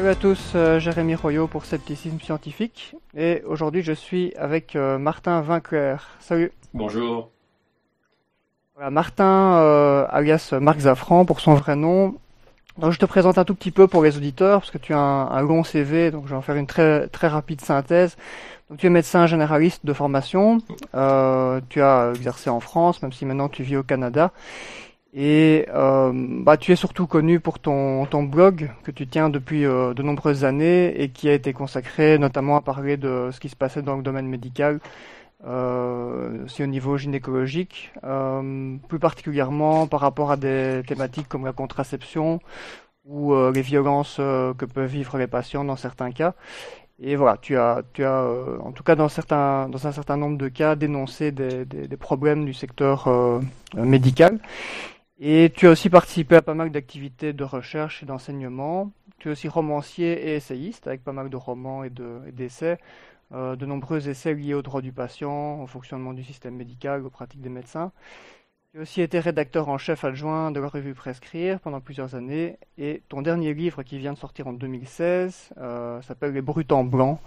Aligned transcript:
Salut 0.00 0.12
à 0.12 0.14
tous, 0.14 0.52
euh, 0.54 0.78
Jérémy 0.78 1.14
Royot 1.14 1.46
pour 1.46 1.66
Scepticisme 1.66 2.18
Scientifique. 2.20 2.96
Et 3.14 3.42
aujourd'hui, 3.46 3.82
je 3.82 3.92
suis 3.92 4.32
avec 4.36 4.74
euh, 4.74 4.96
Martin 4.96 5.42
Vinclair. 5.42 6.16
Salut. 6.20 6.52
Bonjour. 6.72 7.28
Voilà, 8.76 8.90
Martin, 8.90 9.58
euh, 9.58 10.06
alias 10.08 10.54
Marc 10.58 10.78
Zafran 10.78 11.26
pour 11.26 11.40
son 11.40 11.52
vrai 11.52 11.76
nom. 11.76 12.14
Donc, 12.78 12.92
je 12.92 12.98
te 12.98 13.04
présente 13.04 13.36
un 13.36 13.44
tout 13.44 13.54
petit 13.54 13.72
peu 13.72 13.88
pour 13.88 14.02
les 14.02 14.16
auditeurs, 14.16 14.60
parce 14.60 14.70
que 14.70 14.78
tu 14.78 14.94
as 14.94 14.98
un, 14.98 15.32
un 15.32 15.42
long 15.42 15.64
CV, 15.64 16.10
donc 16.10 16.24
je 16.24 16.30
vais 16.30 16.36
en 16.36 16.40
faire 16.40 16.56
une 16.56 16.66
très, 16.66 17.06
très 17.08 17.28
rapide 17.28 17.60
synthèse. 17.60 18.16
Donc, 18.70 18.78
tu 18.78 18.86
es 18.86 18.90
médecin 18.90 19.26
généraliste 19.26 19.84
de 19.84 19.92
formation. 19.92 20.62
Euh, 20.94 21.60
tu 21.68 21.82
as 21.82 22.12
exercé 22.14 22.48
en 22.48 22.60
France, 22.60 23.02
même 23.02 23.12
si 23.12 23.26
maintenant 23.26 23.50
tu 23.50 23.62
vis 23.64 23.76
au 23.76 23.82
Canada. 23.82 24.32
Et 25.12 25.66
euh, 25.74 26.12
bah, 26.14 26.56
tu 26.56 26.70
es 26.70 26.76
surtout 26.76 27.08
connu 27.08 27.40
pour 27.40 27.58
ton, 27.58 28.06
ton 28.06 28.22
blog 28.22 28.70
que 28.84 28.92
tu 28.92 29.08
tiens 29.08 29.28
depuis 29.28 29.64
euh, 29.64 29.92
de 29.92 30.04
nombreuses 30.04 30.44
années 30.44 31.02
et 31.02 31.08
qui 31.08 31.28
a 31.28 31.32
été 31.32 31.52
consacré 31.52 32.16
notamment 32.16 32.56
à 32.56 32.60
parler 32.60 32.96
de 32.96 33.30
ce 33.32 33.40
qui 33.40 33.48
se 33.48 33.56
passait 33.56 33.82
dans 33.82 33.96
le 33.96 34.04
domaine 34.04 34.28
médical, 34.28 34.78
euh, 35.44 36.44
aussi 36.44 36.62
au 36.62 36.66
niveau 36.66 36.96
gynécologique, 36.96 37.92
euh, 38.04 38.76
plus 38.88 39.00
particulièrement 39.00 39.88
par 39.88 39.98
rapport 39.98 40.30
à 40.30 40.36
des 40.36 40.82
thématiques 40.86 41.28
comme 41.28 41.44
la 41.44 41.52
contraception 41.52 42.38
ou 43.04 43.34
euh, 43.34 43.50
les 43.52 43.62
violences 43.62 44.16
que 44.18 44.64
peuvent 44.64 44.90
vivre 44.90 45.18
les 45.18 45.26
patients 45.26 45.64
dans 45.64 45.76
certains 45.76 46.12
cas. 46.12 46.34
Et 47.02 47.16
voilà, 47.16 47.36
tu 47.40 47.56
as, 47.56 47.82
tu 47.94 48.04
as, 48.04 48.24
en 48.62 48.70
tout 48.70 48.84
cas 48.84 48.94
dans 48.94 49.08
certains, 49.08 49.68
dans 49.70 49.86
un 49.88 49.92
certain 49.92 50.18
nombre 50.18 50.36
de 50.36 50.48
cas, 50.48 50.76
dénoncé 50.76 51.32
des, 51.32 51.64
des, 51.64 51.88
des 51.88 51.96
problèmes 51.96 52.44
du 52.44 52.52
secteur 52.52 53.08
médical. 53.74 54.38
Et 55.20 55.52
tu 55.54 55.66
as 55.66 55.70
aussi 55.70 55.90
participé 55.90 56.36
à 56.36 56.42
pas 56.42 56.54
mal 56.54 56.70
d'activités 56.70 57.32
de 57.32 57.44
recherche 57.44 58.02
et 58.02 58.06
d'enseignement. 58.06 58.90
Tu 59.18 59.28
es 59.28 59.32
aussi 59.32 59.48
romancier 59.48 60.12
et 60.30 60.36
essayiste, 60.36 60.86
avec 60.86 61.04
pas 61.04 61.12
mal 61.12 61.28
de 61.28 61.36
romans 61.36 61.84
et 61.84 61.90
de- 61.90 62.22
et 62.26 62.32
d'essais, 62.32 62.78
euh, 63.32 63.54
de 63.54 63.66
nombreux 63.66 64.08
essais 64.08 64.32
liés 64.34 64.54
aux 64.54 64.62
droits 64.62 64.80
du 64.80 64.92
patient, 64.92 65.60
au 65.62 65.66
fonctionnement 65.66 66.14
du 66.14 66.24
système 66.24 66.56
médical, 66.56 67.04
aux 67.04 67.10
pratiques 67.10 67.42
des 67.42 67.50
médecins. 67.50 67.92
Tu 68.72 68.78
as 68.78 68.82
aussi 68.82 69.02
été 69.02 69.18
rédacteur 69.20 69.68
en 69.68 69.78
chef 69.78 70.04
adjoint 70.04 70.52
de 70.52 70.60
la 70.60 70.68
revue 70.68 70.94
Prescrire 70.94 71.60
pendant 71.60 71.80
plusieurs 71.80 72.14
années. 72.14 72.56
Et 72.78 73.02
ton 73.08 73.20
dernier 73.20 73.52
livre, 73.52 73.82
qui 73.82 73.98
vient 73.98 74.14
de 74.14 74.18
sortir 74.18 74.46
en 74.46 74.52
2016, 74.54 75.50
euh, 75.58 76.00
s'appelle 76.02 76.32
Les 76.32 76.42
Brutes 76.42 76.72
en 76.72 76.84
blanc. 76.84 77.20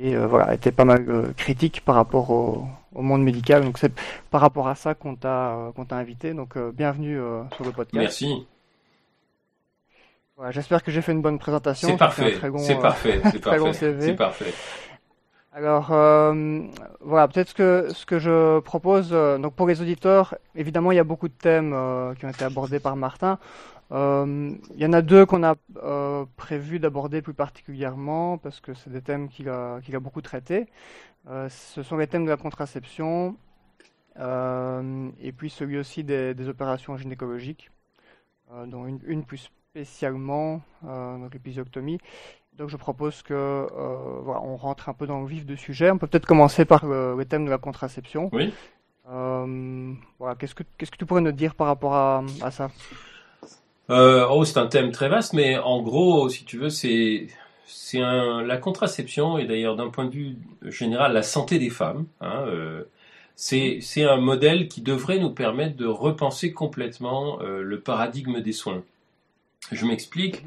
Et 0.00 0.14
euh, 0.14 0.28
voilà, 0.28 0.54
était 0.54 0.70
pas 0.70 0.84
mal 0.84 1.04
euh, 1.08 1.32
critique 1.36 1.82
par 1.84 1.96
rapport 1.96 2.30
au, 2.30 2.64
au 2.94 3.02
monde 3.02 3.22
médical. 3.22 3.64
Donc 3.64 3.78
c'est 3.78 3.92
par 4.30 4.40
rapport 4.40 4.68
à 4.68 4.74
ça 4.74 4.94
qu'on 4.94 5.16
t'a 5.16 5.56
euh, 5.56 5.72
qu'on 5.72 5.84
t'a 5.84 5.96
invité. 5.96 6.34
Donc 6.34 6.56
euh, 6.56 6.70
bienvenue 6.72 7.18
euh, 7.18 7.42
sur 7.56 7.64
le 7.64 7.72
podcast. 7.72 7.96
Merci. 7.96 8.46
Voilà, 10.36 10.52
j'espère 10.52 10.84
que 10.84 10.92
j'ai 10.92 11.02
fait 11.02 11.10
une 11.10 11.22
bonne 11.22 11.40
présentation. 11.40 11.88
C'est 11.88 11.96
parfait. 11.96 12.36
C'est 12.58 12.76
euh, 12.76 12.80
parfait. 12.80 13.20
C'est 13.32 13.40
parfait. 13.40 13.72
CV. 13.72 14.00
C'est 14.06 14.14
parfait. 14.14 14.54
Alors 15.52 15.88
voilà, 17.00 17.26
peut-être 17.26 17.48
ce 17.48 17.54
que 17.54 17.88
ce 17.92 18.06
que 18.06 18.20
je 18.20 18.60
propose. 18.60 19.10
donc 19.10 19.54
pour 19.54 19.66
les 19.66 19.80
auditeurs, 19.80 20.36
évidemment, 20.54 20.92
il 20.92 20.96
y 20.96 21.00
a 21.00 21.04
beaucoup 21.04 21.26
de 21.26 21.32
thèmes 21.32 21.70
qui 22.16 22.26
ont 22.26 22.28
été 22.28 22.44
abordés 22.44 22.78
par 22.78 22.94
Martin. 22.94 23.40
Euh, 23.90 24.52
il 24.74 24.80
y 24.80 24.84
en 24.84 24.92
a 24.92 25.00
deux 25.00 25.24
qu'on 25.24 25.42
a 25.42 25.54
euh, 25.82 26.26
prévu 26.36 26.78
d'aborder 26.78 27.22
plus 27.22 27.32
particulièrement 27.32 28.36
parce 28.36 28.60
que 28.60 28.74
c'est 28.74 28.90
des 28.90 29.00
thèmes 29.00 29.28
qu'il 29.30 29.48
a 29.48 29.80
qu'il 29.80 29.96
a 29.96 30.00
beaucoup 30.00 30.20
traités. 30.20 30.66
Euh, 31.28 31.48
ce 31.48 31.82
sont 31.82 31.96
les 31.96 32.06
thèmes 32.06 32.26
de 32.26 32.30
la 32.30 32.36
contraception 32.36 33.36
euh, 34.18 35.08
et 35.22 35.32
puis 35.32 35.48
celui 35.48 35.78
aussi 35.78 36.04
des, 36.04 36.34
des 36.34 36.48
opérations 36.48 36.96
gynécologiques, 36.98 37.70
dont 38.66 38.86
une, 38.86 39.00
une 39.06 39.24
plus 39.24 39.50
spécialement, 39.70 40.60
donc 40.82 41.32
l'épisiotomie. 41.32 41.98
Donc 42.54 42.68
je 42.68 42.76
propose 42.76 43.22
que 43.22 43.66
voilà, 44.22 44.42
on 44.42 44.56
rentre 44.56 44.88
un 44.88 44.94
peu 44.94 45.06
dans 45.06 45.20
le 45.20 45.26
vif 45.26 45.46
du 45.46 45.56
sujet. 45.56 45.90
On 45.90 45.98
peut 45.98 46.06
peut-être 46.08 46.26
commencer 46.26 46.64
par 46.64 46.84
le, 46.84 47.16
le 47.16 47.24
thème 47.24 47.44
de 47.46 47.50
la 47.50 47.58
contraception. 47.58 48.28
Oui. 48.32 48.52
Voilà, 49.06 50.34
qu'est-ce 50.38 50.54
que 50.54 50.64
qu'est-ce 50.76 50.90
que 50.90 50.96
tu 50.96 51.06
pourrais 51.06 51.22
nous 51.22 51.32
dire 51.32 51.54
par 51.54 51.68
rapport 51.68 51.94
à, 51.94 52.22
à 52.42 52.50
ça? 52.50 52.70
Euh, 53.90 54.26
oh, 54.30 54.44
c'est 54.44 54.58
un 54.58 54.66
thème 54.66 54.90
très 54.92 55.08
vaste, 55.08 55.32
mais 55.32 55.56
en 55.58 55.80
gros, 55.80 56.28
si 56.28 56.44
tu 56.44 56.58
veux, 56.58 56.70
c'est 56.70 57.28
la 57.94 58.56
contraception 58.58 59.38
et 59.38 59.46
d'ailleurs 59.46 59.76
d'un 59.76 59.88
point 59.88 60.04
de 60.04 60.10
vue 60.10 60.36
général 60.62 61.12
la 61.12 61.22
santé 61.22 61.58
des 61.58 61.70
femmes. 61.70 62.06
Hein, 62.20 62.44
euh, 62.46 62.84
c'est 63.36 64.04
un 64.04 64.16
modèle 64.16 64.68
qui 64.68 64.82
devrait 64.82 65.18
nous 65.18 65.30
permettre 65.30 65.76
de 65.76 65.86
repenser 65.86 66.52
complètement 66.52 67.40
euh, 67.40 67.62
le 67.62 67.80
paradigme 67.80 68.40
des 68.40 68.52
soins. 68.52 68.82
Je 69.72 69.86
m'explique. 69.86 70.44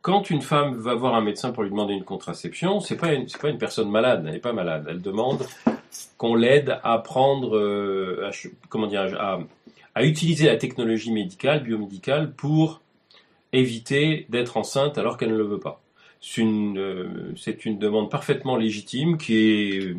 Quand 0.00 0.30
une 0.30 0.42
femme 0.42 0.74
va 0.74 0.94
voir 0.94 1.14
un 1.14 1.20
médecin 1.20 1.52
pour 1.52 1.62
lui 1.62 1.70
demander 1.70 1.94
une 1.94 2.04
contraception, 2.04 2.80
c'est 2.80 2.96
pas 2.96 3.12
une, 3.12 3.26
pas 3.26 3.50
une 3.50 3.58
personne 3.58 3.88
malade, 3.90 4.24
elle 4.26 4.32
n'est 4.32 4.40
pas 4.40 4.52
malade. 4.52 4.86
Elle 4.88 5.00
demande 5.00 5.46
qu'on 6.16 6.34
l'aide 6.34 6.80
à 6.82 6.98
prendre, 6.98 8.30
comment 8.68 8.86
dire, 8.86 9.14
à, 9.20 9.38
à 9.94 10.04
utiliser 10.04 10.46
la 10.46 10.56
technologie 10.56 11.12
médicale, 11.12 11.62
biomédicale, 11.62 12.32
pour 12.32 12.80
éviter 13.52 14.26
d'être 14.30 14.56
enceinte 14.56 14.98
alors 14.98 15.16
qu'elle 15.16 15.30
ne 15.30 15.36
le 15.36 15.44
veut 15.44 15.60
pas. 15.60 15.82
C'est 16.20 16.40
une, 16.40 16.78
euh, 16.78 17.74
demande 17.78 18.10
parfaitement 18.10 18.56
légitime 18.56 19.18
qui 19.18 19.36
est 19.36 19.84
euh, 19.84 19.96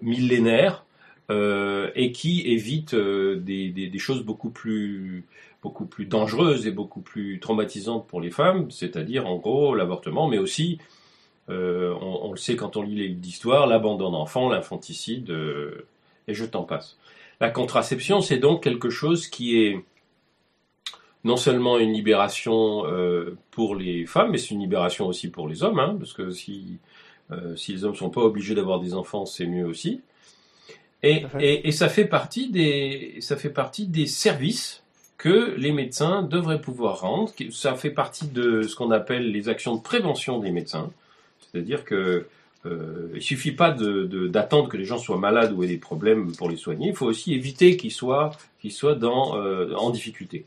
millénaire 0.00 0.84
euh, 1.30 1.90
et 1.96 2.12
qui 2.12 2.42
évite 2.46 2.94
des, 2.94 3.98
choses 3.98 4.22
beaucoup 4.22 4.50
plus, 4.50 5.24
dangereuses 5.98 6.66
et 6.66 6.70
beaucoup 6.70 7.00
plus 7.00 7.40
traumatisantes 7.40 8.06
pour 8.06 8.20
les 8.20 8.30
femmes, 8.30 8.70
c'est-à-dire 8.70 9.26
en 9.26 9.36
gros 9.36 9.74
l'avortement, 9.74 10.28
mais 10.28 10.38
aussi, 10.38 10.78
on, 11.48 12.30
le 12.30 12.36
sait 12.36 12.54
quand 12.54 12.76
on 12.76 12.82
lit 12.82 12.94
les 12.94 13.08
livres 13.08 13.20
d'histoire, 13.20 13.66
l'abandon 13.66 14.10
d'enfants, 14.10 14.48
l'infanticide, 14.48 15.34
et 16.28 16.34
je 16.34 16.44
t'en 16.44 16.62
passe. 16.62 16.96
La 17.40 17.50
contraception, 17.50 18.20
c'est 18.20 18.38
donc 18.38 18.62
quelque 18.62 18.90
chose 18.90 19.28
qui 19.28 19.60
est 19.62 19.84
non 21.24 21.36
seulement 21.36 21.78
une 21.78 21.92
libération 21.92 22.86
euh, 22.86 23.36
pour 23.50 23.74
les 23.74 24.06
femmes, 24.06 24.30
mais 24.30 24.38
c'est 24.38 24.50
une 24.50 24.60
libération 24.60 25.06
aussi 25.06 25.28
pour 25.28 25.48
les 25.48 25.64
hommes, 25.64 25.80
hein, 25.80 25.96
parce 25.98 26.12
que 26.12 26.30
si, 26.30 26.78
euh, 27.32 27.56
si 27.56 27.72
les 27.72 27.84
hommes 27.84 27.96
sont 27.96 28.10
pas 28.10 28.20
obligés 28.20 28.54
d'avoir 28.54 28.78
des 28.78 28.94
enfants, 28.94 29.26
c'est 29.26 29.46
mieux 29.46 29.66
aussi. 29.66 30.00
Et, 31.02 31.72
ça 31.72 31.88
fait 31.88 32.06
partie 32.06 32.48
des 32.48 33.16
ça 33.20 33.36
fait 33.36 33.50
partie 33.50 33.86
des 33.86 34.06
services 34.06 34.82
que 35.18 35.54
les 35.56 35.72
médecins 35.72 36.22
devraient 36.22 36.60
pouvoir 36.60 37.00
rendre. 37.00 37.32
Ça 37.50 37.74
fait 37.74 37.90
partie 37.90 38.28
de 38.28 38.62
ce 38.62 38.74
qu'on 38.74 38.90
appelle 38.90 39.30
les 39.30 39.48
actions 39.48 39.76
de 39.76 39.82
prévention 39.82 40.38
des 40.38 40.50
médecins, 40.50 40.90
c'est-à-dire 41.40 41.84
que 41.84 42.26
euh, 42.66 43.08
il 43.14 43.22
suffit 43.22 43.52
pas 43.52 43.70
d'attendre 43.70 44.68
que 44.68 44.76
les 44.76 44.84
gens 44.84 44.98
soient 44.98 45.18
malades 45.18 45.52
ou 45.52 45.62
aient 45.62 45.68
des 45.68 45.78
problèmes 45.78 46.32
pour 46.36 46.48
les 46.48 46.56
soigner. 46.56 46.88
Il 46.88 46.96
faut 46.96 47.06
aussi 47.06 47.34
éviter 47.34 47.76
qu'ils 47.76 47.92
soient 47.92 48.32
euh, 48.82 49.74
en 49.74 49.90
difficulté. 49.90 50.44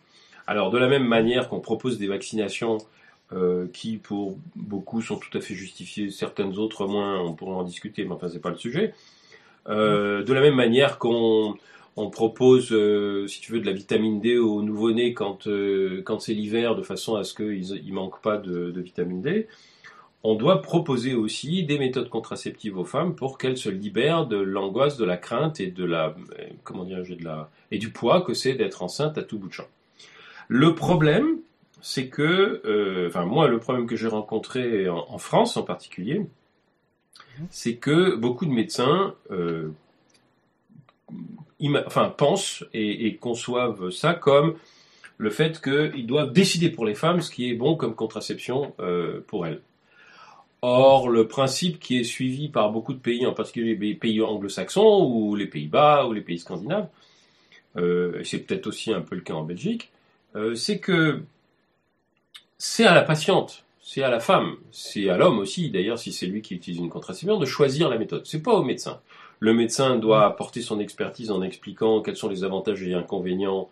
Alors, 0.48 0.72
de 0.72 0.78
la 0.78 0.88
même 0.88 1.08
manière 1.08 1.48
qu'on 1.50 1.60
propose 1.60 1.98
des 1.98 2.08
vaccinations 2.08 2.80
euh, 3.32 3.68
qui, 3.72 3.98
pour 3.98 4.38
beaucoup, 4.56 5.02
sont 5.02 5.18
tout 5.18 5.36
à 5.38 5.42
fait 5.42 5.54
justifiées, 5.54 6.10
certaines 6.10 6.58
autres 6.58 6.88
moins, 6.88 7.22
on 7.22 7.34
pourrait 7.34 7.56
en 7.56 7.64
discuter, 7.64 8.04
mais 8.04 8.12
enfin, 8.12 8.28
c'est 8.28 8.42
pas 8.42 8.50
le 8.50 8.58
sujet. 8.58 8.94
Euh, 9.68 10.24
de 10.24 10.34
la 10.34 10.42
même 10.42 10.56
manière 10.56 10.98
qu'on 10.98 11.56
on 11.96 12.10
propose, 12.10 12.76
si 13.28 13.42
tu 13.42 13.52
veux, 13.52 13.60
de 13.60 13.66
la 13.66 13.74
vitamine 13.74 14.20
D 14.20 14.38
aux 14.38 14.62
nouveau-nés 14.64 15.14
quand, 15.14 15.44
c'est 15.46 16.34
l'hiver, 16.34 16.76
de 16.76 16.82
façon 16.84 17.16
à 17.16 17.24
ce 17.24 17.34
qu'ils 17.34 17.86
ne 17.86 17.94
manquent 17.94 18.22
pas 18.22 18.38
de 18.38 18.82
vitamine 18.82 19.22
D, 19.22 19.48
on 20.24 20.36
doit 20.36 20.62
proposer 20.62 21.16
aussi 21.16 21.64
des 21.64 21.80
méthodes 21.80 22.10
contraceptives 22.10 22.78
aux 22.78 22.86
femmes 22.86 23.16
pour 23.16 23.38
qu'elles 23.38 23.58
se 23.58 23.70
libèrent 23.70 24.28
de 24.28 24.38
l'angoisse, 24.38 24.98
de 24.98 25.06
la 25.06 25.18
crainte 25.18 25.60
et 25.60 25.68
de 25.68 25.86
la, 25.86 26.08
euh, 26.40 26.46
comment 26.64 26.86
la, 27.22 27.50
et 27.72 27.78
du 27.78 27.92
poids 27.92 28.22
que 28.22 28.34
c'est 28.34 28.54
d'être 28.54 28.84
enceinte 28.84 29.18
à 29.18 29.24
tout 29.24 29.40
bout 29.40 29.48
de 29.48 29.54
champ. 29.54 29.68
Le 30.50 30.76
problème, 30.76 31.38
c'est 31.82 32.10
que, 32.10 32.62
euh, 32.66 33.08
enfin 33.08 33.24
moi, 33.24 33.48
le 33.48 33.60
problème 33.60 33.88
que 33.88 33.96
j'ai 33.96 34.08
rencontré 34.08 34.90
en, 34.90 35.18
France 35.18 35.56
en 35.56 35.64
particulier, 35.64 36.26
c'est 37.50 37.76
que 37.76 38.16
beaucoup 38.16 38.46
de 38.46 38.52
médecins, 38.52 39.16
euh, 39.32 39.70
pensent 42.18 42.66
et, 42.74 43.16
conçoivent 43.16 43.90
ça 43.92 44.14
comme 44.14 44.56
le 45.18 45.30
fait 45.30 45.62
qu'ils 45.62 46.08
doivent 46.08 46.34
décider 46.34 46.70
pour 46.70 46.86
les 46.86 46.96
femmes 46.96 47.22
ce 47.22 47.32
qui 47.32 47.50
est 47.50 47.54
bon 47.54 47.76
comme 47.76 47.96
contraception 47.96 48.74
pour 49.28 49.46
elles. 49.46 49.62
Or, 50.62 51.10
le 51.10 51.28
principe 51.28 51.80
qui 51.80 52.00
est 52.00 52.04
suivi 52.04 52.50
par 52.50 52.72
beaucoup 52.72 52.94
de 52.94 53.00
pays, 53.00 53.26
en 53.26 53.34
particulier 53.34 53.76
les 53.76 53.96
pays 53.96 54.22
anglo-saxons 54.22 55.06
ou 55.10 55.36
les 55.36 55.48
Pays-Bas 55.48 56.06
ou 56.06 56.14
les 56.14 56.22
pays 56.22 56.40
scandinaves, 56.40 56.90
euh, 57.78 58.22
c'est 58.24 58.40
peut-être 58.40 58.68
aussi 58.68 58.92
un 58.92 59.02
peu 59.02 59.16
le 59.16 59.22
cas 59.22 59.36
en 59.36 59.44
Belgique, 59.44 59.92
euh, 60.36 60.56
c'est 60.56 60.80
que 60.80 61.22
c'est 62.58 62.86
à 62.86 62.94
la 62.94 63.04
patiente, 63.04 63.64
c'est 63.82 64.04
à 64.04 64.10
la 64.10 64.20
femme, 64.20 64.58
c'est 64.72 65.10
à 65.10 65.18
l'homme 65.18 65.40
aussi, 65.40 65.70
d'ailleurs, 65.70 65.98
si 65.98 66.12
c'est 66.12 66.26
lui 66.26 66.42
qui 66.42 66.56
utilise 66.56 66.80
une 66.80 66.90
contraception, 66.90 67.40
de 67.40 67.46
choisir 67.46 67.88
la 67.90 67.98
méthode. 67.98 68.26
C'est 68.26 68.44
pas 68.44 68.54
au 68.54 68.64
médecin. 68.64 69.00
Le 69.40 69.54
médecin 69.54 69.96
doit 69.96 70.26
apporter 70.26 70.62
son 70.62 70.82
expertise 70.82 71.32
en 71.32 71.42
expliquant 71.42 72.02
quels 72.02 72.18
sont 72.18 72.28
les 72.28 72.44
avantages 72.44 72.84
et 72.84 72.94
inconvénients, 72.94 73.70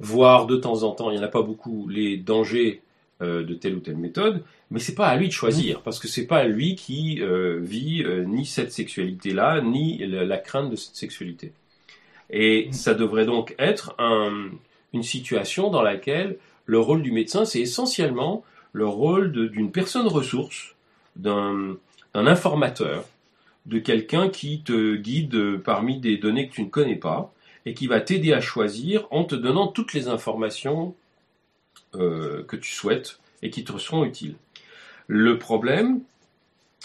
voir 0.00 0.46
de 0.46 0.56
temps 0.56 0.82
en 0.82 0.92
temps, 0.92 1.10
il 1.10 1.18
n'y 1.18 1.20
en 1.20 1.26
a 1.26 1.28
pas 1.28 1.42
beaucoup, 1.42 1.88
les 1.88 2.16
dangers 2.16 2.80
de 3.22 3.54
telle 3.54 3.74
ou 3.74 3.80
telle 3.80 3.96
méthode, 3.96 4.42
mais 4.70 4.78
c'est 4.78 4.94
pas 4.94 5.08
à 5.08 5.16
lui 5.16 5.28
de 5.28 5.32
choisir, 5.32 5.82
parce 5.82 5.98
que 5.98 6.08
c'est 6.08 6.26
pas 6.26 6.44
lui 6.44 6.76
qui 6.76 7.20
euh, 7.20 7.58
vit 7.60 8.02
euh, 8.02 8.24
ni 8.24 8.46
cette 8.46 8.72
sexualité-là, 8.72 9.60
ni 9.60 9.98
la, 9.98 10.24
la, 10.24 10.38
crainte 10.38 10.70
de 10.70 10.76
cette 10.76 10.96
sexualité. 10.96 11.52
Et 12.30 12.68
ça 12.72 12.94
devrait 12.94 13.26
donc 13.26 13.54
être 13.58 13.94
un, 13.98 14.48
une 14.94 15.02
situation 15.02 15.70
dans 15.70 15.82
laquelle 15.82 16.38
le 16.64 16.78
rôle 16.78 17.02
du 17.02 17.12
médecin, 17.12 17.44
c'est 17.44 17.60
essentiellement 17.60 18.44
le 18.72 18.86
rôle 18.86 19.32
d'une 19.32 19.70
personne 19.70 20.06
ressource, 20.06 20.74
d'un 21.16 21.76
informateur, 22.14 23.04
de 23.66 23.78
quelqu'un 23.78 24.30
qui 24.30 24.62
te 24.62 24.96
guide 24.96 25.58
parmi 25.58 26.00
des 26.00 26.16
données 26.16 26.48
que 26.48 26.54
tu 26.54 26.62
ne 26.62 26.68
connais 26.68 26.96
pas 26.96 27.32
et 27.66 27.74
qui 27.74 27.86
va 27.86 28.00
t'aider 28.00 28.32
à 28.32 28.40
choisir 28.40 29.06
en 29.10 29.24
te 29.24 29.34
donnant 29.34 29.66
toutes 29.66 29.92
les 29.92 30.08
informations 30.08 30.94
euh, 31.94 32.42
que 32.44 32.56
tu 32.56 32.72
souhaites 32.72 33.18
et 33.42 33.50
qui 33.50 33.64
te 33.64 33.76
seront 33.78 34.04
utiles. 34.04 34.36
Le 35.06 35.38
problème, 35.38 36.00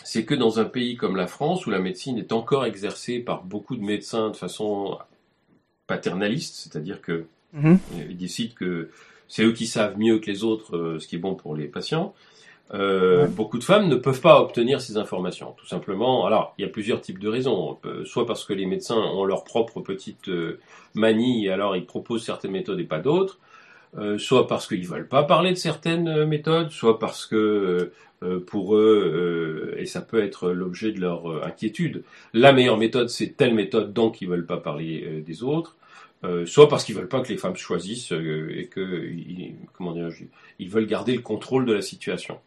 c'est 0.03 0.25
que 0.25 0.35
dans 0.35 0.59
un 0.59 0.65
pays 0.65 0.95
comme 0.95 1.15
la 1.15 1.27
France, 1.27 1.65
où 1.65 1.69
la 1.69 1.79
médecine 1.79 2.17
est 2.17 2.31
encore 2.31 2.65
exercée 2.65 3.19
par 3.19 3.43
beaucoup 3.43 3.75
de 3.75 3.83
médecins 3.83 4.29
de 4.29 4.35
façon 4.35 4.97
paternaliste, 5.87 6.55
c'est-à-dire 6.55 7.01
que 7.01 7.25
mmh. 7.53 7.75
ils 8.09 8.17
décident 8.17 8.53
que 8.55 8.89
c'est 9.27 9.43
eux 9.43 9.53
qui 9.53 9.67
savent 9.67 9.97
mieux 9.97 10.19
que 10.19 10.29
les 10.29 10.43
autres 10.43 10.75
euh, 10.75 10.99
ce 10.99 11.07
qui 11.07 11.15
est 11.15 11.19
bon 11.19 11.35
pour 11.35 11.55
les 11.55 11.67
patients. 11.67 12.13
Euh, 12.73 13.27
beaucoup 13.27 13.57
de 13.57 13.63
femmes 13.63 13.87
ne 13.87 13.95
peuvent 13.95 14.19
pas 14.19 14.41
obtenir 14.41 14.81
ces 14.81 14.97
informations, 14.97 15.53
tout 15.57 15.65
simplement. 15.65 16.25
Alors, 16.25 16.53
il 16.57 16.63
y 16.63 16.65
a 16.65 16.69
plusieurs 16.69 16.99
types 16.99 17.19
de 17.19 17.29
raisons. 17.29 17.77
Soit 18.05 18.25
parce 18.25 18.43
que 18.43 18.53
les 18.53 18.65
médecins 18.65 18.97
ont 18.97 19.23
leur 19.23 19.43
propre 19.43 19.79
petite 19.79 20.27
euh, 20.27 20.59
manie, 20.93 21.45
et 21.45 21.49
alors 21.49 21.77
ils 21.77 21.85
proposent 21.85 22.25
certaines 22.25 22.51
méthodes 22.51 22.79
et 22.79 22.83
pas 22.83 22.99
d'autres. 22.99 23.39
Euh, 23.97 24.19
soit 24.19 24.47
parce 24.47 24.67
qu'ils 24.67 24.87
veulent 24.87 25.07
pas 25.07 25.23
parler 25.23 25.49
de 25.49 25.55
certaines 25.55 26.07
euh, 26.07 26.25
méthodes, 26.27 26.69
soit 26.69 26.99
parce 26.99 27.25
que 27.25 27.91
euh, 28.23 28.39
pour 28.39 28.75
eux, 28.75 29.75
et 29.77 29.85
ça 29.87 30.01
peut 30.01 30.21
être 30.21 30.51
l'objet 30.51 30.91
de 30.91 30.99
leur 30.99 31.43
inquiétude, 31.45 32.03
la 32.33 32.51
meilleure 32.51 32.77
méthode 32.77 33.09
c'est 33.09 33.37
telle 33.37 33.55
méthode, 33.55 33.93
donc 33.93 34.21
ils 34.21 34.27
veulent 34.27 34.45
pas 34.45 34.57
parler 34.57 35.23
des 35.25 35.43
autres. 35.43 35.75
soit 36.45 36.67
parce 36.67 36.83
qu'ils 36.83 36.95
veulent 36.95 37.07
pas 37.07 37.21
que 37.21 37.29
les 37.29 37.37
femmes 37.37 37.55
choisissent 37.55 38.11
et 38.11 38.67
que 38.71 39.11
comment 39.73 39.93
dire, 39.93 40.09
ils 40.57 40.69
veulent 40.69 40.87
garder 40.87 41.15
le 41.15 41.21
contrôle 41.21 41.65
de 41.65 41.73
la 41.73 41.83
situation. 41.83 42.39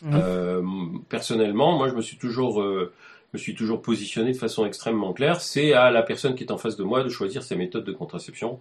Mmh. 0.00 1.00
personnellement, 1.10 1.76
moi 1.76 1.90
je 1.90 1.94
me 1.94 2.00
suis 2.00 2.16
toujours 2.16 2.62
me 2.62 3.38
suis 3.38 3.54
toujours 3.54 3.82
positionné 3.82 4.32
de 4.32 4.38
façon 4.38 4.64
extrêmement 4.64 5.12
claire. 5.12 5.42
C'est 5.42 5.74
à 5.74 5.90
la 5.90 6.02
personne 6.02 6.34
qui 6.34 6.44
est 6.44 6.52
en 6.52 6.58
face 6.58 6.76
de 6.76 6.84
moi 6.84 7.04
de 7.04 7.10
choisir 7.10 7.42
ses 7.42 7.54
méthodes 7.54 7.84
de 7.84 7.92
contraception. 7.92 8.60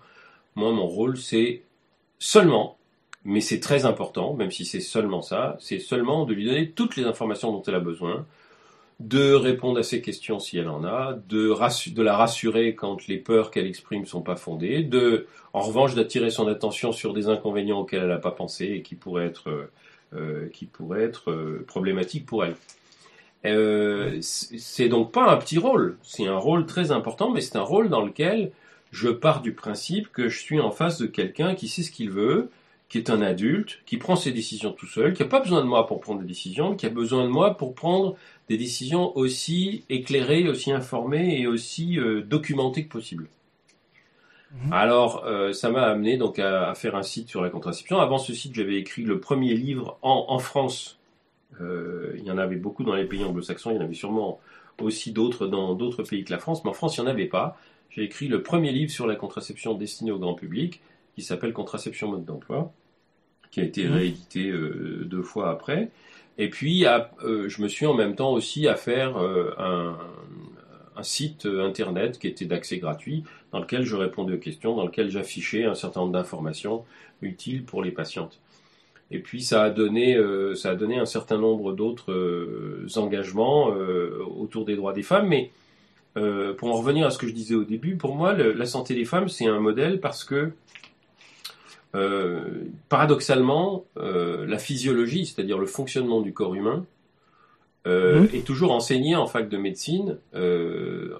Moi, 0.55 0.73
mon 0.73 0.85
rôle, 0.87 1.15
c'est 1.17 1.63
seulement, 2.19 2.77
mais 3.23 3.41
c'est 3.41 3.59
très 3.59 3.85
important, 3.85 4.33
même 4.33 4.51
si 4.51 4.65
c'est 4.65 4.79
seulement 4.81 5.21
ça, 5.21 5.57
c'est 5.59 5.79
seulement 5.79 6.25
de 6.25 6.33
lui 6.33 6.45
donner 6.45 6.71
toutes 6.71 6.95
les 6.95 7.05
informations 7.05 7.51
dont 7.51 7.63
elle 7.63 7.75
a 7.75 7.79
besoin, 7.79 8.25
de 8.99 9.33
répondre 9.33 9.79
à 9.79 9.83
ses 9.83 10.01
questions 10.01 10.39
si 10.39 10.57
elle 10.57 10.67
en 10.67 10.83
a, 10.83 11.17
de, 11.29 12.01
la 12.01 12.17
rassurer 12.17 12.75
quand 12.75 13.07
les 13.07 13.17
peurs 13.17 13.49
qu'elle 13.49 13.65
exprime 13.65 14.05
sont 14.05 14.21
pas 14.21 14.35
fondées, 14.35 14.83
de, 14.83 15.25
en 15.53 15.61
revanche, 15.61 15.95
d'attirer 15.95 16.29
son 16.29 16.47
attention 16.47 16.91
sur 16.91 17.13
des 17.13 17.29
inconvénients 17.29 17.79
auxquels 17.79 18.03
elle 18.03 18.09
n'a 18.09 18.17
pas 18.17 18.31
pensé 18.31 18.65
et 18.65 18.81
qui 18.81 18.95
pourraient 18.95 19.25
être, 19.25 19.69
euh, 20.13 20.49
être 20.97 21.31
euh, 21.31 21.63
problématiques 21.65 22.25
pour 22.25 22.43
elle. 22.43 22.55
Euh, 23.45 24.17
c'est 24.21 24.89
donc 24.89 25.13
pas 25.13 25.31
un 25.31 25.37
petit 25.37 25.57
rôle, 25.57 25.97
c'est 26.03 26.27
un 26.27 26.37
rôle 26.37 26.65
très 26.65 26.91
important, 26.91 27.31
mais 27.31 27.39
c'est 27.39 27.55
un 27.55 27.61
rôle 27.61 27.87
dans 27.87 28.03
lequel 28.03 28.51
je 28.91 29.09
pars 29.09 29.41
du 29.41 29.53
principe 29.53 30.11
que 30.11 30.29
je 30.29 30.39
suis 30.39 30.59
en 30.59 30.71
face 30.71 30.99
de 30.99 31.05
quelqu'un 31.05 31.55
qui 31.55 31.67
sait 31.67 31.83
ce 31.83 31.91
qu'il 31.91 32.09
veut, 32.09 32.49
qui 32.89 32.97
est 32.97 33.11
un 33.11 33.21
adulte, 33.21 33.81
qui 33.85 33.97
prend 33.97 34.15
ses 34.15 34.31
décisions 34.31 34.71
tout 34.71 34.87
seul, 34.87 35.13
qui 35.13 35.21
n'a 35.21 35.29
pas 35.29 35.39
besoin 35.39 35.61
de 35.61 35.67
moi 35.67 35.85
pour 35.85 36.01
prendre 36.01 36.21
des 36.21 36.27
décisions, 36.27 36.75
qui 36.75 36.87
a 36.87 36.89
besoin 36.89 37.23
de 37.23 37.29
moi 37.29 37.55
pour 37.55 37.75
prendre 37.75 38.15
des 38.49 38.57
décisions 38.57 39.15
aussi 39.15 39.85
éclairées, 39.89 40.49
aussi 40.49 40.71
informées 40.71 41.39
et 41.39 41.45
aussi 41.45 41.99
euh, 41.99 42.21
documentées 42.21 42.85
que 42.85 42.89
possible. 42.89 43.27
Mhm. 44.51 44.73
Alors, 44.73 45.23
euh, 45.25 45.53
ça 45.53 45.69
m'a 45.69 45.83
amené 45.83 46.17
donc 46.17 46.39
à, 46.39 46.73
faire 46.73 46.95
un 46.95 47.03
site 47.03 47.29
sur 47.29 47.43
la 47.43 47.51
contraception. 47.51 47.99
Avant 47.99 48.17
ce 48.17 48.33
site, 48.33 48.55
j'avais 48.55 48.77
écrit 48.77 49.03
le 49.03 49.19
premier 49.19 49.53
livre 49.53 49.99
en, 50.01 50.39
France. 50.39 50.97
Euh, 51.61 52.15
il 52.17 52.23
y 52.23 52.31
en 52.31 52.39
avait 52.39 52.55
beaucoup 52.55 52.83
dans 52.83 52.95
les 52.95 53.05
pays 53.05 53.23
anglo-saxons, 53.23 53.69
il 53.69 53.75
y 53.75 53.79
en 53.79 53.83
avait 53.83 53.93
sûrement 53.93 54.39
aussi 54.81 55.11
d'autres 55.11 55.45
dans 55.45 55.75
d'autres 55.75 56.03
pays 56.03 56.23
que 56.23 56.31
la 56.31 56.39
France, 56.39 56.63
mais 56.63 56.71
en 56.71 56.73
France, 56.73 56.97
il 56.97 57.01
n'y 57.01 57.07
en 57.07 57.11
avait 57.11 57.25
pas 57.25 57.57
j'ai 57.89 58.03
écrit 58.03 58.27
le 58.27 58.43
premier 58.43 58.71
livre 58.71 58.91
sur 58.91 59.07
la 59.07 59.15
contraception 59.15 59.73
destiné 59.73 60.11
au 60.11 60.19
grand 60.19 60.35
public, 60.35 60.81
qui 61.15 61.21
s'appelle 61.21 61.53
Contraception 61.53 62.09
mode 62.09 62.25
d'emploi, 62.25 62.71
qui 63.51 63.61
a 63.61 63.63
été 63.63 63.87
mmh. 63.87 63.91
réédité 63.91 64.49
euh, 64.49 65.05
deux 65.05 65.23
fois 65.23 65.49
après. 65.49 65.89
Et 66.37 66.49
puis, 66.49 66.85
euh, 66.85 67.49
je 67.49 67.61
me 67.61 67.67
suis 67.67 67.85
en 67.85 67.93
même 67.93 68.15
temps 68.15 68.31
aussi 68.31 68.67
à 68.67 68.75
faire 68.75 69.17
euh, 69.17 69.51
un, 69.57 69.97
un, 70.95 71.03
site 71.03 71.45
internet 71.45 72.19
qui 72.19 72.27
était 72.27 72.45
d'accès 72.45 72.77
gratuit, 72.77 73.23
dans 73.51 73.59
lequel 73.59 73.83
je 73.83 73.95
répondais 73.95 74.33
aux 74.35 74.39
questions, 74.39 74.75
dans 74.75 74.85
lequel 74.85 75.09
j'affichais 75.09 75.65
un 75.65 75.75
certain 75.75 76.01
nombre 76.01 76.13
d'informations 76.13 76.85
utiles 77.21 77.65
pour 77.65 77.83
les 77.83 77.91
patientes. 77.91 78.39
Et 79.11 79.19
puis 79.19 79.41
ça 79.41 79.63
a 79.63 79.69
donné, 79.71 80.17
ça 80.55 80.69
a 80.69 80.75
donné 80.75 80.99
un 80.99 81.05
certain 81.05 81.39
nombre 81.39 81.73
d'autres 81.73 82.85
engagements 82.95 83.67
autour 84.39 84.65
des 84.65 84.75
droits 84.75 84.93
des 84.93 85.01
femmes, 85.01 85.27
mais 85.27 85.49
euh, 86.17 86.53
pour 86.53 86.69
en 86.69 86.77
revenir 86.77 87.05
à 87.05 87.11
ce 87.11 87.17
que 87.17 87.27
je 87.27 87.33
disais 87.33 87.55
au 87.55 87.63
début, 87.63 87.95
pour 87.95 88.15
moi, 88.15 88.33
la 88.33 88.65
santé 88.65 88.95
des 88.95 89.05
femmes, 89.05 89.29
c'est 89.29 89.47
un 89.47 89.59
modèle 89.59 89.99
parce 89.99 90.23
que, 90.23 90.51
euh, 91.95 92.41
paradoxalement, 92.89 93.85
euh, 93.97 94.45
la 94.47 94.57
physiologie, 94.57 95.25
c'est-à-dire 95.25 95.57
le 95.57 95.67
fonctionnement 95.67 96.21
du 96.21 96.33
corps 96.33 96.55
humain, 96.55 96.85
mmh. 97.85 98.35
est 98.35 98.45
toujours 98.45 98.71
enseigné 98.71 99.15
en 99.15 99.25
fac 99.25 99.49
de 99.49 99.57
médecine 99.57 100.17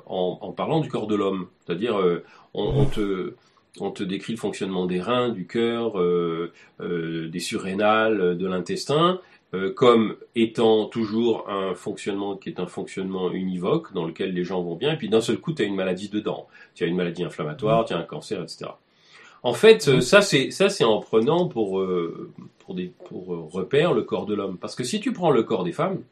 en, 0.06 0.53
parlant 0.56 0.80
du 0.81 0.89
corps 0.89 1.07
de 1.07 1.15
l'homme. 1.15 1.47
C'est-à-dire, 1.65 1.97
on, 2.53 2.85
te, 2.85 3.33
on 3.80 3.89
te 3.89 4.03
décrit 4.03 4.33
le 4.33 4.39
fonctionnement 4.39 4.85
des 4.85 5.01
reins, 5.01 5.30
du 5.30 5.47
cœur, 5.47 5.94
des 6.80 7.39
surrénales, 7.39 8.38
de 8.38 8.45
l'intestin, 8.45 9.19
euh, 9.55 9.73
comme 9.73 10.15
étant 10.35 10.85
toujours 10.85 11.49
un 11.49 11.73
fonctionnement 11.73 12.37
qui 12.37 12.49
est 12.49 12.59
un 12.59 12.68
fonctionnement 12.68 13.31
univoque 13.31 13.94
dans 13.94 14.06
lequel 14.06 14.33
les 14.33 14.44
gens 14.44 14.61
vont 14.61 14.75
bien, 14.75 14.94
et 14.94 14.97
puis 14.97 15.09
d'un 15.09 15.21
seul 15.21 15.39
coup, 15.39 15.53
tu 15.53 15.63
as 15.63 15.65
une 15.65 15.75
maladie 15.75 16.09
dedans. 16.09 16.47
Tu 16.75 16.83
as 16.83 16.87
une 16.87 16.95
maladie 16.95 17.23
inflammatoire, 17.23 17.85
tu 17.85 17.94
as 17.94 17.97
un 17.97 18.03
cancer, 18.03 18.44
etc. 18.44 18.71
En 19.41 19.53
fait, 19.53 19.87
euh, 19.87 20.01
ça 20.01 20.21
c'est 20.21 20.51
ça 20.51 20.69
c'est 20.69 20.83
en 20.83 20.99
prenant 20.99 21.47
pour 21.47 21.79
euh, 21.79 22.29
pour 22.59 22.75
des 22.75 22.91
pour 23.06 23.51
repère 23.51 23.94
le 23.94 24.03
corps 24.03 24.25
de 24.25 24.35
l'homme. 24.35 24.57
Parce 24.57 24.75
que 24.75 24.83
si 24.83 24.99
tu 24.99 25.13
prends 25.13 25.31
le 25.31 25.41
corps 25.44 25.63
des 25.63 25.71
femmes, 25.71 26.03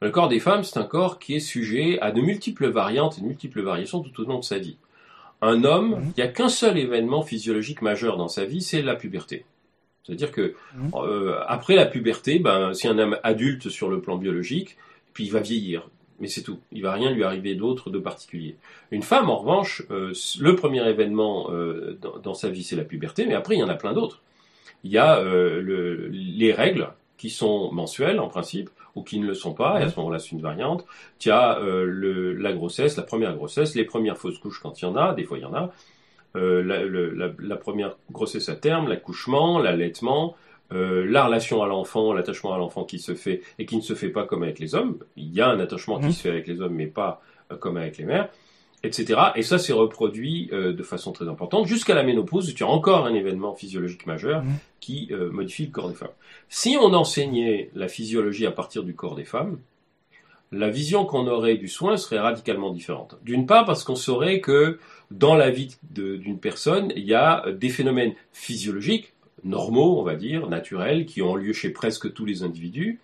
le 0.00 0.10
corps 0.10 0.28
des 0.28 0.40
femmes 0.40 0.64
c'est 0.64 0.78
un 0.78 0.84
corps 0.84 1.18
qui 1.18 1.36
est 1.36 1.40
sujet 1.40 2.00
à 2.00 2.10
de 2.10 2.20
multiples 2.20 2.68
variantes 2.68 3.18
et 3.18 3.20
de 3.20 3.26
multiples 3.26 3.62
variations 3.62 4.00
tout 4.00 4.22
au 4.22 4.26
long 4.26 4.38
de 4.38 4.44
sa 4.44 4.58
vie. 4.58 4.78
Un 5.42 5.62
homme, 5.62 5.90
mhm. 5.90 6.12
il 6.16 6.22
n'y 6.22 6.28
a 6.28 6.32
qu'un 6.32 6.48
seul 6.48 6.76
événement 6.76 7.22
physiologique 7.22 7.82
majeur 7.82 8.16
dans 8.16 8.28
sa 8.28 8.44
vie, 8.44 8.62
c'est 8.62 8.82
la 8.82 8.96
puberté. 8.96 9.44
C'est-à-dire 10.08 10.32
que 10.32 10.54
mmh. 10.74 10.90
euh, 10.94 11.38
après 11.46 11.76
la 11.76 11.84
puberté, 11.84 12.38
ben, 12.38 12.72
c'est 12.72 12.88
un 12.88 12.98
homme 12.98 13.18
adulte 13.22 13.68
sur 13.68 13.90
le 13.90 14.00
plan 14.00 14.16
biologique, 14.16 14.78
puis 15.12 15.26
il 15.26 15.30
va 15.30 15.40
vieillir. 15.40 15.86
Mais 16.18 16.28
c'est 16.28 16.42
tout. 16.42 16.58
Il 16.72 16.82
va 16.82 16.94
rien 16.94 17.12
lui 17.12 17.22
arriver 17.22 17.54
d'autre 17.54 17.90
de 17.90 17.98
particulier. 17.98 18.56
Une 18.90 19.02
femme, 19.02 19.28
en 19.28 19.36
revanche, 19.36 19.82
euh, 19.90 20.14
le 20.40 20.56
premier 20.56 20.84
événement 20.88 21.50
euh, 21.50 21.98
dans, 22.22 22.34
sa 22.34 22.48
vie, 22.48 22.62
c'est 22.62 22.74
la 22.74 22.84
puberté, 22.84 23.26
mais 23.26 23.34
après, 23.34 23.54
il 23.54 23.58
y 23.58 23.62
en 23.62 23.68
a 23.68 23.74
plein 23.74 23.92
d'autres. 23.92 24.22
Il 24.82 24.90
y 24.90 24.98
a 24.98 25.20
le, 25.20 26.08
les 26.08 26.52
règles 26.52 26.88
qui 27.16 27.30
sont 27.30 27.70
mensuelles, 27.72 28.20
en 28.20 28.28
principe, 28.28 28.70
ou 28.94 29.02
qui 29.02 29.18
ne 29.18 29.26
le 29.26 29.34
sont 29.34 29.52
pas, 29.52 29.78
et 29.78 29.82
à 29.82 29.86
mmh. 29.86 29.90
ce 29.90 29.96
moment-là, 29.96 30.18
c'est 30.20 30.30
une 30.30 30.40
variante. 30.40 30.86
Tu 31.18 31.30
as 31.30 31.60
la 31.60 32.52
grossesse, 32.52 32.96
la 32.96 33.02
première 33.02 33.36
grossesse, 33.36 33.74
les 33.74 33.84
premières 33.84 34.16
fausses 34.16 34.38
couches 34.38 34.60
quand 34.62 34.80
il 34.80 34.84
y 34.86 34.88
en 34.88 34.96
a, 34.96 35.14
des 35.14 35.24
fois 35.24 35.36
il 35.36 35.42
y 35.42 35.44
en 35.44 35.54
a, 35.54 35.72
euh, 36.36 37.34
la, 37.38 37.56
première 37.56 37.96
grossesse 38.12 38.48
à 38.48 38.54
terme, 38.54 38.88
l'accouchement, 38.88 39.58
l'allaitement, 39.58 40.36
euh, 40.72 41.06
la 41.08 41.24
relation 41.24 41.62
à 41.62 41.66
l'enfant, 41.66 42.12
l'attachement 42.12 42.52
à 42.52 42.58
l'enfant 42.58 42.84
qui 42.84 42.98
se 42.98 43.14
fait 43.14 43.40
et 43.58 43.66
qui 43.66 43.76
ne 43.76 43.82
se 43.82 43.94
fait 43.94 44.10
pas 44.10 44.24
comme 44.24 44.42
avec 44.42 44.58
les 44.58 44.74
hommes. 44.74 44.98
Il 45.16 45.32
y 45.32 45.40
a 45.40 45.48
un 45.48 45.58
attachement 45.58 45.98
qui 45.98 46.06
mhm. 46.06 46.12
se 46.12 46.22
fait 46.22 46.28
avec 46.28 46.46
les 46.46 46.60
hommes, 46.60 46.74
mais 46.74 46.86
pas 46.86 47.22
euh, 47.50 47.56
comme 47.56 47.78
avec 47.78 47.96
les 47.96 48.04
mères, 48.04 48.28
etc. 48.84 49.20
Et 49.36 49.42
ça 49.42 49.58
s'est 49.58 49.72
reproduit 49.72 50.50
de 50.52 50.82
façon 50.82 51.12
très 51.12 51.28
importante 51.28 51.66
jusqu'à 51.66 51.94
la 51.94 52.04
ménopause 52.04 52.50
où 52.50 52.52
tu 52.52 52.62
as 52.62 52.68
encore 52.68 53.06
un 53.06 53.14
événement 53.14 53.54
physiologique 53.54 54.06
majeur 54.06 54.44
mhm. 54.44 54.52
qui 54.80 55.10
modifie 55.32 55.66
le 55.66 55.72
corps 55.72 55.88
des 55.88 55.96
femmes. 55.96 56.14
Si 56.48 56.76
on 56.80 56.92
enseignait 56.92 57.70
la 57.74 57.88
physiologie 57.88 58.46
à 58.46 58.52
partir 58.52 58.84
du 58.84 58.94
corps 58.94 59.16
des 59.16 59.24
femmes, 59.24 59.58
la 60.52 60.70
vision 60.70 61.04
qu'on 61.04 61.26
aurait 61.26 61.56
du 61.56 61.68
soin 61.68 61.96
serait 61.96 62.18
radicalement 62.18 62.70
différente. 62.70 63.16
D'une 63.22 63.46
part 63.46 63.64
parce 63.64 63.84
qu'on 63.84 63.96
saurait 63.96 64.40
que 64.40 64.78
dans 65.10 65.34
la 65.34 65.50
vie 65.50 65.76
d'une 65.90 66.38
personne, 66.38 66.92
il 66.94 67.04
y 67.04 67.14
a 67.14 67.44
des 67.50 67.68
phénomènes 67.68 68.14
physiologiques, 68.32 69.14
normaux, 69.44 69.98
on 69.98 70.02
va 70.02 70.16
dire, 70.16 70.48
naturels, 70.48 71.06
qui 71.06 71.22
ont 71.22 71.34
lieu 71.34 71.52
chez 71.52 71.70
presque 71.70 72.12
tous 72.12 72.24
les 72.24 72.42
individus, 72.42 73.00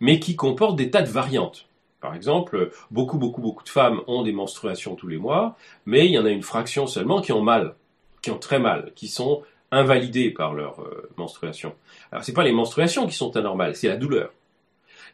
mais 0.00 0.20
qui 0.20 0.36
comportent 0.36 0.76
des 0.76 0.90
tas 0.90 1.02
de 1.02 1.10
variantes. 1.10 1.66
Par 2.00 2.14
exemple, 2.14 2.70
beaucoup, 2.90 3.18
beaucoup, 3.18 3.40
beaucoup 3.40 3.64
de 3.64 3.68
femmes 3.68 4.02
ont 4.06 4.22
des 4.22 4.32
menstruations 4.32 4.94
tous 4.94 5.08
les 5.08 5.16
mois, 5.16 5.56
mais 5.86 6.06
il 6.06 6.12
y 6.12 6.18
en 6.18 6.26
a 6.26 6.30
une 6.30 6.42
fraction 6.42 6.86
seulement 6.86 7.20
qui 7.20 7.32
ont 7.32 7.40
mal, 7.40 7.74
qui 8.20 8.30
ont 8.30 8.38
très 8.38 8.58
mal, 8.58 8.92
qui 8.94 9.08
sont 9.08 9.42
invalidés 9.70 10.30
par 10.30 10.54
leur 10.54 10.80
euh, 10.80 11.10
menstruation. 11.16 11.74
Alors 12.12 12.22
c'est 12.22 12.34
pas 12.34 12.44
les 12.44 12.52
menstruations 12.52 13.06
qui 13.06 13.14
sont 13.14 13.36
anormales, 13.36 13.74
c'est 13.74 13.88
la 13.88 13.96
douleur. 13.96 14.32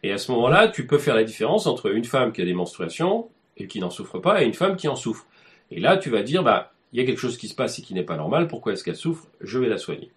Et 0.03 0.13
à 0.13 0.19
ce 0.19 0.33
moment-là, 0.33 0.69
tu 0.69 0.87
peux 0.87 0.99
faire 0.99 1.15
la 1.15 1.25
différence 1.25 1.67
entre 1.67 1.95
une 1.95 2.05
femme 2.05 2.33
qui 2.33 2.43
a 2.43 2.45
des 2.45 2.55
menstruations 2.55 3.29
et 3.57 3.67
qui 3.67 3.81
n'en 3.81 3.91
souffre 3.91 4.19
pas 4.19 4.43
et 4.43 4.47
une 4.47 4.55
femme 4.55 4.77
qui 4.77 4.89
en 4.89 4.97
souffre. 4.97 5.27
Et 5.71 5.81
là, 5.81 5.97
tu 5.97 6.11
vas 6.11 6.23
dire, 6.23 6.43
bah, 6.43 6.73
il 6.93 7.01
y 7.01 7.03
a 7.03 7.07
quelque 7.07 7.21
chose 7.21 7.39
qui 7.39 7.49
se 7.49 7.55
passe 7.55 7.79
et 7.79 7.83
qui 7.83 7.95
n'est 7.95 8.03
pas 8.03 8.17
normal, 8.17 8.49
pourquoi 8.49 8.73
est-ce 8.73 8.85
qu'elle 8.85 8.97
souffre? 8.97 9.27
Je 9.41 9.59
vais 9.59 9.69
la 9.69 9.79
soigner. 9.79 10.11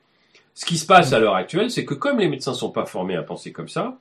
Ce 0.55 0.65
qui 0.65 0.77
se 0.77 0.85
passe 0.85 1.13
à 1.13 1.19
l'heure 1.19 1.35
actuelle, 1.35 1.71
c'est 1.71 1.85
que 1.85 1.93
comme 1.93 2.19
les 2.19 2.27
médecins 2.27 2.53
sont 2.53 2.71
pas 2.71 2.85
formés 2.85 3.15
à 3.15 3.23
penser 3.23 3.51
comme 3.51 3.69
ça, 3.69 3.97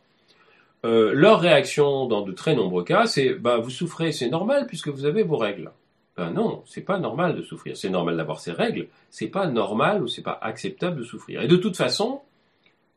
euh, 0.84 1.12
leur 1.14 1.40
réaction 1.40 2.06
dans 2.06 2.22
de 2.22 2.32
très 2.32 2.54
nombreux 2.54 2.84
cas, 2.84 3.06
c'est 3.06 3.34
bah 3.34 3.58
vous 3.58 3.70
souffrez, 3.70 4.12
c'est 4.12 4.28
normal 4.28 4.66
puisque 4.66 4.88
vous 4.88 5.04
avez 5.04 5.22
vos 5.22 5.36
règles. 5.36 5.70
Ben 6.16 6.30
non, 6.30 6.62
c'est 6.66 6.82
pas 6.82 6.98
normal 6.98 7.36
de 7.36 7.42
souffrir. 7.42 7.76
C'est 7.76 7.88
normal 7.88 8.16
d'avoir 8.16 8.40
ses 8.40 8.52
règles. 8.52 8.88
C'est 9.10 9.28
pas 9.28 9.46
normal 9.46 10.02
ou 10.02 10.08
c'est 10.08 10.22
pas 10.22 10.38
acceptable 10.42 10.98
de 10.98 11.04
souffrir. 11.04 11.40
Et 11.40 11.48
de 11.48 11.56
toute 11.56 11.76
façon, 11.76 12.20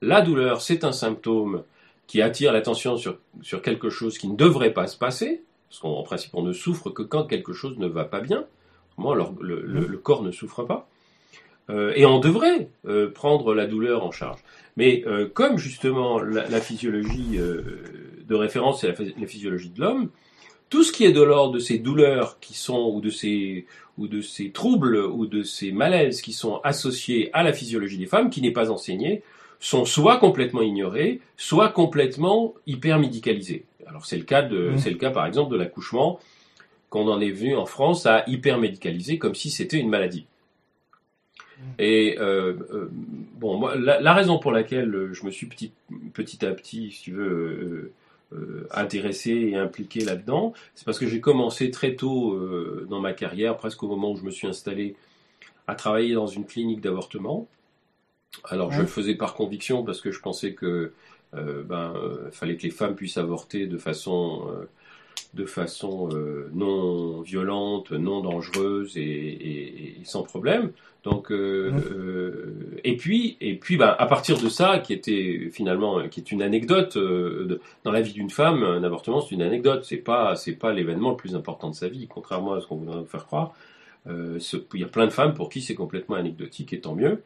la 0.01 0.21
douleur, 0.21 0.61
c'est 0.61 0.83
un 0.83 0.91
symptôme 0.91 1.63
qui 2.07 2.21
attire 2.21 2.51
l'attention 2.51 2.97
sur 2.97 3.61
quelque 3.61 3.89
chose 3.89 4.17
qui 4.17 4.27
ne 4.27 4.35
devrait 4.35 4.73
pas 4.73 4.87
se 4.87 4.97
passer. 4.97 5.43
Parce 5.69 5.79
qu'en 5.79 6.03
principe, 6.03 6.31
on 6.33 6.43
ne 6.43 6.53
souffre 6.53 6.89
que 6.89 7.01
quand 7.01 7.25
quelque 7.25 7.53
chose 7.53 7.77
ne 7.77 7.87
va 7.87 8.05
pas 8.05 8.21
bien. 8.21 8.45
Moi, 8.97 9.15
le, 9.41 9.61
le, 9.61 9.97
corps 9.97 10.23
ne 10.23 10.31
souffre 10.31 10.63
pas. 10.63 10.87
Euh, 11.69 11.93
et 11.95 12.05
on 12.05 12.19
devrait 12.19 12.69
euh, 12.87 13.09
prendre 13.09 13.53
la 13.53 13.65
douleur 13.65 14.05
en 14.05 14.11
charge. 14.11 14.39
Mais 14.77 15.03
euh, 15.07 15.27
comme 15.27 15.57
justement 15.57 16.19
la, 16.19 16.61
physiologie 16.61 17.37
de 17.37 18.35
référence, 18.35 18.81
c'est 18.81 18.87
la, 18.87 19.27
physiologie 19.27 19.69
de 19.69 19.81
l'homme, 19.81 20.09
tout 20.69 20.83
ce 20.83 20.91
qui 20.91 21.05
est 21.05 21.11
de 21.11 21.21
l'ordre 21.21 21.53
de 21.53 21.59
ces 21.59 21.79
douleurs 21.79 22.39
qui 22.39 22.53
sont 22.53 22.91
ou 22.93 23.01
de 23.01 23.09
ces 23.09 23.65
ou 23.97 24.07
de 24.07 24.19
ces 24.19 24.51
troubles 24.51 24.97
ou 24.97 25.25
de 25.25 25.43
ces 25.43 25.71
malaises 25.71 26.21
qui 26.21 26.33
sont 26.33 26.59
associés 26.63 27.29
à 27.33 27.43
la 27.43 27.53
physiologie 27.53 27.97
des 27.97 28.07
femmes, 28.07 28.29
qui 28.29 28.41
n'est 28.41 28.51
pas 28.51 28.69
enseignée, 28.69 29.23
sont 29.65 29.85
soit 29.85 30.17
complètement 30.17 30.61
ignorés, 30.61 31.21
soit 31.37 31.69
complètement 31.69 32.53
hyper 32.67 32.99
médicalisés. 32.99 33.65
Alors 33.87 34.05
c'est 34.05 34.17
le 34.17 34.23
cas 34.23 34.43
de, 34.43 34.69
mmh. 34.69 34.77
c'est 34.77 34.91
le 34.91 34.97
cas 34.97 35.09
par 35.09 35.25
exemple 35.25 35.51
de 35.51 35.57
l'accouchement 35.57 36.19
qu'on 36.91 37.07
en 37.07 37.19
est 37.19 37.31
venu 37.31 37.55
en 37.55 37.65
France 37.65 38.05
à 38.05 38.23
hyper 38.27 38.59
médicaliser 38.59 39.17
comme 39.17 39.33
si 39.33 39.49
c'était 39.49 39.79
une 39.79 39.89
maladie. 39.89 40.27
Et 41.79 42.17
euh, 42.19 42.53
euh, 42.71 42.89
bon, 42.91 43.57
moi, 43.57 43.75
la, 43.75 44.13
raison 44.13 44.37
pour 44.37 44.51
laquelle 44.51 45.09
je 45.13 45.25
me 45.25 45.31
suis 45.31 45.47
petit, 45.47 45.71
petit 46.13 46.45
à 46.45 46.51
petit, 46.51 46.91
si 46.91 47.01
tu 47.01 47.11
veux, 47.13 47.91
euh, 48.33 48.67
intéressé 48.69 49.31
et 49.31 49.55
impliqué 49.55 50.01
là-dedans, 50.01 50.53
c'est 50.75 50.85
parce 50.85 50.99
que 50.99 51.07
j'ai 51.07 51.21
commencé 51.21 51.71
très 51.71 51.95
tôt 51.95 52.39
dans 52.87 52.99
ma 52.99 53.13
carrière, 53.13 53.57
presque 53.57 53.81
au 53.81 53.87
moment 53.87 54.11
où 54.11 54.15
je 54.15 54.23
me 54.23 54.31
suis 54.31 54.47
installé, 54.47 54.95
à 55.65 55.73
travailler 55.73 56.13
dans 56.13 56.27
une 56.27 56.45
clinique 56.45 56.81
d'avortement. 56.81 57.47
Alors 58.43 58.71
je 58.71 58.81
le 58.81 58.87
faisais 58.87 59.15
par 59.15 59.33
conviction 59.33 59.83
parce 59.83 60.01
que 60.01 60.11
je 60.11 60.19
pensais 60.19 60.53
que 60.53 60.93
ben 61.33 61.93
fallait 62.31 62.55
que 62.55 62.63
les 62.63 62.69
femmes 62.69 62.95
puissent 62.95 63.17
avorter 63.17 63.67
de 63.67 63.77
façon 63.77 64.47
de 65.35 65.45
façon 65.45 66.09
euh, 66.13 66.49
non 66.53 67.21
violente, 67.21 67.91
non 67.91 68.21
dangereuse 68.21 68.97
et, 68.97 69.97
sans 70.03 70.23
problème. 70.23 70.71
Donc, 71.03 71.31
euh, 71.31 71.71
euh, 71.91 72.79
et 72.83 72.95
puis, 72.95 73.37
et 73.41 73.55
puis, 73.55 73.77
bah, 73.77 73.95
à 73.99 74.07
partir 74.07 74.39
de 74.39 74.49
ça, 74.49 74.79
qui 74.79 74.93
était 74.93 75.49
finalement, 75.51 76.07
qui 76.07 76.19
est 76.19 76.31
une 76.31 76.41
anecdote 76.41 76.97
dans 77.83 77.91
la 77.91 78.01
vie 78.01 78.13
d'une 78.13 78.31
femme, 78.31 78.63
un 78.63 78.83
avortement, 78.83 79.21
c'est 79.21 79.35
une 79.35 79.43
anecdote. 79.43 79.83
C'est 79.83 79.97
pas, 79.97 80.35
c'est 80.35 80.55
pas 80.55 80.73
l'événement 80.73 81.11
le 81.11 81.17
plus 81.17 81.35
important 81.35 81.69
de 81.69 81.75
sa 81.75 81.89
vie, 81.89 82.07
contrairement 82.07 82.53
à 82.53 82.61
ce 82.61 82.65
qu'on 82.65 82.77
voudrait 82.77 83.01
nous 83.01 83.05
faire 83.05 83.25
croire. 83.25 83.53
il 84.07 84.79
y 84.79 84.83
a 84.83 84.87
plein 84.87 85.05
de 85.05 85.11
femmes 85.13 85.33
pour 85.33 85.49
qui 85.49 85.61
c'est 85.61 85.75
complètement 85.75 86.15
anecdotique, 86.15 86.73
et 86.73 86.79
tant 86.79 86.95
mieux. 86.95 87.21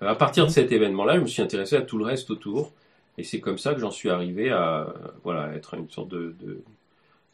À 0.00 0.14
partir 0.14 0.44
de 0.44 0.48
mmh. 0.48 0.52
cet 0.52 0.72
événement-là, 0.72 1.16
je 1.16 1.20
me 1.20 1.26
suis 1.26 1.42
intéressé 1.42 1.76
à 1.76 1.82
tout 1.82 1.98
le 1.98 2.04
reste 2.04 2.30
autour, 2.30 2.72
et 3.18 3.24
c'est 3.24 3.40
comme 3.40 3.58
ça 3.58 3.74
que 3.74 3.80
j'en 3.80 3.90
suis 3.90 4.10
arrivé 4.10 4.50
à, 4.50 4.94
voilà, 5.24 5.54
être 5.54 5.74
une 5.74 5.90
sorte 5.90 6.08
de 6.08 6.34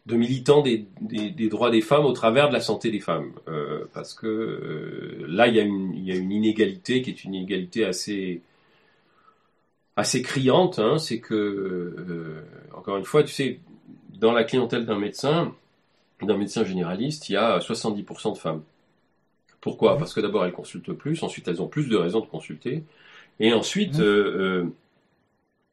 de 0.07 0.15
militants 0.15 0.63
des, 0.63 0.87
des, 1.01 1.49
droits 1.49 1.71
des 1.71 1.81
femmes 1.81 2.05
au 2.05 2.13
travers 2.13 2.49
de 2.49 2.55
la 2.55 2.61
santé 2.61 2.91
des 2.91 3.01
femmes. 3.01 3.33
Euh, 3.49 3.87
parce 3.93 4.15
que 4.15 4.27
euh, 4.27 5.27
là, 5.29 5.49
il 5.49 5.57
y, 5.57 5.61
a 5.61 5.63
une, 5.63 5.93
il 5.95 6.05
y, 6.05 6.13
a 6.13 6.15
une, 6.15 6.31
inégalité 6.31 7.03
qui 7.03 7.11
est 7.11 7.25
une 7.25 7.35
inégalité 7.35 7.85
assez, 7.85 8.41
assez 9.97 10.23
criante. 10.23 10.79
Hein, 10.79 10.99
c'est 10.99 11.19
que, 11.19 11.35
euh, 11.35 12.45
encore 12.73 12.97
une 12.99 13.05
fois, 13.05 13.25
tu 13.25 13.33
sais, 13.33 13.59
dans 14.15 14.33
la 14.33 14.45
clientèle 14.45 14.87
d'un 14.87 14.99
médecin, 14.99 15.53
d'un 16.23 16.37
médecin 16.37 16.65
généraliste, 16.65 17.29
il 17.29 17.33
y 17.33 17.37
a 17.37 17.59
70% 17.59 18.35
de 18.35 18.39
femmes. 18.39 18.63
Pourquoi? 19.67 19.99
Parce 19.99 20.15
que 20.15 20.21
d'abord, 20.21 20.45
elles 20.45 20.53
consultent 20.53 20.93
plus, 20.93 21.23
ensuite, 21.23 21.49
elles 21.49 21.61
ont 21.61 21.69
plus 21.69 21.89
de 21.89 21.97
raisons 21.97 22.21
de 22.21 22.27
consulter, 22.27 22.85
et 23.41 23.53
ensuite, 23.53 23.99
mmh 23.99 24.71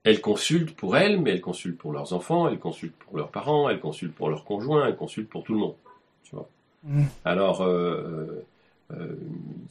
elles 0.03 0.21
consultent 0.21 0.75
pour 0.75 0.97
elles, 0.97 1.19
mais 1.19 1.31
elles 1.31 1.41
consultent 1.41 1.77
pour 1.77 1.93
leurs 1.93 2.13
enfants, 2.13 2.49
elles 2.49 2.59
consultent 2.59 2.95
pour 2.95 3.17
leurs 3.17 3.29
parents, 3.29 3.69
elles 3.69 3.79
consultent 3.79 4.13
pour 4.13 4.29
leurs 4.29 4.43
conjoints, 4.43 4.87
elles 4.87 4.97
consultent 4.97 5.29
pour 5.29 5.43
tout 5.43 5.53
le 5.53 5.59
monde. 5.59 5.75
Tu 6.23 6.35
vois. 6.35 6.49
Mm. 6.83 7.03
Alors, 7.23 7.61
euh, 7.61 8.45
euh, 8.91 9.15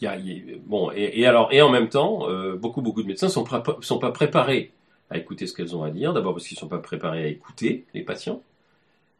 y 0.00 0.06
a, 0.06 0.16
bon, 0.64 0.90
et, 0.94 1.26
alors, 1.26 1.52
et 1.52 1.60
en 1.60 1.68
même 1.68 1.88
temps, 1.88 2.28
euh, 2.28 2.56
beaucoup 2.56 2.80
beaucoup 2.80 3.02
de 3.02 3.08
médecins 3.08 3.28
sont 3.28 3.44
sont 3.80 3.98
pas 3.98 4.10
préparés 4.10 4.72
à 5.10 5.18
écouter 5.18 5.46
ce 5.46 5.54
qu'elles 5.54 5.76
ont 5.76 5.82
à 5.82 5.90
dire. 5.90 6.14
D'abord 6.14 6.32
parce 6.32 6.46
qu'ils 6.46 6.58
sont 6.58 6.68
pas 6.68 6.78
préparés 6.78 7.24
à 7.24 7.26
écouter 7.26 7.84
les 7.92 8.02
patients. 8.02 8.42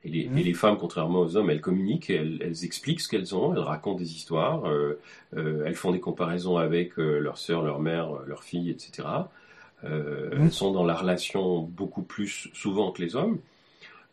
Et 0.05 0.09
les, 0.09 0.29
mm. 0.29 0.39
et 0.39 0.43
les 0.43 0.55
femmes, 0.55 0.77
contrairement 0.79 1.21
aux 1.21 1.37
hommes, 1.37 1.51
elles 1.51 1.61
communiquent, 1.61 2.11
elles, 2.11 2.39
elles 2.41 2.65
expliquent 2.65 3.01
ce 3.01 3.09
qu'elles 3.09 3.35
ont, 3.35 3.55
elles 3.55 3.61
racontent 3.61 3.99
des 3.99 4.13
histoires, 4.13 4.69
euh, 4.69 4.99
euh, 5.37 5.65
elles 5.65 5.77
font 5.77 5.93
des 5.93 6.01
comparaisons 6.01 6.57
avec 6.57 6.99
euh, 6.99 7.19
leur 7.19 7.39
sœur, 7.39 7.63
leur 7.63 7.81
mère, 7.81 8.11
leur 8.27 8.43
fille, 8.43 8.71
etc. 8.71 9.09
Euh, 9.85 10.31
mmh. 10.31 10.43
Elles 10.43 10.53
sont 10.53 10.73
dans 10.73 10.85
la 10.85 10.95
relation 10.95 11.61
beaucoup 11.61 12.03
plus 12.03 12.51
souvent 12.53 12.93
que 12.93 13.03
les 13.03 13.17
hommes. 13.17 13.39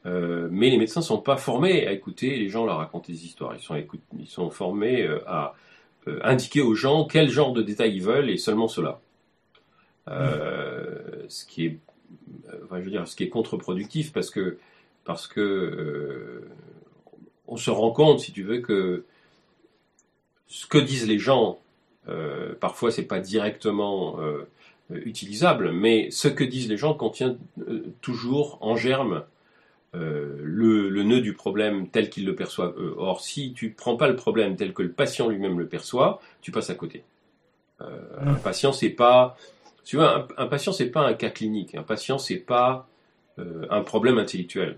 Euh, 0.06 0.48
mais 0.50 0.70
les 0.70 0.78
médecins 0.78 1.02
ne 1.02 1.06
sont 1.06 1.20
pas 1.20 1.38
formés 1.38 1.86
à 1.86 1.92
écouter 1.92 2.38
les 2.38 2.48
gens 2.50 2.66
leur 2.66 2.78
raconter 2.78 3.12
des 3.12 3.26
histoires. 3.26 3.54
Ils 3.56 3.62
sont, 3.62 3.76
ils 4.18 4.28
sont 4.28 4.50
formés 4.50 5.04
euh, 5.04 5.20
à 5.28 5.56
indiquer 6.24 6.62
aux 6.62 6.74
gens 6.74 7.06
quel 7.06 7.30
genre 7.30 7.52
de 7.54 7.62
détails 7.62 7.96
ils 7.96 8.02
veulent 8.02 8.30
et 8.30 8.38
seulement 8.38 8.68
cela. 8.68 9.02
Mmh. 10.08 10.14
Ce 11.28 11.46
qui 11.46 11.66
est, 11.66 11.78
je 12.72 12.78
veux 12.78 12.90
dire, 12.90 13.08
ce 13.08 13.16
qui 13.16 13.24
est 13.26 13.30
contre-productif 13.30 14.12
parce 14.12 14.32
que 14.32 14.58
parce 15.10 15.26
que 15.26 16.44
on 17.48 17.58
se 17.58 17.72
rend 17.72 17.92
compte, 17.92 18.20
si 18.20 18.32
tu 18.32 18.44
veux, 18.44 18.60
que 18.60 19.06
ce 20.48 20.68
que 20.68 20.78
disent 20.78 21.08
les 21.08 21.18
gens, 21.18 21.60
parfois 22.60 22.92
c'est 22.92 23.04
pas 23.04 23.20
directement 23.20 24.20
euh, 24.92 25.02
utilisable, 25.06 25.72
mais 25.72 26.10
ce 26.12 26.28
que 26.28 26.44
disent 26.44 26.70
les 26.70 26.78
gens 26.78 26.94
contient 26.94 27.38
euh, 27.68 27.84
toujours 28.02 28.58
en 28.62 28.76
germe 28.76 29.24
euh, 29.96 30.38
le, 30.44 30.90
le, 30.90 31.04
nœud 31.04 31.22
du 31.22 31.34
problème 31.34 31.88
tel 31.90 32.10
qu'ils 32.10 32.26
le 32.26 32.36
perçoivent 32.36 32.76
eux. 32.78 32.94
Or, 32.98 33.22
si 33.22 33.54
tu 33.54 33.72
prends 33.72 33.98
pas 33.98 34.08
le 34.08 34.16
problème 34.16 34.56
tel 34.56 34.74
que 34.74 34.84
le 34.84 34.92
patient 34.92 35.30
lui-même 35.30 35.58
le 35.58 35.68
perçoit, 35.68 36.22
tu 36.42 36.52
passes 36.52 36.70
à 36.70 36.76
côté. 36.76 37.04
Euh, 37.82 38.00
Un 38.20 38.36
patient, 38.36 38.72
c'est 38.72 38.90
pas, 38.90 39.36
tu 39.84 39.96
vois, 39.96 40.28
un, 40.38 40.48
patient, 40.48 40.74
c'est 40.74 40.90
pas 40.90 41.02
un 41.02 41.14
cas 41.14 41.30
clinique. 41.30 41.74
Un 41.74 41.84
patient, 41.84 42.20
c'est 42.20 42.38
pas 42.38 42.88
euh, 43.40 43.66
un 43.72 43.82
problème 43.82 44.20
intellectuel. 44.20 44.78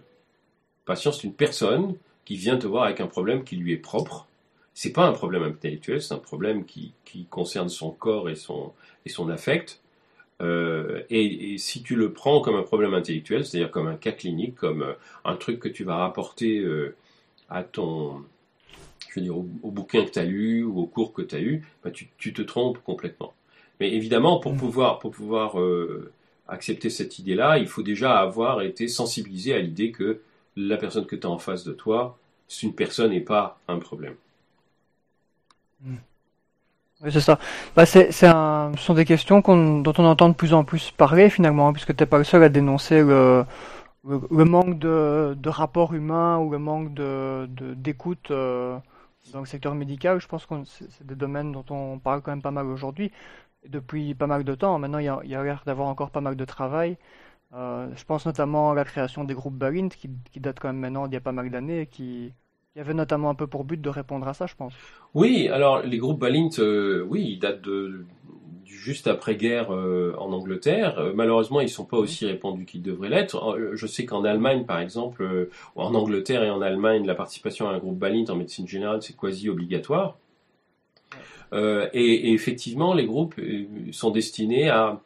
Patient, 0.86 1.12
c'est 1.12 1.24
une 1.24 1.34
personne 1.34 1.96
qui 2.26 2.36
vient 2.36 2.58
te 2.58 2.68
voir 2.68 2.84
avec 2.84 3.02
un 3.02 3.08
problème 3.08 3.44
qui 3.44 3.56
lui 3.56 3.74
est 3.74 3.78
propre. 3.78 4.28
C'est 4.74 4.94
pas 4.94 5.06
un 5.06 5.12
problème 5.12 5.44
intellectuel, 5.44 6.02
c'est 6.02 6.14
un 6.14 6.20
problème 6.20 6.66
qui, 6.66 6.94
qui 7.06 7.26
concerne 7.26 7.70
son 7.70 7.92
corps 7.92 8.30
et 8.30 8.36
son, 8.36 8.72
et 9.06 9.10
son 9.10 9.30
affect. 9.30 9.82
Euh, 10.42 11.04
et, 11.10 11.58
si 11.58 11.84
tu 11.84 11.96
le 11.96 12.14
prends 12.14 12.42
comme 12.42 12.56
un 12.56 12.64
problème 12.64 12.94
intellectuel, 12.94 13.46
c'est-à-dire 13.46 13.70
comme 13.70 13.88
un 13.88 13.96
cas 13.96 14.12
clinique, 14.12 14.56
comme 14.56 14.82
euh, 14.82 14.94
un 15.24 15.36
truc 15.36 15.60
que 15.60 15.70
tu 15.70 15.84
vas 15.84 15.98
rapporter 15.98 16.60
euh, 16.60 16.96
à 17.50 17.64
ton, 17.64 18.24
je 19.10 19.20
veux 19.20 19.22
dire, 19.22 19.38
au, 19.38 19.72
bouquin 19.72 20.04
que 20.04 20.10
tu 20.10 20.20
as 20.20 20.26
lu 20.26 20.64
ou 20.64 20.80
au 20.80 20.88
cours 20.88 21.14
que 21.14 21.22
tu 21.22 21.36
as 21.36 21.42
eu, 21.42 21.64
bah, 21.84 21.92
tu, 21.92 22.34
te 22.34 22.42
trompes 22.42 22.80
complètement. 22.84 23.34
Mais 23.80 23.94
évidemment, 23.94 24.40
pour 24.40 24.54
mm. 24.54 24.58
pouvoir, 24.58 25.00
pour 25.00 25.12
pouvoir 25.12 25.56
accepter 26.48 26.90
cette 26.90 27.20
idée-là, 27.20 27.58
il 27.60 27.68
faut 27.68 27.84
déjà 27.84 28.18
avoir 28.20 28.62
été 28.62 28.88
sensibilisé 28.88 29.54
à 29.54 29.60
l'idée 29.60 29.92
que 29.92 30.22
la 30.56 30.78
personne 30.78 31.06
que 31.06 31.16
tu 31.16 31.28
as 31.28 31.30
en 31.30 31.38
face 31.38 31.64
de 31.64 31.74
toi, 31.74 32.18
c'est 32.48 32.68
une 32.68 32.76
personne 32.76 33.14
et 33.14 33.22
pas 33.22 33.60
un 33.68 33.80
problème. 33.80 34.16
Mm. 35.82 35.96
Oui, 37.04 37.12
c'est 37.12 37.22
ça. 37.22 37.40
Bah, 37.76 37.86
ce 37.86 38.12
sont 38.78 38.94
des 38.94 39.06
questions 39.06 39.40
dont 39.40 39.94
on 39.98 40.06
entend 40.06 40.30
de 40.30 40.36
plus 40.36 40.54
en 40.54 40.64
plus 40.64 40.92
parler 40.92 41.30
finalement, 41.32 41.68
hein, 41.68 41.74
puisque 41.74 41.96
tu 41.96 42.04
n'es 42.04 42.08
pas 42.08 42.20
le 42.20 42.24
seul 42.24 42.44
à 42.44 42.50
dénoncer 42.50 43.02
le, 43.02 43.46
manque 44.04 44.78
de, 44.78 45.36
de 45.36 45.50
rapport 45.50 45.94
humain 45.96 46.38
ou 46.38 46.52
le 46.52 46.60
manque 46.60 46.94
d'écoute 46.94 48.30
euh, 48.30 48.78
dans 49.34 49.40
le 49.40 49.48
secteur 49.48 49.74
médical. 49.74 50.22
Je 50.22 50.28
pense 50.28 50.46
que 50.46 50.54
c'est, 50.66 51.06
des 51.06 51.16
domaines 51.16 51.52
dont 51.52 51.66
on 51.72 51.98
parle 51.98 52.22
quand 52.22 52.32
même 52.32 52.44
pas 52.44 52.52
mal 52.52 52.68
aujourd'hui, 52.68 53.12
depuis 53.68 54.14
pas 54.14 54.28
mal 54.28 54.44
de 54.44 54.54
temps. 54.54 54.78
Maintenant, 54.78 55.00
y 55.00 55.08
a, 55.08 55.20
il 55.24 55.32
y 55.32 55.36
a 55.36 55.44
l'air 55.44 55.64
d'avoir 55.66 55.88
encore 55.88 56.12
pas 56.12 56.22
mal 56.22 56.36
de 56.36 56.46
travail. 56.46 56.98
Euh, 57.54 57.88
je 57.96 58.04
pense 58.06 58.26
notamment 58.26 58.72
à 58.72 58.76
la 58.76 58.86
création 58.86 59.24
des 59.24 59.34
groupes 59.34 59.56
Balint, 59.56 59.90
qui, 59.90 60.10
qui 60.32 60.40
date 60.40 60.60
quand 60.60 60.70
même 60.70 60.80
maintenant 60.80 61.08
d'il 61.08 61.16
y 61.16 61.18
a 61.18 61.22
pas 61.22 61.34
mal 61.34 61.50
d'années, 61.50 61.88
qui 61.88 62.34
y 62.76 62.80
avait 62.80 62.94
notamment 62.94 63.30
un 63.30 63.36
peu 63.36 63.48
pour 63.48 63.66
but 63.66 63.82
de 63.82 63.90
répondre 63.90 64.28
à 64.28 64.34
ça, 64.34 64.46
je 64.46 64.56
pense. 64.56 64.74
Oui, 65.14 65.50
alors 65.50 65.82
les 65.82 65.98
groupes 65.98 66.20
Balint, 66.20 66.50
euh, 66.60 67.06
oui, 67.10 67.26
ils 67.34 67.40
datent 67.40 67.62
de, 67.62 68.06
juste 68.66 69.08
après-guerre 69.08 69.70
en 69.70 70.32
Angleterre. 70.32 71.12
malheureusement, 71.14 71.60
ils 71.60 71.68
sont 71.68 71.84
pas 71.84 71.98
aussi 71.98 72.26
répandus 72.26 72.66
qu'ils 72.66 72.82
devraient 72.82 73.10
l'être. 73.10 73.58
Je 73.74 73.86
sais 73.86 74.06
qu'en 74.06 74.24
Allemagne, 74.24 74.64
par 74.66 74.80
exemple, 74.80 75.50
en 75.76 75.94
Angleterre 75.94 76.44
et 76.44 76.50
en 76.50 76.62
Allemagne, 76.62 77.06
la 77.06 77.14
participation 77.14 77.68
à 77.68 77.74
un 77.74 77.80
groupe 77.80 78.00
Balint 78.00 78.26
en 78.30 78.36
médecine 78.36 78.68
générale, 78.68 79.02
c'est 79.02 79.16
quasi 79.16 79.50
obligatoire. 79.50 80.18
et, 81.54 81.60
et, 81.94 82.34
effectivement, 82.34 82.94
les 82.94 83.06
groupes 83.06 83.36
sont 83.92 84.10
destinés 84.10 84.70
à 84.70 85.02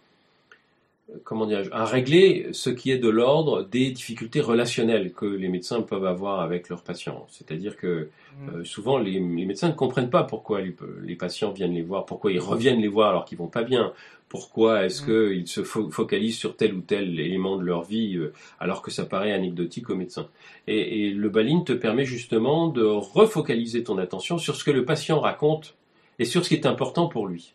comment 1.23 1.45
dire, 1.45 1.63
à 1.71 1.85
régler 1.85 2.47
ce 2.51 2.69
qui 2.69 2.91
est 2.91 2.97
de 2.97 3.09
l'ordre 3.09 3.63
des 3.63 3.91
difficultés 3.91 4.41
relationnelles 4.41 5.13
que 5.13 5.25
les 5.25 5.49
médecins 5.49 5.81
peuvent 5.81 6.05
avoir 6.05 6.41
avec 6.41 6.69
leurs 6.69 6.81
patients. 6.81 7.27
C'est-à-dire 7.29 7.77
que 7.77 8.09
mm. 8.39 8.49
euh, 8.49 8.63
souvent 8.63 8.97
les, 8.97 9.19
médecins 9.19 9.69
ne 9.69 9.73
comprennent 9.73 10.09
pas 10.09 10.23
pourquoi 10.23 10.61
les, 10.61 11.15
patients 11.15 11.51
viennent 11.51 11.73
les 11.73 11.83
voir, 11.83 12.05
pourquoi 12.05 12.31
ils 12.31 12.39
reviennent 12.39 12.81
les 12.81 12.87
voir 12.87 13.09
alors 13.09 13.25
qu'ils 13.25 13.37
vont 13.37 13.47
pas 13.47 13.63
bien, 13.63 13.93
pourquoi 14.29 14.85
est-ce 14.85 15.03
mm. 15.03 15.33
qu'ils 15.33 15.47
se 15.47 15.63
focalisent 15.63 16.37
sur 16.37 16.55
tel 16.55 16.73
ou 16.73 16.81
tel 16.81 17.19
élément 17.19 17.57
de 17.57 17.63
leur 17.63 17.83
vie 17.83 18.15
euh, 18.15 18.33
alors 18.59 18.81
que 18.81 18.89
ça 18.89 19.05
paraît 19.05 19.31
anecdotique 19.31 19.89
aux 19.91 19.95
médecins. 19.95 20.27
Et, 20.67 21.07
et 21.07 21.11
le 21.11 21.29
Baline 21.29 21.63
te 21.63 21.73
permet 21.73 22.05
justement 22.05 22.67
de 22.67 22.83
refocaliser 22.83 23.83
ton 23.83 23.99
attention 23.99 24.39
sur 24.39 24.55
ce 24.55 24.63
que 24.63 24.71
le 24.71 24.85
patient 24.85 25.19
raconte 25.19 25.75
et 26.17 26.25
sur 26.25 26.43
ce 26.43 26.49
qui 26.49 26.55
est 26.55 26.65
important 26.65 27.07
pour 27.07 27.27
lui. 27.27 27.54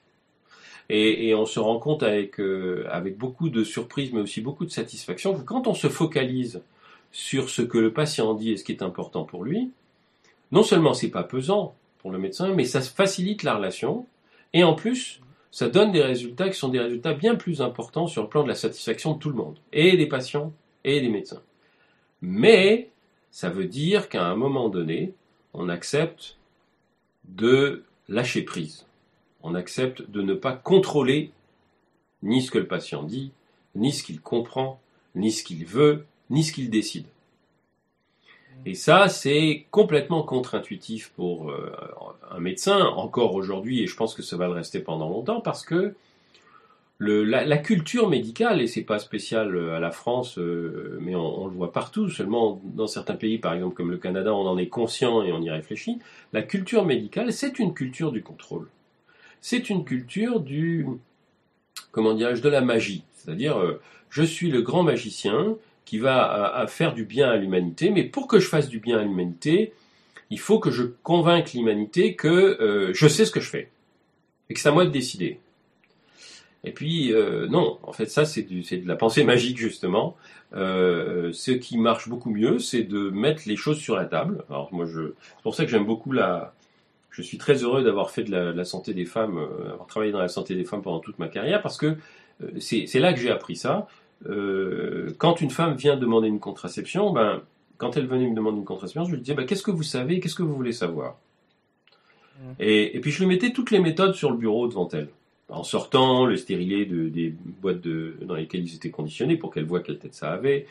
Et, 0.92 1.36
on 1.36 1.46
se 1.46 1.60
rend 1.60 1.78
compte 1.78 2.02
avec, 2.02 2.40
euh, 2.40 2.84
avec 2.90 3.16
beaucoup 3.16 3.48
de 3.48 3.62
surprise, 3.62 4.12
mais 4.12 4.20
aussi 4.20 4.40
beaucoup 4.40 4.66
de 4.66 4.72
satisfaction, 4.72 5.34
que 5.34 5.42
quand 5.42 5.68
on 5.68 5.74
se 5.74 5.88
focalise 5.88 6.62
sur 7.12 7.48
ce 7.48 7.62
que 7.62 7.78
le 7.78 7.92
patient 7.92 8.34
dit 8.34 8.50
et 8.50 8.56
ce 8.56 8.64
qui 8.64 8.72
est 8.72 8.82
important 8.82 9.22
pour 9.22 9.44
lui, 9.44 9.70
non 10.50 10.64
seulement 10.64 10.92
c'est 10.92 11.10
pas 11.10 11.22
pesant 11.22 11.76
pour 11.98 12.10
le 12.10 12.18
médecin, 12.18 12.52
mais 12.54 12.64
ça 12.64 12.80
facilite 12.80 13.44
la 13.44 13.54
relation, 13.54 14.04
et 14.52 14.64
en 14.64 14.74
plus, 14.74 15.20
ça 15.52 15.68
donne 15.68 15.92
des 15.92 16.02
résultats 16.02 16.48
qui 16.48 16.58
sont 16.58 16.70
des 16.70 16.80
résultats 16.80 17.14
bien 17.14 17.36
plus 17.36 17.62
importants 17.62 18.08
sur 18.08 18.22
le 18.22 18.28
plan 18.28 18.42
de 18.42 18.48
la 18.48 18.56
satisfaction 18.56 19.14
de 19.14 19.20
tout 19.20 19.30
le 19.30 19.36
monde, 19.36 19.58
et 19.72 19.96
des 19.96 20.06
patients, 20.06 20.52
et 20.82 21.00
des 21.00 21.08
médecins. 21.08 21.42
Mais, 22.20 22.90
ça 23.30 23.48
veut 23.48 23.66
dire 23.66 24.08
qu'à 24.08 24.26
un 24.26 24.34
moment 24.34 24.68
donné, 24.68 25.14
on 25.54 25.68
accepte 25.68 26.36
de 27.28 27.84
lâcher 28.08 28.42
prise 28.42 28.86
on 29.42 29.54
accepte 29.54 30.08
de 30.10 30.22
ne 30.22 30.34
pas 30.34 30.52
contrôler 30.52 31.32
ni 32.22 32.42
ce 32.42 32.50
que 32.50 32.58
le 32.58 32.66
patient 32.66 33.02
dit, 33.02 33.32
ni 33.74 33.92
ce 33.92 34.02
qu'il 34.02 34.20
comprend, 34.20 34.80
ni 35.14 35.32
ce 35.32 35.44
qu'il 35.44 35.64
veut, 35.64 36.04
ni 36.28 36.44
ce 36.44 36.52
qu'il 36.52 36.70
décide. 36.70 37.06
Et 38.66 38.74
ça, 38.74 39.08
c'est 39.08 39.66
complètement 39.70 40.22
contre-intuitif 40.22 41.12
pour 41.16 41.50
euh, 41.50 41.72
un 42.30 42.40
médecin, 42.40 42.84
encore 42.84 43.34
aujourd'hui, 43.34 43.82
et 43.82 43.86
je 43.86 43.96
pense 43.96 44.14
que 44.14 44.22
ça 44.22 44.36
va 44.36 44.46
le 44.46 44.52
rester 44.52 44.80
pendant 44.80 45.08
longtemps, 45.08 45.40
parce 45.40 45.64
que 45.64 45.94
la, 46.98 47.56
culture 47.56 48.10
médicale, 48.10 48.60
et 48.60 48.66
c'est 48.66 48.82
pas 48.82 48.98
spécial 48.98 49.56
euh, 49.56 49.74
à 49.74 49.80
la 49.80 49.90
France, 49.90 50.38
euh, 50.38 50.98
mais 51.00 51.14
on, 51.14 51.46
le 51.46 51.54
voit 51.54 51.72
partout, 51.72 52.10
seulement 52.10 52.60
dans 52.62 52.86
certains 52.86 53.14
pays, 53.14 53.38
par 53.38 53.54
exemple 53.54 53.74
comme 53.74 53.90
le 53.90 53.96
Canada, 53.96 54.34
on 54.34 54.46
en 54.46 54.58
est 54.58 54.68
conscient 54.68 55.22
et 55.22 55.32
on 55.32 55.40
y 55.40 55.48
réfléchit, 55.48 55.98
la 56.34 56.42
culture 56.42 56.84
médicale, 56.84 57.32
c'est 57.32 57.58
une 57.58 57.72
culture 57.72 58.12
du 58.12 58.22
contrôle 58.22 58.68
c'est 59.40 59.70
une 59.70 59.84
culture 59.84 60.40
du, 60.40 60.86
comment 61.92 62.14
dirais-je, 62.14 62.42
de 62.42 62.48
la 62.48 62.60
magie. 62.60 63.04
C'est-à-dire, 63.14 63.58
euh, 63.58 63.80
je 64.10 64.22
suis 64.22 64.50
le 64.50 64.62
grand 64.62 64.82
magicien 64.82 65.56
qui 65.84 65.98
va 65.98 66.66
faire 66.68 66.94
du 66.94 67.04
bien 67.04 67.30
à 67.30 67.36
l'humanité, 67.36 67.90
mais 67.90 68.04
pour 68.04 68.28
que 68.28 68.38
je 68.38 68.46
fasse 68.46 68.68
du 68.68 68.78
bien 68.78 68.98
à 68.98 69.02
l'humanité, 69.02 69.72
il 70.30 70.38
faut 70.38 70.60
que 70.60 70.70
je 70.70 70.84
convainque 71.02 71.52
l'humanité 71.52 72.14
que 72.14 72.28
euh, 72.28 72.92
je 72.94 73.08
sais 73.08 73.24
ce 73.24 73.32
que 73.32 73.40
je 73.40 73.50
fais 73.50 73.70
et 74.48 74.54
que 74.54 74.60
c'est 74.60 74.68
à 74.68 74.72
moi 74.72 74.84
de 74.84 74.90
décider. 74.90 75.40
Et 76.62 76.70
puis, 76.70 77.12
euh, 77.12 77.48
non, 77.48 77.78
en 77.82 77.92
fait, 77.92 78.06
ça, 78.06 78.24
c'est 78.24 78.42
de 78.42 78.86
la 78.86 78.94
pensée 78.94 79.24
magique, 79.24 79.58
justement. 79.58 80.16
ce 80.52 81.50
qui 81.50 81.78
marche 81.78 82.08
beaucoup 82.08 82.30
mieux, 82.30 82.58
c'est 82.58 82.82
de 82.82 83.10
mettre 83.10 83.42
les 83.46 83.56
choses 83.56 83.78
sur 83.78 83.96
la 83.96 84.04
table. 84.04 84.44
C'est 84.48 85.42
pour 85.42 85.54
ça 85.54 85.64
que 85.64 85.70
j'aime 85.70 85.86
beaucoup 85.86 86.12
la, 86.12 86.52
je 87.10 87.22
suis 87.22 87.38
très 87.38 87.62
heureux 87.64 87.82
d'avoir 87.82 88.10
fait 88.10 88.24
de 88.24 88.30
la, 88.34 88.64
santé 88.64 88.94
des 88.94 89.04
femmes, 89.04 89.38
euh, 89.38 89.72
avoir 89.72 89.86
travaillé 89.86 90.12
dans 90.12 90.20
la 90.20 90.28
santé 90.28 90.54
des 90.54 90.64
femmes 90.64 90.82
pendant 90.82 91.00
toute 91.00 91.18
ma 91.18 91.28
carrière, 91.28 91.60
parce 91.60 91.76
que 91.76 91.96
euh, 92.42 92.50
c'est 92.60 93.00
là 93.00 93.12
que 93.12 93.20
j'ai 93.20 93.30
appris 93.30 93.56
ça. 93.56 93.88
Euh, 94.28 95.12
quand 95.18 95.40
une 95.40 95.50
femme 95.50 95.74
vient 95.74 95.96
demander 95.96 96.28
une 96.28 96.40
contraception, 96.40 97.12
ben, 97.12 97.42
quand 97.78 97.96
elle 97.96 98.06
venait 98.06 98.28
me 98.28 98.34
demander 98.34 98.58
une 98.58 98.64
contraception, 98.64 99.04
je 99.04 99.12
lui 99.12 99.20
disais, 99.20 99.34
ben, 99.34 99.44
qu'est-ce 99.44 99.62
que 99.62 99.70
vous 99.70 99.82
savez, 99.82 100.20
qu'est-ce 100.20 100.34
que 100.34 100.42
vous 100.42 100.54
voulez 100.54 100.72
savoir? 100.72 101.18
Et, 102.58 102.98
puis 103.00 103.10
je 103.10 103.18
lui 103.18 103.26
mettais 103.26 103.52
toutes 103.52 103.70
les 103.70 103.80
méthodes 103.80 104.14
sur 104.14 104.30
le 104.30 104.36
bureau 104.36 104.66
devant 104.66 104.88
elle, 104.88 105.10
en 105.50 105.62
sortant 105.62 106.24
le 106.24 106.38
stérilet 106.38 106.86
de, 106.86 107.10
des 107.10 107.34
boîtes 107.60 107.82
de, 107.82 108.14
dans 108.22 108.34
lesquelles 108.34 108.62
ils 108.62 108.74
étaient 108.74 108.90
conditionnés 108.90 109.36
pour 109.36 109.52
qu'elle 109.52 109.66
voit 109.66 109.80
quelle 109.80 109.98
tête 109.98 110.14
ça 110.14 110.32
avait, 110.32 110.66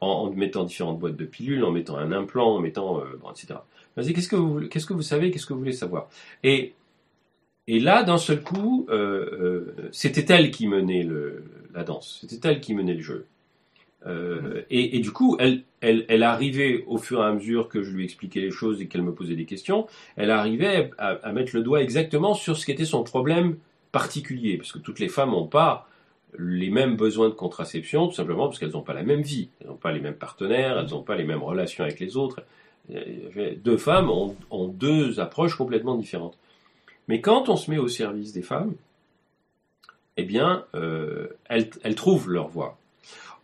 en, 0.00 0.30
mettant 0.32 0.64
différentes 0.64 0.98
boîtes 0.98 1.14
de 1.14 1.24
pilules, 1.24 1.62
en 1.62 1.70
mettant 1.70 1.96
un 1.98 2.10
implant, 2.10 2.56
en 2.56 2.58
mettant, 2.58 3.00
etc. 3.30 3.60
Vas-y, 3.96 4.12
qu'est-ce 4.12 4.28
que 4.28 4.36
vous, 4.36 4.68
qu'est-ce 4.68 4.86
que 4.86 4.94
vous 4.94 5.02
savez, 5.02 5.30
qu'est-ce 5.30 5.46
que 5.46 5.52
vous 5.52 5.60
voulez 5.60 5.72
savoir? 5.72 6.08
Et 6.42 6.74
et 7.66 7.80
là, 7.80 8.02
d'un 8.02 8.18
seul 8.18 8.42
coup, 8.42 8.86
euh, 8.90 9.72
euh, 9.78 9.88
c'était 9.90 10.34
elle 10.34 10.50
qui 10.50 10.68
menait 10.68 11.02
le, 11.02 11.44
la 11.74 11.82
danse, 11.82 12.24
c'était 12.28 12.48
elle 12.48 12.60
qui 12.60 12.74
menait 12.74 12.94
le 12.94 13.00
jeu. 13.00 13.26
Euh, 14.06 14.62
et, 14.68 14.96
et, 14.96 15.00
du 15.00 15.12
coup, 15.12 15.38
elle, 15.40 15.62
elle, 15.80 16.04
elle 16.08 16.22
arrivait 16.24 16.84
au 16.86 16.98
fur 16.98 17.22
et 17.22 17.24
à 17.24 17.32
mesure 17.32 17.68
que 17.68 17.82
je 17.82 17.90
lui 17.90 18.04
expliquais 18.04 18.40
les 18.40 18.50
choses 18.50 18.82
et 18.82 18.86
qu'elle 18.86 19.02
me 19.02 19.14
posait 19.14 19.34
des 19.34 19.46
questions, 19.46 19.86
elle 20.16 20.30
arrivait 20.30 20.90
à, 20.98 21.12
à, 21.22 21.32
mettre 21.32 21.56
le 21.56 21.62
doigt 21.62 21.80
exactement 21.80 22.34
sur 22.34 22.58
ce 22.58 22.66
qui 22.66 22.72
était 22.72 22.84
son 22.84 23.02
problème 23.02 23.56
particulier, 23.92 24.58
parce 24.58 24.72
que 24.72 24.78
toutes 24.78 24.98
les 24.98 25.08
femmes 25.08 25.30
n'ont 25.30 25.46
pas 25.46 25.88
les 26.38 26.68
mêmes 26.68 26.96
besoins 26.96 27.30
de 27.30 27.34
contraception, 27.34 28.08
tout 28.08 28.14
simplement 28.14 28.48
parce 28.48 28.58
qu'elles 28.58 28.72
n'ont 28.72 28.82
pas 28.82 28.92
la 28.92 29.04
même 29.04 29.22
vie, 29.22 29.48
elles 29.60 29.68
n'ont 29.68 29.76
pas 29.76 29.92
les 29.92 30.00
mêmes 30.00 30.16
partenaires, 30.16 30.78
elles 30.78 30.90
n'ont 30.90 31.02
pas 31.02 31.16
les 31.16 31.24
mêmes 31.24 31.42
relations 31.42 31.84
avec 31.84 31.98
les 31.98 32.18
autres, 32.18 32.42
deux 32.88 33.76
femmes 33.76 34.10
ont, 34.10 34.68
deux 34.68 35.20
approches 35.20 35.56
complètement 35.56 35.96
différentes. 35.96 36.36
Mais 37.08 37.20
quand 37.20 37.48
on 37.48 37.56
se 37.56 37.70
met 37.70 37.78
au 37.78 37.88
service 37.88 38.32
des 38.32 38.42
femmes, 38.42 38.74
eh 40.16 40.24
bien, 40.24 40.64
euh, 40.74 41.28
elles, 41.48 41.94
trouvent 41.94 42.30
leur 42.30 42.48
voie. 42.48 42.78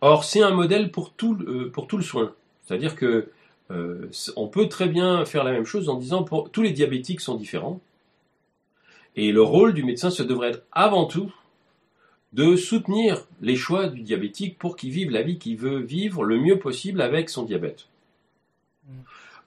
Or, 0.01 0.23
c'est 0.23 0.41
un 0.41 0.51
modèle 0.51 0.91
pour 0.91 1.13
tout, 1.13 1.37
euh, 1.41 1.69
pour 1.69 1.87
tout 1.87 1.97
le 1.97 2.03
soin. 2.03 2.33
C'est-à-dire 2.63 2.95
que 2.95 3.29
euh, 3.71 4.09
on 4.35 4.47
peut 4.47 4.67
très 4.67 4.87
bien 4.87 5.25
faire 5.25 5.43
la 5.43 5.51
même 5.51 5.65
chose 5.65 5.89
en 5.89 5.95
disant 5.95 6.23
pour 6.23 6.49
tous 6.49 6.61
les 6.61 6.71
diabétiques 6.71 7.21
sont 7.21 7.35
différents. 7.35 7.79
Et 9.15 9.31
le 9.31 9.41
rôle 9.41 9.73
du 9.73 9.83
médecin, 9.83 10.09
ce 10.09 10.23
devrait 10.23 10.51
être 10.51 10.63
avant 10.71 11.05
tout 11.05 11.33
de 12.33 12.55
soutenir 12.55 13.25
les 13.41 13.57
choix 13.57 13.87
du 13.87 14.01
diabétique 14.01 14.57
pour 14.57 14.77
qu'il 14.77 14.91
vive 14.91 15.11
la 15.11 15.21
vie 15.21 15.37
qu'il 15.37 15.57
veut 15.57 15.79
vivre 15.79 16.23
le 16.23 16.39
mieux 16.39 16.59
possible 16.59 17.01
avec 17.01 17.29
son 17.29 17.43
diabète. 17.43 17.87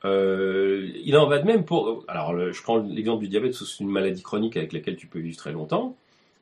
Euh, 0.05 0.91
il 1.05 1.17
en 1.17 1.27
va 1.27 1.39
de 1.39 1.47
même 1.47 1.65
pour. 1.65 2.05
Alors, 2.09 2.37
je 2.53 2.63
prends 2.63 2.79
l'exemple 2.79 3.23
du 3.23 3.29
diabète, 3.29 3.55
c'est 3.55 3.81
une 3.81 3.89
maladie 3.89 4.23
chronique 4.23 4.57
avec 4.57 4.73
laquelle 4.73 4.97
tu 4.97 5.07
peux 5.07 5.19
vivre 5.19 5.37
très 5.37 5.53
longtemps, 5.53 5.97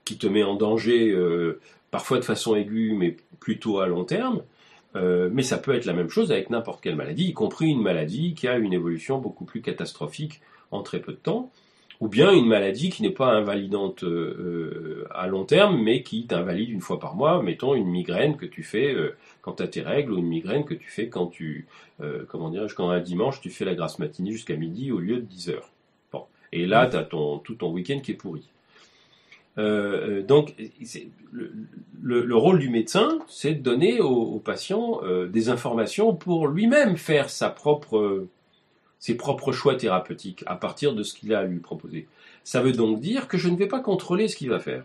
qui 0.04 0.18
te 0.18 0.26
met 0.26 0.42
en 0.42 0.54
danger 0.54 1.10
euh, 1.10 1.60
parfois 1.90 2.18
de 2.18 2.24
façon 2.24 2.56
aiguë, 2.56 2.94
mais 2.94 3.16
plutôt 3.40 3.80
à 3.80 3.86
long 3.86 4.04
terme. 4.04 4.42
Euh, 4.94 5.30
mais 5.32 5.42
ça 5.42 5.58
peut 5.58 5.74
être 5.74 5.86
la 5.86 5.94
même 5.94 6.10
chose 6.10 6.32
avec 6.32 6.50
n'importe 6.50 6.82
quelle 6.82 6.96
maladie, 6.96 7.28
y 7.28 7.32
compris 7.32 7.68
une 7.68 7.80
maladie 7.80 8.34
qui 8.34 8.46
a 8.46 8.58
une 8.58 8.72
évolution 8.74 9.18
beaucoup 9.18 9.44
plus 9.44 9.62
catastrophique 9.62 10.42
en 10.70 10.82
très 10.82 11.00
peu 11.00 11.12
de 11.12 11.18
temps 11.18 11.50
ou 12.02 12.08
bien 12.08 12.32
une 12.32 12.48
maladie 12.48 12.90
qui 12.90 13.02
n'est 13.02 13.10
pas 13.10 13.28
invalidante 13.28 14.02
euh, 14.02 15.06
à 15.12 15.28
long 15.28 15.44
terme, 15.44 15.80
mais 15.80 16.02
qui 16.02 16.26
t'invalide 16.26 16.68
une 16.68 16.80
fois 16.80 16.98
par 16.98 17.14
mois, 17.14 17.40
mettons 17.44 17.76
une 17.76 17.86
migraine 17.86 18.36
que 18.36 18.44
tu 18.44 18.64
fais 18.64 18.92
euh, 18.92 19.14
quand 19.40 19.52
tu 19.52 19.62
as 19.62 19.68
tes 19.68 19.82
règles, 19.82 20.14
ou 20.14 20.18
une 20.18 20.26
migraine 20.26 20.64
que 20.64 20.74
tu 20.74 20.90
fais 20.90 21.06
quand 21.06 21.28
tu, 21.28 21.68
euh, 22.00 22.24
comment 22.26 22.50
dirais-je, 22.50 22.74
quand 22.74 22.90
un 22.90 22.98
dimanche 22.98 23.40
tu 23.40 23.50
fais 23.50 23.64
la 23.64 23.76
grasse 23.76 24.00
matinée 24.00 24.32
jusqu'à 24.32 24.56
midi 24.56 24.90
au 24.90 24.98
lieu 24.98 25.18
de 25.18 25.20
10 25.20 25.50
heures. 25.50 25.70
Bon. 26.12 26.24
Et 26.50 26.66
là, 26.66 26.88
tu 26.88 26.96
as 26.96 27.04
ton, 27.04 27.38
tout 27.38 27.54
ton 27.54 27.70
week-end 27.70 28.00
qui 28.00 28.10
est 28.10 28.14
pourri. 28.14 28.42
donc, 29.56 30.56
le, 31.30 31.52
le, 32.02 32.36
rôle 32.36 32.58
du 32.58 32.68
médecin, 32.68 33.20
c'est 33.28 33.54
de 33.54 33.62
donner 33.62 34.00
au 34.00 34.40
patient 34.40 35.02
des 35.28 35.50
informations 35.50 36.16
pour 36.16 36.48
lui-même 36.48 36.96
faire 36.96 37.30
sa 37.30 37.48
propre 37.48 38.26
ses 39.02 39.16
propres 39.16 39.50
choix 39.50 39.74
thérapeutiques 39.74 40.44
à 40.46 40.54
partir 40.54 40.94
de 40.94 41.02
ce 41.02 41.12
qu'il 41.12 41.34
a 41.34 41.40
à 41.40 41.42
lui 41.42 41.58
proposer. 41.58 42.06
Ça 42.44 42.62
veut 42.62 42.70
donc 42.70 43.00
dire 43.00 43.26
que 43.26 43.36
je 43.36 43.48
ne 43.48 43.56
vais 43.56 43.66
pas 43.66 43.80
contrôler 43.80 44.28
ce 44.28 44.36
qu'il 44.36 44.48
va 44.48 44.60
faire. 44.60 44.84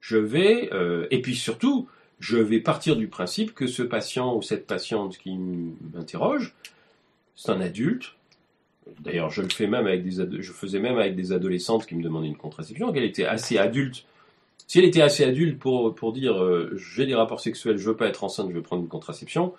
Je 0.00 0.16
vais, 0.16 0.72
euh, 0.72 1.08
et 1.10 1.20
puis 1.20 1.34
surtout, 1.34 1.88
je 2.20 2.36
vais 2.36 2.60
partir 2.60 2.94
du 2.94 3.08
principe 3.08 3.52
que 3.52 3.66
ce 3.66 3.82
patient 3.82 4.36
ou 4.36 4.42
cette 4.42 4.68
patiente 4.68 5.18
qui 5.18 5.36
m'interroge, 5.92 6.54
c'est 7.34 7.50
un 7.50 7.60
adulte. 7.60 8.14
D'ailleurs, 9.00 9.30
je 9.30 9.42
le 9.42 9.48
fais 9.48 9.66
même 9.66 9.88
avec 9.88 10.04
des 10.04 10.40
je 10.40 10.52
faisais 10.52 10.78
même 10.78 10.98
avec 10.98 11.16
des 11.16 11.32
adolescentes 11.32 11.84
qui 11.84 11.96
me 11.96 12.02
demandaient 12.02 12.28
une 12.28 12.36
contraception, 12.36 12.92
qu'elle 12.92 13.02
était 13.02 13.26
assez 13.26 13.58
adulte. 13.58 14.04
Si 14.68 14.78
elle 14.78 14.84
était 14.84 15.02
assez 15.02 15.24
adulte 15.24 15.58
pour, 15.58 15.96
pour 15.96 16.12
dire 16.12 16.40
euh, 16.40 16.76
j'ai 16.76 17.06
des 17.06 17.16
rapports 17.16 17.40
sexuels, 17.40 17.76
je 17.76 17.90
veux 17.90 17.96
pas 17.96 18.06
être 18.06 18.22
enceinte, 18.22 18.50
je 18.50 18.54
veux 18.54 18.62
prendre 18.62 18.82
une 18.82 18.88
contraception, 18.88 19.52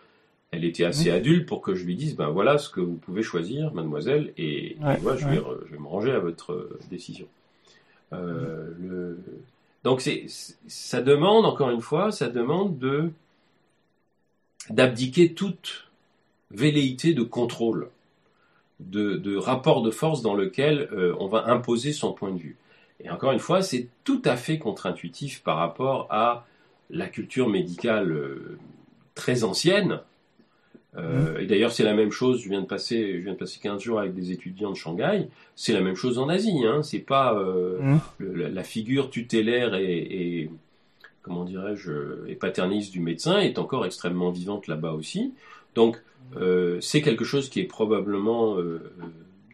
elle 0.51 0.65
était 0.65 0.83
assez 0.83 1.11
adulte 1.11 1.47
pour 1.47 1.61
que 1.61 1.75
je 1.75 1.85
lui 1.85 1.95
dise, 1.95 2.15
ben 2.15 2.29
voilà 2.29 2.57
ce 2.57 2.69
que 2.69 2.79
vous 2.79 2.95
pouvez 2.95 3.21
choisir, 3.21 3.73
mademoiselle, 3.73 4.33
et, 4.37 4.77
moi, 4.79 5.15
je, 5.15 5.27
vais, 5.27 5.41
je, 5.67 5.71
vais, 5.71 5.79
me 5.79 5.87
ranger 5.87 6.11
à 6.11 6.19
votre 6.19 6.53
euh, 6.53 6.79
décision. 6.89 7.27
Euh, 8.13 8.73
le, 8.79 9.19
Donc 9.83 10.01
c'est, 10.01 10.25
ça 10.67 11.01
demande, 11.01 11.45
encore 11.45 11.69
une 11.69 11.81
fois, 11.81 12.11
ça 12.11 12.29
demande 12.29 12.77
de 12.79 13.11
d'abdiquer 14.69 15.33
toute 15.33 15.89
velléité 16.51 17.13
de 17.13 17.23
contrôle, 17.23 17.89
de, 18.79 19.15
de 19.15 19.35
rapport 19.35 19.81
de 19.81 19.91
force 19.91 20.21
dans 20.21 20.35
lequel 20.35 20.89
euh, 20.91 21.15
on 21.19 21.27
va 21.27 21.45
imposer 21.47 21.91
son 21.93 22.13
point 22.13 22.31
de 22.31 22.37
vue. 22.37 22.57
Et 23.03 23.09
encore 23.09 23.31
une 23.31 23.39
fois, 23.39 23.61
c'est 23.61 23.87
tout 24.03 24.21
à 24.25 24.35
fait 24.35 24.57
contre-intuitif 24.57 25.41
par 25.43 25.57
rapport 25.57 26.07
à 26.09 26.45
la 26.89 27.07
culture 27.07 27.49
médicale 27.49 28.11
euh, 28.11 28.57
très 29.15 29.43
ancienne. 29.43 30.01
Euh, 30.97 31.37
mmh. 31.37 31.41
Et 31.41 31.45
d'ailleurs, 31.45 31.71
c'est 31.71 31.83
la 31.83 31.93
même 31.93 32.11
chose. 32.11 32.41
Je 32.41 32.49
viens 32.49 32.61
de 32.61 32.65
passer, 32.65 33.19
je 33.19 33.23
viens 33.23 33.33
de 33.33 33.37
passer 33.37 33.59
15 33.61 33.81
jours 33.81 33.99
avec 33.99 34.13
des 34.13 34.31
étudiants 34.31 34.71
de 34.71 34.75
Shanghai. 34.75 35.27
C'est 35.55 35.73
la 35.73 35.81
même 35.81 35.95
chose 35.95 36.17
en 36.17 36.29
Asie. 36.29 36.65
Hein. 36.65 36.81
C'est 36.83 36.99
pas 36.99 37.35
euh, 37.35 37.79
mmh. 37.79 37.99
le, 38.17 38.47
la, 38.47 38.63
figure 38.63 39.09
tutélaire 39.09 39.75
et, 39.75 39.97
et 39.97 40.49
comment 41.21 41.45
dirais-je, 41.45 42.27
et 42.27 42.35
paterniste 42.35 42.91
du 42.91 43.01
médecin 43.01 43.39
est 43.39 43.59
encore 43.59 43.85
extrêmement 43.85 44.31
vivante 44.31 44.67
là-bas 44.67 44.93
aussi. 44.93 45.33
Donc, 45.75 46.01
euh, 46.37 46.79
c'est 46.81 47.01
quelque 47.01 47.25
chose 47.25 47.49
qui 47.49 47.59
est 47.59 47.65
probablement 47.65 48.57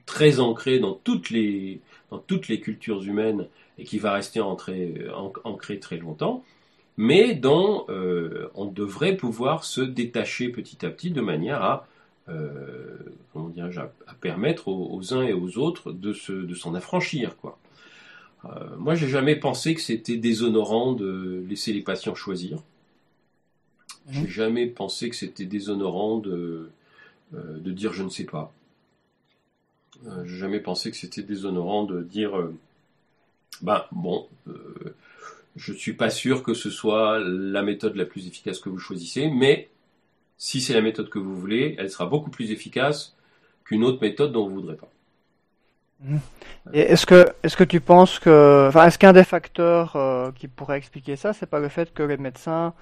très 0.05 0.39
ancré 0.39 0.79
dans 0.79 0.93
toutes 0.93 1.29
les 1.29 1.81
dans 2.11 2.19
toutes 2.19 2.47
les 2.47 2.59
cultures 2.59 3.03
humaines 3.03 3.47
et 3.77 3.83
qui 3.83 3.97
va 3.97 4.13
rester 4.13 4.39
ancré, 4.39 5.07
ancré 5.43 5.79
très 5.79 5.97
longtemps 5.97 6.43
mais 6.97 7.35
dont 7.35 7.85
euh, 7.89 8.49
on 8.55 8.65
devrait 8.65 9.17
pouvoir 9.17 9.63
se 9.63 9.81
détacher 9.81 10.49
petit 10.49 10.85
à 10.85 10.89
petit 10.89 11.11
de 11.11 11.21
manière 11.21 11.61
à, 11.61 11.87
euh, 12.27 12.97
comment 13.33 13.51
à, 14.07 14.13
permettre 14.15 14.67
aux, 14.67 15.13
uns 15.13 15.23
et 15.23 15.33
aux 15.33 15.57
autres 15.59 15.91
de, 15.91 16.13
se, 16.13 16.31
de 16.31 16.55
s'en 16.55 16.73
affranchir. 16.73 17.37
Quoi. 17.37 17.59
Euh, 18.45 18.75
moi, 18.77 18.95
j'ai 18.95 19.07
jamais 19.07 19.35
pensé 19.35 19.75
que 19.75 19.81
c'était 19.81 20.17
déshonorant 20.17 20.93
de 20.93 21.43
laisser 21.47 21.71
les 21.71 21.81
patients 21.81 22.15
choisir. 22.15 22.59
J'ai 24.09 24.23
mmh. 24.23 24.27
jamais 24.27 24.67
pensé 24.67 25.09
que 25.09 25.15
c'était 25.15 25.45
déshonorant 25.45 26.17
de, 26.17 26.69
euh, 27.33 27.59
de 27.59 27.71
dire 27.71 27.93
je 27.93 28.03
ne 28.03 28.09
sais 28.09 28.25
pas. 28.25 28.51
J'ai 30.25 30.35
jamais 30.35 30.59
pensé 30.59 30.91
que 30.91 30.97
c'était 30.97 31.23
déshonorant 31.23 31.85
de 31.85 32.01
dire, 32.03 32.49
ben 33.61 33.85
bon, 33.93 34.27
je 35.55 35.71
ne 35.71 35.77
suis 35.77 35.93
pas 35.93 36.09
sûr 36.09 36.43
que 36.43 36.53
ce 36.53 36.69
soit 36.69 37.19
la 37.19 37.61
méthode 37.61 37.95
la 37.95 38.05
plus 38.05 38.27
efficace 38.27 38.59
que 38.59 38.69
vous 38.69 38.79
choisissez, 38.79 39.29
mais 39.29 39.69
si 40.37 40.61
c'est 40.61 40.73
la 40.73 40.81
méthode 40.81 41.09
que 41.09 41.19
vous 41.19 41.35
voulez, 41.35 41.75
elle 41.79 41.89
sera 41.89 42.05
beaucoup 42.05 42.29
plus 42.29 42.51
efficace 42.51 43.15
qu'une 43.63 43.83
autre 43.83 43.99
méthode 44.01 44.31
dont 44.31 44.43
vous 44.43 44.55
ne 44.55 44.61
voudrez 44.61 44.75
pas. 44.75 44.89
Mmh. 46.01 46.17
Est-ce 46.73 47.05
que, 47.05 47.25
est-ce 47.41 47.55
que 47.55 47.63
tu 47.63 47.79
penses 47.79 48.19
que, 48.19 48.65
enfin, 48.67 48.85
est-ce 48.85 48.99
qu'un 48.99 49.13
des 49.13 49.23
facteurs 49.23 49.95
euh, 49.95 50.31
qui 50.33 50.47
pourrait 50.47 50.77
expliquer 50.77 51.15
ça, 51.15 51.31
c'est 51.31 51.45
pas 51.45 51.59
le 51.59 51.69
fait 51.69 51.93
que 51.93 52.03
les 52.03 52.17
médecins, 52.17 52.73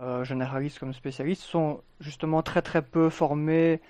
euh, 0.00 0.24
généralistes 0.24 0.78
comme 0.78 0.94
spécialistes, 0.94 1.42
sont 1.42 1.82
justement 2.00 2.42
très 2.42 2.62
très 2.62 2.80
peu 2.80 3.10
formés 3.10 3.80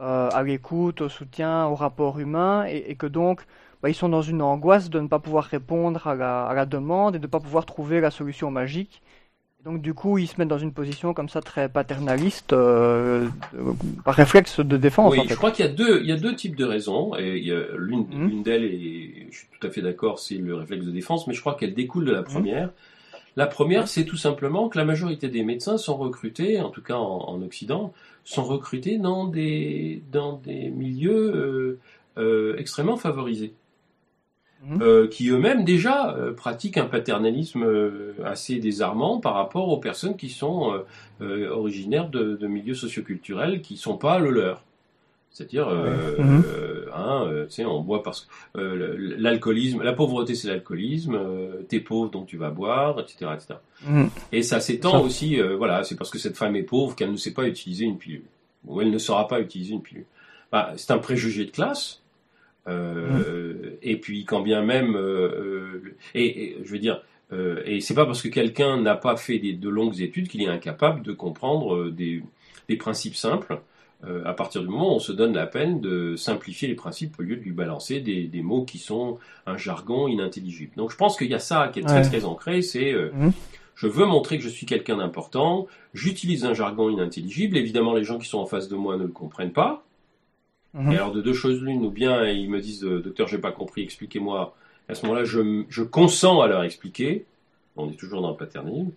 euh, 0.00 0.28
à 0.30 0.42
l'écoute, 0.42 1.02
au 1.02 1.08
soutien, 1.08 1.66
au 1.66 1.76
rapport 1.76 2.18
humain, 2.18 2.64
et 2.64 2.96
que 2.96 3.06
donc 3.06 3.42
bah, 3.86 3.90
ils 3.90 3.94
sont 3.94 4.08
dans 4.08 4.20
une 4.20 4.42
angoisse 4.42 4.90
de 4.90 4.98
ne 4.98 5.06
pas 5.06 5.20
pouvoir 5.20 5.44
répondre 5.44 6.08
à 6.08 6.16
la, 6.16 6.44
à 6.44 6.54
la 6.54 6.66
demande 6.66 7.14
et 7.14 7.18
de 7.20 7.26
ne 7.26 7.30
pas 7.30 7.38
pouvoir 7.38 7.64
trouver 7.64 8.00
la 8.00 8.10
solution 8.10 8.50
magique. 8.50 9.00
donc 9.64 9.80
du 9.80 9.94
coup, 9.94 10.18
ils 10.18 10.26
se 10.26 10.34
mettent 10.38 10.48
dans 10.48 10.58
une 10.58 10.72
position 10.72 11.14
comme 11.14 11.28
ça 11.28 11.40
très 11.40 11.68
paternaliste, 11.68 12.52
euh, 12.52 13.28
par 14.04 14.16
réflexe 14.16 14.58
de 14.58 14.76
défense. 14.76 15.12
Oui, 15.12 15.22
je 15.28 15.36
crois 15.36 15.52
qu'il 15.52 15.64
y 15.64 15.68
a 15.68 15.70
deux, 15.70 16.00
il 16.00 16.08
y 16.08 16.10
a 16.10 16.16
deux 16.16 16.34
types 16.34 16.56
de 16.56 16.64
raisons. 16.64 17.14
Et 17.14 17.52
l'une, 17.78 18.06
mmh. 18.10 18.26
l'une 18.26 18.42
d'elles, 18.42 18.64
et 18.64 19.28
je 19.30 19.36
suis 19.36 19.46
tout 19.56 19.64
à 19.64 19.70
fait 19.70 19.82
d'accord, 19.82 20.18
c'est 20.18 20.34
le 20.34 20.56
réflexe 20.56 20.84
de 20.84 20.90
défense, 20.90 21.28
mais 21.28 21.34
je 21.34 21.40
crois 21.40 21.54
qu'elle 21.54 21.74
découle 21.74 22.06
de 22.06 22.12
la 22.12 22.22
mmh. 22.22 22.24
première. 22.24 22.70
La 23.36 23.46
première, 23.46 23.86
c'est 23.86 24.04
tout 24.04 24.16
simplement 24.16 24.68
que 24.68 24.78
la 24.78 24.84
majorité 24.84 25.28
des 25.28 25.44
médecins 25.44 25.78
sont 25.78 25.96
recrutés, 25.96 26.60
en 26.60 26.70
tout 26.70 26.82
cas 26.82 26.96
en, 26.96 27.18
en 27.28 27.40
Occident, 27.40 27.92
sont 28.24 28.42
recrutés 28.42 28.98
dans 28.98 29.28
des 29.28 30.02
dans 30.10 30.32
des 30.32 30.70
milieux 30.70 31.32
euh, 31.36 31.78
euh, 32.18 32.56
extrêmement 32.58 32.96
favorisés. 32.96 33.54
Mhm. 34.64 34.82
Euh, 34.82 35.06
qui 35.06 35.28
eux-mêmes 35.28 35.64
déjà 35.64 36.14
euh, 36.16 36.32
pratiquent 36.32 36.78
un 36.78 36.86
paternalisme 36.86 37.62
euh, 37.62 38.14
assez 38.24 38.56
désarmant 38.56 39.20
par 39.20 39.34
rapport 39.34 39.68
aux 39.68 39.76
personnes 39.76 40.16
qui 40.16 40.30
sont 40.30 40.82
originaires 41.20 42.08
de, 42.08 42.36
de, 42.36 42.46
milieux 42.46 42.74
socioculturels 42.74 43.62
qui 43.62 43.76
sont 43.76 43.96
pas 43.96 44.18
le 44.18 44.30
leur. 44.30 44.62
C'est-à-dire, 45.30 45.68
mhm. 45.68 46.44
hein, 46.94 47.46
on 47.66 47.80
boit 47.82 48.02
parce 48.02 48.26
que 48.54 48.60
l'alcoolisme, 49.18 49.82
la 49.82 49.92
pauvreté 49.92 50.34
c'est 50.34 50.48
l'alcoolisme, 50.48 51.18
t'es 51.68 51.80
pauvre 51.80 52.10
donc 52.10 52.26
tu 52.26 52.38
vas 52.38 52.48
boire, 52.48 52.98
etc., 53.00 53.32
etc. 53.34 53.54
Mhm. 53.86 54.08
Et 54.32 54.42
ça 54.42 54.60
s'étend 54.60 55.02
aussi, 55.02 55.38
voilà, 55.58 55.84
c'est 55.84 55.96
parce 55.96 56.10
que 56.10 56.18
cette 56.18 56.38
femme 56.38 56.56
est 56.56 56.62
pauvre 56.62 56.96
qu'elle 56.96 57.12
ne 57.12 57.18
sait 57.18 57.34
pas 57.34 57.46
utiliser 57.46 57.84
une 57.84 57.98
pilule 57.98 58.24
ou 58.66 58.80
elle 58.80 58.90
ne 58.90 58.98
saura 58.98 59.28
pas 59.28 59.40
utiliser 59.40 59.74
une 59.74 59.82
pilule. 59.82 60.06
Bah, 60.50 60.72
c'est 60.76 60.90
un 60.90 60.98
préjugé 60.98 61.44
de 61.44 61.50
classe 61.50 62.00
euh, 62.68 63.78
et 63.82 63.96
puis 63.96 64.24
quand 64.24 64.40
bien 64.40 64.62
même, 64.62 64.96
euh, 64.96 65.00
euh, 65.00 65.96
et, 66.14 66.56
je 66.64 66.70
veux 66.70 66.78
dire, 66.78 67.02
et 67.64 67.80
c'est 67.80 67.94
pas 67.94 68.06
parce 68.06 68.22
que 68.22 68.28
quelqu'un 68.28 68.80
n'a 68.80 68.94
pas 68.94 69.16
fait 69.16 69.40
des, 69.40 69.52
de 69.52 69.68
longues 69.68 70.00
études 70.00 70.28
qu'il 70.28 70.42
est 70.42 70.48
incapable 70.48 71.02
de 71.02 71.12
comprendre 71.12 71.90
des, 71.90 72.22
des 72.68 72.76
principes 72.76 73.16
simples. 73.16 73.60
à 74.24 74.32
partir 74.32 74.60
du 74.60 74.68
moment 74.68 74.92
où 74.92 74.96
on 74.96 75.00
se 75.00 75.10
donne 75.10 75.34
la 75.34 75.48
peine 75.48 75.80
de 75.80 76.14
simplifier 76.14 76.68
les 76.68 76.76
principes 76.76 77.18
au 77.18 77.22
lieu 77.22 77.34
de 77.34 77.40
lui 77.40 77.50
balancer 77.50 77.98
des, 77.98 78.28
des 78.28 78.42
mots 78.42 78.64
qui 78.64 78.78
sont 78.78 79.18
un 79.46 79.56
jargon 79.56 80.06
inintelligible. 80.06 80.70
Donc 80.76 80.92
je 80.92 80.96
pense 80.96 81.16
qu'il 81.16 81.28
y 81.28 81.34
a 81.34 81.40
ça 81.40 81.68
qui 81.72 81.80
est 81.80 81.82
très 81.82 82.02
très 82.02 82.24
ancré, 82.24 82.62
c'est 82.62 82.92
mmh. 82.92 83.32
je 83.74 83.86
veux 83.88 84.06
montrer 84.06 84.38
que 84.38 84.44
je 84.44 84.48
suis 84.48 84.64
quelqu'un 84.64 84.98
d'important, 84.98 85.66
j'utilise 85.94 86.44
un 86.44 86.54
jargon 86.54 86.90
inintelligible, 86.90 87.56
évidemment 87.56 87.92
les 87.92 88.04
gens 88.04 88.18
qui 88.18 88.28
sont 88.28 88.38
en 88.38 88.46
face 88.46 88.68
de 88.68 88.76
moi 88.76 88.96
ne 88.96 89.02
le 89.02 89.08
comprennent 89.12 89.52
pas, 89.52 89.85
Mhm. 90.76 90.92
Et 90.92 90.96
alors 90.96 91.12
de 91.12 91.22
deux 91.22 91.32
choses 91.32 91.60
l'une, 91.62 91.84
ou 91.84 91.90
bien 91.90 92.24
ils 92.26 92.50
me 92.50 92.60
disent 92.60 92.84
euh, 92.84 93.00
docteur 93.00 93.26
j'ai 93.26 93.38
pas 93.38 93.52
compris, 93.52 93.82
expliquez-moi. 93.82 94.54
À 94.88 94.94
ce 94.94 95.04
moment-là, 95.06 95.24
je, 95.24 95.64
je 95.68 95.82
consens 95.82 96.40
à 96.42 96.46
leur 96.46 96.62
expliquer. 96.62 97.24
On 97.76 97.90
est 97.90 97.96
toujours 97.96 98.22
dans 98.22 98.30
le 98.30 98.36
paternisme. 98.36 98.90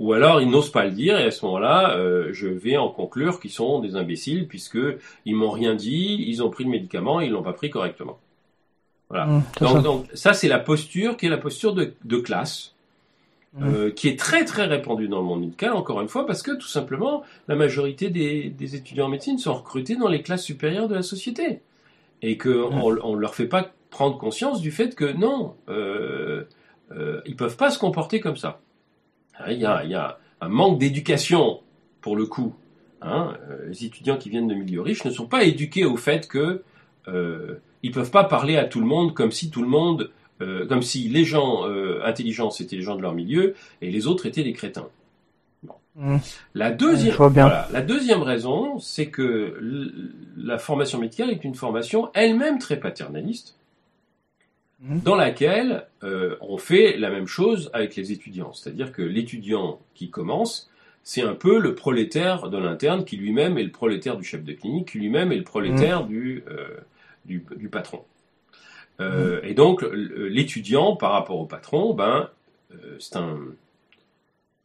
Ou 0.00 0.12
alors 0.12 0.40
ils 0.40 0.50
n'osent 0.50 0.72
pas 0.72 0.84
le 0.84 0.90
dire 0.90 1.18
et 1.18 1.24
à 1.24 1.30
ce 1.30 1.44
moment-là, 1.46 1.96
euh, 1.96 2.30
je 2.32 2.48
vais 2.48 2.76
en 2.76 2.88
conclure 2.88 3.38
qu'ils 3.38 3.50
sont 3.50 3.80
des 3.80 3.96
imbéciles 3.96 4.48
puisque 4.48 4.78
ils 5.24 5.36
m'ont 5.36 5.50
rien 5.50 5.74
dit, 5.74 6.24
ils 6.26 6.42
ont 6.42 6.50
pris 6.50 6.64
le 6.64 6.70
médicament, 6.70 7.20
et 7.20 7.26
ils 7.26 7.32
l'ont 7.32 7.42
pas 7.42 7.52
pris 7.52 7.70
correctement. 7.70 8.18
Voilà. 9.08 9.26
Mhm, 9.26 9.42
donc, 9.60 9.70
ça. 9.70 9.80
donc, 9.80 10.06
ça 10.14 10.32
c'est 10.32 10.48
la 10.48 10.58
posture 10.58 11.16
qui 11.16 11.26
est 11.26 11.30
la 11.30 11.38
posture 11.38 11.74
de, 11.74 11.92
de 12.04 12.16
classe 12.18 12.74
euh, 13.60 13.90
qui 13.90 14.08
est 14.08 14.18
très 14.18 14.44
très 14.44 14.66
répandu 14.66 15.08
dans 15.08 15.18
le 15.18 15.24
monde 15.24 15.40
médical, 15.40 15.72
encore 15.72 16.00
une 16.00 16.08
fois, 16.08 16.24
parce 16.24 16.42
que 16.42 16.52
tout 16.52 16.68
simplement, 16.68 17.24
la 17.48 17.56
majorité 17.56 18.08
des, 18.08 18.48
des 18.48 18.76
étudiants 18.76 19.06
en 19.06 19.08
médecine 19.08 19.38
sont 19.38 19.54
recrutés 19.54 19.96
dans 19.96 20.08
les 20.08 20.22
classes 20.22 20.44
supérieures 20.44 20.88
de 20.88 20.94
la 20.94 21.02
société. 21.02 21.60
Et 22.22 22.38
qu'on 22.38 22.98
on 23.02 23.14
leur 23.14 23.34
fait 23.34 23.46
pas 23.46 23.72
prendre 23.90 24.18
conscience 24.18 24.60
du 24.60 24.70
fait 24.70 24.94
que 24.94 25.10
non, 25.10 25.56
euh, 25.68 26.44
euh, 26.92 27.20
ils 27.26 27.34
peuvent 27.34 27.56
pas 27.56 27.70
se 27.70 27.78
comporter 27.78 28.20
comme 28.20 28.36
ça. 28.36 28.60
Il 29.48 29.58
y 29.58 29.64
a, 29.64 29.84
il 29.84 29.90
y 29.90 29.94
a 29.94 30.18
un 30.40 30.48
manque 30.48 30.78
d'éducation, 30.78 31.60
pour 32.02 32.14
le 32.14 32.26
coup. 32.26 32.54
Hein. 33.02 33.36
Les 33.66 33.84
étudiants 33.84 34.16
qui 34.16 34.28
viennent 34.28 34.48
de 34.48 34.54
milieux 34.54 34.82
riches 34.82 35.04
ne 35.04 35.10
sont 35.10 35.26
pas 35.26 35.44
éduqués 35.44 35.84
au 35.84 35.96
fait 35.96 36.28
que 36.28 36.62
euh, 37.08 37.60
ils 37.82 37.92
peuvent 37.92 38.10
pas 38.10 38.24
parler 38.24 38.56
à 38.56 38.64
tout 38.64 38.80
le 38.80 38.86
monde 38.86 39.14
comme 39.14 39.32
si 39.32 39.50
tout 39.50 39.62
le 39.62 39.68
monde 39.68 40.10
euh, 40.40 40.66
comme 40.66 40.82
si 40.82 41.08
les 41.08 41.24
gens 41.24 41.68
euh, 41.68 42.00
intelligents 42.04 42.50
c'était 42.50 42.76
les 42.76 42.82
gens 42.82 42.96
de 42.96 43.02
leur 43.02 43.14
milieu 43.14 43.54
et 43.82 43.90
les 43.90 44.06
autres 44.06 44.26
étaient 44.26 44.44
des 44.44 44.52
crétins. 44.52 44.88
Mmh. 45.96 46.16
La, 46.54 46.70
deuxième, 46.70 47.14
voilà, 47.14 47.68
la 47.72 47.82
deuxième 47.82 48.22
raison, 48.22 48.78
c'est 48.78 49.06
que 49.06 49.56
la 50.36 50.58
formation 50.58 50.98
médicale 50.98 51.30
est 51.30 51.44
une 51.44 51.54
formation 51.54 52.10
elle-même 52.14 52.58
très 52.58 52.78
paternaliste, 52.78 53.58
mmh. 54.80 55.00
dans 55.00 55.16
laquelle 55.16 55.86
euh, 56.04 56.36
on 56.40 56.58
fait 56.58 56.96
la 56.96 57.10
même 57.10 57.26
chose 57.26 57.70
avec 57.72 57.96
les 57.96 58.12
étudiants. 58.12 58.52
C'est-à-dire 58.52 58.92
que 58.92 59.02
l'étudiant 59.02 59.80
qui 59.94 60.10
commence, 60.10 60.70
c'est 61.02 61.22
un 61.22 61.34
peu 61.34 61.58
le 61.58 61.74
prolétaire 61.74 62.50
de 62.50 62.56
l'interne 62.58 63.04
qui 63.04 63.16
lui-même 63.16 63.58
est 63.58 63.64
le 63.64 63.72
prolétaire 63.72 64.16
du 64.16 64.24
chef 64.24 64.44
de 64.44 64.52
clinique, 64.52 64.92
qui 64.92 64.98
lui-même 64.98 65.32
est 65.32 65.38
le 65.38 65.44
prolétaire 65.44 66.04
mmh. 66.04 66.08
du, 66.08 66.44
euh, 66.48 66.68
du, 67.24 67.44
du, 67.56 67.68
patron. 67.68 68.04
Euh, 69.00 69.40
et 69.42 69.54
donc, 69.54 69.82
l'étudiant, 69.82 70.96
par 70.96 71.12
rapport 71.12 71.38
au 71.38 71.46
patron, 71.46 71.94
ben, 71.94 72.28
euh, 72.72 72.96
c'est 72.98 73.16
un. 73.16 73.38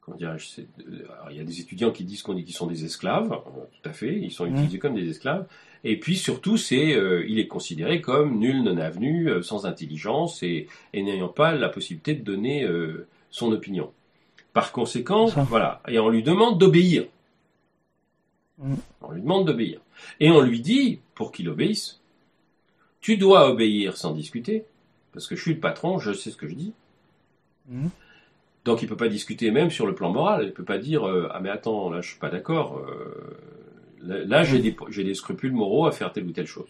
Comment 0.02 0.18
dirais-je 0.18 0.62
Il 1.32 1.38
y 1.38 1.40
a 1.40 1.44
des 1.44 1.62
étudiants 1.62 1.92
qui 1.92 2.04
disent 2.04 2.22
qu'on 2.22 2.36
dit 2.36 2.44
qu'ils 2.44 2.56
sont 2.56 2.68
des 2.68 2.86
esclaves, 2.86 3.32
euh, 3.32 3.62
tout 3.82 3.90
à 3.90 3.94
fait, 3.94 4.16
ils 4.16 4.32
sont 4.32 4.46
utilisés 4.46 4.78
comme 4.78 4.94
des 4.94 5.10
esclaves. 5.10 5.48
Et 5.84 6.00
puis 6.00 6.16
surtout, 6.16 6.58
c'est, 6.58 6.96
il 7.28 7.40
est 7.40 7.48
considéré 7.48 8.02
comme 8.02 8.40
nul, 8.40 8.64
non 8.64 8.78
avenu, 8.78 9.44
sans 9.44 9.68
intelligence 9.68 10.42
et, 10.42 10.68
et 10.94 11.04
n'ayant 11.04 11.28
pas 11.28 11.54
la 11.54 11.70
possibilité 11.70 12.16
de 12.16 12.24
donner 12.24 12.68
son 13.30 13.52
opinion. 13.52 13.92
Par 14.52 14.72
conséquent, 14.72 15.26
voilà, 15.26 15.82
et 15.88 16.00
on 16.00 16.10
lui 16.10 16.24
demande 16.24 16.60
d'obéir. 16.60 17.06
Mm. 18.58 18.74
On 19.02 19.12
lui 19.12 19.22
demande 19.22 19.46
d'obéir. 19.46 19.80
Et 20.20 20.32
on 20.32 20.42
lui 20.42 20.60
dit, 20.60 21.00
pour 21.14 21.32
qu'il 21.32 21.50
obéisse, 21.50 22.00
tu 23.06 23.18
dois 23.18 23.52
obéir 23.52 23.98
sans 23.98 24.14
discuter, 24.14 24.66
parce 25.14 25.28
que 25.28 25.36
je 25.36 25.42
suis 25.44 25.54
le 25.54 25.60
patron, 25.60 26.00
je 26.00 26.12
sais 26.12 26.32
ce 26.32 26.38
que 26.38 26.48
je 26.48 26.56
dis. 26.56 26.74
Mmh. 27.70 27.90
Donc 28.66 28.82
il 28.82 28.88
peut 28.88 28.98
pas 28.98 29.10
discuter 29.10 29.52
même 29.52 29.70
sur 29.70 29.86
le 29.86 29.94
plan 29.94 30.12
moral. 30.12 30.46
Il 30.46 30.54
peut 30.54 30.64
pas 30.64 30.80
dire 30.80 31.08
euh, 31.08 31.30
ah 31.32 31.40
mais 31.40 31.52
attends 31.52 31.92
là 31.92 32.02
je 32.02 32.10
suis 32.10 32.18
pas 32.20 32.32
d'accord. 32.32 32.80
Euh, 32.80 33.38
là, 34.02 34.26
là, 34.26 34.44
j'ai 34.44 35.04
des 35.04 35.14
scrupules 35.14 35.52
moraux 35.52 35.86
à 35.86 35.92
faire 35.92 36.12
telle 36.14 36.26
ou 36.26 36.32
telle 36.32 36.48
chose. 36.48 36.70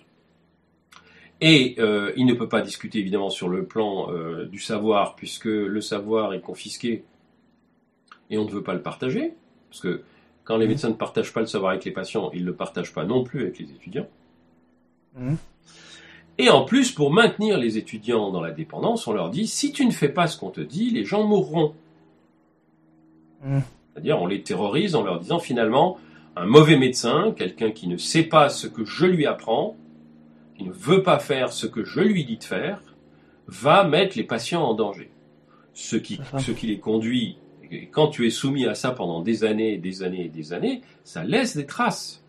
Et 1.40 1.76
euh, 1.80 2.12
il 2.18 2.26
ne 2.26 2.34
peut 2.34 2.50
pas 2.50 2.60
discuter 2.60 3.00
évidemment 3.00 3.30
sur 3.30 3.48
le 3.48 3.64
plan 3.64 4.10
du 4.44 4.60
savoir 4.60 5.16
puisque 5.16 5.46
le 5.46 5.80
savoir 5.80 6.34
est 6.34 6.42
confisqué 6.42 7.06
et 8.30 8.38
on 8.38 8.44
ne 8.44 8.52
veut 8.52 8.64
pas 8.64 8.74
le 8.74 8.82
partager 8.82 9.36
parce 9.70 9.80
que 9.80 10.02
quand 10.44 10.58
les 10.58 10.66
Mhm. 10.66 10.72
médecins 10.72 10.90
ne 10.90 10.96
partagent 10.96 11.32
pas 11.32 11.40
le 11.40 11.46
savoir 11.46 11.72
avec 11.72 11.86
les 11.86 11.92
patients, 11.92 12.30
ils 12.34 12.42
ne 12.42 12.48
le 12.48 12.56
partagent 12.56 12.94
pas 12.94 13.06
non 13.06 13.24
plus 13.24 13.40
avec 13.44 13.58
les 13.58 13.72
étudiants. 13.72 14.10
Mhm. 15.16 15.38
Et 16.38 16.50
en 16.50 16.64
plus, 16.64 16.92
pour 16.92 17.12
maintenir 17.12 17.58
les 17.58 17.78
étudiants 17.78 18.32
dans 18.32 18.42
la 18.42 18.52
dépendance, 18.52 19.08
on 19.08 19.14
leur 19.14 19.30
dit 19.30 19.48
si 19.48 19.72
tu 19.72 19.86
ne 19.86 19.92
fais 19.92 20.10
pas 20.10 20.28
ce 20.28 20.38
qu'on 20.38 20.50
te 20.50 20.62
dit, 20.62 20.90
les 20.90 21.06
gens 21.06 21.24
mourront. 21.24 21.74
Mhm. 23.44 23.62
C'est-à-dire, 23.94 24.22
on 24.22 24.28
les 24.28 24.42
terrorise 24.42 24.96
en 24.96 25.04
leur 25.04 25.20
disant 25.20 25.40
finalement, 25.40 25.98
un 26.36 26.46
mauvais 26.46 26.78
médecin, 26.78 27.34
quelqu'un 27.38 27.72
qui 27.72 27.88
ne 27.88 27.96
sait 27.96 28.24
pas 28.24 28.50
ce 28.50 28.68
que 28.68 28.84
je 28.84 29.06
lui 29.06 29.26
apprends, 29.26 29.78
qui 30.58 30.64
ne 30.66 30.72
veut 30.72 31.04
pas 31.04 31.20
faire 31.20 31.54
ce 31.54 31.66
que 31.68 31.86
je 31.86 32.02
lui 32.02 32.26
dis 32.26 32.38
de 32.38 32.44
faire, 32.44 32.82
va 33.48 33.86
mettre 33.86 34.18
les 34.18 34.24
patients 34.24 34.64
en 34.64 34.74
danger. 34.74 35.10
Ce 35.74 35.96
qui, 35.96 36.20
ce 36.38 36.52
qui 36.52 36.68
les 36.68 36.80
conduit, 36.80 37.38
et 37.72 37.88
quand 37.88 38.08
tu 38.08 38.26
es 38.26 38.30
soumis 38.30 38.66
à 38.66 38.76
ça 38.76 38.92
pendant 38.92 39.22
des 39.22 39.44
années 39.44 39.74
et 39.74 39.78
des 39.78 40.04
années 40.04 40.26
et 40.26 40.30
des 40.30 40.54
années, 40.54 40.82
ça 41.04 41.24
laisse 41.24 41.56
des 41.56 41.66
traces. 41.66 42.24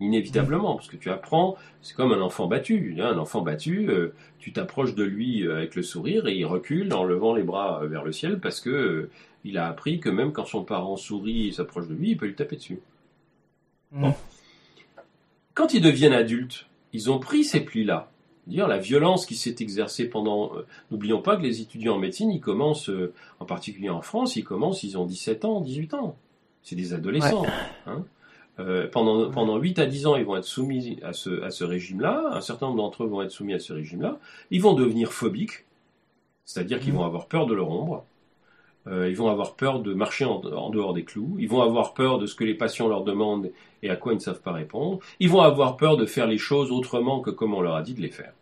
Inévitablement, 0.00 0.74
parce 0.74 0.88
que 0.88 0.96
tu 0.96 1.08
apprends, 1.10 1.56
c'est 1.80 1.94
comme 1.94 2.12
un 2.12 2.20
enfant 2.20 2.46
battu. 2.48 2.96
hein, 2.98 3.12
Un 3.14 3.18
enfant 3.18 3.42
battu, 3.42 3.88
euh, 3.88 4.12
tu 4.40 4.52
t'approches 4.52 4.94
de 4.94 5.04
lui 5.04 5.46
euh, 5.46 5.56
avec 5.58 5.74
le 5.76 5.82
sourire 5.82 6.26
et 6.26 6.34
il 6.36 6.44
recule 6.44 6.92
en 6.92 7.04
levant 7.04 7.32
les 7.34 7.44
bras 7.44 7.80
euh, 7.82 7.86
vers 7.86 8.04
le 8.04 8.10
ciel 8.12 8.40
parce 8.40 8.60
que 8.60 8.70
euh, 8.70 9.10
il 9.44 9.56
a 9.56 9.68
appris 9.68 10.00
que 10.00 10.08
même 10.10 10.32
quand 10.32 10.46
son 10.46 10.64
parent 10.64 10.96
sourit 10.96 11.48
et 11.48 11.52
s'approche 11.52 11.86
de 11.88 11.94
lui, 11.94 12.10
il 12.10 12.16
peut 12.16 12.26
lui 12.26 12.34
taper 12.34 12.56
dessus. 12.56 12.80
Mhm. 13.92 14.12
Quand 15.54 15.72
ils 15.74 15.80
deviennent 15.80 16.12
adultes, 16.12 16.66
ils 16.92 17.10
ont 17.10 17.18
pris 17.20 17.44
ces 17.44 17.60
plis-là. 17.60 18.10
Dire 18.46 18.66
la 18.68 18.78
violence 18.78 19.24
qui 19.24 19.36
s'est 19.36 19.56
exercée 19.60 20.08
pendant. 20.08 20.54
euh, 20.56 20.66
N'oublions 20.90 21.22
pas 21.22 21.36
que 21.36 21.42
les 21.42 21.60
étudiants 21.62 21.94
en 21.94 21.98
médecine, 21.98 22.30
ils 22.30 22.40
commencent, 22.40 22.90
en 23.40 23.44
particulier 23.46 23.88
en 23.90 24.02
France, 24.02 24.36
ils 24.36 24.44
commencent, 24.44 24.82
ils 24.82 24.98
ont 24.98 25.06
17 25.06 25.44
ans, 25.44 25.60
18 25.60 25.94
ans. 25.94 26.16
C'est 26.62 26.76
des 26.76 26.92
adolescents. 26.92 27.46
hein. 27.86 28.04
Euh, 28.60 28.86
pendant, 28.88 29.30
pendant 29.30 29.56
8 29.58 29.78
à 29.80 29.86
10 29.86 30.06
ans, 30.06 30.14
ils 30.16 30.24
vont 30.24 30.36
être 30.36 30.44
soumis 30.44 30.98
à 31.02 31.12
ce, 31.12 31.42
à 31.42 31.50
ce 31.50 31.64
régime-là. 31.64 32.30
Un 32.32 32.40
certain 32.40 32.66
nombre 32.66 32.78
d'entre 32.78 33.04
eux 33.04 33.08
vont 33.08 33.20
être 33.22 33.30
soumis 33.32 33.54
à 33.54 33.58
ce 33.58 33.72
régime-là. 33.72 34.18
Ils 34.52 34.62
vont 34.62 34.74
devenir 34.74 35.12
phobiques, 35.12 35.64
c'est-à-dire 36.44 36.78
qu'ils 36.78 36.92
Mhm. 36.92 36.98
vont 37.00 37.04
avoir 37.04 37.26
peur 37.26 37.46
de 37.46 37.54
leur 37.54 37.70
ombre. 37.70 38.04
Euh, 38.86 39.08
ils 39.08 39.16
vont 39.16 39.28
avoir 39.28 39.54
peur 39.56 39.80
de 39.80 39.94
marcher 39.94 40.24
en, 40.26 40.40
en 40.44 40.70
dehors 40.70 40.92
des 40.92 41.04
clous. 41.04 41.36
Ils 41.40 41.48
vont 41.48 41.62
avoir 41.62 41.94
peur 41.94 42.18
de 42.18 42.26
ce 42.26 42.34
que 42.34 42.44
les 42.44 42.54
patients 42.54 42.86
leur 42.86 43.02
demandent 43.02 43.50
et 43.82 43.88
à 43.90 43.96
quoi 43.96 44.12
ils 44.12 44.16
ne 44.16 44.20
savent 44.20 44.42
pas 44.42 44.52
répondre. 44.52 45.00
Ils 45.20 45.30
vont 45.30 45.40
avoir 45.40 45.76
peur 45.76 45.96
de 45.96 46.04
faire 46.06 46.26
les 46.26 46.38
choses 46.38 46.70
autrement 46.70 47.20
que 47.20 47.30
comme 47.30 47.54
on 47.54 47.60
leur 47.62 47.74
a 47.76 47.82
dit 47.82 47.94
de 47.94 48.02
les 48.02 48.10
faire. 48.10 48.34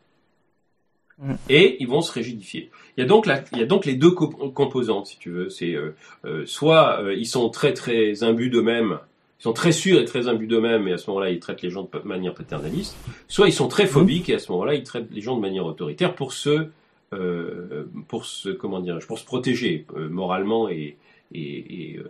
Mm. 1.18 1.34
Et 1.48 1.76
ils 1.80 1.86
vont 1.88 2.00
se 2.00 2.10
rigidifier. 2.12 2.70
Il 2.96 3.00
y 3.00 3.04
a 3.04 3.06
donc, 3.06 3.24
la- 3.26 3.44
il 3.52 3.58
y 3.58 3.62
a 3.62 3.66
donc 3.66 3.86
les 3.86 3.94
deux 3.94 4.10
co- 4.10 4.28
composantes, 4.50 5.06
si 5.06 5.18
tu 5.18 5.30
veux. 5.30 5.48
C'est 5.48 5.74
euh, 5.74 6.44
soit 6.44 7.00
ils 7.16 7.26
sont 7.26 7.48
très 7.48 7.72
très 7.72 8.24
imbus 8.24 8.50
d'eux-mêmes, 8.50 8.98
ils 9.42 9.46
sont 9.50 9.52
très 9.52 9.72
sûrs 9.72 9.98
et 9.98 10.04
très 10.04 10.28
imbus 10.28 10.46
d'eux-mêmes, 10.46 10.86
et 10.86 10.92
à 10.92 10.98
ce 10.98 11.10
moment-là 11.10 11.30
ils 11.30 11.40
traitent 11.40 11.62
les 11.62 11.70
gens 11.70 11.82
de 11.92 11.98
manière 12.04 12.32
paternaliste. 12.32 12.96
Soit 13.26 13.48
ils 13.48 13.52
sont 13.52 13.66
très 13.66 13.86
phobiques 13.86 14.28
et 14.28 14.34
à 14.36 14.38
ce 14.38 14.52
moment-là 14.52 14.74
ils 14.74 14.84
traitent 14.84 15.10
les 15.10 15.20
gens 15.20 15.34
de 15.34 15.40
manière 15.40 15.66
autoritaire 15.66 16.14
pour 16.14 16.32
se 16.32 16.68
euh, 17.12 17.84
pour 18.06 18.24
se 18.24 18.50
comment 18.50 18.78
dire 18.78 19.00
pour 19.08 19.18
se 19.18 19.24
protéger 19.24 19.84
euh, 19.96 20.08
moralement 20.08 20.68
et, 20.68 20.96
et, 21.34 21.90
et, 21.92 21.98
euh, 21.98 22.04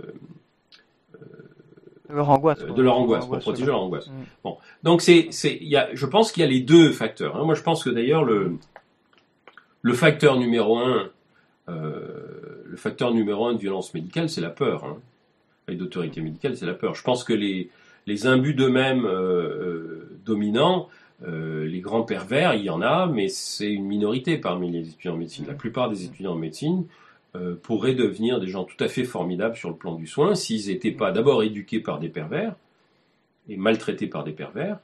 De 2.11 2.15
leur 2.15 2.29
angoisse. 2.29 2.61
euh, 2.61 2.71
de 2.73 2.83
leur 2.83 2.97
angoisse, 2.99 3.21
pour 3.21 3.29
Angoisse, 3.29 3.43
protéger 3.45 3.67
leur 3.67 3.81
angoisse. 3.81 4.09
Mm. 4.09 4.13
Bon, 4.45 4.59
donc 4.83 5.01
c'est, 5.01 5.29
c'est, 5.31 5.57
il 5.59 5.69
y 5.69 5.77
a, 5.77 5.89
je 5.95 6.05
pense 6.05 6.33
qu'il 6.33 6.43
y 6.43 6.47
a 6.47 6.49
les 6.51 6.61
deux 6.61 6.93
facteurs. 6.93 7.37
hein. 7.37 7.45
Moi, 7.45 7.55
je 7.55 7.63
pense 7.63 7.83
que 7.83 7.89
d'ailleurs 7.91 8.25
le, 8.25 8.57
le 9.81 9.95
facteur 9.95 10.37
numéro 10.39 10.79
un, 10.79 11.09
euh, 11.71 12.63
le 12.67 12.77
facteur 12.77 13.15
numéro 13.15 13.47
un 13.47 13.55
de 13.55 13.59
violence 13.59 13.95
médicale, 13.95 14.29
c'est 14.29 14.43
la 14.43 14.51
peur. 14.51 14.85
Hein. 14.85 14.99
Et 15.69 15.75
d'autorité 15.75 16.21
médicale, 16.21 16.57
c'est 16.57 16.67
la 16.67 16.75
peur. 16.75 16.95
Je 16.95 17.03
pense 17.03 17.25
que 17.25 17.33
les, 17.33 17.71
les 18.07 18.27
imbus 18.27 18.55
d'eux-mêmes 18.55 19.05
euh, 19.05 19.11
euh, 19.11 20.19
dominants, 20.25 20.89
euh, 21.27 21.67
les 21.67 21.81
grands 21.81 22.03
pervers, 22.03 22.55
il 22.55 22.65
y 22.65 22.71
en 22.71 22.83
a, 22.83 23.07
mais 23.07 23.29
c'est 23.29 23.71
une 23.71 23.87
minorité 23.87 24.39
parmi 24.39 24.71
les 24.71 24.89
étudiants 24.89 25.15
en 25.15 25.19
médecine. 25.19 25.47
La 25.47 25.55
plupart 25.55 25.89
des 25.89 26.05
étudiants 26.05 26.33
en 26.33 26.37
médecine 26.37 26.87
pourraient 27.63 27.95
devenir 27.95 28.41
des 28.41 28.49
gens 28.49 28.65
tout 28.65 28.77
à 28.85 28.89
fait 28.89 29.05
formidables 29.05 29.57
sur 29.57 29.71
le 29.71 29.75
plan 29.75 29.95
du 29.95 30.07
soin 30.07 30.35
s'ils 30.35 30.71
n'étaient 30.71 30.91
pas 30.91 31.13
d'abord 31.13 31.43
éduqués 31.43 31.81
par 31.81 31.99
des 31.99 32.11
pervers 32.11 32.55
et 33.49 33.57
maltraités 33.57 34.07
par 34.07 34.23
des 34.23 34.33
pervers, 34.33 34.79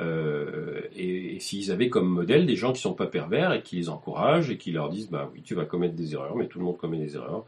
et, 0.00 1.36
et 1.36 1.40
s'ils 1.40 1.70
avaient 1.70 1.90
comme 1.90 2.08
modèle 2.08 2.46
des 2.46 2.56
gens 2.56 2.72
qui 2.72 2.80
sont 2.80 2.94
pas 2.94 3.06
pervers 3.06 3.52
et 3.52 3.60
qui 3.60 3.76
les 3.76 3.90
encouragent 3.90 4.48
et 4.48 4.56
qui 4.56 4.72
leur 4.72 4.88
disent 4.88 5.10
bah 5.10 5.30
oui 5.34 5.42
tu 5.44 5.54
vas 5.54 5.66
commettre 5.66 5.94
des 5.94 6.14
erreurs 6.14 6.36
mais 6.36 6.46
tout 6.46 6.58
le 6.58 6.64
monde 6.64 6.78
commet 6.78 6.96
des 6.96 7.16
erreurs 7.16 7.44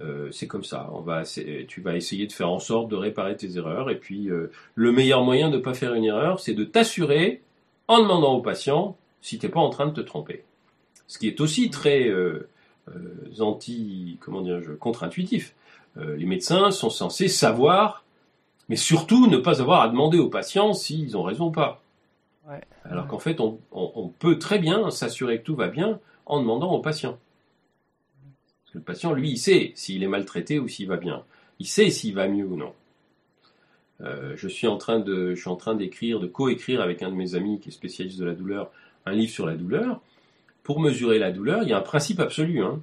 Euh, 0.00 0.28
c'est 0.32 0.48
comme 0.48 0.64
ça 0.64 0.90
on 0.92 1.00
va 1.02 1.20
essa- 1.22 1.40
tu 1.68 1.80
vas 1.80 1.94
essayer 1.94 2.26
de 2.26 2.32
faire 2.32 2.50
en 2.50 2.58
sorte 2.58 2.88
de 2.88 2.96
réparer 2.96 3.36
tes 3.36 3.58
erreurs 3.58 3.90
et 3.90 3.98
puis 4.00 4.28
euh, 4.28 4.50
le 4.74 4.90
meilleur 4.90 5.22
moyen 5.22 5.50
de 5.50 5.56
ne 5.56 5.62
pas 5.62 5.72
faire 5.72 5.94
une 5.94 6.04
erreur 6.04 6.40
c'est 6.40 6.52
de 6.54 6.64
t'assurer 6.64 7.42
en 7.86 8.00
demandant 8.02 8.34
au 8.34 8.42
patient 8.42 8.96
si 9.22 9.38
t'es 9.38 9.48
pas 9.48 9.60
en 9.60 9.70
train 9.70 9.86
de 9.86 9.92
te 9.92 10.00
tromper 10.00 10.42
ce 11.06 11.18
qui 11.18 11.28
est 11.28 11.40
aussi 11.40 11.70
très 11.70 12.08
euh, 12.08 12.48
anti 13.40 14.18
comment 14.20 14.40
dire 14.42 14.60
contre-intuitif 14.80 15.54
les 15.96 16.26
médecins 16.26 16.72
sont 16.72 16.90
censés 16.90 17.28
savoir 17.28 18.04
mais 18.68 18.74
surtout 18.76 19.28
ne 19.28 19.36
pas 19.38 19.60
avoir 19.60 19.82
à 19.82 19.88
demander 19.88 20.18
aux 20.18 20.28
patients 20.28 20.72
s'ils 20.72 21.16
ont 21.16 21.22
raison 21.22 21.46
ou 21.46 21.50
pas. 21.52 21.82
Ouais. 22.48 22.62
Alors 22.84 23.06
qu'en 23.06 23.18
fait, 23.18 23.38
on, 23.40 23.58
on- 23.72 23.92
on 23.94 24.08
peut 24.08 24.38
très 24.38 24.58
bien 24.58 24.90
s'assurer 24.90 25.38
que 25.38 25.44
tout 25.44 25.54
va 25.54 25.68
bien 25.68 26.00
en 26.26 26.40
demandant 26.40 26.72
au 26.72 26.78
patient. 26.80 27.18
Le 28.74 28.80
patient, 28.80 29.12
lui, 29.12 29.30
il 29.30 29.38
sait 29.38 29.72
s'il 29.74 30.02
est 30.02 30.08
maltraité 30.08 30.58
ou 30.58 30.68
s'il 30.68 30.88
va 30.88 30.96
bien. 30.96 31.22
Il 31.60 31.66
sait 31.66 31.90
s'il 31.90 32.14
va 32.14 32.28
mieux 32.28 32.44
ou 32.44 32.56
non. 32.56 32.72
Euh, 34.00 34.34
je 34.36 34.48
suis 34.48 34.66
en 34.66 34.76
train 34.76 34.98
de, 34.98 35.34
je 35.34 35.40
suis 35.40 35.48
en 35.48 35.56
train 35.56 35.74
d'écrire, 35.74 36.18
de 36.20 36.26
coécrire 36.26 36.80
avec 36.80 37.02
un 37.02 37.10
de 37.10 37.14
mes 37.14 37.36
amis 37.36 37.60
qui 37.60 37.68
est 37.68 37.72
spécialiste 37.72 38.18
de 38.18 38.24
la 38.24 38.34
douleur, 38.34 38.72
un 39.06 39.12
livre 39.12 39.32
sur 39.32 39.46
la 39.46 39.54
douleur. 39.54 40.00
Pour 40.64 40.80
mesurer 40.80 41.18
la 41.18 41.30
douleur, 41.30 41.62
il 41.62 41.68
y 41.68 41.72
a 41.72 41.78
un 41.78 41.82
principe 41.82 42.18
absolu, 42.20 42.62
hein, 42.62 42.80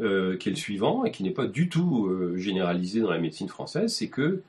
euh, 0.00 0.36
qui 0.36 0.48
est 0.48 0.52
le 0.52 0.56
suivant 0.56 1.04
et 1.04 1.10
qui 1.10 1.22
n'est 1.24 1.30
pas 1.30 1.46
du 1.46 1.68
tout 1.68 2.06
euh, 2.06 2.36
généralisé 2.36 3.00
dans 3.00 3.10
la 3.10 3.18
médecine 3.18 3.48
française, 3.48 3.92
c'est 3.94 4.08
que 4.08 4.42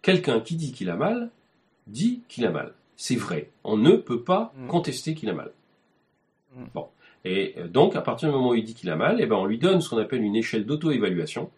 quelqu'un 0.00 0.40
qui 0.40 0.56
dit 0.56 0.72
qu'il 0.72 0.90
a 0.90 0.96
mal 0.96 1.30
dit 1.86 2.20
qu'il 2.28 2.46
a 2.46 2.50
mal. 2.50 2.72
C'est 2.96 3.16
vrai. 3.16 3.50
On 3.64 3.76
ne 3.76 3.92
peut 3.96 4.22
pas 4.22 4.52
Mm. 4.56 4.66
contester 4.68 5.14
qu'il 5.14 5.28
a 5.28 5.34
mal. 5.34 5.50
Mm. 6.56 6.64
Bon. 6.74 6.86
Et 7.24 7.54
euh, 7.58 7.68
donc, 7.68 7.96
à 7.96 8.00
partir 8.00 8.28
du 8.28 8.34
moment 8.34 8.50
où 8.50 8.54
il 8.54 8.64
dit 8.64 8.74
qu'il 8.74 8.90
a 8.90 8.96
mal, 8.96 9.18
eh 9.20 9.26
ben, 9.26 9.36
on 9.36 9.46
lui 9.46 9.58
donne 9.58 9.80
ce 9.80 9.88
qu'on 9.88 9.98
appelle 9.98 10.22
une 10.22 10.36
échelle 10.36 10.66
d'auto-évaluation. 10.66 11.50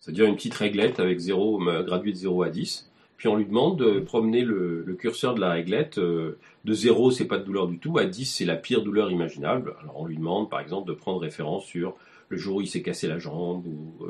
C'est-à-dire 0.00 0.26
une 0.26 0.36
petite 0.36 0.54
réglette 0.54 1.00
avec 1.00 1.18
0, 1.18 1.68
euh, 1.68 1.82
graduée 1.82 2.12
de 2.12 2.16
0 2.16 2.42
à 2.42 2.50
10. 2.50 2.90
Puis 3.16 3.28
on 3.28 3.36
lui 3.36 3.44
demande 3.44 3.78
de 3.78 4.00
promener 4.00 4.42
le, 4.42 4.96
curseur 4.98 5.34
de 5.34 5.40
la 5.40 5.50
réglette. 5.50 5.98
euh, 5.98 6.38
de 6.64 6.72
0, 6.72 7.10
c'est 7.10 7.26
pas 7.26 7.38
de 7.38 7.44
douleur 7.44 7.68
du 7.68 7.78
tout. 7.78 7.98
À 7.98 8.06
10, 8.06 8.24
c'est 8.24 8.44
la 8.46 8.56
pire 8.56 8.82
douleur 8.82 9.10
imaginable. 9.10 9.74
Alors 9.82 10.00
on 10.00 10.06
lui 10.06 10.16
demande, 10.16 10.48
par 10.48 10.60
exemple, 10.60 10.88
de 10.88 10.94
prendre 10.94 11.20
référence 11.20 11.64
sur 11.64 11.96
le 12.28 12.36
jour 12.38 12.56
où 12.56 12.60
il 12.60 12.68
s'est 12.68 12.82
cassé 12.82 13.08
la 13.08 13.18
jambe 13.18 13.66
ou, 13.66 14.06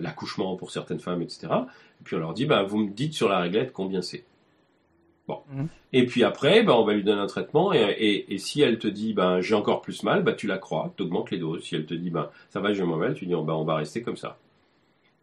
l'accouchement 0.00 0.56
pour 0.56 0.70
certaines 0.70 1.00
femmes, 1.00 1.20
etc. 1.20 1.48
Et 2.00 2.04
puis 2.04 2.16
on 2.16 2.20
leur 2.20 2.32
dit, 2.32 2.46
ben, 2.46 2.62
vous 2.62 2.78
me 2.78 2.90
dites 2.90 3.12
sur 3.12 3.28
la 3.28 3.40
réglette 3.40 3.72
combien 3.72 4.02
c'est. 4.02 4.24
Bon. 5.28 5.40
Mhm. 5.52 5.68
Et 5.92 6.04
puis 6.06 6.24
après, 6.24 6.62
ben, 6.64 6.72
on 6.72 6.84
va 6.84 6.94
lui 6.94 7.04
donner 7.04 7.20
un 7.20 7.26
traitement. 7.26 7.72
Et, 7.72 7.78
et, 7.78 8.34
et 8.34 8.38
si 8.38 8.60
elle 8.60 8.78
te 8.78 8.88
dit, 8.88 9.12
ben, 9.14 9.40
j'ai 9.40 9.54
encore 9.54 9.80
plus 9.82 10.02
mal, 10.02 10.22
ben, 10.24 10.34
tu 10.34 10.46
la 10.46 10.58
crois, 10.58 10.92
tu 10.96 11.04
augmentes 11.04 11.30
les 11.30 11.38
doses. 11.38 11.62
Si 11.62 11.74
elle 11.76 11.86
te 11.86 11.94
dit, 11.94 12.10
ben, 12.10 12.28
ça 12.50 12.60
va, 12.60 12.72
j'ai 12.72 12.82
moins 12.84 12.96
mal, 12.96 13.14
tu 13.14 13.26
dis, 13.26 13.32
ben, 13.32 13.52
on 13.52 13.64
va 13.64 13.76
rester 13.76 14.02
comme 14.02 14.16
ça. 14.16 14.36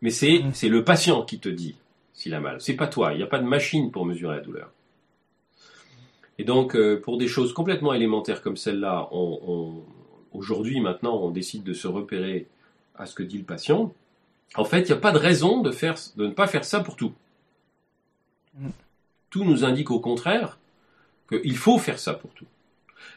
Mais 0.01 0.09
c'est 0.12 0.39
Mhm. 0.43 0.53
c'est 0.53 0.69
le 0.69 0.83
patient 0.85 1.23
qui 1.23 1.39
te 1.39 1.49
dit 1.49 1.75
s'il 2.13 2.33
a 2.33 2.39
mal. 2.39 2.62
C'est 2.62 2.75
pas 2.75 2.88
toi. 2.88 3.12
Il 3.13 3.17
n'y 3.17 3.23
a 3.23 3.27
pas 3.27 3.39
de 3.39 3.45
machine 3.47 3.91
pour 3.91 4.05
mesurer 4.05 4.35
la 4.38 4.41
douleur. 4.41 4.71
Et 6.38 6.45
donc, 6.45 6.75
euh, 6.75 6.99
pour 7.01 7.17
des 7.17 7.27
choses 7.27 7.51
complètement 7.53 7.93
élémentaires 7.93 8.41
comme 8.41 8.55
celle-là, 8.55 9.09
on, 9.12 9.39
on- 9.45 9.83
aujourd'hui, 10.38 10.79
maintenant, 10.79 11.17
on 11.21 11.31
décide 11.31 11.63
de 11.63 11.73
se 11.73 11.88
repérer 11.88 12.47
à 12.95 13.05
ce 13.05 13.13
que 13.15 13.23
dit 13.23 13.38
le 13.38 13.43
patient. 13.43 13.93
En 14.55 14.63
fait, 14.63 14.81
il 14.81 14.85
n'y 14.85 14.91
a 14.93 14.97
pas 14.97 15.12
de 15.12 15.17
raison 15.17 15.62
de, 15.62 15.71
faire, 15.71 15.95
de 16.15 16.25
ne 16.27 16.31
pas 16.31 16.47
faire 16.47 16.63
ça 16.63 16.79
pour 16.79 16.95
tout. 16.95 17.12
Mm. 18.57 18.69
Tout 19.29 19.43
nous 19.43 19.63
indique 19.63 19.91
au 19.91 19.99
contraire 19.99 20.57
qu'il 21.29 21.57
faut 21.57 21.77
faire 21.77 21.99
ça 21.99 22.13
pour 22.13 22.33
tout. 22.33 22.47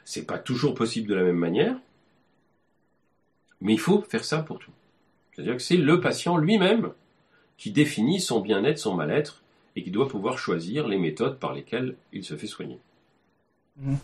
C'est 0.04 0.26
pas 0.26 0.38
toujours 0.38 0.74
possible 0.74 1.08
de 1.08 1.14
la 1.14 1.22
même 1.22 1.36
manière, 1.36 1.76
mais 3.60 3.72
il 3.72 3.80
faut 3.80 4.02
faire 4.02 4.24
ça 4.24 4.38
pour 4.42 4.58
tout. 4.58 4.72
C'est-à-dire 5.32 5.56
que 5.56 5.62
c'est 5.62 5.76
le 5.76 6.00
patient 6.00 6.36
lui-même 6.36 6.92
qui 7.56 7.70
définit 7.70 8.20
son 8.20 8.40
bien-être, 8.40 8.78
son 8.78 8.94
mal-être, 8.94 9.42
et 9.76 9.82
qui 9.82 9.90
doit 9.90 10.08
pouvoir 10.08 10.38
choisir 10.38 10.88
les 10.88 10.98
méthodes 10.98 11.38
par 11.38 11.54
lesquelles 11.54 11.96
il 12.12 12.24
se 12.24 12.36
fait 12.36 12.46
soigner. 12.46 12.78
Ouais, 13.80 13.94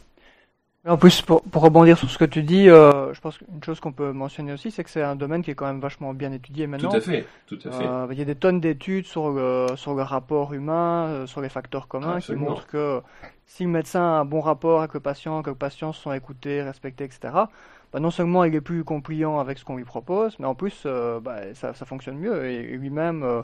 En 0.88 0.96
plus, 0.96 1.20
pour, 1.22 1.42
pour 1.42 1.62
rebondir 1.62 1.98
sur 1.98 2.10
ce 2.10 2.16
que 2.16 2.24
tu 2.24 2.42
dis, 2.42 2.68
euh, 2.68 3.12
je 3.12 3.20
pense 3.20 3.36
qu'une 3.36 3.62
chose 3.62 3.78
qu'on 3.78 3.92
peut 3.92 4.12
mentionner 4.12 4.52
aussi, 4.52 4.70
c'est 4.70 4.82
que 4.84 4.90
c'est 4.90 5.02
un 5.02 5.16
domaine 5.16 5.42
qui 5.42 5.50
est 5.50 5.54
quand 5.54 5.66
même 5.66 5.80
vachement 5.80 6.14
bien 6.14 6.32
étudié 6.32 6.66
maintenant. 6.66 6.90
Tout 6.90 6.96
à 6.96 7.00
fait, 7.00 7.26
tout 7.46 7.58
à 7.64 7.70
fait. 7.70 7.84
Euh, 7.86 8.06
il 8.10 8.18
y 8.18 8.22
a 8.22 8.24
des 8.24 8.34
tonnes 8.34 8.60
d'études 8.60 9.06
sur 9.06 9.30
le, 9.30 9.66
sur 9.76 9.94
le 9.94 10.02
rapport 10.02 10.54
humain, 10.54 11.06
euh, 11.08 11.26
sur 11.26 11.40
les 11.42 11.48
facteurs 11.50 11.88
communs, 11.88 12.16
Absolument. 12.16 12.44
qui 12.46 12.50
montrent 12.50 12.66
que 12.66 13.00
si 13.46 13.64
le 13.64 13.70
médecin 13.70 14.00
a 14.00 14.20
un 14.20 14.24
bon 14.24 14.40
rapport 14.40 14.78
avec 14.80 14.94
le 14.94 15.00
patient, 15.00 15.42
que 15.42 15.50
le 15.50 15.56
patient 15.56 15.92
se 15.92 16.00
sont 16.02 16.12
écoutés, 16.12 16.62
respectés, 16.62 17.04
etc., 17.04 17.18
bah, 17.92 18.00
non 18.00 18.10
seulement 18.10 18.44
il 18.44 18.54
est 18.54 18.60
plus 18.60 18.84
compliant 18.84 19.38
avec 19.40 19.58
ce 19.58 19.64
qu'on 19.64 19.76
lui 19.76 19.84
propose, 19.84 20.36
mais 20.38 20.46
en 20.46 20.54
plus, 20.54 20.82
euh, 20.86 21.20
bah, 21.20 21.54
ça, 21.54 21.74
ça 21.74 21.84
fonctionne 21.86 22.16
mieux 22.18 22.46
et, 22.46 22.56
et 22.56 22.76
lui-même 22.76 23.22
euh, 23.22 23.42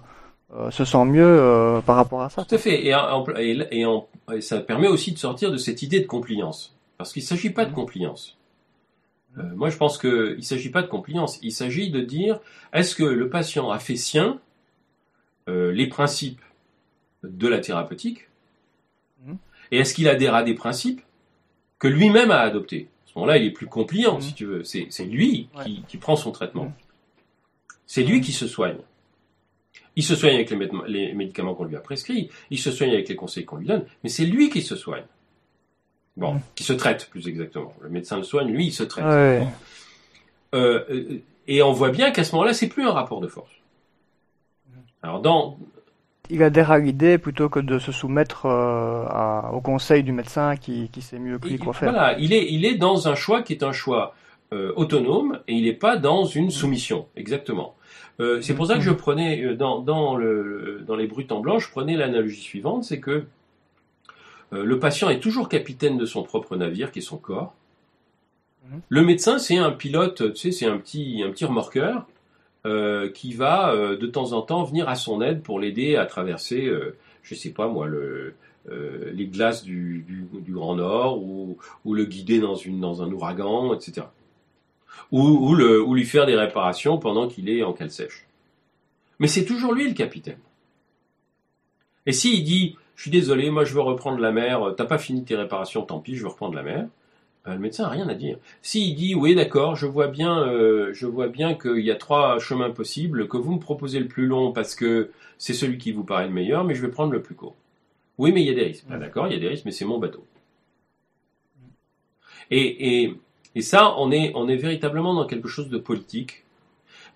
euh, 0.54 0.70
se 0.70 0.85
sent 0.85 1.04
mieux 1.07 1.24
euh, 1.26 1.80
par 1.80 1.96
rapport 1.96 2.22
à 2.22 2.28
ça. 2.30 2.44
Tout 2.44 2.54
à 2.54 2.59
fait. 2.59 2.87
Et, 2.87 2.94
en- 2.94 3.24
et, 3.38 3.59
et 3.70 3.85
en- 3.87 4.07
et 4.33 4.40
ça 4.40 4.61
permet 4.61 4.88
aussi 4.88 5.12
de 5.12 5.18
sortir 5.18 5.50
de 5.50 5.57
cette 5.59 5.83
idée 5.83 6.00
de 6.00 6.07
compliance. 6.07 6.74
Parce 6.98 7.12
qu'il 7.12 7.22
ne 7.22 7.26
s'agit 7.26 7.50
pas 7.50 7.64
de 7.64 7.70
Mhm. 7.70 7.74
compliance. 7.76 8.37
Euh, 9.38 9.42
moi, 9.57 9.68
je 9.70 9.76
pense 9.76 9.98
qu'il 9.98 10.37
ne 10.37 10.40
s'agit 10.40 10.70
pas 10.70 10.83
de 10.83 10.87
compliance. 10.87 11.38
Il 11.42 11.52
s'agit 11.52 11.90
de 11.90 12.00
dire 12.00 12.40
est-ce 12.72 12.94
que 12.94 13.02
le 13.04 13.28
patient 13.28 13.70
a 13.70 13.78
fait 13.78 13.96
sien 13.96 14.40
euh, 15.48 15.72
les 15.72 15.88
principes 15.88 16.40
de 17.22 17.48
la 17.48 17.59
thérapeutique 17.61 18.28
Mhm. 19.26 19.37
et 19.72 19.78
est-ce 19.78 19.92
qu'il 19.94 20.09
adhère 20.09 20.35
à 20.35 20.42
des 20.42 20.54
principes 20.54 21.02
que 21.78 21.88
lui-même 21.88 22.30
a 22.30 22.38
adoptés? 22.40 22.88
À 23.04 23.09
ce 23.11 23.18
moment-là, 23.18 23.37
il 23.38 23.46
est 23.46 23.50
plus 23.50 23.66
compliant, 23.66 24.14
Mhm. 24.16 24.20
si 24.22 24.35
tu 24.35 24.44
veux. 24.46 24.64
C'est 24.64 24.88
lui 25.04 25.48
Ouais. 25.57 25.64
qui, 25.64 25.83
qui 25.88 25.96
prend 25.98 26.16
son 26.16 26.30
traitement. 26.33 26.72
C'est 27.87 28.02
lui 28.04 28.20
qui 28.20 28.33
se 28.33 28.46
soigne. 28.46 28.78
Il 29.96 30.02
se 30.02 30.16
soigne 30.16 30.35
avec 30.35 30.50
les 30.88 31.12
médicaments 31.12 31.54
qu'on 31.54 31.64
lui 31.64 31.76
a 31.76 31.80
prescrits, 31.80 32.30
il 32.50 32.59
se 32.59 32.70
soigne 32.72 32.90
avec 32.92 33.09
les 33.09 33.14
conseils 33.16 33.44
qu'on 33.44 33.57
lui 33.57 33.66
donne, 33.66 33.85
mais 34.02 34.09
c'est 34.09 34.24
lui 34.24 34.48
qui 34.50 34.62
se 34.62 34.74
soigne. 34.76 35.04
Bon, 36.16 36.40
qui 36.55 36.62
se 36.64 36.72
traite 36.72 37.09
plus 37.11 37.27
exactement. 37.29 37.72
Le 37.81 37.88
médecin 37.88 38.16
le 38.18 38.22
soigne, 38.22 38.48
lui 38.48 38.66
il 38.66 38.72
se 38.72 38.85
traite. 38.85 39.05
Ouais. 39.05 39.46
Euh, 40.55 40.85
euh, 40.90 41.18
et 41.48 41.62
on 41.62 41.72
voit 41.72 41.90
bien 41.90 42.12
qu'à 42.12 42.22
ce 42.24 42.33
moment-là, 42.37 42.55
c'est 42.55 42.68
plus 42.68 42.85
un 42.85 42.92
rapport 42.92 43.20
de 43.20 43.27
force. 43.27 43.50
Alors 45.03 45.20
dans, 45.20 45.59
Il 46.31 46.42
adhère 46.42 46.70
à 46.70 46.79
l'idée 46.79 47.18
plutôt 47.18 47.48
que 47.48 47.59
de 47.61 47.79
se 47.79 47.92
soumettre 47.92 48.46
euh, 48.46 49.05
à- 49.09 49.50
au 49.53 49.61
conseil 49.61 50.03
du 50.03 50.12
médecin 50.12 50.57
qui, 50.57 50.88
qui 50.90 51.03
sait 51.03 51.18
mieux 51.18 51.38
que 51.38 51.48
lui 51.48 51.59
quoi 51.59 51.72
faire. 51.74 51.90
voilà, 51.92 52.16
il 52.18 52.33
est, 52.33 52.50
il 52.53 52.64
est 52.64 52.77
dans 52.77 53.09
un 53.09 53.14
choix 53.14 53.42
qui 53.42 53.53
est 53.53 53.62
un 53.62 53.72
choix 53.72 54.14
euh, 54.53 54.72
autonome 54.77 55.40
et 55.48 55.55
il 55.55 55.64
n'est 55.64 55.72
pas 55.74 55.96
dans 55.96 56.24
une 56.24 56.50
soumission, 56.50 57.07
exactement. 57.16 57.74
Euh, 58.20 58.40
c'est 58.40 58.55
pour 58.55 58.66
ça 58.68 58.74
que 58.77 58.81
je 58.81 58.92
prenais 58.92 59.42
euh, 59.44 59.57
dans, 59.57 59.81
dans, 59.81 60.16
le, 60.16 60.85
dans 60.87 60.94
les 60.96 61.09
brutes 61.09 61.33
en 61.33 61.40
blanc, 61.40 61.59
je 61.59 61.68
prenais 61.68 61.96
l'analogie 61.96 62.40
suivante, 62.40 62.85
c'est 62.85 63.00
que 63.00 63.24
le 64.62 64.79
patient 64.79 65.09
est 65.09 65.21
toujours 65.21 65.49
capitaine 65.49 65.97
de 65.97 66.07
son 66.07 66.23
propre 66.23 66.57
navire, 66.57 66.93
qui 66.93 67.01
est 67.01 67.03
son 67.03 67.19
corps. 67.19 67.55
Mhm. 68.64 68.81
Le 68.88 69.03
médecin, 69.03 69.38
c'est 69.38 69.57
un 69.57 69.71
pilote, 69.71 70.33
tu 70.35 70.37
sais, 70.37 70.53
c'est 70.53 70.67
un 70.67 70.79
petit, 70.79 71.23
un 71.27 71.31
petit 71.31 71.45
remorqueur 71.45 72.07
euh, 72.67 73.11
qui 73.11 73.35
va 73.35 73.73
euh, 73.73 73.97
de 73.97 74.07
temps 74.07 74.33
en 74.33 74.43
temps 74.43 74.64
venir 74.64 74.88
à 74.88 74.95
son 74.95 75.21
aide 75.21 75.43
pour 75.43 75.61
l'aider 75.61 75.97
à 75.97 76.07
traverser, 76.07 76.67
euh, 76.67 76.97
je 77.23 77.35
sais 77.35 77.51
pas 77.51 77.69
moi, 77.69 77.87
le, 77.87 78.35
euh, 78.71 79.11
les 79.12 79.27
glaces 79.27 79.62
du, 79.62 80.05
du, 80.07 80.27
du 80.40 80.53
Grand 80.53 80.77
Nord 80.77 81.23
ou, 81.23 81.59
ou 81.85 81.93
le 81.93 82.07
guider 82.07 82.40
dans, 82.40 82.55
une, 82.55 82.81
dans 82.81 83.03
un 83.03 83.12
ouragan, 83.12 83.75
etc. 83.75 84.07
Ou, 85.12 85.21
ou, 85.21 85.55
le, 85.55 85.83
ou 85.83 85.95
lui 85.95 86.05
faire 86.05 86.25
des 86.25 86.37
réparations 86.37 86.99
pendant 86.99 87.29
qu'il 87.29 87.51
est 87.51 87.62
en 87.62 87.75
cale 87.75 87.90
sèche. 87.90 88.27
Mais 89.19 89.29
c'est 89.29 89.45
toujours 89.45 89.75
lui 89.75 89.87
le 89.87 89.95
capitaine. 89.95 90.38
Et 92.07 92.12
s'il 92.12 92.43
dit, 92.43 92.77
je 92.96 93.02
suis 93.02 93.11
désolé, 93.11 93.50
moi 93.50 93.64
je 93.64 93.74
veux 93.74 93.80
reprendre 93.80 94.18
la 94.18 94.33
mer, 94.33 94.74
t'as 94.76 94.85
pas 94.85 94.98
fini 94.98 95.24
tes 95.24 95.37
réparations, 95.37 95.83
tant 95.83 96.00
pis, 96.00 96.16
je 96.16 96.22
veux 96.22 96.28
reprendre 96.28 96.54
la 96.54 96.62
mer, 96.62 96.87
euh, 97.46 97.54
le 97.54 97.59
médecin 97.59 97.85
n'a 97.85 97.90
rien 97.90 98.09
à 98.09 98.14
dire. 98.14 98.38
S'il 98.62 98.94
dit, 98.94 99.14
oui 99.14 99.35
d'accord, 99.35 99.76
je 99.76 99.87
vois 99.87 100.09
bien, 100.09 100.46
euh, 100.48 100.92
bien 101.33 101.54
qu'il 101.54 101.80
y 101.80 101.90
a 101.90 101.96
trois 101.96 102.38
chemins 102.38 102.70
possibles, 102.70 103.28
que 103.28 103.37
vous 103.37 103.54
me 103.54 103.61
proposez 103.61 104.00
le 104.00 104.09
plus 104.09 104.26
long 104.26 104.52
parce 104.52 104.74
que 104.74 105.11
c'est 105.38 105.54
celui 105.54 105.78
qui 105.78 105.92
vous 105.92 106.04
paraît 106.04 106.28
le 106.28 106.33
meilleur, 106.33 106.64
mais 106.64 106.74
je 106.74 106.83
vais 106.83 106.90
prendre 106.90 107.12
le 107.12 107.22
plus 107.22 107.35
court. 107.35 107.57
Oui, 108.18 108.33
mais 108.33 108.42
il 108.42 108.46
y 108.46 108.50
a 108.50 108.54
des 108.54 108.64
risques. 108.64 108.85
Ah, 108.90 108.98
d'accord, 108.98 109.26
il 109.26 109.33
y 109.33 109.37
a 109.37 109.40
des 109.40 109.48
risques, 109.48 109.64
mais 109.64 109.72
c'est 109.72 109.85
mon 109.85 109.98
bateau. 109.98 110.24
Et, 112.50 113.02
et, 113.02 113.14
et 113.54 113.62
ça, 113.62 113.94
on 113.98 114.12
est, 114.12 114.33
on 114.35 114.48
est 114.48 114.57
véritablement 114.57 115.14
dans 115.14 115.26
quelque 115.26 115.48
chose 115.48 115.68
de 115.68 115.78
politique, 115.78 116.44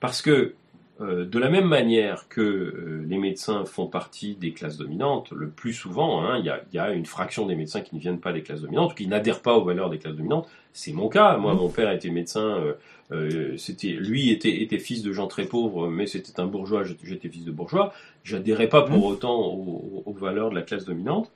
parce 0.01 0.23
que 0.23 0.55
euh, 1.01 1.25
de 1.25 1.39
la 1.39 1.49
même 1.49 1.67
manière 1.67 2.29
que 2.29 2.41
euh, 2.41 3.05
les 3.09 3.19
médecins 3.19 3.65
font 3.65 3.87
partie 3.87 4.35
des 4.35 4.53
classes 4.53 4.77
dominantes, 4.77 5.31
le 5.31 5.49
plus 5.49 5.73
souvent, 5.73 6.25
hein, 6.25 6.39
il 6.39 6.45
y, 6.45 6.51
a, 6.51 6.61
il 6.73 6.77
y 6.77 6.79
a 6.81 6.93
une 6.93 7.07
fraction 7.07 7.47
des 7.47 7.55
médecins 7.55 7.83
qui 7.83 7.95
ne 7.95 8.01
viennent 8.01 8.19
pas 8.19 8.33
des 8.33 8.43
classes 8.43 8.63
dominantes, 8.63 8.97
qui 8.97 9.07
n'adhèrent 9.07 9.41
pas 9.43 9.55
aux 9.55 9.65
valeurs 9.65 9.91
des 9.91 9.99
classes 9.99 10.17
dominantes. 10.17 10.49
C'est 10.73 10.93
mon 10.93 11.09
cas. 11.09 11.37
Moi, 11.37 11.55
mon 11.55 11.69
père 11.69 11.91
était 11.93 12.11
médecin. 12.11 12.75
euh, 13.13 13.57
c'était, 13.57 13.93
lui 13.93 14.31
était, 14.31 14.61
était 14.63 14.79
fils 14.79 15.03
de 15.03 15.13
gens 15.13 15.29
très 15.29 15.47
pauvres, 15.47 15.89
mais 15.89 16.07
c'était 16.07 16.41
un 16.41 16.47
bourgeois. 16.47 16.83
J'étais, 16.85 17.29
fils 17.29 17.45
de 17.45 17.53
bourgeois. 17.53 17.93
J'adhérais 18.25 18.69
pas 18.69 18.83
pour 18.83 19.05
autant 19.07 19.41
aux, 19.41 20.03
aux 20.05 20.13
valeurs 20.13 20.51
de 20.51 20.55
la 20.57 20.63
classe 20.63 20.85
dominante. 20.85 21.31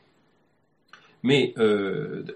Mais 1.23 1.55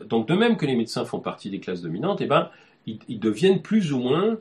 donc 0.07 0.29
de 0.29 0.35
même 0.35 0.57
que 0.57 0.65
les 0.65 0.77
médecins 0.77 1.05
font 1.05 1.19
partie 1.19 1.51
des 1.51 1.59
classes 1.59 1.83
dominantes, 1.83 2.21
eh 2.21 2.27
ben 2.27 2.51
ils, 2.87 3.01
ils 3.09 3.19
deviennent 3.19 3.61
plus 3.61 3.93
ou 3.93 3.99
moins 3.99 4.39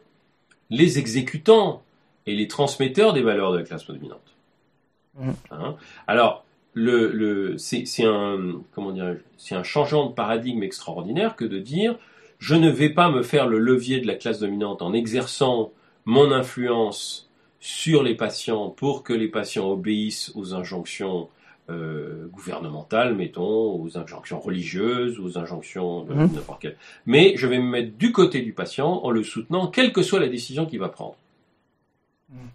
les 0.69 1.00
exécutants 1.00 1.82
et 2.28 2.36
les 2.36 2.48
transmetteurs 2.48 3.14
des 3.14 3.22
valeurs 3.22 3.52
de 3.52 3.58
la 3.58 3.64
classe 3.64 3.86
dominante. 3.88 4.36
Mhm. 5.18 5.34
Hein? 5.52 5.76
Alors 6.08 6.44
le, 6.74 7.12
le 7.12 7.58
c'est, 7.58 7.86
un 8.04 8.62
comment 8.74 8.94
un 8.98 9.64
changement 9.64 10.08
de 10.08 10.14
paradigme 10.14 10.64
extraordinaire 10.64 11.36
que 11.36 11.46
de 11.46 11.60
dire 11.60 11.96
je 12.40 12.56
ne 12.56 12.70
vais 12.70 12.90
pas 12.90 13.10
me 13.10 13.24
faire 13.24 13.48
le 13.48 13.60
levier 13.60 14.02
de 14.02 14.08
la 14.08 14.16
classe 14.16 14.40
dominante 14.40 14.82
en 14.82 14.94
exerçant 14.94 15.72
mon 16.04 16.32
influence 16.32 17.30
sur 17.60 18.04
les 18.04 18.14
patients 18.14 18.70
pour 18.70 19.04
que 19.04 19.14
les 19.14 19.30
patients 19.30 19.70
obéissent 19.70 20.32
aux 20.36 20.54
injonctions 20.54 21.30
euh, 21.72 22.28
gouvernementales, 22.32 23.16
mettons, 23.16 23.82
aux 23.82 23.98
injonctions 23.98 24.40
religieuses, 24.40 25.20
aux 25.20 25.40
injonctions 25.40 26.04
de 26.04 26.14
Mhm. 26.14 26.34
n'importe 26.36 26.62
quelle. 26.62 26.78
Mais 27.08 27.34
je 27.38 27.48
vais 27.48 27.58
me 27.58 27.68
mettre 27.68 27.98
du 27.98 28.12
côté 28.12 28.42
du 28.42 28.54
patient 28.54 29.02
en 29.04 29.10
le 29.10 29.24
soutenant, 29.24 29.66
quelle 29.68 29.92
que 29.92 30.04
soit 30.04 30.20
la 30.20 30.28
décision 30.28 30.68
qu'il 30.68 30.80
va 30.80 30.90
prendre. 30.90 31.16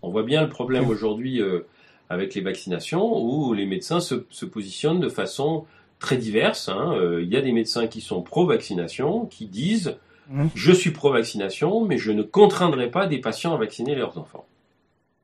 On 0.03 0.11
voit 0.11 0.23
bien 0.23 0.43
le 0.43 0.49
problème 0.49 0.89
aujourd'hui 0.91 1.41
euh, 1.41 1.67
avec 2.09 2.35
les 2.35 2.41
vaccinations, 2.41 3.17
où 3.23 3.53
les 3.55 3.67
médecins 3.67 4.01
se, 4.01 4.25
se 4.31 4.45
positionnent 4.47 5.01
de 5.01 5.09
façon 5.09 5.65
très 5.99 6.17
diverse. 6.17 6.69
hein. 6.69 6.93
Euh, 6.95 7.23
Il 7.23 7.29
y 7.29 7.37
a 7.37 7.41
des 7.43 7.53
médecins 7.53 7.87
qui 7.87 8.01
sont 8.01 8.23
pro-vaccination, 8.23 9.27
qui 9.27 9.47
disent 9.47 9.97
Mhm. 10.29 10.51
je 10.55 10.73
suis 10.73 10.91
pro-vaccination, 10.93 11.85
mais 11.85 11.99
je 11.99 12.13
ne 12.13 12.23
contraindrai 12.23 12.91
pas 12.91 13.07
des 13.07 13.19
patients 13.19 13.53
à 13.55 13.59
vacciner 13.59 13.95
leurs 13.97 14.17
enfants. 14.17 14.47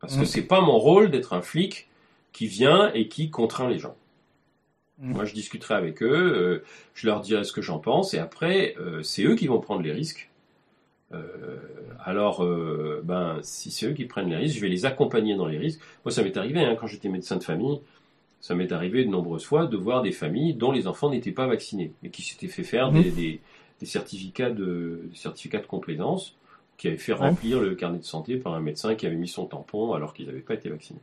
Parce 0.00 0.14
que 0.14 0.20
Mhm. 0.20 0.26
c'est 0.26 0.42
pas 0.42 0.60
mon 0.60 0.78
rôle 0.78 1.10
d'être 1.10 1.32
un 1.32 1.42
flic 1.42 1.88
qui 2.32 2.46
vient 2.46 2.90
et 2.92 3.08
qui 3.08 3.30
contraint 3.30 3.68
les 3.68 3.78
gens. 3.78 3.94
Moi, 4.98 5.24
je 5.24 5.34
discuterai 5.34 5.74
avec 5.74 6.02
eux, 6.02 6.08
euh, 6.12 6.64
je 6.94 7.06
leur 7.06 7.20
dirai 7.20 7.44
ce 7.44 7.52
que 7.52 7.62
j'en 7.62 7.78
pense, 7.78 8.14
et 8.14 8.18
après, 8.18 8.74
c'est 9.02 9.22
eux 9.24 9.34
qui 9.36 9.46
vont 9.46 9.60
prendre 9.60 9.82
les 9.82 9.92
risques. 9.92 10.30
Euh, 11.14 11.56
alors, 12.04 12.44
euh, 12.44 13.00
ben, 13.04 13.38
si 13.42 13.70
c'est 13.70 13.86
eux 13.86 13.92
qui 13.92 14.04
prennent 14.06 14.28
les 14.28 14.36
risques, 14.36 14.56
je 14.56 14.60
vais 14.60 14.68
les 14.68 14.86
accompagner 14.86 15.36
dans 15.36 15.46
les 15.46 15.58
risques. 15.58 15.80
Moi, 16.04 16.12
ça 16.12 16.22
m'est 16.22 16.36
arrivé 16.36 16.60
hein, 16.60 16.76
quand 16.78 16.86
j'étais 16.86 17.08
médecin 17.08 17.36
de 17.36 17.44
famille. 17.44 17.80
Ça 18.40 18.54
m'est 18.54 18.70
arrivé 18.72 19.04
de 19.04 19.10
nombreuses 19.10 19.44
fois 19.44 19.66
de 19.66 19.76
voir 19.76 20.02
des 20.02 20.12
familles 20.12 20.54
dont 20.54 20.70
les 20.72 20.86
enfants 20.86 21.10
n'étaient 21.10 21.32
pas 21.32 21.46
vaccinés 21.46 21.92
et 22.02 22.10
qui 22.10 22.22
s'étaient 22.22 22.48
fait 22.48 22.62
faire 22.64 22.92
des, 22.92 23.10
des- 23.10 23.40
des 23.80 23.86
certificats 23.86 24.50
de 24.50 25.00
des 25.10 25.16
certificats 25.16 25.58
de 25.60 25.66
complaisance 25.66 26.34
qui 26.76 26.88
avaient 26.88 26.96
fait 26.96 27.12
Ouais. 27.12 27.18
remplir 27.18 27.60
le 27.60 27.74
carnet 27.74 27.98
de 27.98 28.04
santé 28.04 28.36
par 28.36 28.54
un 28.54 28.60
médecin 28.60 28.94
qui 28.94 29.06
avait 29.06 29.16
mis 29.16 29.28
son 29.28 29.46
tampon 29.46 29.94
alors 29.94 30.12
qu'ils 30.14 30.26
n'avaient 30.26 30.40
pas 30.40 30.54
été 30.54 30.68
vaccinés. 30.68 31.00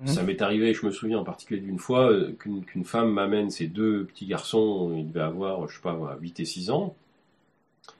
Mhm. 0.00 0.06
Ça 0.06 0.22
m'est 0.22 0.40
arrivé, 0.42 0.72
je 0.74 0.86
me 0.86 0.90
souviens 0.92 1.18
en 1.18 1.24
particulier 1.24 1.60
d'une 1.60 1.78
fois, 1.78 2.10
euh, 2.10 2.32
qu'une 2.38 2.64
qu'une 2.64 2.84
femme 2.84 3.10
m'amène 3.12 3.50
ses 3.50 3.66
deux 3.66 4.04
petits 4.04 4.26
garçons, 4.26 4.94
ils 4.96 5.06
devaient 5.08 5.20
avoir, 5.20 5.68
je 5.68 5.74
sais 5.76 5.82
pas, 5.82 6.16
8 6.20 6.40
et 6.40 6.44
6 6.44 6.70
ans, 6.70 6.94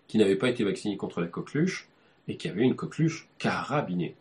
qui 0.09 0.19
n'avaient 0.19 0.37
pas 0.37 0.49
été 0.49 0.65
vaccinés 0.65 0.97
contre 0.97 1.21
la 1.21 1.29
coqueluche 1.29 1.89
et 2.27 2.37
qui 2.37 2.49
avaient 2.49 2.63
une 2.63 2.75
coqueluche 2.75 3.29
carabinée. 3.39 4.17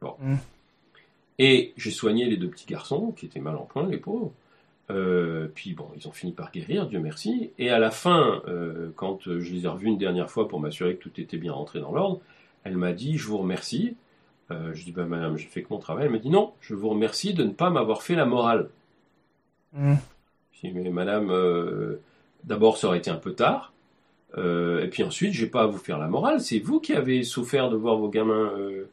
Bon. 0.00 0.14
Mhm. 0.20 0.38
Et 1.38 1.72
j'ai 1.76 1.90
soigné 1.90 2.26
les 2.26 2.36
deux 2.36 2.48
petits 2.48 2.66
garçons 2.66 3.12
qui 3.12 3.26
étaient 3.26 3.40
mal 3.40 3.56
en 3.56 3.64
point, 3.64 3.86
les 3.86 3.98
pauvres. 3.98 4.32
Euh, 4.90 5.48
puis 5.54 5.74
bon, 5.74 5.88
ils 5.96 6.06
ont 6.06 6.12
fini 6.12 6.32
par 6.32 6.52
guérir, 6.52 6.86
Dieu 6.86 7.00
merci. 7.00 7.50
Et 7.58 7.70
à 7.70 7.78
la 7.78 7.90
fin, 7.90 8.40
euh, 8.46 8.90
quand 8.96 9.22
je 9.22 9.52
les 9.52 9.64
ai 9.64 9.68
revus 9.68 9.88
une 9.88 9.98
dernière 9.98 10.30
fois 10.30 10.48
pour 10.48 10.60
m'assurer 10.60 10.96
que 10.96 11.02
tout 11.02 11.20
était 11.20 11.36
bien 11.36 11.52
rentré 11.52 11.80
dans 11.80 11.92
l'ordre, 11.92 12.20
elle 12.64 12.76
m'a 12.76 12.92
dit 12.92 13.16
Je 13.18 13.26
vous 13.26 13.38
remercie. 13.38 13.96
Euh, 14.50 14.72
je 14.74 14.84
dis 14.84 14.92
bah, 14.92 15.06
Madame, 15.06 15.36
j'ai 15.36 15.48
fait 15.48 15.62
que 15.62 15.68
mon 15.70 15.78
travail. 15.78 16.06
Elle 16.06 16.12
m'a 16.12 16.18
dit 16.18 16.30
Non, 16.30 16.52
je 16.60 16.74
vous 16.74 16.88
remercie 16.88 17.34
de 17.34 17.42
ne 17.42 17.50
pas 17.50 17.68
m'avoir 17.68 18.02
fait 18.02 18.14
la 18.14 18.26
morale. 18.26 18.68
Mhm. 19.72 19.98
Je 20.52 20.68
dis 20.68 20.72
Mais 20.72 20.88
Madame, 20.90 21.32
d'abord 22.44 22.78
ça 22.78 22.86
aurait 22.88 22.98
été 22.98 23.10
un 23.10 23.16
peu 23.16 23.34
tard. 23.34 23.72
Euh, 24.38 24.84
et 24.84 24.88
puis 24.88 25.02
ensuite, 25.02 25.32
j'ai 25.32 25.46
pas 25.46 25.62
à 25.62 25.66
vous 25.66 25.78
faire 25.78 25.98
la 25.98 26.08
morale. 26.08 26.40
C'est 26.40 26.58
vous 26.58 26.80
qui 26.80 26.92
avez 26.92 27.22
souffert 27.22 27.70
de 27.70 27.76
voir 27.76 27.96
vos 27.96 28.08
gamins, 28.08 28.52
euh, 28.58 28.84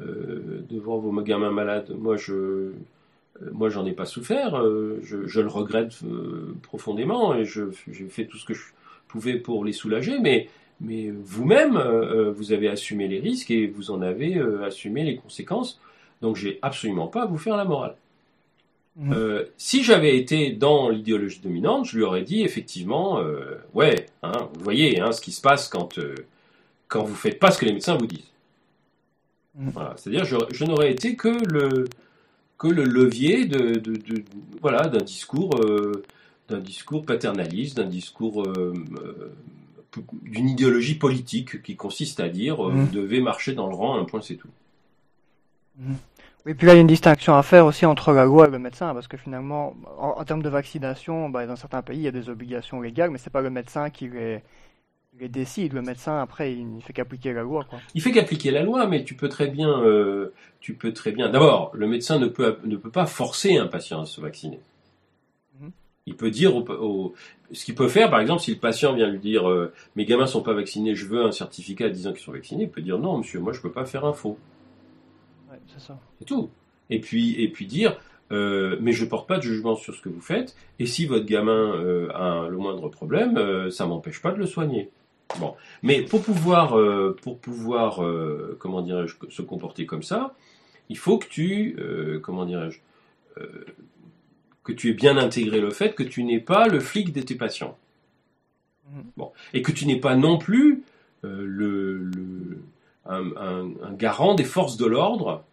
euh, 0.00 0.64
de 0.68 0.78
voir 0.78 0.98
vos 0.98 1.12
gamins 1.22 1.52
malades. 1.52 1.94
Moi, 1.96 2.16
je, 2.16 2.72
moi, 3.52 3.68
j'en 3.68 3.86
ai 3.86 3.92
pas 3.92 4.06
souffert. 4.06 4.60
je, 5.02 5.26
je 5.26 5.40
le 5.40 5.48
regrette 5.48 5.98
profondément 6.62 7.34
et 7.34 7.44
je, 7.44 7.64
j'ai 7.90 8.06
fait 8.08 8.26
tout 8.26 8.36
ce 8.36 8.44
que 8.44 8.54
je, 8.54 8.64
pouvez 9.08 9.36
pour 9.38 9.64
les 9.64 9.72
soulager, 9.72 10.20
mais 10.20 10.48
mais 10.82 11.10
vous-même, 11.10 11.76
vous 12.34 12.52
avez 12.52 12.68
assumé 12.68 13.06
les 13.08 13.18
risques 13.18 13.50
et 13.50 13.66
vous 13.66 13.90
en 13.90 14.00
avez 14.00 14.40
assumé 14.64 15.02
les 15.04 15.16
conséquences. 15.16 15.80
Donc 16.22 16.36
j'ai 16.36 16.58
absolument 16.62 17.08
pas 17.08 17.24
à 17.24 17.26
vous 17.26 17.36
faire 17.36 17.56
la 17.56 17.64
morale. 17.64 17.96
Mmh. 19.00 19.14
Euh, 19.14 19.44
si 19.56 19.82
j'avais 19.82 20.18
été 20.18 20.50
dans 20.50 20.90
l'idéologie 20.90 21.40
dominante, 21.40 21.86
je 21.86 21.96
lui 21.96 22.04
aurais 22.04 22.20
dit 22.20 22.42
effectivement, 22.42 23.18
euh, 23.18 23.56
ouais, 23.72 24.04
hein, 24.22 24.50
vous 24.52 24.62
voyez 24.62 25.00
hein, 25.00 25.10
ce 25.12 25.22
qui 25.22 25.32
se 25.32 25.40
passe 25.40 25.68
quand 25.68 25.98
euh, 25.98 26.14
quand 26.88 27.02
vous 27.02 27.14
faites 27.14 27.38
pas 27.38 27.50
ce 27.50 27.58
que 27.58 27.64
les 27.64 27.72
médecins 27.72 27.96
vous 27.96 28.06
disent. 28.06 28.30
Mmh. 29.54 29.70
Voilà, 29.70 29.94
c'est-à-dire 29.96 30.26
je, 30.26 30.36
je 30.52 30.64
n'aurais 30.66 30.92
été 30.92 31.16
que 31.16 31.30
le 31.50 31.86
que 32.58 32.68
le 32.68 32.84
levier 32.84 33.46
de, 33.46 33.78
de, 33.78 33.94
de 33.94 34.22
voilà 34.60 34.86
d'un 34.86 35.02
discours 35.02 35.58
d'un 36.50 36.60
discours 36.60 37.06
paternaliste, 37.06 37.78
d'un 37.78 37.86
discours 37.86 38.46
d'une 40.24 40.48
idéologie 40.48 40.96
politique 40.96 41.62
qui 41.62 41.74
consiste 41.74 42.20
à 42.20 42.28
dire 42.28 42.62
mmh. 42.62 42.70
vous 42.70 42.92
devez 42.92 43.22
marcher 43.22 43.54
dans 43.54 43.66
le 43.66 43.74
rang, 43.74 43.98
un 43.98 44.04
point 44.04 44.20
c'est 44.20 44.36
tout. 44.36 44.50
Oui, 46.46 46.54
puis 46.54 46.66
là, 46.66 46.72
il 46.72 46.76
y 46.76 46.78
a 46.78 46.80
une 46.80 46.86
distinction 46.86 47.36
à 47.36 47.42
faire 47.42 47.66
aussi 47.66 47.84
entre 47.84 48.12
la 48.12 48.24
loi 48.24 48.48
et 48.48 48.50
le 48.50 48.58
médecin, 48.58 48.94
parce 48.94 49.08
que 49.08 49.16
finalement, 49.16 49.76
en, 49.98 50.24
termes 50.24 50.42
de 50.42 50.48
vaccination, 50.48 51.28
bah, 51.28 51.46
dans 51.46 51.56
certains 51.56 51.82
pays, 51.82 51.98
il 51.98 52.02
y 52.02 52.08
a 52.08 52.12
des 52.12 52.30
obligations 52.30 52.80
légales, 52.80 53.10
mais 53.10 53.18
c'est 53.18 53.30
pas 53.30 53.42
le 53.42 53.50
médecin 53.50 53.90
qui 53.90 54.08
les, 54.08 54.42
les, 55.18 55.28
décide. 55.28 55.74
Le 55.74 55.82
médecin, 55.82 56.18
après, 56.18 56.54
il 56.54 56.76
ne 56.76 56.80
fait 56.80 56.94
qu'appliquer 56.94 57.34
la 57.34 57.42
loi. 57.42 57.66
Quoi. 57.68 57.80
Il 57.94 58.00
fait 58.00 58.10
qu'appliquer 58.10 58.50
la 58.52 58.62
loi, 58.62 58.86
mais 58.86 59.04
tu 59.04 59.14
peux 59.14 59.28
très 59.28 59.48
bien, 59.48 59.82
euh, 59.82 60.32
tu 60.60 60.74
peux 60.74 60.94
très 60.94 61.12
bien. 61.12 61.28
D'abord, 61.28 61.72
le 61.74 61.86
médecin 61.86 62.18
ne 62.18 62.26
peut 62.26 62.58
ne 62.64 62.76
peut 62.76 62.90
pas 62.90 63.06
forcer 63.06 63.58
un 63.58 63.66
patient 63.66 64.00
à 64.00 64.06
se 64.06 64.22
vacciner. 64.22 64.60
Mhm. 65.60 65.72
Il 66.06 66.16
peut 66.16 66.30
dire 66.30 66.56
au, 66.56 67.14
ce 67.52 67.66
qu'il 67.66 67.74
peut 67.74 67.88
faire, 67.88 68.08
par 68.08 68.20
exemple, 68.20 68.40
si 68.40 68.52
le 68.52 68.58
patient 68.60 68.94
vient 68.94 69.08
lui 69.08 69.18
dire 69.18 69.46
euh, 69.46 69.74
mes 69.94 70.06
gamins 70.06 70.26
sont 70.26 70.42
pas 70.42 70.54
vaccinés, 70.54 70.94
je 70.94 71.04
veux 71.04 71.22
un 71.22 71.32
certificat 71.32 71.90
disant 71.90 72.12
qu'ils 72.12 72.22
sont 72.22 72.32
vaccinés, 72.32 72.64
il 72.64 72.70
peut 72.70 72.80
dire 72.80 72.98
non, 72.98 73.18
monsieur, 73.18 73.40
moi 73.40 73.52
je 73.52 73.60
peux 73.60 73.72
pas 73.72 73.84
faire 73.84 74.06
un 74.06 74.14
faux 74.14 74.38
ça. 75.78 75.98
C'est 76.18 76.24
tout. 76.24 76.50
Et 76.90 77.00
puis, 77.00 77.40
et 77.40 77.48
puis 77.48 77.66
dire, 77.66 77.96
euh, 78.32 78.76
mais 78.80 78.92
je 78.92 79.04
porte 79.04 79.28
pas 79.28 79.38
de 79.38 79.42
jugement 79.42 79.74
sur 79.74 79.94
ce 79.94 80.00
que 80.00 80.08
vous 80.08 80.20
faites, 80.20 80.54
et 80.78 80.86
si 80.86 81.06
votre 81.06 81.26
gamin 81.26 81.74
euh, 81.74 82.08
a 82.14 82.48
le 82.48 82.56
moindre 82.56 82.88
problème, 82.88 83.36
euh, 83.36 83.70
ça 83.70 83.86
m'empêche 83.86 84.22
pas 84.22 84.32
de 84.32 84.38
le 84.38 84.46
soigner. 84.46 84.90
Bon, 85.38 85.54
mais 85.82 86.02
pour 86.02 86.22
pouvoir, 86.22 86.76
pour 87.22 87.38
pouvoir, 87.38 88.02
comment 88.58 88.82
dirais-je, 88.82 89.14
se 89.28 89.42
comporter 89.42 89.86
comme 89.86 90.02
ça, 90.02 90.34
il 90.88 90.98
faut 90.98 91.18
que 91.18 91.28
tu, 91.28 91.76
comment 92.20 92.44
dirais-je, 92.44 92.80
que 94.64 94.72
tu 94.72 94.90
aies 94.90 94.94
bien 94.94 95.16
intégré 95.16 95.60
le 95.60 95.70
fait 95.70 95.94
que 95.94 96.02
tu 96.02 96.24
n'es 96.24 96.40
pas 96.40 96.66
le 96.66 96.80
flic 96.80 97.12
de 97.12 97.20
tes 97.20 97.36
patients. 97.36 97.78
Mmh. 98.88 99.00
Bon, 99.16 99.30
et 99.54 99.62
que 99.62 99.70
tu 99.70 99.86
n'es 99.86 100.00
pas 100.00 100.16
non 100.16 100.36
plus 100.36 100.82
le, 101.22 102.10
un, 103.06 103.92
garant 103.92 104.34
des 104.34 104.42
forces 104.42 104.76
de 104.76 104.86
l'ordre 104.86 105.44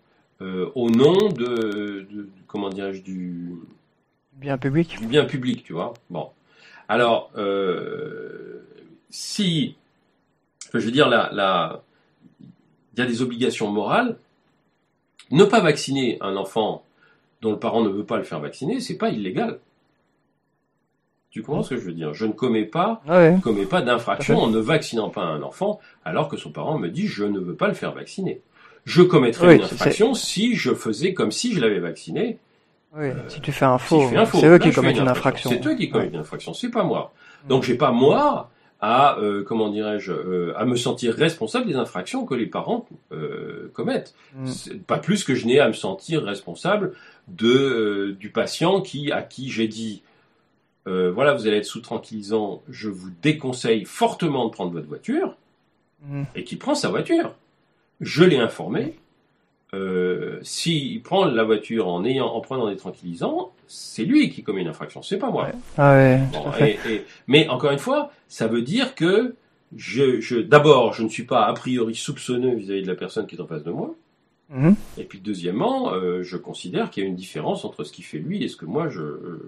euh, 0.41 0.69
au 0.75 0.89
nom 0.89 1.29
de, 1.29 2.07
comment 2.47 2.69
dirais-je 2.69 3.01
du 3.01 3.55
bien 4.33 4.57
public. 4.57 4.97
Du 4.99 5.07
bien 5.07 5.25
public, 5.25 5.63
tu 5.63 5.73
vois. 5.73 5.93
Bon, 6.09 6.29
alors 6.87 7.31
euh, 7.37 8.67
si 9.09 9.75
je 10.73 10.79
veux 10.79 10.91
dire 10.91 11.09
là, 11.09 11.29
là, 11.33 11.81
il 12.41 12.99
y 12.99 13.01
a 13.01 13.05
des 13.05 13.21
obligations 13.21 13.71
morales. 13.71 14.17
Ne 15.31 15.43
pas 15.43 15.59
vacciner 15.59 16.17
un 16.21 16.35
enfant 16.37 16.85
dont 17.41 17.51
le 17.51 17.59
parent 17.59 17.81
ne 17.81 17.89
veut 17.89 18.05
pas 18.05 18.17
le 18.17 18.23
faire 18.23 18.39
vacciner, 18.39 18.79
c'est 18.79 18.97
pas 18.97 19.09
illégal. 19.09 19.59
Tu 21.29 21.43
comprends 21.43 21.63
ce 21.63 21.71
que 21.71 21.77
je 21.77 21.85
veux 21.85 21.93
dire? 21.93 22.13
Je 22.13 22.25
ne 22.25 22.31
commets 22.31 22.65
pas, 22.65 23.01
ah 23.07 23.29
commets 23.43 23.65
pas 23.65 23.81
d'infraction 23.81 24.39
en 24.39 24.49
ne 24.49 24.59
vaccinant 24.59 25.09
pas 25.09 25.23
un 25.23 25.41
enfant 25.41 25.79
alors 26.05 26.29
que 26.29 26.37
son 26.37 26.51
parent 26.51 26.79
me 26.79 26.87
dit 26.87 27.07
je 27.07 27.25
ne 27.25 27.39
veux 27.39 27.55
pas 27.55 27.67
le 27.67 27.73
faire 27.73 27.91
vacciner. 27.91 28.41
Je 28.87 29.01
commettrais 29.01 29.57
une 29.57 29.63
infraction 29.63 30.13
si 30.13 30.55
je 30.55 30.73
faisais 30.73 31.13
comme 31.13 31.33
si 31.33 31.53
je 31.53 31.59
l'avais 31.59 31.79
vacciné. 31.79 32.37
Oui, 32.95 33.07
euh, 33.07 33.15
si 33.27 33.41
tu 33.41 33.51
fais 33.51 33.65
un 33.65 33.77
faux, 33.77 34.09
c'est 34.31 34.47
eux 34.47 34.57
qui 34.59 34.71
commettent 34.71 34.97
une 34.97 35.09
infraction. 35.09 35.49
C'est 35.49 35.67
eux 35.67 35.75
qui 35.75 35.89
commettent 35.89 36.13
une 36.13 36.19
infraction, 36.19 36.53
c'est 36.53 36.71
pas 36.71 36.83
moi. 36.83 37.11
Donc 37.49 37.63
j'ai 37.63 37.75
pas 37.75 37.91
moi 37.91 38.49
à 38.79 39.17
euh, 39.19 39.43
comment 39.43 39.67
dirais-je 39.69 40.13
euh, 40.13 40.53
à 40.55 40.63
me 40.63 40.77
sentir 40.77 41.15
responsable 41.15 41.65
des 41.65 41.75
infractions 41.75 42.25
que 42.25 42.33
les 42.33 42.45
parents 42.45 42.87
commettent. 43.73 44.15
Mm. 44.35 44.51
Pas 44.87 44.99
plus 44.99 45.25
que 45.25 45.35
je 45.35 45.47
n'ai 45.47 45.59
à 45.59 45.67
me 45.67 45.73
sentir 45.73 46.23
responsable 46.23 46.93
de 47.27 48.15
du 48.17 48.29
patient 48.29 48.79
qui 48.79 49.11
à 49.11 49.21
qui 49.21 49.49
j'ai 49.49 49.67
dit 49.67 50.01
voilà 50.85 51.33
vous 51.33 51.45
allez 51.45 51.57
être 51.57 51.65
sous 51.65 51.81
tranquillisant, 51.81 52.63
je 52.69 52.87
vous 52.87 53.09
déconseille 53.21 53.83
fortement 53.83 54.45
de 54.45 54.51
prendre 54.51 54.71
votre 54.71 54.87
voiture 54.87 55.35
mm. 56.05 56.23
et 56.35 56.45
qui 56.45 56.55
prend 56.55 56.73
sa 56.73 56.87
voiture 56.87 57.35
je 58.01 58.23
l'ai 58.23 58.37
informé. 58.37 58.95
Euh, 59.73 60.39
S'il 60.43 61.01
prend 61.01 61.25
la 61.25 61.43
voiture 61.43 61.87
en 61.87 62.05
ayant, 62.05 62.27
en 62.27 62.39
prenant 62.39 62.69
des 62.69 62.77
tranquillisants, 62.77 63.51
c'est 63.67 64.05
lui 64.05 64.29
qui 64.29 64.43
commet 64.43 64.61
une 64.61 64.69
infraction, 64.69 65.01
c'est 65.01 65.17
pas 65.17 65.29
moi. 65.29 65.49
Ah 65.77 66.17
mais 67.27 67.49
encore 67.49 67.71
une 67.71 67.79
fois, 67.79 68.11
ça 68.29 68.47
veut 68.47 68.61
dire 68.61 68.95
que 68.95 69.35
je, 69.75 70.21
je 70.21 70.37
d'abord, 70.37 70.93
je 70.93 71.03
ne 71.03 71.09
suis 71.09 71.25
pas 71.25 71.45
a 71.45 71.53
priori 71.53 71.95
soupçonneux 71.95 72.55
vis-à-vis 72.55 72.83
de 72.83 72.87
la 72.87 72.95
personne 72.95 73.27
qui 73.27 73.35
est 73.35 73.41
en 73.41 73.47
face 73.47 73.63
de 73.63 73.71
moi. 73.71 73.93
Mhm. 74.49 74.75
Et 74.97 75.03
puis 75.03 75.19
deuxièmement, 75.19 75.91
euh, 75.93 76.23
je 76.23 76.37
considère 76.37 76.89
qu'il 76.89 77.03
y 77.03 77.05
a 77.05 77.09
une 77.09 77.17
différence 77.17 77.65
entre 77.65 77.83
ce 77.83 77.91
qu'il 77.91 78.05
fait 78.05 78.19
lui 78.19 78.41
et 78.43 78.47
ce 78.47 78.55
que 78.55 78.65
moi 78.65 78.87
je, 78.87 79.01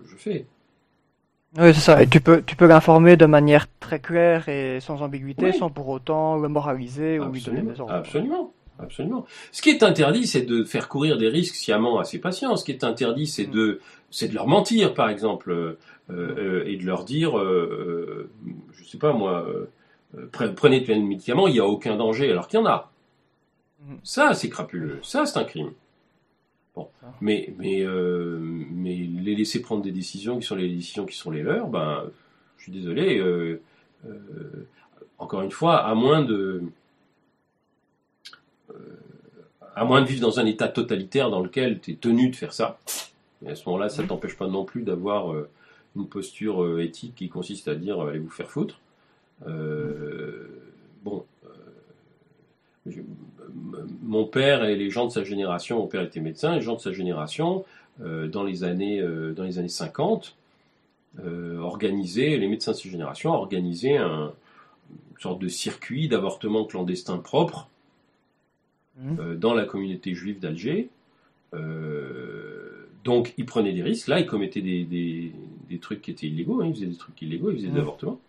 je 0.06 0.16
fais. 0.18 0.46
Oui, 1.58 1.74
c'est 1.74 1.80
ça. 1.80 2.04
Et 2.04 2.08
tu 2.08 2.22
peux, 2.22 2.44
tu 2.44 2.56
peux 2.56 2.68
l'informer 2.68 3.18
de 3.18 3.26
manière 3.26 3.66
très 3.80 4.00
claire 4.00 4.48
et 4.50 4.80
sans 4.82 5.02
ambiguïté, 5.02 5.52
sans 5.52 5.70
pour 5.70 5.88
autant 5.90 6.38
le 6.38 6.48
moraliser 6.48 7.20
ou 7.20 7.32
lui 7.32 7.42
donner 7.42 7.62
des 7.62 7.80
ordres. 7.80 7.94
Absolument. 7.94 8.54
Absolument. 8.82 9.26
Ce 9.52 9.62
qui 9.62 9.70
est 9.70 9.84
interdit, 9.84 10.26
c'est 10.26 10.44
de 10.44 10.64
faire 10.64 10.88
courir 10.88 11.18
des 11.18 11.28
risques 11.28 11.56
sciemment 11.56 12.00
à 12.00 12.06
ses 12.06 12.20
patients. 12.20 12.56
Ce 12.56 12.64
qui 12.64 12.72
est 12.72 12.84
interdit, 12.84 13.28
c'est 13.28 13.48
mm. 13.48 13.52
de, 13.52 13.82
c'est 14.10 14.30
de 14.30 14.34
leur 14.34 14.48
mentir, 14.48 14.94
par 14.94 15.10
exemple, 15.10 15.52
euh, 15.52 15.78
euh, 16.10 16.64
et 16.66 16.78
de 16.78 16.86
leur 16.86 17.04
dire, 17.04 17.38
euh, 17.38 18.30
je 18.72 18.86
sais 18.86 18.98
pas 18.98 19.12
moi, 19.12 19.46
prenez 20.32 20.84
tel 20.84 21.04
médicament, 21.04 21.48
il 21.48 21.54
n'y 21.54 21.60
a 21.60 21.66
aucun 21.66 21.98
danger, 21.98 22.32
alors 22.32 22.48
qu'il 22.48 22.60
y 22.60 22.64
en 22.64 22.68
a. 22.68 22.92
Mm. 23.82 23.96
Ça, 24.04 24.34
c'est 24.34 24.50
crapuleux. 24.50 25.00
Ça, 25.04 25.26
c'est 25.26 25.38
un 25.38 25.44
crime. 25.44 25.72
Mais, 27.22 27.54
mais, 27.58 27.82
euh, 27.82 28.38
mais 28.40 28.96
les 28.96 29.36
laisser 29.36 29.62
prendre 29.62 29.84
des 29.84 29.92
décisions 29.92 30.40
qui 30.40 30.46
sont 30.46 30.56
les 30.56 30.70
décisions 30.70 31.06
qui 31.06 31.16
sont 31.16 31.32
les 31.32 31.44
leurs, 31.44 31.68
ben, 31.68 32.06
je 32.58 32.64
suis 32.64 32.72
désolé. 32.72 33.18
Euh, 33.20 33.62
euh, 34.06 34.68
encore 35.18 35.42
une 35.42 35.52
fois, 35.52 35.78
à 35.78 35.94
moins 35.96 36.24
de, 36.24 36.64
à 39.76 39.84
moins 39.84 40.02
de 40.02 40.08
vivre 40.08 40.22
dans 40.22 40.40
un 40.40 40.46
état 40.46 40.68
totalitaire 40.68 41.30
dans 41.30 41.42
lequel 41.42 41.80
tu 41.80 41.92
es 41.92 41.96
tenu 41.96 42.30
de 42.30 42.36
faire 42.36 42.54
ça, 42.54 42.80
et 43.46 43.50
à 43.50 43.56
ce 43.56 43.66
moment-là, 43.68 43.90
ça 43.90 44.04
ne 44.04 44.08
t'empêche 44.08 44.38
pas 44.38 44.48
non 44.48 44.64
plus 44.64 44.84
d'avoir 44.84 45.34
une 45.96 46.08
posture 46.08 46.80
éthique 46.80 47.16
qui 47.16 47.30
consiste 47.30 47.68
à 47.68 47.76
dire 47.76 48.00
allez 48.02 48.20
vous 48.20 48.30
faire 48.30 48.50
foutre. 48.50 48.80
bon, 49.46 51.26
mon 54.02 54.26
père 54.26 54.64
et 54.64 54.76
les 54.76 54.90
gens 54.90 55.06
de 55.06 55.12
sa 55.12 55.24
génération, 55.24 55.80
mon 55.80 55.88
père 55.88 56.02
était 56.02 56.20
médecin, 56.20 56.56
les 56.56 56.62
gens 56.62 56.76
de 56.76 56.82
sa 56.82 56.92
génération, 56.92 57.66
euh, 58.02 58.28
dans, 58.28 58.44
les 58.44 58.64
années, 58.64 59.02
euh, 59.02 59.34
dans 59.34 59.44
les 59.44 59.60
années 59.60 59.68
50, 59.68 60.38
euh, 61.20 61.58
organisaient, 61.58 62.38
les 62.38 62.48
médecins 62.48 62.72
de 62.72 62.78
sa 62.78 62.90
génération 62.90 63.32
organisaient 63.32 63.98
un, 63.98 64.32
une 65.12 65.20
sorte 65.20 65.40
de 65.40 65.50
circuit 65.50 66.08
d'avortement 66.08 66.64
clandestin 66.64 67.18
propre 67.18 67.68
mmh. 69.02 69.36
dans 69.36 69.54
la 69.54 69.66
communauté 69.66 70.14
juive 70.14 70.40
d'Alger. 70.40 70.90
donc 73.04 73.34
ils 73.38 73.46
prenaient 73.46 73.74
des 73.74 73.84
risques, 73.84 74.08
là 74.08 74.20
ils 74.20 74.28
commettaient 74.28 74.62
des, 74.62 75.34
trucs 75.82 76.02
qui 76.02 76.12
étaient 76.12 76.28
illégaux, 76.28 76.62
hein. 76.62 76.68
ils 76.68 76.76
faisaient 76.76 76.86
des 76.86 76.96
trucs 76.96 77.22
illégaux, 77.22 77.52
ils 77.52 77.58
faisaient 77.58 77.68
des 77.68 77.74
mmh. 77.74 77.82
avortements 77.82 78.20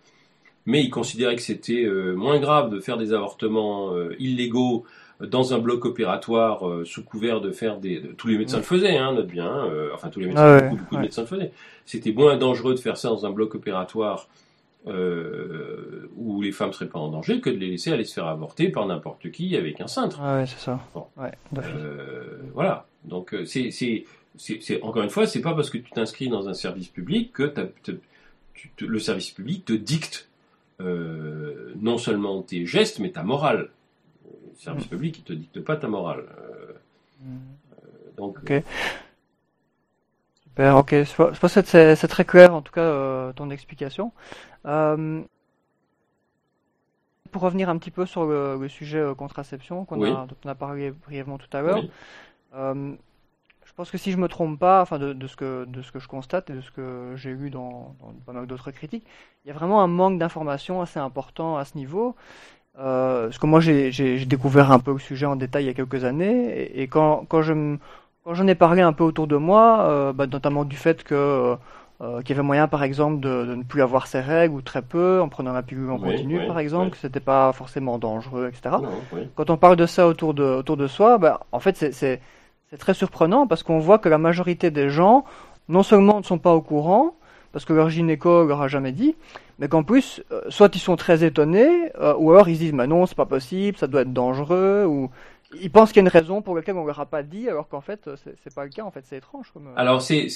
mais 0.66 0.82
ils 0.82 0.90
considéraient 0.90 1.36
que 1.36 1.42
c'était 1.42 1.88
moins 2.14 2.38
grave 2.38 2.70
de 2.70 2.80
faire 2.80 2.98
des 2.98 3.12
avortements 3.12 3.94
illégaux 4.18 4.84
dans 5.26 5.54
un 5.54 5.58
bloc 5.58 5.84
opératoire 5.84 6.66
euh, 6.66 6.84
sous 6.84 7.04
couvert 7.04 7.40
de 7.40 7.52
faire 7.52 7.78
des... 7.78 8.02
tous 8.16 8.28
les 8.28 8.38
médecins 8.38 8.58
le 8.58 8.62
faisaient, 8.62 8.96
hein, 8.96 9.12
note 9.12 9.26
bien, 9.26 9.64
euh, 9.66 9.90
enfin 9.94 10.08
tous 10.08 10.20
les 10.20 10.26
médecins, 10.26 10.58
ah 10.58 10.68
beaucoup, 10.68 10.96
de 10.96 11.00
médecins 11.00 11.22
le 11.22 11.28
faisaient. 11.28 11.52
C'était 11.84 12.12
moins 12.12 12.36
dangereux 12.36 12.74
de 12.74 12.80
faire 12.80 12.96
ça 12.96 13.08
dans 13.08 13.26
un 13.26 13.30
bloc 13.30 13.54
opératoire 13.54 14.28
euh, 14.86 16.10
où 16.16 16.40
les 16.40 16.52
femmes 16.52 16.72
seraient 16.72 16.88
pas 16.88 16.98
en 16.98 17.08
danger 17.08 17.40
que 17.40 17.50
de 17.50 17.56
les 17.56 17.70
laisser 17.70 17.92
aller 17.92 18.04
se 18.04 18.14
faire 18.14 18.26
avorter 18.26 18.70
par 18.70 18.86
n'importe 18.86 19.30
qui 19.30 19.56
avec 19.56 19.80
un 19.80 19.88
cintre. 19.88 20.20
Ah 20.22 20.36
ouais, 20.36 20.46
c'est 20.46 20.58
ça. 20.58 20.80
voilà. 22.54 22.86
Donc 23.04 23.34
c'est, 23.44 23.70
c'est, 23.70 24.04
c'est, 24.36 24.82
encore 24.82 25.02
une 25.02 25.10
fois, 25.10 25.26
c'est 25.26 25.40
pas 25.42 25.54
parce 25.54 25.68
que 25.68 25.78
tu 25.78 25.90
t'inscris 25.90 26.28
dans 26.28 26.48
un 26.48 26.54
service 26.54 26.88
public 26.88 27.32
que 27.32 27.52
le 28.78 28.98
service 28.98 29.30
public 29.30 29.66
te 29.66 29.72
dicte 29.72 30.28
non 30.78 31.98
seulement 31.98 32.40
tes 32.40 32.64
gestes, 32.64 33.00
mais 33.00 33.10
ta 33.10 33.22
morale 33.22 33.68
service 34.60 34.86
public, 34.86 35.18
il 35.18 35.24
te 35.24 35.32
dicte 35.32 35.60
pas 35.60 35.76
ta 35.76 35.88
morale. 35.88 36.26
Euh, 36.38 36.72
euh, 37.22 37.26
donc. 38.16 38.38
Ok. 38.38 38.62
Super. 40.42 40.76
Ok. 40.76 40.92
Je 40.92 41.38
pense 41.38 41.54
que 41.54 41.94
c'est 41.94 42.08
très 42.08 42.24
clair, 42.24 42.54
en 42.54 42.62
tout 42.62 42.72
cas, 42.72 42.82
euh, 42.82 43.32
ton 43.32 43.50
explication. 43.50 44.12
pour 44.62 45.26
revenir 47.42 47.68
un 47.68 47.78
petit 47.78 47.92
peu 47.92 48.06
sur 48.06 48.26
le, 48.26 48.68
sujet 48.68 49.04
contraception 49.16 49.84
qu'on 49.84 50.02
a, 50.02 50.26
dont 50.26 50.36
on 50.44 50.48
a 50.48 50.54
parlé 50.54 50.90
brièvement 50.90 51.38
tout 51.38 51.56
à 51.56 51.62
l'heure, 51.62 51.84
euh, 52.54 52.94
je 53.64 53.72
pense 53.74 53.90
que 53.90 53.98
si 53.98 54.10
je 54.10 54.16
me 54.16 54.26
trompe 54.26 54.58
pas, 54.58 54.82
enfin 54.82 54.98
de, 54.98 55.26
ce 55.28 55.36
que 55.36 55.64
de 55.64 55.80
ce 55.80 55.92
que 55.92 56.00
je 56.00 56.08
constate 56.08 56.50
et 56.50 56.54
de 56.54 56.60
ce 56.60 56.72
que 56.72 57.12
j'ai 57.14 57.32
lu 57.32 57.50
dans, 57.50 57.94
dans 58.00 58.12
pas 58.26 58.32
mal 58.32 58.48
d'autres 58.48 58.72
critiques, 58.72 59.06
il 59.44 59.48
y 59.48 59.52
a 59.52 59.54
vraiment 59.54 59.80
un 59.80 59.86
manque 59.86 60.18
d'information 60.18 60.82
assez 60.82 60.98
important 60.98 61.56
à 61.56 61.64
ce 61.64 61.78
niveau. 61.78 62.16
Euh, 62.80 63.24
parce 63.26 63.38
que 63.38 63.46
moi 63.46 63.60
j'ai 63.60 64.24
découvert 64.24 64.72
un 64.72 64.78
peu 64.78 64.92
le 64.92 64.98
sujet 64.98 65.26
en 65.26 65.36
détail 65.36 65.64
il 65.64 65.66
y 65.66 65.70
a 65.70 65.74
quelques 65.74 66.04
années. 66.04 66.70
Et, 66.74 66.88
quand 66.88 67.26
quand 67.28 67.42
je 67.42 67.76
quand 68.24 68.34
j'en 68.34 68.46
ai 68.46 68.54
parlé 68.54 68.82
un 68.82 68.92
peu 68.92 69.04
autour 69.04 69.26
de 69.26 69.36
moi, 69.36 69.82
euh, 69.82 70.12
bah, 70.12 70.26
notamment 70.26 70.64
du 70.64 70.76
fait 70.76 71.02
que 71.04 71.56
euh, 72.02 72.22
qu'il 72.22 72.30
y 72.30 72.32
avait 72.38 72.46
moyen, 72.46 72.66
par 72.66 72.82
exemple, 72.82 73.20
de, 73.20 73.44
de, 73.44 73.54
ne 73.54 73.62
plus 73.62 73.82
avoir 73.82 74.06
ses 74.06 74.20
règles 74.20 74.54
ou 74.54 74.62
très 74.62 74.80
peu 74.80 75.20
en 75.20 75.28
prenant 75.28 75.52
la 75.52 75.62
pilule 75.62 75.90
en 75.90 75.98
continu, 75.98 76.46
par 76.46 76.58
exemple, 76.58 76.90
que 76.92 76.96
c'était 76.96 77.20
pas 77.20 77.52
forcément 77.52 77.98
dangereux, 77.98 78.48
etc. 78.48 78.76
Quand 79.34 79.50
on 79.50 79.58
parle 79.58 79.76
de 79.76 79.84
ça 79.84 80.06
autour 80.06 80.32
de 80.32 80.42
autour 80.42 80.78
de 80.78 80.86
soi, 80.86 81.18
bah, 81.18 81.40
en 81.52 81.60
fait, 81.60 81.76
c'est 81.76 82.20
c'est 82.70 82.78
très 82.78 82.94
surprenant 82.94 83.46
parce 83.46 83.62
qu'on 83.62 83.80
voit 83.80 83.98
que 83.98 84.08
la 84.08 84.18
majorité 84.18 84.70
des 84.70 84.88
gens, 84.88 85.24
non 85.68 85.82
seulement 85.82 86.18
ne 86.18 86.24
sont 86.24 86.38
pas 86.38 86.54
au 86.54 86.62
courant, 86.62 87.14
parce 87.52 87.64
que 87.64 87.72
leur 87.72 87.90
gynéco 87.90 88.46
leur 88.46 88.62
a 88.62 88.68
jamais 88.68 88.92
dit, 88.92 89.14
mais 89.60 89.68
qu'en 89.68 89.84
plus, 89.84 90.22
euh, 90.32 90.40
soit 90.48 90.74
ils 90.74 90.80
sont 90.80 90.96
très 90.96 91.22
étonnés, 91.22 91.92
euh, 92.00 92.14
ou 92.18 92.30
alors 92.30 92.48
ils 92.48 92.56
se 92.56 92.60
disent, 92.60 92.72
bah 92.72 92.86
non, 92.86 93.04
c'est 93.04 93.14
pas 93.14 93.26
possible, 93.26 93.76
ça 93.76 93.86
doit 93.86 94.00
être 94.00 94.12
dangereux, 94.12 94.86
ou 94.86 95.10
ils 95.60 95.70
pensent 95.70 95.90
qu'il 95.92 95.96
y 95.96 96.00
a 96.00 96.08
une 96.08 96.08
raison 96.08 96.40
pour 96.40 96.56
laquelle 96.56 96.76
on 96.76 96.86
leur 96.86 96.98
a 96.98 97.04
pas 97.04 97.22
dit, 97.22 97.46
alors 97.46 97.68
qu'en 97.68 97.82
fait, 97.82 98.08
c'est 98.42 98.54
pas 98.54 98.64
le 98.64 98.70
cas. 98.70 98.84
En 98.84 98.90
fait, 98.90 99.04
c'est 99.04 99.18
étrange. 99.18 99.52
Euh. 99.56 99.60
Alors, 99.76 100.00
c'est 100.00 100.28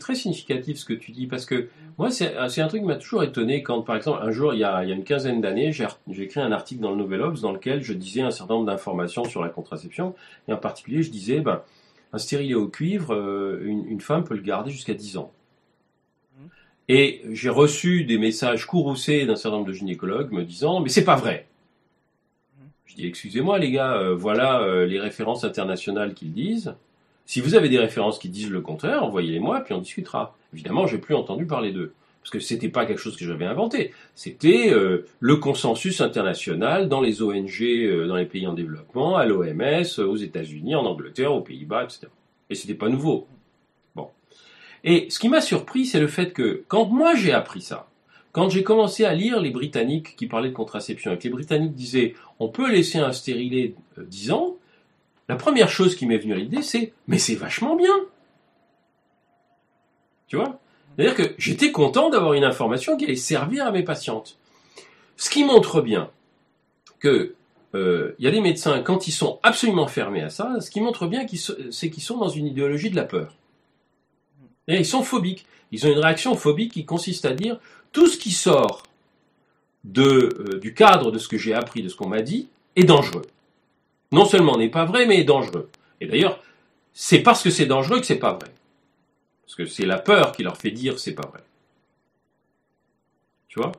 très 0.00 0.14
significatif 0.16 0.78
ce 0.78 0.84
que 0.84 0.94
tu 0.94 1.12
dis, 1.12 1.28
parce 1.28 1.46
que 1.46 1.68
moi, 1.96 2.10
c'est 2.10 2.34
un 2.34 2.66
truc 2.66 2.80
qui 2.80 2.86
m'a 2.88 2.96
toujours 2.96 3.22
étonné 3.22 3.62
quand, 3.62 3.82
par 3.82 3.96
exemple, 3.96 4.18
un 4.20 4.32
jour, 4.32 4.52
il 4.52 4.58
y 4.58 4.64
a, 4.64 4.82
il 4.82 4.88
y 4.88 4.92
a 4.92 4.96
une 4.96 5.04
quinzaine 5.04 5.40
d'années, 5.40 5.70
j'ai 5.72 5.86
écrit 6.18 6.40
un 6.40 6.50
article 6.50 6.80
dans 6.80 6.90
le 6.90 6.96
Nouvel 6.96 7.22
Obs 7.22 7.40
dans 7.40 7.52
lequel 7.52 7.82
je 7.82 7.92
disais 7.92 8.22
un 8.22 8.32
certain 8.32 8.54
nombre 8.54 8.66
d'informations 8.66 9.24
sur 9.24 9.42
la 9.42 9.48
contraception, 9.48 10.14
et 10.48 10.52
en 10.52 10.58
particulier, 10.58 11.04
je 11.04 11.10
disais, 11.10 11.38
ben, 11.38 11.62
un 12.12 12.18
stérilet 12.18 12.54
au 12.54 12.66
cuivre, 12.66 13.14
une, 13.62 13.86
une, 13.86 14.00
femme 14.00 14.24
peut 14.24 14.34
le 14.34 14.42
garder 14.42 14.72
jusqu'à 14.72 14.94
10 14.94 15.18
ans. 15.18 15.30
Et 16.88 17.22
j'ai 17.30 17.48
reçu 17.48 18.04
des 18.04 18.18
messages 18.18 18.66
courroucés 18.66 19.24
d'un 19.26 19.36
certain 19.36 19.58
nombre 19.58 19.68
de 19.68 19.72
gynécologues 19.72 20.32
me 20.32 20.44
disant, 20.44 20.80
mais 20.80 20.88
c'est 20.88 21.04
pas 21.04 21.16
vrai. 21.16 21.46
Je 22.86 22.96
dis, 22.96 23.06
excusez-moi 23.06 23.58
les 23.58 23.70
gars, 23.70 23.94
euh, 23.94 24.14
voilà 24.14 24.60
euh, 24.60 24.84
les 24.84 25.00
références 25.00 25.44
internationales 25.44 26.12
qu'ils 26.12 26.32
disent. 26.32 26.74
Si 27.24 27.40
vous 27.40 27.54
avez 27.54 27.68
des 27.68 27.78
références 27.78 28.18
qui 28.18 28.28
disent 28.28 28.50
le 28.50 28.60
contraire, 28.60 29.04
envoyez-les-moi, 29.04 29.60
puis 29.60 29.72
on 29.72 29.78
discutera. 29.78 30.36
Évidemment, 30.52 30.86
j'ai 30.86 30.98
plus 30.98 31.14
entendu 31.14 31.46
parler 31.46 31.72
d'eux. 31.72 31.92
Parce 32.20 32.30
que 32.30 32.40
c'était 32.40 32.68
pas 32.68 32.84
quelque 32.84 33.00
chose 33.00 33.16
que 33.16 33.24
j'avais 33.24 33.46
inventé. 33.46 33.92
C'était 34.14 34.70
euh, 34.72 35.06
le 35.20 35.36
consensus 35.36 36.00
international 36.00 36.88
dans 36.88 37.00
les 37.00 37.22
ONG, 37.22 38.06
dans 38.06 38.16
les 38.16 38.26
pays 38.26 38.46
en 38.46 38.52
développement, 38.52 39.16
à 39.16 39.24
l'OMS, 39.24 39.98
aux 39.98 40.16
États-Unis, 40.16 40.74
en 40.74 40.84
Angleterre, 40.84 41.32
aux 41.32 41.40
Pays-Bas, 41.40 41.84
etc. 41.84 42.08
Et 42.50 42.54
c'était 42.54 42.74
pas 42.74 42.88
nouveau. 42.88 43.26
Et 44.84 45.06
ce 45.10 45.18
qui 45.18 45.28
m'a 45.28 45.40
surpris, 45.40 45.86
c'est 45.86 46.00
le 46.00 46.08
fait 46.08 46.32
que 46.32 46.64
quand 46.68 46.86
moi 46.86 47.14
j'ai 47.14 47.32
appris 47.32 47.62
ça, 47.62 47.88
quand 48.32 48.48
j'ai 48.48 48.62
commencé 48.62 49.04
à 49.04 49.14
lire 49.14 49.40
les 49.40 49.50
Britanniques 49.50 50.16
qui 50.16 50.26
parlaient 50.26 50.48
de 50.48 50.54
contraception 50.54 51.12
et 51.12 51.18
que 51.18 51.24
les 51.24 51.30
Britanniques 51.30 51.74
disaient 51.74 52.14
on 52.40 52.48
peut 52.48 52.70
laisser 52.70 52.98
un 52.98 53.12
stérilet 53.12 53.74
10 53.98 54.30
euh, 54.30 54.34
ans, 54.34 54.56
la 55.28 55.36
première 55.36 55.68
chose 55.68 55.94
qui 55.94 56.06
m'est 56.06 56.18
venue 56.18 56.32
à 56.32 56.36
l'idée 56.36 56.62
c'est 56.62 56.92
mais 57.06 57.18
c'est 57.18 57.34
vachement 57.34 57.76
bien. 57.76 57.94
Tu 60.26 60.36
vois? 60.36 60.58
C'est-à-dire 60.96 61.14
que 61.14 61.34
j'étais 61.38 61.72
content 61.72 62.10
d'avoir 62.10 62.32
une 62.32 62.44
information 62.44 62.96
qui 62.96 63.04
allait 63.04 63.16
servir 63.16 63.66
à 63.66 63.70
mes 63.70 63.82
patientes. 63.82 64.38
Ce 65.16 65.30
qui 65.30 65.44
montre 65.44 65.80
bien 65.80 66.10
que 66.98 67.34
euh, 67.74 68.14
il 68.18 68.24
y 68.24 68.28
a 68.28 68.30
des 68.30 68.40
médecins, 68.40 68.82
quand 68.82 69.06
ils 69.08 69.12
sont 69.12 69.38
absolument 69.42 69.86
fermés 69.86 70.22
à 70.22 70.30
ça, 70.30 70.60
ce 70.60 70.70
qui 70.70 70.80
montre 70.80 71.06
bien 71.06 71.26
c'est 71.70 71.90
qu'ils 71.90 72.02
sont 72.02 72.18
dans 72.18 72.28
une 72.28 72.46
idéologie 72.46 72.90
de 72.90 72.96
la 72.96 73.04
peur. 73.04 73.34
Ils 74.68 74.86
sont 74.86 75.02
phobiques. 75.02 75.46
Ils 75.70 75.86
ont 75.86 75.90
une 75.90 75.98
réaction 75.98 76.36
phobique 76.36 76.72
qui 76.72 76.84
consiste 76.84 77.24
à 77.24 77.32
dire 77.32 77.58
tout 77.92 78.06
ce 78.06 78.18
qui 78.18 78.30
sort 78.30 78.82
euh, 79.96 80.58
du 80.60 80.74
cadre 80.74 81.10
de 81.10 81.18
ce 81.18 81.28
que 81.28 81.38
j'ai 81.38 81.54
appris, 81.54 81.82
de 81.82 81.88
ce 81.88 81.96
qu'on 81.96 82.08
m'a 82.08 82.22
dit, 82.22 82.48
est 82.76 82.84
dangereux. 82.84 83.26
Non 84.12 84.24
seulement 84.24 84.56
n'est 84.56 84.68
pas 84.68 84.84
vrai, 84.84 85.06
mais 85.06 85.20
est 85.20 85.24
dangereux. 85.24 85.68
Et 86.00 86.06
d'ailleurs, 86.06 86.40
c'est 86.92 87.20
parce 87.20 87.42
que 87.42 87.50
c'est 87.50 87.66
dangereux 87.66 88.00
que 88.00 88.06
c'est 88.06 88.16
pas 88.16 88.34
vrai. 88.34 88.50
Parce 89.44 89.54
que 89.54 89.66
c'est 89.66 89.86
la 89.86 89.98
peur 89.98 90.32
qui 90.32 90.42
leur 90.42 90.56
fait 90.56 90.70
dire 90.70 90.98
c'est 90.98 91.14
pas 91.14 91.26
vrai. 91.26 91.42
Tu 93.48 93.58
vois? 93.58 93.72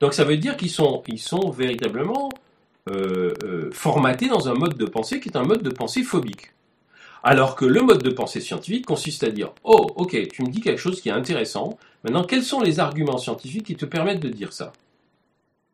Donc 0.00 0.14
ça 0.14 0.24
veut 0.24 0.36
dire 0.36 0.56
qu'ils 0.56 0.70
sont, 0.70 1.02
ils 1.06 1.20
sont 1.20 1.50
véritablement 1.50 2.30
euh, 2.90 3.34
euh, 3.44 3.70
formatés 3.72 4.28
dans 4.28 4.48
un 4.48 4.54
mode 4.54 4.76
de 4.76 4.86
pensée 4.86 5.20
qui 5.20 5.28
est 5.28 5.36
un 5.36 5.44
mode 5.44 5.62
de 5.62 5.70
pensée 5.70 6.02
phobique. 6.02 6.50
Alors 7.22 7.54
que 7.54 7.64
le 7.64 7.82
mode 7.82 8.02
de 8.02 8.10
pensée 8.10 8.40
scientifique 8.40 8.86
consiste 8.86 9.22
à 9.24 9.30
dire 9.30 9.52
Oh, 9.64 9.86
ok, 9.96 10.28
tu 10.28 10.42
me 10.42 10.48
dis 10.48 10.60
quelque 10.60 10.80
chose 10.80 11.00
qui 11.00 11.08
est 11.08 11.12
intéressant. 11.12 11.78
Maintenant, 12.04 12.24
quels 12.24 12.42
sont 12.42 12.60
les 12.60 12.80
arguments 12.80 13.18
scientifiques 13.18 13.66
qui 13.66 13.76
te 13.76 13.84
permettent 13.84 14.20
de 14.20 14.28
dire 14.28 14.52
ça? 14.52 14.72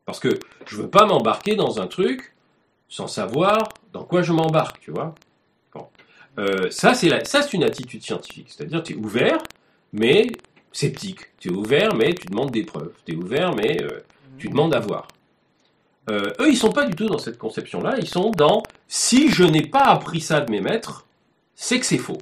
Parce 0.05 0.20
que 0.20 0.38
je 0.66 0.76
ne 0.76 0.82
veux 0.82 0.88
pas 0.88 1.07
m'embarquer 1.07 1.55
dans 1.55 1.80
un 1.80 1.86
truc 1.86 2.34
sans 2.88 3.07
savoir 3.07 3.68
dans 3.92 4.05
quoi 4.05 4.22
je 4.22 4.32
m'embarque, 4.32 4.80
tu 4.80 4.90
vois. 4.90 5.14
Euh, 6.38 6.70
ça, 6.70 6.94
c'est 6.94 7.53
une 7.53 7.64
attitude 7.64 8.03
scientifique. 8.03 8.46
C'est-à-dire, 8.49 8.82
tu 8.82 8.92
es 8.92 8.96
ouvert, 8.96 9.38
mais 9.92 10.28
sceptique. 10.72 11.36
Tu 11.40 11.49
es 11.49 11.53
ouvert, 11.53 11.94
mais 11.94 12.14
tu 12.14 12.28
demandes 12.28 12.51
des 12.51 12.62
preuves. 12.62 12.92
Tu 13.05 13.12
es 13.12 13.16
ouvert, 13.16 13.55
mais 13.55 13.82
euh, 13.82 14.01
tu 14.38 14.49
demandes 14.49 14.74
à 14.74 14.80
voir. 14.80 15.09
Euh, 16.11 16.32
eux, 16.40 16.49
ils 16.49 16.57
sont 16.57 16.70
pas 16.70 16.86
du 16.86 16.94
tout 16.94 17.07
dans 17.07 17.18
cette 17.18 17.38
conception-là. 17.38 17.96
Ils 17.99 18.07
sont 18.07 18.30
dans 18.30 18.62
si 18.86 19.30
je 19.30 19.42
n'ai 19.42 19.66
pas 19.66 19.82
appris 19.82 20.20
ça 20.20 20.40
de 20.40 20.51
mes 20.51 20.61
maîtres, 20.61 21.07
c'est 21.61 21.81
que 21.81 21.87
c'est 21.87 21.99
faux. 21.99 22.19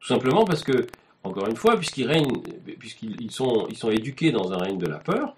Tout 0.00 0.08
simplement 0.08 0.46
parce 0.46 0.64
que, 0.64 0.86
encore 1.22 1.46
une 1.46 1.56
fois, 1.56 1.76
puisqu'ils 1.76 2.06
règnent, 2.06 2.40
puisqu'ils 2.78 3.30
sont, 3.30 3.68
éduqués 3.90 4.32
dans 4.32 4.50
un 4.54 4.56
règne 4.56 4.78
de 4.78 4.86
la 4.86 4.98
peur, 4.98 5.36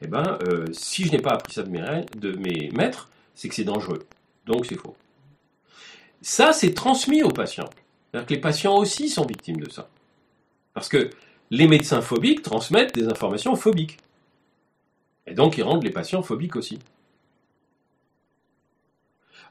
eh 0.00 0.06
ben, 0.06 0.38
euh, 0.46 0.66
si 0.72 1.04
je 1.04 1.10
n'ai 1.10 1.18
pas 1.18 1.32
appris 1.32 1.52
ça 1.52 1.64
de 1.64 1.70
mes, 1.70 2.06
de 2.16 2.30
mes 2.36 2.70
maîtres, 2.70 3.10
c'est 3.34 3.48
que 3.48 3.56
c'est 3.56 3.64
dangereux. 3.64 4.06
Donc 4.46 4.66
c'est 4.66 4.76
faux. 4.76 4.94
Ça, 6.22 6.52
c'est 6.52 6.74
transmis 6.74 7.24
aux 7.24 7.32
patients. 7.32 7.70
C'est-à-dire 8.12 8.28
que 8.28 8.34
les 8.34 8.40
patients 8.40 8.76
aussi 8.76 9.08
sont 9.08 9.26
victimes 9.26 9.58
de 9.58 9.68
ça. 9.68 9.88
Parce 10.74 10.88
que 10.88 11.10
les 11.50 11.66
médecins 11.66 12.02
phobiques 12.02 12.42
transmettent 12.42 12.94
des 12.94 13.08
informations 13.08 13.56
phobiques. 13.56 13.98
Et 15.26 15.34
donc 15.34 15.58
ils 15.58 15.64
rendent 15.64 15.82
les 15.82 15.90
patients 15.90 16.22
phobiques 16.22 16.54
aussi. 16.54 16.78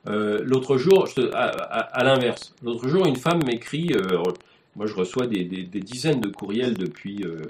Euh, 0.07 0.41
l'autre 0.43 0.77
jour, 0.77 1.07
à, 1.33 2.03
l'inverse, 2.03 2.53
l'autre 2.61 2.87
jour, 2.87 3.05
une 3.05 3.15
femme 3.15 3.43
m'écrit, 3.45 3.89
euh, 3.93 4.21
moi 4.75 4.85
je 4.85 4.93
reçois 4.95 5.27
des, 5.27 5.45
dizaines 5.45 6.19
de 6.19 6.29
courriels 6.29 6.73
depuis, 6.73 7.23
euh, 7.23 7.41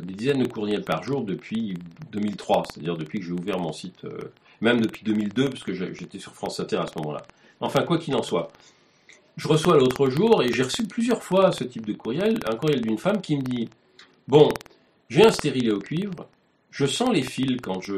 des 0.00 0.14
dizaines 0.14 0.42
de 0.42 0.48
courriels 0.48 0.84
par 0.84 1.02
jour 1.02 1.22
depuis 1.24 1.76
2003, 2.12 2.64
c'est-à-dire 2.70 2.96
depuis 2.96 3.18
que 3.18 3.26
j'ai 3.26 3.32
ouvert 3.32 3.58
mon 3.58 3.72
site, 3.72 4.06
même 4.60 4.80
depuis 4.80 5.02
2002, 5.04 5.50
parce 5.50 5.64
que 5.64 5.74
j'étais 5.74 6.20
sur 6.20 6.34
France 6.34 6.60
Inter 6.60 6.76
à 6.76 6.86
ce 6.86 6.96
moment-là. 6.98 7.22
Enfin, 7.60 7.82
quoi 7.82 7.98
qu'il 7.98 8.14
en 8.14 8.22
soit, 8.22 8.52
je 9.36 9.48
reçois 9.48 9.76
l'autre 9.76 10.08
jour, 10.08 10.42
et 10.42 10.52
j'ai 10.52 10.62
reçu 10.62 10.86
plusieurs 10.86 11.22
fois 11.22 11.50
ce 11.50 11.64
type 11.64 11.86
de 11.86 11.94
courriel, 11.94 12.38
un 12.46 12.54
courriel 12.54 12.80
d'une 12.80 12.98
femme 12.98 13.20
qui 13.20 13.36
me 13.36 13.42
dit, 13.42 13.68
bon, 14.28 14.48
j'ai 15.08 15.24
un 15.24 15.32
stérilet 15.32 15.72
au 15.72 15.80
cuivre, 15.80 16.28
je 16.70 16.86
sens 16.86 17.10
les 17.12 17.22
fils 17.22 17.60
quand 17.62 17.80
je, 17.80 17.94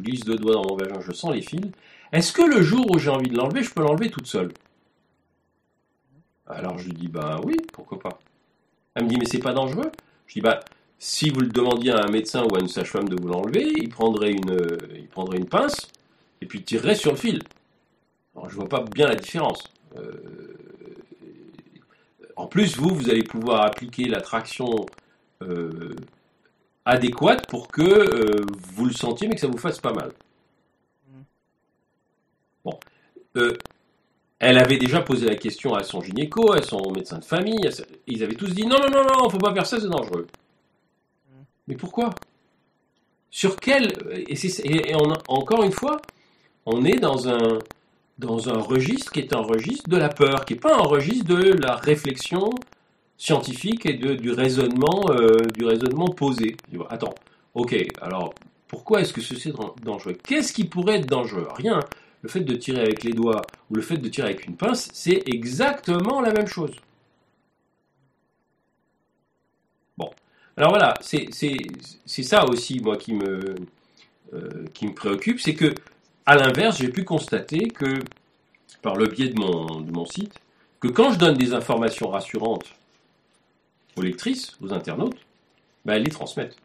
glisse 0.00 0.24
deux 0.24 0.36
doigts 0.36 0.54
dans 0.54 0.64
mon 0.68 0.76
vagin, 0.76 1.00
je 1.00 1.12
sens 1.12 1.34
les 1.34 1.42
fils. 1.42 1.70
Est-ce 2.12 2.32
que 2.32 2.42
le 2.42 2.62
jour 2.62 2.90
où 2.90 2.98
j'ai 2.98 3.10
envie 3.10 3.30
de 3.30 3.36
l'enlever, 3.36 3.62
je 3.62 3.70
peux 3.70 3.82
l'enlever 3.82 4.10
toute 4.10 4.26
seule? 4.26 4.52
Alors 6.46 6.78
je 6.78 6.86
lui 6.86 6.94
dis, 6.94 7.08
bah 7.08 7.40
oui, 7.44 7.56
pourquoi 7.72 7.98
pas. 7.98 8.18
Elle 8.94 9.04
me 9.04 9.08
dit, 9.08 9.16
mais 9.18 9.24
c'est 9.24 9.38
pas 9.38 9.52
dangereux 9.52 9.90
Je 10.26 10.34
dis, 10.34 10.40
bah 10.40 10.60
si 10.98 11.30
vous 11.30 11.40
le 11.40 11.48
demandiez 11.48 11.92
à 11.92 12.04
un 12.04 12.10
médecin 12.10 12.44
ou 12.44 12.56
à 12.56 12.60
une 12.60 12.68
sage-femme 12.68 13.08
de 13.08 13.20
vous 13.20 13.28
l'enlever, 13.28 13.72
il 13.76 13.88
prendrait 13.88 14.32
une, 14.32 14.78
il 15.34 15.46
pince 15.46 15.88
et 16.40 16.46
puis 16.46 16.62
tirerait 16.62 16.94
sur 16.94 17.10
le 17.10 17.18
fil. 17.18 17.42
Alors 18.34 18.48
je 18.48 18.54
vois 18.54 18.68
pas 18.68 18.82
bien 18.82 19.08
la 19.08 19.16
différence. 19.16 19.64
Euh, 19.96 20.12
en 22.36 22.46
plus, 22.46 22.76
vous, 22.76 22.94
vous 22.94 23.10
allez 23.10 23.22
pouvoir 23.22 23.62
appliquer 23.62 24.04
la 24.04 24.20
traction 24.20 24.86
euh, 25.42 25.94
adéquate 26.84 27.46
pour 27.48 27.68
que 27.68 27.82
euh, 27.82 28.44
vous 28.74 28.86
le 28.86 28.92
sentiez 28.92 29.28
mais 29.28 29.34
que 29.34 29.40
ça 29.40 29.46
vous 29.46 29.58
fasse 29.58 29.80
pas 29.80 29.92
mal. 29.92 30.12
Bon. 32.64 32.78
Euh, 33.36 33.56
elle 34.38 34.58
avait 34.58 34.76
déjà 34.76 35.00
posé 35.00 35.26
la 35.26 35.36
question 35.36 35.74
à 35.74 35.82
son 35.82 36.02
gynéco, 36.02 36.52
à 36.52 36.62
son 36.62 36.90
médecin 36.92 37.18
de 37.18 37.24
famille. 37.24 37.68
Ils 38.06 38.22
avaient 38.22 38.34
tous 38.34 38.52
dit 38.54 38.66
non, 38.66 38.78
non, 38.78 38.90
non, 38.90 39.04
non, 39.04 39.30
faut 39.30 39.38
pas 39.38 39.54
faire 39.54 39.66
ça, 39.66 39.80
c'est 39.80 39.88
dangereux. 39.88 40.26
Mais 41.66 41.76
pourquoi? 41.76 42.10
Sur 43.30 43.56
quel. 43.56 43.92
Et, 44.28 44.94
encore 45.28 45.62
une 45.62 45.72
fois, 45.72 45.96
on 46.66 46.84
est 46.84 46.98
dans 46.98 47.28
un, 47.28 47.58
dans 48.18 48.48
un 48.48 48.60
registre 48.60 49.12
qui 49.12 49.20
est 49.20 49.34
un 49.34 49.40
registre 49.40 49.88
de 49.88 49.96
la 49.96 50.08
peur, 50.08 50.44
qui 50.44 50.54
n'est 50.54 50.60
pas 50.60 50.74
un 50.74 50.82
registre 50.82 51.26
de 51.26 51.52
la 51.62 51.76
réflexion 51.76 52.50
scientifique 53.24 53.86
et 53.86 53.94
de, 53.94 54.14
du, 54.14 54.32
raisonnement, 54.32 55.00
euh, 55.08 55.38
du 55.54 55.64
raisonnement 55.64 56.08
posé. 56.08 56.56
Attends, 56.90 57.14
Ok, 57.54 57.74
alors 58.02 58.34
pourquoi 58.68 59.00
est-ce 59.00 59.12
que 59.12 59.20
ceci 59.20 59.48
est 59.48 59.54
dangereux? 59.82 60.16
Qu'est-ce 60.24 60.52
qui 60.52 60.64
pourrait 60.64 60.96
être 60.96 61.06
dangereux? 61.06 61.48
Rien. 61.54 61.80
Le 62.22 62.28
fait 62.28 62.40
de 62.40 62.54
tirer 62.54 62.80
avec 62.80 63.04
les 63.04 63.12
doigts 63.12 63.42
ou 63.70 63.76
le 63.76 63.82
fait 63.82 63.96
de 63.96 64.08
tirer 64.08 64.28
avec 64.28 64.46
une 64.46 64.56
pince, 64.56 64.90
c'est 64.92 65.22
exactement 65.26 66.20
la 66.20 66.32
même 66.32 66.48
chose. 66.48 66.74
Bon. 69.96 70.10
Alors 70.56 70.70
voilà, 70.70 70.94
c'est 71.00 71.28
ça 72.06 72.44
aussi, 72.46 72.80
moi, 72.80 72.96
qui 72.96 73.14
me, 73.14 73.54
euh, 74.34 74.64
qui 74.74 74.86
me 74.86 74.94
préoccupe, 74.94 75.40
c'est 75.40 75.54
que, 75.54 75.72
à 76.26 76.36
l'inverse, 76.36 76.78
j'ai 76.78 76.88
pu 76.88 77.04
constater 77.04 77.68
que, 77.68 78.00
par 78.82 78.96
le 78.96 79.06
biais 79.06 79.28
de 79.28 79.38
mon, 79.38 79.80
de 79.80 79.92
mon 79.92 80.04
site, 80.04 80.34
que 80.80 80.88
quand 80.88 81.12
je 81.12 81.18
donne 81.18 81.36
des 81.36 81.54
informations 81.54 82.08
rassurantes 82.08 82.74
aux 83.96 84.02
lectrices, 84.02 84.56
aux 84.60 84.72
internautes, 84.72 85.18
ben, 85.84 85.94
elles 85.94 86.04
les 86.04 86.10
transmettent. 86.10 86.56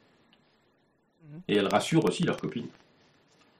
Mhm. 1.23 1.41
Et 1.47 1.55
elles 1.57 1.67
rassurent 1.67 2.05
aussi 2.05 2.23
leurs 2.23 2.38
copines. 2.38 2.67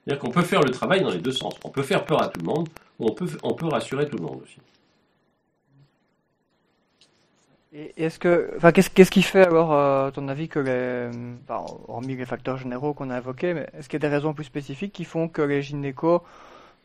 C'est-à-dire 0.04 0.20
qu'on 0.20 0.30
peut 0.30 0.42
faire 0.42 0.62
le 0.62 0.70
travail 0.70 1.02
dans 1.02 1.10
les 1.10 1.18
deux 1.18 1.32
sens. 1.32 1.54
On 1.64 1.68
peut 1.68 1.82
faire 1.82 2.04
peur 2.04 2.22
à 2.22 2.28
tout 2.28 2.40
le 2.40 2.46
monde, 2.46 2.68
ou 2.98 3.06
on 3.06 3.12
peut, 3.12 3.28
on 3.42 3.54
peut 3.54 3.66
rassurer 3.66 4.08
tout 4.08 4.16
le 4.16 4.24
monde 4.24 4.40
aussi. 4.42 4.58
Et 7.72 7.92
est-ce 7.96 8.18
que, 8.18 8.52
enfin, 8.56 8.72
qu'est-ce, 8.72 8.90
qu'est-ce 8.90 9.12
qui 9.12 9.22
fait 9.22 9.46
alors, 9.46 9.72
euh, 9.72 10.08
à 10.08 10.10
ton 10.10 10.26
avis, 10.26 10.48
que 10.48 10.58
les, 10.58 11.10
hormis 11.86 12.16
les 12.16 12.24
facteurs 12.24 12.56
généraux 12.56 12.94
qu'on 12.94 13.10
a 13.10 13.18
évoqués, 13.18 13.54
mais 13.54 13.68
est-ce 13.74 13.88
qu'il 13.88 14.02
y 14.02 14.04
a 14.04 14.08
des 14.08 14.14
raisons 14.14 14.34
plus 14.34 14.44
spécifiques 14.44 14.92
qui 14.92 15.04
font 15.04 15.28
que 15.28 15.42
les 15.42 15.62
gynécos 15.62 16.22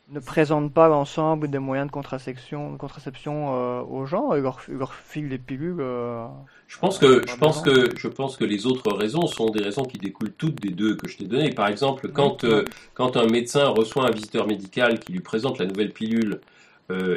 ne 0.09 0.19
présentent 0.19 0.73
pas 0.73 0.87
l'ensemble 0.87 1.49
des 1.49 1.57
moyens 1.57 1.87
de 1.87 1.91
contraception, 1.91 2.71
de 2.71 2.77
contraception 2.77 3.55
euh, 3.55 3.81
aux 3.81 4.05
gens 4.05 4.33
et 4.33 4.41
leur, 4.41 4.61
leur 4.67 4.93
filent 4.93 5.29
des 5.29 5.39
pilules 5.39 5.79
euh, 5.79 6.25
Je 6.67 6.77
pense 6.77 6.99
que 6.99 7.23
je 7.27 7.35
pense 7.35 7.61
que 7.61 7.89
je 7.97 8.07
pense 8.07 8.37
que 8.37 8.43
les 8.43 8.67
autres 8.67 8.93
raisons 8.93 9.25
sont 9.25 9.49
des 9.49 9.63
raisons 9.63 9.83
qui 9.83 9.97
découlent 9.97 10.33
toutes 10.33 10.61
des 10.61 10.69
deux 10.69 10.95
que 10.95 11.07
je 11.07 11.17
t'ai 11.17 11.25
données. 11.25 11.49
Par 11.49 11.67
exemple, 11.67 12.09
quand 12.09 12.43
euh, 12.43 12.65
quand 12.93 13.17
un 13.17 13.25
médecin 13.25 13.67
reçoit 13.69 14.07
un 14.07 14.11
visiteur 14.11 14.47
médical 14.47 14.99
qui 14.99 15.11
lui 15.11 15.21
présente 15.21 15.57
la 15.57 15.65
nouvelle 15.65 15.91
pilule 15.91 16.39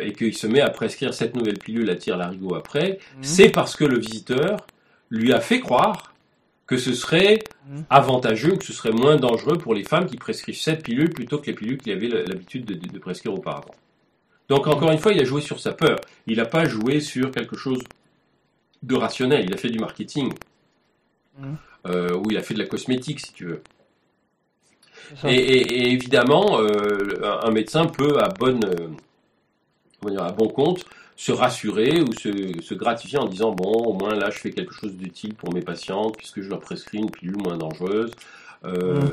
et 0.00 0.14
qu'il 0.14 0.34
se 0.34 0.46
met 0.46 0.62
à 0.62 0.70
prescrire 0.70 1.12
cette 1.12 1.36
nouvelle 1.36 1.58
pilule 1.58 1.90
à 1.90 1.94
tire 1.94 2.16
larigot 2.16 2.54
après, 2.54 3.00
mhm. 3.18 3.22
c'est 3.22 3.50
parce 3.50 3.76
que 3.76 3.84
le 3.84 3.98
visiteur 3.98 4.66
lui 5.10 5.30
a 5.34 5.40
fait 5.40 5.60
croire 5.60 6.14
que 6.68 6.76
ce 6.76 6.92
serait 6.92 7.42
mmh. 7.66 7.80
avantageux, 7.90 8.56
que 8.56 8.64
ce 8.64 8.74
serait 8.74 8.92
moins 8.92 9.16
dangereux 9.16 9.56
pour 9.56 9.74
les 9.74 9.84
femmes 9.84 10.06
qui 10.06 10.18
prescrivent 10.18 10.60
cette 10.60 10.84
pilule 10.84 11.10
plutôt 11.10 11.38
que 11.38 11.46
les 11.46 11.54
pilules 11.54 11.78
qu'il 11.78 11.92
avait 11.92 12.08
l'habitude 12.08 12.66
de, 12.66 12.98
prescrire 12.98 13.34
auparavant. 13.34 13.74
Donc 14.48 14.66
encore 14.66 14.92
une 14.92 14.98
fois, 14.98 15.12
il 15.12 15.20
a 15.20 15.24
joué 15.24 15.40
sur 15.40 15.58
sa 15.58 15.72
peur. 15.72 15.98
Il 16.26 16.36
n'a 16.36 16.44
pas 16.44 16.66
joué 16.66 17.00
sur 17.00 17.32
quelque 17.32 17.56
chose 17.56 17.80
de 18.82 18.94
rationnel. 18.94 19.46
Il 19.46 19.54
a 19.54 19.56
fait 19.56 19.70
du 19.70 19.78
marketing. 19.78 20.32
Mmh. 21.38 21.54
Euh, 21.86 22.14
ou 22.16 22.30
il 22.30 22.36
a 22.36 22.42
fait 22.42 22.54
de 22.54 22.58
la 22.58 22.66
cosmétique, 22.66 23.20
si 23.20 23.32
tu 23.32 23.46
veux. 23.46 23.62
Et, 25.24 25.92
évidemment, 25.92 26.60
euh, 26.60 27.40
un 27.42 27.50
médecin 27.50 27.86
peut, 27.86 28.18
à, 28.18 28.28
bonne, 28.28 28.60
euh, 28.64 30.18
à 30.18 30.32
bon 30.32 30.48
compte, 30.48 30.84
se 31.18 31.32
rassurer 31.32 32.00
ou 32.00 32.12
se, 32.12 32.74
gratifier 32.74 33.18
en 33.18 33.26
disant 33.26 33.50
bon 33.50 33.72
au 33.72 33.92
moins 33.92 34.14
là 34.14 34.30
je 34.30 34.38
fais 34.38 34.52
quelque 34.52 34.72
chose 34.72 34.94
d'utile 34.94 35.34
pour 35.34 35.52
mes 35.52 35.62
patientes 35.62 36.16
puisque 36.16 36.40
je 36.40 36.48
leur 36.48 36.60
prescris 36.60 36.98
une 36.98 37.10
pilule 37.10 37.36
moins 37.42 37.56
dangereuse. 37.58 38.12
Euh, 38.64 39.00
mm. 39.00 39.10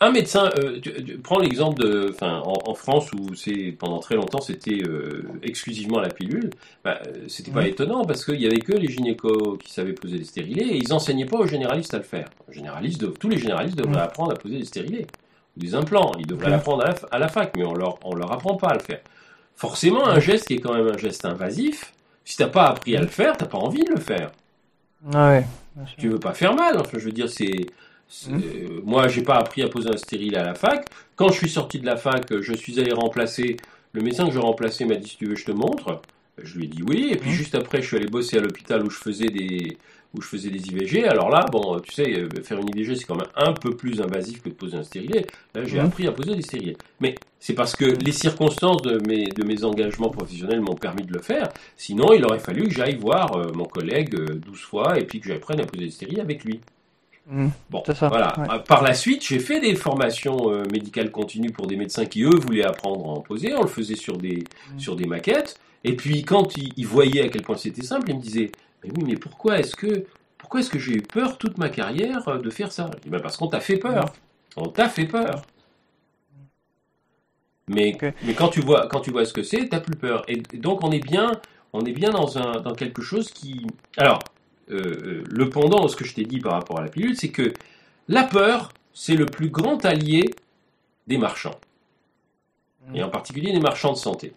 Un 0.00 0.10
médecin, 0.10 0.50
euh, 0.58 0.80
prends 1.22 1.38
l'exemple 1.38 1.80
de, 1.80 2.10
enfin, 2.10 2.42
en, 2.44 2.74
France 2.74 3.12
où 3.12 3.34
c'est 3.34 3.74
pendant 3.78 4.00
très 4.00 4.16
longtemps 4.16 4.40
c'était 4.40 4.82
euh, 4.82 5.22
exclusivement 5.42 6.00
la 6.00 6.08
pilule, 6.10 6.50
bah, 6.84 7.00
c'était 7.28 7.52
pas 7.52 7.62
mm. 7.62 7.68
étonnant 7.68 8.04
parce 8.04 8.26
qu'il 8.26 8.40
y 8.40 8.46
avait 8.46 8.58
que 8.58 8.72
les 8.72 8.88
gynécos 8.88 9.56
qui 9.58 9.72
savaient 9.72 9.94
poser 9.94 10.18
des 10.18 10.24
stérilés 10.24 10.66
et 10.66 10.76
ils 10.76 10.92
enseignaient 10.92 11.24
pas 11.24 11.38
aux 11.38 11.46
généralistes 11.46 11.94
à 11.94 11.98
le 11.98 12.04
faire. 12.04 12.28
généralistes, 12.50 13.18
tous 13.18 13.30
les 13.30 13.38
généralistes 13.38 13.78
devraient 13.78 14.02
mm. 14.02 14.08
apprendre 14.08 14.32
à 14.32 14.34
poser 14.34 14.58
des 14.58 14.66
stérilés, 14.66 15.06
des 15.56 15.74
implants, 15.74 16.12
ils 16.18 16.26
devraient 16.26 16.50
l'apprendre 16.50 16.84
à, 16.84 16.92
à, 17.10 17.18
la 17.18 17.28
fac, 17.28 17.56
mais 17.56 17.64
on 17.64 17.74
leur, 17.74 17.98
on 18.04 18.14
leur 18.14 18.32
apprend 18.32 18.56
pas 18.56 18.68
à 18.68 18.74
le 18.74 18.80
faire 18.80 19.00
forcément 19.56 20.06
un 20.06 20.20
geste 20.20 20.48
qui 20.48 20.54
est 20.54 20.60
quand 20.60 20.74
même 20.74 20.88
un 20.88 20.98
geste 20.98 21.24
invasif, 21.24 21.92
si 22.24 22.36
t'as 22.36 22.48
pas 22.48 22.66
appris 22.66 22.96
à 22.96 23.00
le 23.00 23.06
faire, 23.06 23.36
t'as 23.36 23.46
pas 23.46 23.58
envie 23.58 23.84
de 23.84 23.90
le 23.90 24.00
faire. 24.00 24.32
Ouais. 25.12 25.44
Tu 25.98 26.08
veux 26.08 26.18
pas 26.18 26.34
faire 26.34 26.54
mal, 26.54 26.78
enfin 26.78 26.98
je 26.98 27.04
veux 27.06 27.12
dire 27.12 27.28
c'est 27.28 27.66
mmh. 28.28 28.40
moi 28.84 29.08
j'ai 29.08 29.22
pas 29.22 29.36
appris 29.36 29.62
à 29.62 29.68
poser 29.68 29.88
un 29.88 29.96
stérile 29.96 30.36
à 30.36 30.44
la 30.44 30.54
fac. 30.54 30.86
Quand 31.16 31.28
je 31.28 31.38
suis 31.38 31.48
sorti 31.48 31.80
de 31.80 31.86
la 31.86 31.96
fac, 31.96 32.26
je 32.40 32.52
suis 32.52 32.78
allé 32.78 32.92
remplacer 32.92 33.56
le 33.92 34.02
médecin 34.02 34.26
que 34.26 34.32
je 34.32 34.38
remplaçais 34.38 34.84
m'a 34.84 34.96
dit 34.96 35.08
si 35.08 35.16
tu 35.16 35.26
veux 35.26 35.36
je 35.36 35.44
te 35.44 35.52
montre. 35.52 36.02
Je 36.42 36.58
lui 36.58 36.64
ai 36.64 36.68
dit 36.68 36.82
oui 36.82 37.08
et 37.12 37.16
puis 37.16 37.30
mmh. 37.30 37.34
juste 37.34 37.54
après 37.54 37.82
je 37.82 37.86
suis 37.86 37.96
allé 37.96 38.06
bosser 38.06 38.38
à 38.38 38.40
l'hôpital 38.40 38.84
où 38.84 38.90
je 38.90 38.98
faisais 38.98 39.28
des 39.28 39.78
où 40.14 40.20
je 40.20 40.28
faisais 40.28 40.50
des 40.50 40.66
IVG. 40.66 41.04
Alors 41.04 41.30
là, 41.30 41.46
bon, 41.50 41.80
tu 41.80 41.92
sais, 41.92 42.18
euh, 42.18 42.28
faire 42.42 42.58
une 42.58 42.68
IVG, 42.68 42.96
c'est 42.96 43.04
quand 43.04 43.16
même 43.16 43.30
un 43.36 43.52
peu 43.52 43.74
plus 43.74 44.00
invasif 44.00 44.42
que 44.42 44.50
de 44.50 44.54
poser 44.54 44.76
un 44.76 44.82
stérilet. 44.82 45.26
Là, 45.54 45.64
j'ai 45.64 45.78
mhm. 45.78 45.86
appris 45.86 46.06
à 46.06 46.12
poser 46.12 46.34
des 46.34 46.42
stérilets. 46.42 46.76
Mais 47.00 47.14
c'est 47.40 47.54
parce 47.54 47.74
que 47.74 47.84
les 47.84 48.12
circonstances 48.12 48.82
de 48.82 49.00
mes, 49.06 49.28
de 49.28 49.44
mes 49.44 49.64
engagements 49.64 50.10
professionnels 50.10 50.60
m'ont 50.60 50.74
permis 50.74 51.04
de 51.04 51.12
le 51.12 51.20
faire. 51.20 51.48
Sinon, 51.76 52.12
il 52.12 52.24
aurait 52.24 52.40
fallu 52.40 52.64
que 52.64 52.74
j'aille 52.74 52.96
voir 52.96 53.36
euh, 53.36 53.52
mon 53.54 53.64
collègue 53.64 54.14
12 54.14 54.30
euh, 54.30 54.56
fois 54.56 54.98
et 54.98 55.04
puis 55.04 55.20
que 55.20 55.28
j'apprenne 55.28 55.60
à 55.60 55.64
poser 55.64 55.86
des 55.86 55.90
stérilets 55.90 56.20
avec 56.20 56.44
lui. 56.44 56.60
Mhm. 57.26 57.50
Bon, 57.70 57.82
voilà. 57.86 58.34
Par 58.66 58.82
la 58.82 58.94
suite, 58.94 59.24
j'ai 59.24 59.38
fait 59.38 59.60
des 59.60 59.76
formations 59.76 60.50
médicales 60.70 61.10
continues 61.10 61.52
pour 61.52 61.68
des 61.68 61.76
médecins 61.76 62.04
qui, 62.04 62.24
eux, 62.24 62.36
voulaient 62.36 62.64
apprendre 62.64 63.06
à 63.06 63.12
en 63.12 63.20
poser. 63.20 63.54
On 63.54 63.62
le 63.62 63.68
faisait 63.68 63.94
sur 63.94 64.18
des, 64.18 64.44
mhm. 64.72 64.78
sur 64.78 64.96
des 64.96 65.06
maquettes. 65.06 65.58
Et 65.84 65.96
puis, 65.96 66.22
quand 66.22 66.56
ils, 66.56 66.72
ils 66.76 66.86
voyaient 66.86 67.22
à 67.22 67.28
quel 67.28 67.42
point 67.42 67.56
c'était 67.56 67.82
simple, 67.82 68.10
ils 68.10 68.16
me 68.16 68.20
disaient 68.20 68.52
mais 68.82 68.90
oui, 68.96 69.04
mais 69.06 69.16
pourquoi 69.16 69.58
est-ce 69.58 69.76
que 69.76 70.06
pourquoi 70.38 70.60
est-ce 70.60 70.70
que 70.70 70.78
j'ai 70.78 70.94
eu 70.94 71.02
peur 71.02 71.38
toute 71.38 71.56
ma 71.56 71.68
carrière 71.68 72.28
euh, 72.28 72.38
de 72.38 72.50
faire 72.50 72.72
ça? 72.72 72.90
Ben 73.06 73.20
Parce 73.20 73.36
qu'on 73.36 73.46
t'a 73.46 73.60
fait 73.60 73.78
peur. 73.78 74.12
On 74.56 74.68
t'a 74.68 74.88
fait 74.88 75.06
peur. 75.06 75.42
Mais, 77.68 77.96
mais 78.24 78.34
quand, 78.34 78.48
tu 78.48 78.60
vois, 78.60 78.88
quand 78.88 79.00
tu 79.00 79.12
vois 79.12 79.24
ce 79.24 79.32
que 79.32 79.44
c'est, 79.44 79.68
t'as 79.68 79.80
plus 79.80 79.96
peur. 79.96 80.24
Et, 80.28 80.36
donc 80.58 80.82
on 80.82 80.90
est 80.90 81.02
bien, 81.02 81.40
on 81.72 81.84
est 81.84 81.92
bien 81.92 82.10
dans, 82.10 82.38
un, 82.38 82.60
dans 82.60 82.74
quelque 82.74 83.02
chose 83.02 83.30
qui... 83.30 83.66
Alors, 83.96 84.18
euh, 84.70 84.80
euh, 84.80 85.24
le 85.30 85.48
pendant 85.48 85.84
de 85.84 85.88
ce 85.88 85.96
que 85.96 86.04
je 86.04 86.14
t'ai 86.14 86.24
dit 86.24 86.40
par 86.40 86.52
rapport 86.52 86.80
à 86.80 86.82
la 86.82 86.88
pilule, 86.88 87.16
c'est 87.16 87.30
que 87.30 87.52
la 88.08 88.24
peur, 88.24 88.72
c'est 88.92 89.14
le 89.14 89.26
plus 89.26 89.48
grand 89.48 89.84
allié 89.84 90.34
des 91.06 91.18
marchands. 91.18 91.58
Et 92.94 93.02
en 93.02 93.08
particulier 93.10 93.52
des 93.52 93.60
marchands 93.60 93.92
de 93.92 93.98
santé. 93.98 94.34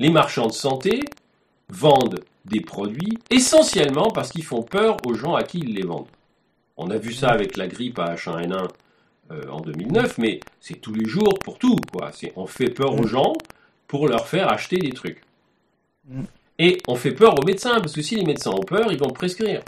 Les 0.00 0.10
marchands 0.10 0.48
de 0.48 0.52
santé 0.52 1.04
vendent 1.68 2.20
des 2.44 2.60
produits 2.60 3.18
essentiellement 3.30 4.10
parce 4.10 4.30
qu'ils 4.30 4.44
font 4.44 4.62
peur 4.62 4.96
aux 5.06 5.14
gens 5.14 5.34
à 5.34 5.42
qui 5.42 5.58
ils 5.60 5.74
les 5.74 5.84
vendent. 5.84 6.08
On 6.76 6.90
a 6.90 6.96
vu 6.96 7.12
ça 7.12 7.28
avec 7.28 7.56
la 7.56 7.68
grippe 7.68 7.98
à 7.98 8.14
H1N1 8.14 8.68
euh, 9.30 9.48
en 9.50 9.60
2009, 9.60 10.18
mais 10.18 10.40
c'est 10.60 10.80
tous 10.80 10.92
les 10.92 11.06
jours 11.06 11.38
pour 11.38 11.58
tout. 11.58 11.76
Quoi. 11.92 12.10
On 12.36 12.46
fait 12.46 12.70
peur 12.70 12.94
aux 12.94 13.06
gens 13.06 13.32
pour 13.86 14.08
leur 14.08 14.26
faire 14.26 14.50
acheter 14.50 14.78
des 14.78 14.92
trucs. 14.92 15.22
Et 16.58 16.78
on 16.86 16.94
fait 16.94 17.12
peur 17.12 17.38
aux 17.38 17.44
médecins, 17.44 17.80
parce 17.80 17.92
que 17.92 18.02
si 18.02 18.16
les 18.16 18.24
médecins 18.24 18.50
ont 18.50 18.62
peur, 18.62 18.92
ils 18.92 18.98
vont 18.98 19.10
prescrire. 19.10 19.62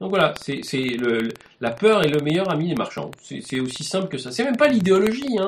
Donc 0.00 0.10
voilà, 0.10 0.34
c'est, 0.40 0.60
la 1.60 1.70
peur 1.70 2.04
est 2.04 2.08
le 2.08 2.20
meilleur 2.20 2.50
ami 2.50 2.68
des 2.68 2.74
marchands. 2.74 3.10
C'est, 3.22 3.60
aussi 3.60 3.84
simple 3.84 4.08
que 4.08 4.18
ça. 4.18 4.30
C'est 4.30 4.44
même 4.44 4.56
pas 4.56 4.68
l'idéologie, 4.68 5.38
hein 5.38 5.46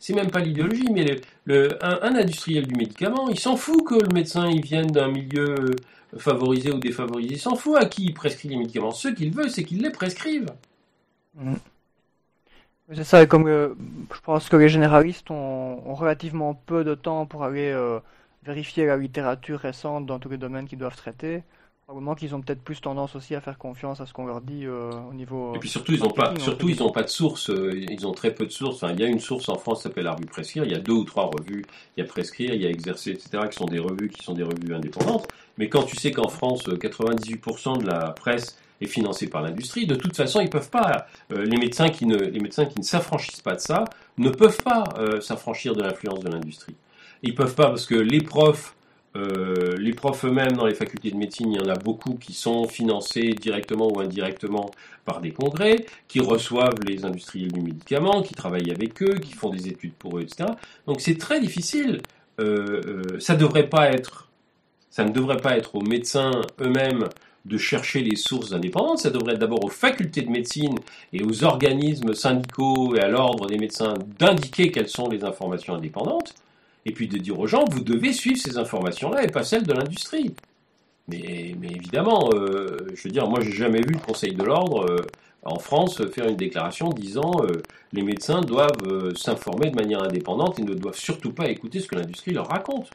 c'est 0.00 0.14
même 0.14 0.30
pas 0.30 0.40
l'idéologie, 0.40 0.88
mais 0.90 1.20
un, 1.82 2.16
industriel 2.16 2.66
du 2.66 2.74
médicament, 2.74 3.28
il 3.28 3.38
s'en 3.38 3.56
fout 3.56 3.86
que 3.86 3.94
le 3.94 4.08
médecin 4.12 4.48
il 4.48 4.62
vienne 4.62 4.86
d'un 4.86 5.08
milieu 5.08 5.76
favorisé 6.16 6.72
ou 6.72 6.78
défavorisé, 6.78 7.34
il 7.34 7.38
s'en 7.38 7.54
fout 7.54 7.76
à 7.76 7.84
qui 7.84 8.06
il 8.06 8.14
prescrit 8.14 8.48
les 8.48 8.56
médicaments. 8.56 8.90
Ce 8.90 9.08
qu'il 9.08 9.30
veut, 9.30 9.48
c'est 9.48 9.62
qu'il 9.62 9.82
les 9.82 9.90
prescrive. 9.90 10.46
Mm. 11.34 11.54
C'est 12.92 13.04
ça, 13.04 13.26
comme 13.26 13.46
euh, 13.46 13.74
je 14.12 14.20
pense 14.20 14.48
que 14.48 14.56
les 14.56 14.68
généralistes 14.68 15.30
ont, 15.30 15.94
relativement 15.94 16.54
peu 16.54 16.82
de 16.82 16.96
temps 16.96 17.24
pour 17.26 17.44
aller 17.44 17.70
euh, 17.70 18.00
vérifier 18.42 18.86
la 18.86 18.96
littérature 18.96 19.60
récente 19.60 20.06
dans 20.06 20.18
tous 20.18 20.30
les 20.30 20.38
domaines 20.38 20.66
qu'ils 20.66 20.78
doivent 20.78 20.96
traiter 20.96 21.44
moment 21.94 22.14
qu'ils 22.14 22.34
ont 22.34 22.40
peut-être 22.40 22.62
plus 22.62 22.80
tendance 22.80 23.16
aussi 23.16 23.34
à 23.34 23.40
faire 23.40 23.58
confiance 23.58 24.00
à 24.00 24.06
ce 24.06 24.12
qu'on 24.12 24.26
leur 24.26 24.40
dit 24.40 24.64
euh, 24.64 24.90
au 25.10 25.14
niveau. 25.14 25.54
Et 25.54 25.58
puis 25.58 25.68
surtout, 25.68 25.92
ils 25.92 26.00
n'ont 26.00 26.10
pas, 26.10 26.32
surtout 26.38 26.68
ils 26.68 26.82
ont 26.82 26.92
pas 26.92 27.02
de 27.02 27.08
source. 27.08 27.50
Euh, 27.50 27.72
ils 27.74 28.06
ont 28.06 28.12
très 28.12 28.32
peu 28.32 28.46
de 28.46 28.52
sources. 28.52 28.76
Enfin, 28.82 28.92
il 28.92 29.00
y 29.00 29.04
a 29.04 29.08
une 29.08 29.18
source 29.18 29.48
en 29.48 29.56
France 29.56 29.78
qui 29.78 29.82
s'appelle 29.84 30.04
la 30.04 30.12
revue 30.12 30.26
Prescrire. 30.26 30.64
Il 30.64 30.72
y 30.72 30.74
a 30.74 30.78
deux 30.78 30.92
ou 30.92 31.04
trois 31.04 31.24
revues. 31.26 31.64
Il 31.96 32.00
y 32.00 32.02
a 32.02 32.06
Prescrire, 32.06 32.54
il 32.54 32.62
y 32.62 32.66
a 32.66 32.70
Exercer, 32.70 33.10
etc. 33.10 33.44
qui 33.50 33.56
sont 33.56 33.66
des 33.66 33.78
revues 33.78 34.08
qui 34.08 34.22
sont 34.22 34.34
des 34.34 34.42
revues 34.42 34.74
indépendantes. 34.74 35.26
Mais 35.58 35.68
quand 35.68 35.82
tu 35.82 35.96
sais 35.96 36.12
qu'en 36.12 36.28
France, 36.28 36.68
98% 36.68 37.78
de 37.78 37.86
la 37.86 38.12
presse 38.12 38.56
est 38.80 38.86
financée 38.86 39.28
par 39.28 39.42
l'industrie, 39.42 39.86
de 39.86 39.94
toute 39.94 40.16
façon, 40.16 40.40
ils 40.40 40.48
peuvent 40.48 40.70
pas. 40.70 41.06
Euh, 41.32 41.44
les 41.44 41.56
médecins 41.56 41.88
qui 41.88 42.06
ne, 42.06 42.16
les 42.16 42.40
médecins 42.40 42.66
qui 42.66 42.78
ne 42.78 42.84
s'affranchissent 42.84 43.42
pas 43.42 43.54
de 43.54 43.60
ça, 43.60 43.84
ne 44.18 44.30
peuvent 44.30 44.62
pas 44.62 44.84
s'affranchir 45.20 45.74
de 45.74 45.82
l'influence 45.82 46.20
de 46.20 46.28
l'industrie. 46.28 46.76
Ils 47.22 47.34
peuvent 47.34 47.54
pas 47.54 47.68
parce 47.68 47.86
que 47.86 47.94
les 47.94 48.22
profs 48.22 48.74
euh, 49.16 49.76
les 49.76 49.92
profs 49.92 50.24
eux-mêmes 50.24 50.52
dans 50.52 50.66
les 50.66 50.74
facultés 50.74 51.10
de 51.10 51.16
médecine, 51.16 51.52
il 51.52 51.60
y 51.60 51.64
en 51.64 51.68
a 51.68 51.76
beaucoup 51.76 52.14
qui 52.14 52.32
sont 52.32 52.68
financés 52.68 53.30
directement 53.30 53.88
ou 53.88 54.00
indirectement 54.00 54.70
par 55.04 55.20
des 55.20 55.32
congrès, 55.32 55.84
qui 56.06 56.20
reçoivent 56.20 56.78
les 56.86 57.04
industriels 57.04 57.50
du 57.50 57.60
médicament, 57.60 58.22
qui 58.22 58.34
travaillent 58.34 58.70
avec 58.70 59.02
eux, 59.02 59.14
qui 59.14 59.32
font 59.32 59.50
des 59.50 59.66
études 59.68 59.94
pour 59.94 60.18
eux, 60.18 60.22
etc. 60.22 60.50
Donc 60.86 61.00
c'est 61.00 61.18
très 61.18 61.40
difficile. 61.40 62.02
Euh, 62.38 62.80
euh, 62.86 63.20
ça 63.20 63.34
devrait 63.34 63.68
pas 63.68 63.90
être, 63.90 64.28
ça 64.90 65.04
ne 65.04 65.10
devrait 65.10 65.38
pas 65.38 65.56
être 65.56 65.74
aux 65.74 65.82
médecins 65.82 66.30
eux-mêmes 66.60 67.08
de 67.46 67.58
chercher 67.58 68.02
les 68.02 68.16
sources 68.16 68.52
indépendantes, 68.52 68.98
ça 68.98 69.10
devrait 69.10 69.32
être 69.32 69.40
d'abord 69.40 69.64
aux 69.64 69.70
facultés 69.70 70.22
de 70.22 70.30
médecine 70.30 70.76
et 71.12 71.24
aux 71.24 71.42
organismes 71.44 72.14
syndicaux 72.14 72.94
et 72.94 73.00
à 73.00 73.08
l'ordre 73.08 73.46
des 73.46 73.58
médecins 73.58 73.94
d'indiquer 74.18 74.70
quelles 74.70 74.88
sont 74.88 75.08
les 75.08 75.24
informations 75.24 75.74
indépendantes, 75.74 76.34
et 76.86 76.92
puis 76.92 77.08
de 77.08 77.18
dire 77.18 77.38
aux 77.38 77.46
gens, 77.46 77.64
vous 77.70 77.82
devez 77.82 78.12
suivre 78.12 78.38
ces 78.38 78.58
informations-là 78.58 79.24
et 79.24 79.28
pas 79.28 79.42
celles 79.42 79.64
de 79.64 79.72
l'industrie. 79.72 80.34
Mais, 81.08 81.54
évidemment, 81.62 82.30
euh, 82.32 82.88
je 82.94 83.02
veux 83.04 83.10
dire, 83.10 83.28
moi 83.28 83.40
j'ai 83.40 83.52
jamais 83.52 83.80
vu 83.80 83.94
le 83.94 83.98
Conseil 83.98 84.34
de 84.34 84.44
l'ordre 84.44 84.88
euh, 84.88 84.96
en 85.42 85.58
France 85.58 86.00
faire 86.14 86.28
une 86.28 86.36
déclaration 86.36 86.90
disant 86.90 87.32
euh, 87.42 87.62
les 87.92 88.02
médecins 88.02 88.42
doivent 88.42 89.14
s'informer 89.16 89.70
de 89.70 89.76
manière 89.76 90.02
indépendante 90.02 90.58
et 90.60 90.62
ne 90.62 90.74
doivent 90.74 90.98
surtout 90.98 91.32
pas 91.32 91.48
écouter 91.48 91.80
ce 91.80 91.88
que 91.88 91.96
l'industrie 91.96 92.32
leur 92.32 92.48
raconte. 92.48 92.90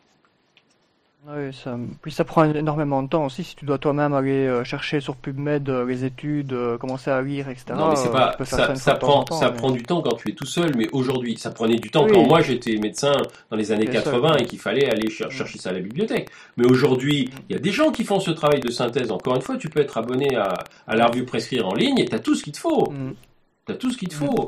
Oui, 1.28 1.52
ça, 1.54 1.76
puis 2.04 2.12
ça 2.12 2.24
prend 2.24 2.44
énormément 2.54 3.02
de 3.02 3.10
temps 3.10 3.26
aussi 3.26 3.44
si 3.44 3.56
tu 3.56 3.66
dois 3.66 3.80
toi-même 3.80 4.14
aller 4.14 4.46
euh, 4.46 4.64
chercher 4.64 5.00
sur 5.00 5.16
PubMed 5.16 5.68
euh, 5.70 5.84
les 5.84 6.06
études, 6.06 6.54
euh, 6.54 6.78
commencer 6.78 7.10
à 7.10 7.20
lire, 7.20 7.50
etc. 7.50 7.66
Non, 7.76 7.90
mais 7.90 7.96
c'est 7.96 8.12
pas 8.12 8.30
tu 8.34 8.38
peux 8.38 8.46
faire 8.46 8.68
ça, 8.68 8.76
ça 8.76 8.94
de 8.94 9.00
prend 9.00 9.24
temps, 9.24 9.36
ça 9.36 9.50
mais- 9.50 9.58
prend 9.58 9.72
du 9.72 9.82
temps 9.82 10.04
quand 10.04 10.16
tu 10.18 10.30
es 10.30 10.34
tout 10.34 10.46
seul, 10.46 10.74
mais 10.78 10.88
aujourd'hui 10.92 11.36
ça 11.36 11.50
prenait 11.50 11.78
du 11.78 11.90
temps 11.90 12.04
Oui. 12.06 12.12
quand 12.14 12.28
moi 12.28 12.42
j'étais 12.42 12.78
médecin 12.78 13.14
dans 13.50 13.58
les 13.58 13.72
années 13.72 13.86
Bien 13.88 14.02
sûr. 14.04 14.12
80 14.12 14.36
et 14.38 14.46
qu'il 14.46 14.60
fallait 14.60 14.88
aller 14.88 15.10
cher- 15.10 15.32
chercher 15.32 15.58
ça 15.58 15.70
à 15.72 15.74
la 15.74 15.80
bibliothèque. 15.80 16.30
Mais 16.58 16.68
aujourd'hui, 16.70 17.32
il 17.50 17.54
y 17.54 17.58
a 17.58 17.62
des 17.62 17.72
gens 17.72 17.92
qui 17.92 18.04
font 18.04 18.20
ce 18.20 18.30
travail 18.30 18.60
de 18.60 18.70
synthèse. 18.70 19.10
Encore 19.12 19.36
une 19.36 19.42
fois, 19.42 19.58
tu 19.58 19.68
peux 19.70 19.80
être 19.80 19.98
abonné 19.98 20.36
à, 20.36 20.54
à 20.86 20.96
la 20.96 21.08
revue 21.08 21.26
Prescrire 21.26 21.68
en 21.68 21.74
ligne 21.74 21.98
et 21.98 22.06
tu 22.06 22.14
as 22.16 22.20
tout 22.20 22.36
ce 22.36 22.44
qu'il 22.44 22.54
te 22.54 22.60
faut. 22.60 22.92
Mm. 22.92 23.14
Tu 23.66 23.72
as 23.72 23.76
tout 23.76 23.90
ce 23.90 23.98
qu'il 23.98 24.10
te 24.10 24.16
Mm. 24.16 24.28
faut. 24.28 24.46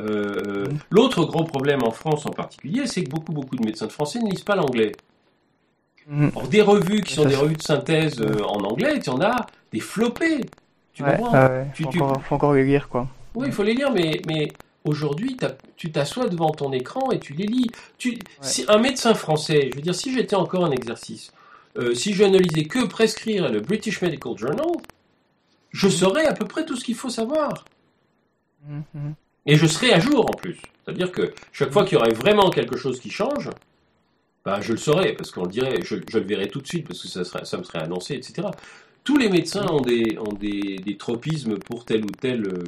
Euh, 0.00 0.66
Mm. 0.66 0.76
L'autre 0.90 1.24
gros 1.24 1.44
problème 1.44 1.82
en 1.84 1.90
France 1.90 2.26
en 2.26 2.30
particulier, 2.30 2.86
c'est 2.86 3.02
que 3.02 3.08
beaucoup 3.10 3.32
beaucoup 3.32 3.56
de 3.56 3.64
médecins 3.64 3.88
français 3.88 4.20
ne 4.20 4.28
lisent 4.30 4.44
pas 4.44 4.56
l'anglais. 4.56 4.92
Mm. 6.08 6.28
Or, 6.34 6.48
des 6.48 6.62
revues 6.62 7.02
qui 7.02 7.14
sont 7.14 7.26
des 7.26 7.36
revues 7.36 7.56
de 7.56 7.62
synthèse 7.62 8.20
euh, 8.20 8.42
en 8.42 8.64
anglais, 8.64 8.98
tu 8.98 9.10
en 9.10 9.20
as 9.20 9.46
des 9.72 9.80
flopés. 9.80 10.40
Tu 10.94 11.02
Ouais, 11.02 11.16
comprends. 11.16 11.48
Tu- 11.74 11.84
faut, 11.84 11.90
tu- 11.90 12.00
Encore, 12.00 12.22
faut 12.22 12.34
encore 12.34 12.54
les 12.54 12.64
lire, 12.64 12.88
quoi. 12.88 13.06
Oui, 13.34 13.48
il 13.48 13.52
faut 13.52 13.62
les 13.62 13.74
lire, 13.74 13.92
mais, 13.92 14.20
mais 14.26 14.48
aujourd'hui, 14.84 15.36
tu 15.76 15.92
t'assois 15.92 16.28
devant 16.28 16.50
ton 16.50 16.72
écran 16.72 17.10
et 17.12 17.20
tu 17.20 17.34
les 17.34 17.46
lis. 17.46 17.70
Tu, 17.98 18.18
si 18.40 18.64
un 18.68 18.78
médecin 18.78 19.14
français, 19.14 19.68
je 19.70 19.76
veux 19.76 19.82
dire, 19.82 19.94
si 19.94 20.12
j'étais 20.12 20.34
encore 20.34 20.64
un 20.64 20.70
exercice, 20.70 21.30
euh, 21.76 21.94
si 21.94 22.14
je 22.14 22.24
ne 22.24 22.38
lisais 22.38 22.64
que 22.64 22.86
prescrire 22.86 23.50
le 23.52 23.60
British 23.60 24.00
Medical 24.00 24.36
Journal, 24.36 24.66
je 25.70 25.88
saurais 25.88 26.26
à 26.26 26.32
peu 26.32 26.46
près 26.46 26.64
tout 26.64 26.74
ce 26.74 26.84
qu'il 26.84 26.94
faut 26.94 27.10
savoir. 27.10 27.66
Mm, 28.66 28.78
mm. 28.94 29.12
Et 29.46 29.56
je 29.56 29.66
serais 29.66 29.92
à 29.92 30.00
jour 30.00 30.26
en 30.28 30.32
plus. 30.34 30.58
C'est-à-dire 30.84 31.12
que 31.12 31.32
chaque 31.52 31.70
fois 31.70 31.84
qu'il 31.84 31.98
y 31.98 32.00
aurait 32.00 32.12
vraiment 32.14 32.50
quelque 32.50 32.76
chose 32.78 32.98
qui 32.98 33.10
change, 33.10 33.50
bah, 34.48 34.60
je 34.62 34.72
le 34.72 34.78
saurais, 34.78 35.12
parce 35.14 35.30
qu'on 35.30 35.42
le 35.44 35.50
dirait, 35.50 35.80
je, 35.84 35.96
je 36.10 36.18
le 36.18 36.24
verrais 36.24 36.48
tout 36.48 36.60
de 36.60 36.66
suite, 36.66 36.86
parce 36.88 37.02
que 37.02 37.08
ça, 37.08 37.22
serait, 37.24 37.44
ça 37.44 37.58
me 37.58 37.64
serait 37.64 37.80
annoncé, 37.82 38.14
etc. 38.14 38.48
Tous 39.04 39.16
les 39.18 39.28
médecins 39.28 39.66
ont 39.70 39.80
des, 39.80 40.18
ont 40.18 40.32
des, 40.32 40.76
des 40.78 40.96
tropismes 40.96 41.58
pour 41.58 41.84
telle 41.84 42.04
ou 42.04 42.10
telle, 42.10 42.46
euh, 42.46 42.64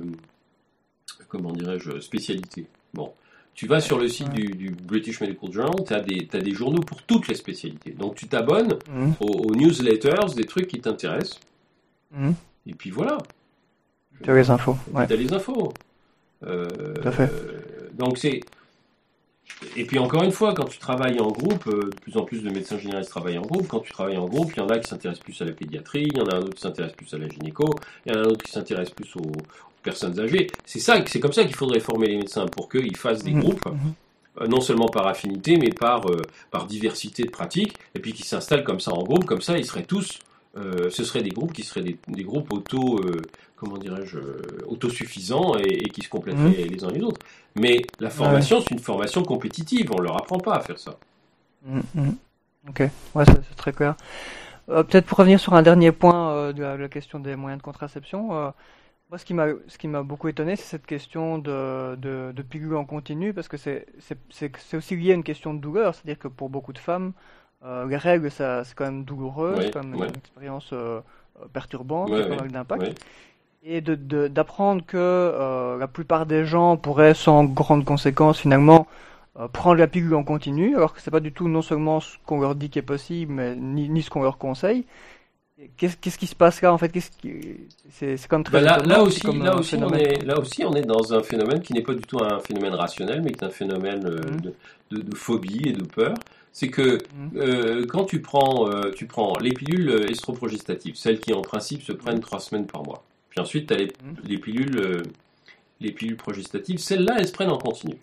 comment 1.28 1.52
dirais-je, 1.52 2.00
spécialité. 2.00 2.66
Bon. 2.94 3.12
Tu 3.54 3.66
vas 3.66 3.80
sur 3.80 3.98
le 3.98 4.08
site 4.08 4.30
du, 4.30 4.44
du 4.54 4.70
British 4.70 5.20
Medical 5.20 5.52
Journal, 5.52 5.84
tu 5.86 5.92
as, 5.92 6.00
des 6.00 6.26
t'as 6.26 6.38
des 6.40 6.52
journaux 6.54 6.80
pour 6.80 7.02
toutes 7.02 7.28
les 7.28 7.34
spécialités. 7.34 7.90
Donc 7.90 8.14
tu 8.14 8.26
t'abonnes 8.26 8.78
Mm. 8.90 9.12
aux, 9.20 9.26
aux 9.50 9.54
newsletters, 9.54 10.34
des 10.36 10.44
trucs 10.44 10.68
qui 10.68 10.80
t'intéressent, 10.80 11.40
Mm. 12.12 12.30
et 12.68 12.74
puis 12.74 12.90
voilà. 12.90 13.18
Tu 14.22 14.30
as 14.30 14.34
les 14.34 14.50
infos. 14.50 14.76
Ouais. 14.92 15.06
Tu 15.06 15.12
as 15.12 15.16
les 15.16 15.32
infos. 15.32 15.72
Euh, 16.46 16.66
Tout 17.02 17.08
à 17.08 17.12
fait. 17.12 17.24
euh, 17.30 17.60
donc 17.98 18.16
c'est. 18.18 18.40
Et 19.76 19.84
puis 19.86 19.98
encore 19.98 20.22
une 20.22 20.32
fois, 20.32 20.54
quand 20.54 20.64
tu 20.66 20.78
travailles 20.78 21.20
en 21.20 21.30
groupe, 21.30 21.66
euh, 21.66 21.90
de 21.90 21.96
plus 22.00 22.16
en 22.16 22.24
plus 22.24 22.42
de 22.42 22.50
médecins 22.50 22.78
généralistes 22.78 23.10
travaillent 23.10 23.38
en 23.38 23.42
groupe. 23.46 23.68
Quand 23.68 23.80
tu 23.80 23.92
travailles 23.92 24.16
en 24.16 24.26
groupe, 24.26 24.52
il 24.54 24.58
y 24.58 24.62
en 24.62 24.70
a 24.70 24.78
qui 24.78 24.88
s'intéressent 24.88 25.22
plus 25.22 25.40
à 25.42 25.44
la 25.44 25.52
pédiatrie, 25.52 26.08
il 26.12 26.16
y 26.16 26.20
en 26.20 26.28
a 26.28 26.34
un 26.34 26.40
autre 26.40 26.54
qui 26.54 26.60
s'intéresse 26.62 26.92
plus 26.94 27.12
à 27.14 27.18
la 27.18 27.28
gynéco, 27.28 27.78
il 28.06 28.12
y 28.12 28.16
en 28.16 28.18
a 28.18 28.22
un 28.22 28.26
autre 28.26 28.42
qui 28.44 28.50
s'intéresse 28.50 28.90
plus 28.90 29.14
aux, 29.16 29.20
aux 29.20 29.46
personnes 29.82 30.18
âgées. 30.18 30.46
C'est 30.64 30.78
ça, 30.78 31.04
c'est 31.06 31.20
comme 31.20 31.32
ça 31.32 31.44
qu'il 31.44 31.54
faudrait 31.54 31.80
former 31.80 32.08
les 32.08 32.16
médecins 32.16 32.46
pour 32.46 32.68
qu'ils 32.70 32.96
fassent 32.96 33.22
des 33.22 33.34
Mhm. 33.34 33.40
groupes, 33.40 33.66
Mhm. 33.66 33.94
euh, 34.40 34.46
non 34.46 34.60
seulement 34.60 34.88
par 34.88 35.06
affinité, 35.06 35.58
mais 35.58 35.72
par 35.72 36.08
euh, 36.10 36.30
par 36.50 36.66
diversité 36.66 37.24
de 37.24 37.30
pratiques, 37.30 37.78
et 37.94 38.00
puis 38.00 38.12
qu'ils 38.14 38.24
s'installent 38.26 38.64
comme 38.64 38.80
ça 38.80 38.92
en 38.92 39.04
groupe. 39.04 39.26
Comme 39.26 39.42
ça, 39.42 39.58
ils 39.58 39.64
seraient 39.66 39.84
tous, 39.84 40.24
euh, 40.56 40.90
ce 40.90 41.04
seraient 41.04 41.22
des 41.22 41.30
groupes 41.30 41.52
qui 41.52 41.62
seraient 41.62 41.82
des, 41.82 41.98
des 42.08 42.24
groupes 42.24 42.52
auto, 42.52 42.98
euh, 42.98 43.22
comment 43.56 43.78
dirais-je, 43.78 44.18
euh, 44.18 44.42
autosuffisants 44.66 45.56
et, 45.58 45.84
et 45.84 45.88
qui 45.90 46.02
se 46.02 46.08
compléteraient 46.08 46.64
les 46.64 46.84
uns 46.84 46.90
les 46.90 47.02
autres. 47.02 47.20
Mais 47.54 47.82
la 48.00 48.10
formation, 48.10 48.60
c'est 48.60 48.72
une 48.72 48.80
formation 48.80 49.22
compétitive. 49.22 49.90
On 49.92 50.00
leur 50.00 50.16
apprend 50.16 50.38
pas 50.38 50.54
à 50.54 50.60
faire 50.60 50.78
ça. 50.78 50.98
Mm, 51.64 51.80
mm. 51.94 52.10
Ok, 52.68 52.80
ouais, 53.14 53.24
c'est 53.26 53.56
très 53.56 53.72
clair. 53.72 53.96
Euh, 54.68 54.82
Peut-être 54.82 55.06
pour 55.06 55.18
revenir 55.18 55.40
sur 55.40 55.54
un 55.54 55.62
dernier 55.62 55.92
point 55.92 56.52
de 56.52 56.62
la, 56.62 56.76
la 56.76 56.88
question 56.88 57.20
des 57.20 57.36
moyens 57.36 57.58
de 57.58 57.64
contraception, 57.64 58.52
moi 59.10 59.18
ce 59.18 59.24
qui 59.24 59.34
m'a 59.34 59.46
ce 59.66 59.76
qui 59.76 59.88
m'a 59.88 60.02
beaucoup 60.02 60.28
étonné, 60.28 60.54
c'est 60.56 60.64
cette 60.64 60.86
question 60.86 61.38
de, 61.38 61.96
de, 61.96 62.32
de 62.32 62.74
en 62.74 62.84
continu, 62.84 63.34
parce 63.34 63.48
que 63.48 63.56
c'est 63.56 63.86
c'est 64.30 64.76
aussi 64.76 64.96
lié 64.96 65.12
à 65.12 65.14
une 65.14 65.24
question 65.24 65.52
de 65.54 65.60
douleur, 65.60 65.94
c'est-à-dire 65.94 66.18
que 66.18 66.28
pour 66.28 66.48
beaucoup 66.48 66.72
de 66.72 66.78
femmes, 66.78 67.12
les 67.88 67.96
règles 67.96 68.30
ça 68.30 68.64
c'est 68.64 68.74
quand 68.74 68.84
même 68.86 69.04
douloureux, 69.04 69.54
Ouais, 69.56 69.62
c'est 69.64 69.70
quand 69.72 69.84
même 69.84 70.00
ouais. 70.00 70.08
une 70.08 70.16
expérience 70.16 70.70
euh, 70.72 71.00
euh, 71.40 71.46
perturbante, 71.52 72.10
Ouais, 72.10 72.26
pas 72.28 72.36
mal 72.36 72.50
d'impact. 72.50 73.04
Et 73.62 73.82
de, 73.82 73.94
de- 73.94 74.28
d'apprendre 74.28 74.82
que 74.86 74.96
euh, 74.96 75.76
la 75.76 75.86
plupart 75.86 76.24
des 76.24 76.46
gens 76.46 76.78
pourraient, 76.78 77.12
sans 77.12 77.44
grande 77.44 77.84
conséquence, 77.84 78.38
finalement, 78.40 78.86
euh, 79.38 79.48
prendre 79.48 79.76
la 79.76 79.86
pilule 79.86 80.14
en 80.14 80.24
continu, 80.24 80.74
alors 80.76 80.94
que 80.94 81.00
c'est 81.02 81.10
pas 81.10 81.20
du 81.20 81.30
tout 81.32 81.46
non 81.48 81.60
seulement 81.60 82.00
ce 82.00 82.16
qu'on 82.24 82.40
leur 82.40 82.54
dit 82.54 82.70
qui 82.70 82.78
est 82.78 82.82
possible, 82.82 83.34
mais 83.34 83.54
ni, 83.56 83.90
ni 83.90 84.02
ce 84.02 84.08
qu'on 84.08 84.22
leur 84.22 84.38
conseille. 84.38 84.86
Qu'est-ce, 85.76 85.98
qu'est-ce 85.98 86.16
qui 86.16 86.26
se 86.26 86.34
passe 86.34 86.62
là 86.62 86.72
en 86.72 86.78
fait? 86.78 86.88
Qu'est-ce 86.88 87.10
qui... 87.10 87.68
c'est, 87.90 88.16
c'est 88.16 88.28
comme 88.28 88.44
très 88.44 88.62
Ben 88.62 88.82
là, 88.86 89.02
aussi, 89.02 89.20
comme 89.20 89.44
là 89.44 89.54
aussi, 89.56 89.76
on 89.76 89.92
est, 89.92 90.24
là 90.24 90.38
aussi, 90.38 90.64
on 90.64 90.74
est 90.74 90.80
dans 90.86 91.12
un 91.12 91.22
phénomène 91.22 91.60
qui 91.60 91.74
n'est 91.74 91.82
pas 91.82 91.92
du 91.92 92.00
tout 92.00 92.18
un 92.24 92.38
phénomène 92.40 92.72
rationnel, 92.74 93.20
mais 93.20 93.32
qui 93.32 93.44
est 93.44 93.46
un 93.46 93.50
phénomène 93.50 94.06
euh, 94.06 94.20
Mhm. 94.30 94.40
de, 94.40 94.54
de- 94.92 95.02
de 95.02 95.14
phobie 95.14 95.68
et 95.68 95.72
de 95.72 95.84
peur. 95.84 96.14
C'est 96.52 96.68
que 96.68 96.98
Mhm. 97.14 97.30
euh, 97.36 97.86
quand 97.86 98.04
tu 98.04 98.20
prends, 98.20 98.68
euh, 98.68 98.90
tu 98.90 99.06
prends 99.06 99.34
les 99.40 99.52
pilules 99.52 100.06
estroprogestatives, 100.10 100.96
celles 100.96 101.20
qui 101.20 101.32
en 101.32 101.42
principe 101.42 101.82
se 101.82 101.92
prennent 101.92 102.20
trois 102.20 102.40
semaines 102.40 102.66
par 102.66 102.82
mois. 102.84 103.04
Puis 103.28 103.40
ensuite, 103.40 103.68
tu 103.68 103.74
as 103.74 103.76
les, 103.76 103.84
Mhm. 104.04 104.16
les 104.24 104.38
pilules, 104.38 104.78
euh, 104.80 105.02
les 105.80 105.92
pilules 105.92 106.16
progestatives. 106.16 106.78
Celles-là, 106.78 107.16
elles 107.18 107.28
se 107.28 107.32
prennent 107.32 107.50
en 107.50 107.58
continu. 107.58 107.96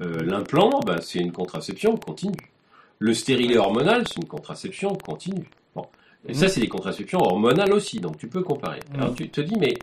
L'implant, 0.00 0.78
ben, 0.86 1.00
c'est 1.00 1.18
une 1.18 1.32
contraception 1.32 1.96
continue. 1.96 2.36
Le 3.00 3.12
stérilet 3.14 3.56
hormonal, 3.58 4.06
c'est 4.06 4.16
une 4.18 4.28
contraception 4.28 4.94
continue. 4.94 5.48
Bon. 5.74 5.86
Et 6.24 6.28
Mhm. 6.32 6.34
ça, 6.34 6.48
c'est 6.48 6.60
des 6.60 6.68
contraceptions 6.68 7.18
hormonales 7.20 7.72
aussi, 7.72 7.98
donc 7.98 8.16
tu 8.16 8.28
peux 8.28 8.42
comparer. 8.42 8.78
Mhm. 8.94 9.00
Alors 9.00 9.14
tu 9.16 9.28
te 9.28 9.40
dis, 9.40 9.56
mais 9.58 9.74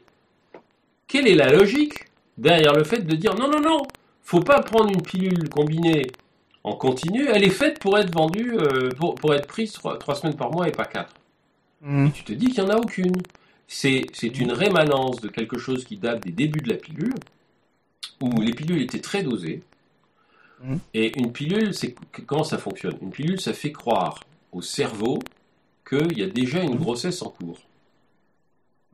quelle 1.07 1.27
est 1.27 1.35
la 1.35 1.51
logique 1.51 2.05
derrière 2.37 2.73
le 2.73 2.83
fait 2.85 2.99
de 3.05 3.15
dire 3.15 3.35
non, 3.35 3.49
non, 3.49 3.59
non, 3.61 3.81
faut 4.23 4.39
pas 4.39 4.61
prendre 4.61 4.89
une 4.89 5.01
pilule 5.01 5.49
combinée 5.49 6.07
en 6.65 6.75
continu, 6.75 7.27
elle 7.31 7.43
est 7.43 7.51
faite 7.51 7.77
pour 7.77 7.95
être 7.99 8.11
vendue, 8.11 8.57
euh, 8.57 8.89
pour, 8.89 9.13
pour 9.13 9.35
être 9.35 9.45
prise 9.45 9.71
trois, 9.71 9.99
trois 9.99 10.15
semaines 10.15 10.35
par 10.35 10.51
mois 10.51 10.67
et 10.67 10.71
pas 10.71 10.85
quatre. 10.85 11.13
Et 11.87 12.11
tu 12.11 12.23
te 12.23 12.33
dis 12.33 12.47
qu'il 12.47 12.63
n'y 12.63 12.71
en 12.71 12.73
a 12.73 12.77
aucune. 12.77 13.21
C'est 13.67 14.07
une 14.23 14.51
rémanence 14.51 15.21
de 15.21 15.27
quelque 15.27 15.59
chose 15.59 15.85
qui 15.85 15.97
date 15.97 16.23
des 16.23 16.31
débuts 16.31 16.61
de 16.61 16.69
la 16.69 16.77
pilule, 16.77 17.13
où 18.19 18.41
les 18.41 18.53
pilules 18.53 18.81
étaient 18.81 18.99
très 18.99 19.21
dosées. 19.21 19.61
Mhm. 20.63 20.79
Et 20.95 21.19
une 21.19 21.31
pilule, 21.31 21.75
c'est 21.75 21.93
comment 22.25 22.43
ça 22.43 22.57
fonctionne? 22.57 22.97
Une 22.99 23.11
pilule, 23.11 23.39
ça 23.39 23.53
fait 23.53 23.71
croire 23.71 24.21
au 24.51 24.63
cerveau 24.63 25.19
qu'il 25.87 26.17
y 26.17 26.23
a 26.23 26.27
déjà 26.27 26.63
une 26.63 26.77
grossesse 26.77 27.21
en 27.21 27.29
cours. 27.29 27.59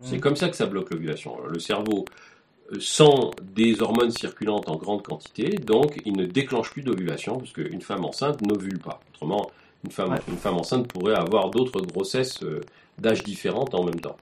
C'est 0.04 0.20
comme 0.20 0.36
ça 0.36 0.50
que 0.50 0.58
ça 0.58 0.66
bloque 0.66 0.90
l'ovulation. 0.92 1.38
Le 1.48 1.60
cerveau 1.60 2.06
sent 2.80 3.32
des 3.56 3.82
hormones 3.82 4.12
circulantes 4.12 4.70
en 4.70 4.76
grande 4.78 5.04
quantité, 5.04 5.50
donc 5.58 6.02
il 6.06 6.14
ne 6.16 6.26
déclenche 6.26 6.72
plus 6.72 6.82
d'ovulation, 6.84 7.38
parce 7.38 7.52
qu'une 7.52 7.82
femme 7.82 8.06
enceinte 8.06 8.42
n'ovule 8.42 8.80
pas. 8.80 9.02
Autrement, 9.14 9.50
une 9.84 9.92
femme, 9.92 10.12
Ouais. 10.12 10.20
une 10.28 10.38
femme 10.38 10.58
enceinte 10.58 10.88
pourrait 10.88 11.16
avoir 11.16 11.50
d'autres 11.50 11.82
grossesses 11.82 12.42
euh, 12.44 12.62
d'âge 12.98 13.24
différentes 13.24 13.74
en 13.74 13.84
même 13.84 14.00
temps. 14.00 14.18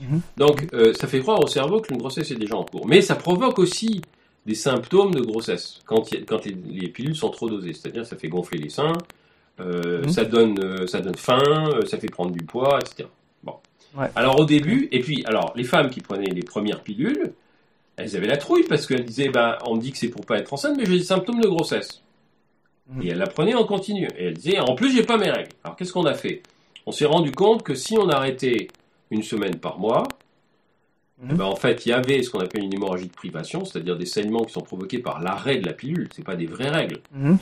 Mhm. 0.00 0.20
Donc, 0.36 0.68
euh, 0.74 0.92
ça 0.94 1.06
fait 1.08 1.20
croire 1.20 1.40
au 1.40 1.46
cerveau 1.48 1.80
qu'une 1.80 1.98
grossesse 1.98 2.30
est 2.30 2.36
déjà 2.36 2.56
en 2.56 2.64
cours. 2.64 2.86
Mais 2.86 3.02
ça 3.02 3.16
provoque 3.16 3.58
aussi 3.58 4.00
des 4.46 4.54
symptômes 4.54 5.12
de 5.12 5.20
grossesse 5.20 5.80
quand, 5.84 6.02
a- 6.12 6.40
les, 6.46 6.56
les 6.80 6.88
pilules 6.88 7.16
sont 7.16 7.30
trop 7.30 7.48
dosées. 7.48 7.72
C'est-à-dire, 7.74 8.06
ça 8.06 8.16
fait 8.16 8.28
gonfler 8.28 8.58
les 8.58 8.68
seins, 8.70 8.92
euh, 9.60 10.02
Mhm. 10.02 10.08
ça, 10.08 10.24
donne, 10.24 10.86
ça 10.86 11.00
donne 11.00 11.16
faim, 11.16 11.68
ça 11.86 11.98
fait 11.98 12.08
prendre 12.08 12.30
du 12.30 12.44
poids, 12.44 12.78
etc. 12.80 13.08
Ouais. 13.94 14.06
Alors, 14.14 14.38
au 14.40 14.44
début, 14.44 14.88
et 14.92 15.00
puis, 15.00 15.24
alors, 15.26 15.52
les 15.56 15.64
femmes 15.64 15.90
qui 15.90 16.00
prenaient 16.00 16.30
les 16.30 16.42
premières 16.42 16.82
pilules, 16.82 17.32
elles 17.96 18.16
avaient 18.16 18.26
la 18.26 18.36
trouille 18.36 18.64
parce 18.64 18.86
qu'elles 18.86 19.04
disaient, 19.04 19.30
ben, 19.30 19.58
on 19.64 19.76
me 19.76 19.80
dit 19.80 19.92
que 19.92 19.98
c'est 19.98 20.08
pour 20.08 20.24
pas 20.24 20.38
être 20.38 20.52
enceinte, 20.52 20.76
mais 20.76 20.86
j'ai 20.86 20.98
des 20.98 21.04
symptômes 21.04 21.40
de 21.40 21.48
grossesse. 21.48 22.02
Mhm. 22.88 23.02
Et 23.02 23.08
elles 23.08 23.18
la 23.18 23.26
prenaient 23.26 23.54
en 23.54 23.64
continu. 23.64 24.08
Et 24.16 24.26
elles 24.26 24.34
disaient, 24.34 24.60
en 24.60 24.74
plus, 24.74 24.94
j'ai 24.94 25.02
pas 25.02 25.16
mes 25.16 25.30
règles. 25.30 25.52
Alors, 25.64 25.76
qu'est-ce 25.76 25.92
qu'on 25.92 26.06
a 26.06 26.14
fait? 26.14 26.42
On 26.86 26.92
s'est 26.92 27.06
rendu 27.06 27.32
compte 27.32 27.62
que 27.62 27.74
si 27.74 27.98
on 27.98 28.08
arrêtait 28.08 28.68
une 29.10 29.22
semaine 29.22 29.56
par 29.56 29.78
mois, 29.78 30.06
eh 31.22 31.34
ben, 31.34 31.44
en 31.44 31.56
fait, 31.56 31.84
il 31.84 31.88
y 31.88 31.92
avait 31.92 32.22
ce 32.22 32.30
qu'on 32.30 32.38
appelle 32.38 32.62
une 32.62 32.72
hémorragie 32.72 33.08
de 33.08 33.12
privation, 33.12 33.64
c'est-à-dire 33.64 33.96
des 33.96 34.06
saignements 34.06 34.44
qui 34.44 34.52
sont 34.52 34.60
provoqués 34.60 35.00
par 35.00 35.20
l'arrêt 35.20 35.56
de 35.56 35.66
la 35.66 35.72
pilule. 35.72 36.08
C'est 36.14 36.24
pas 36.24 36.36
des 36.36 36.46
vraies 36.46 36.70
règles. 36.70 37.00
Mhm. 37.12 37.38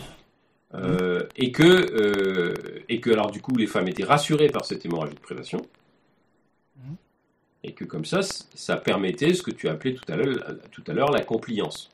Euh, 0.74 1.22
et 1.36 1.52
que, 1.52 1.62
euh, 1.62 2.54
et 2.88 3.00
que, 3.00 3.10
alors 3.10 3.30
du 3.30 3.40
coup, 3.40 3.54
les 3.56 3.66
femmes 3.66 3.88
étaient 3.88 4.04
rassurées 4.04 4.48
par 4.48 4.64
cette 4.64 4.84
hémorragie 4.84 5.14
de 5.14 5.20
privation. 5.20 5.60
Et 7.66 7.72
que 7.72 7.84
comme 7.84 8.04
ça, 8.04 8.22
ça 8.22 8.76
permettait 8.76 9.34
ce 9.34 9.42
que 9.42 9.50
tu 9.50 9.68
appelé 9.68 9.94
tout 9.96 10.04
à 10.10 10.14
l'heure, 10.16 10.38
tout 10.70 10.84
à 10.86 10.92
l'heure 10.92 11.10
la 11.10 11.24
compliance. 11.24 11.90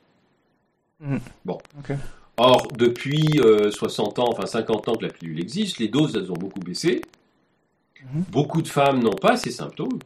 Mhm. 0.99 1.19
Bon. 1.43 1.57
Or, 2.37 2.67
depuis 2.77 3.39
euh, 3.39 3.71
60 3.71 4.19
ans, 4.19 4.29
enfin 4.29 4.45
50 4.45 4.87
ans 4.87 4.95
que 4.95 5.03
la 5.05 5.11
pilule 5.11 5.39
existe, 5.41 5.79
les 5.79 5.87
doses, 5.87 6.15
elles 6.15 6.31
ont 6.31 6.35
beaucoup 6.35 6.59
baissé. 6.59 7.01
Mhm. 8.03 8.23
Beaucoup 8.29 8.61
de 8.61 8.67
femmes 8.67 9.01
n'ont 9.01 9.15
pas 9.15 9.35
ces 9.35 9.49
symptômes. 9.49 9.97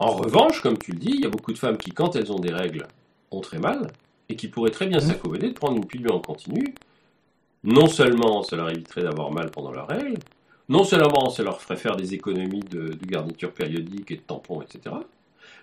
En 0.00 0.16
revanche, 0.16 0.60
comme 0.60 0.78
tu 0.78 0.90
le 0.92 0.98
dis, 0.98 1.12
il 1.14 1.20
y 1.20 1.26
a 1.26 1.30
beaucoup 1.30 1.52
de 1.52 1.58
femmes 1.58 1.76
qui, 1.78 1.90
quand 1.92 2.16
elles 2.16 2.32
ont 2.32 2.40
des 2.40 2.52
règles, 2.52 2.88
ont 3.30 3.40
très 3.40 3.58
mal 3.60 3.92
et 4.28 4.34
qui 4.34 4.48
pourraient 4.48 4.70
très 4.72 4.86
bien 4.88 4.98
Mhm. 4.98 5.06
s'accommoder 5.06 5.48
de 5.48 5.54
prendre 5.54 5.76
une 5.76 5.86
pilule 5.86 6.10
en 6.10 6.18
continu. 6.18 6.74
Non 7.62 7.86
seulement 7.86 8.42
ça 8.42 8.56
leur 8.56 8.68
éviterait 8.70 9.04
d'avoir 9.04 9.30
mal 9.30 9.52
pendant 9.52 9.70
leurs 9.70 9.86
règles, 9.86 10.18
non 10.72 10.84
seulement 10.84 11.28
ça 11.30 11.42
leur 11.42 11.60
ferait 11.60 11.76
faire 11.76 11.96
des 11.96 12.14
économies 12.14 12.60
de, 12.60 12.88
de 12.88 13.06
garniture 13.06 13.52
périodique 13.52 14.10
et 14.10 14.16
de 14.16 14.22
tampons, 14.22 14.62
etc. 14.62 14.94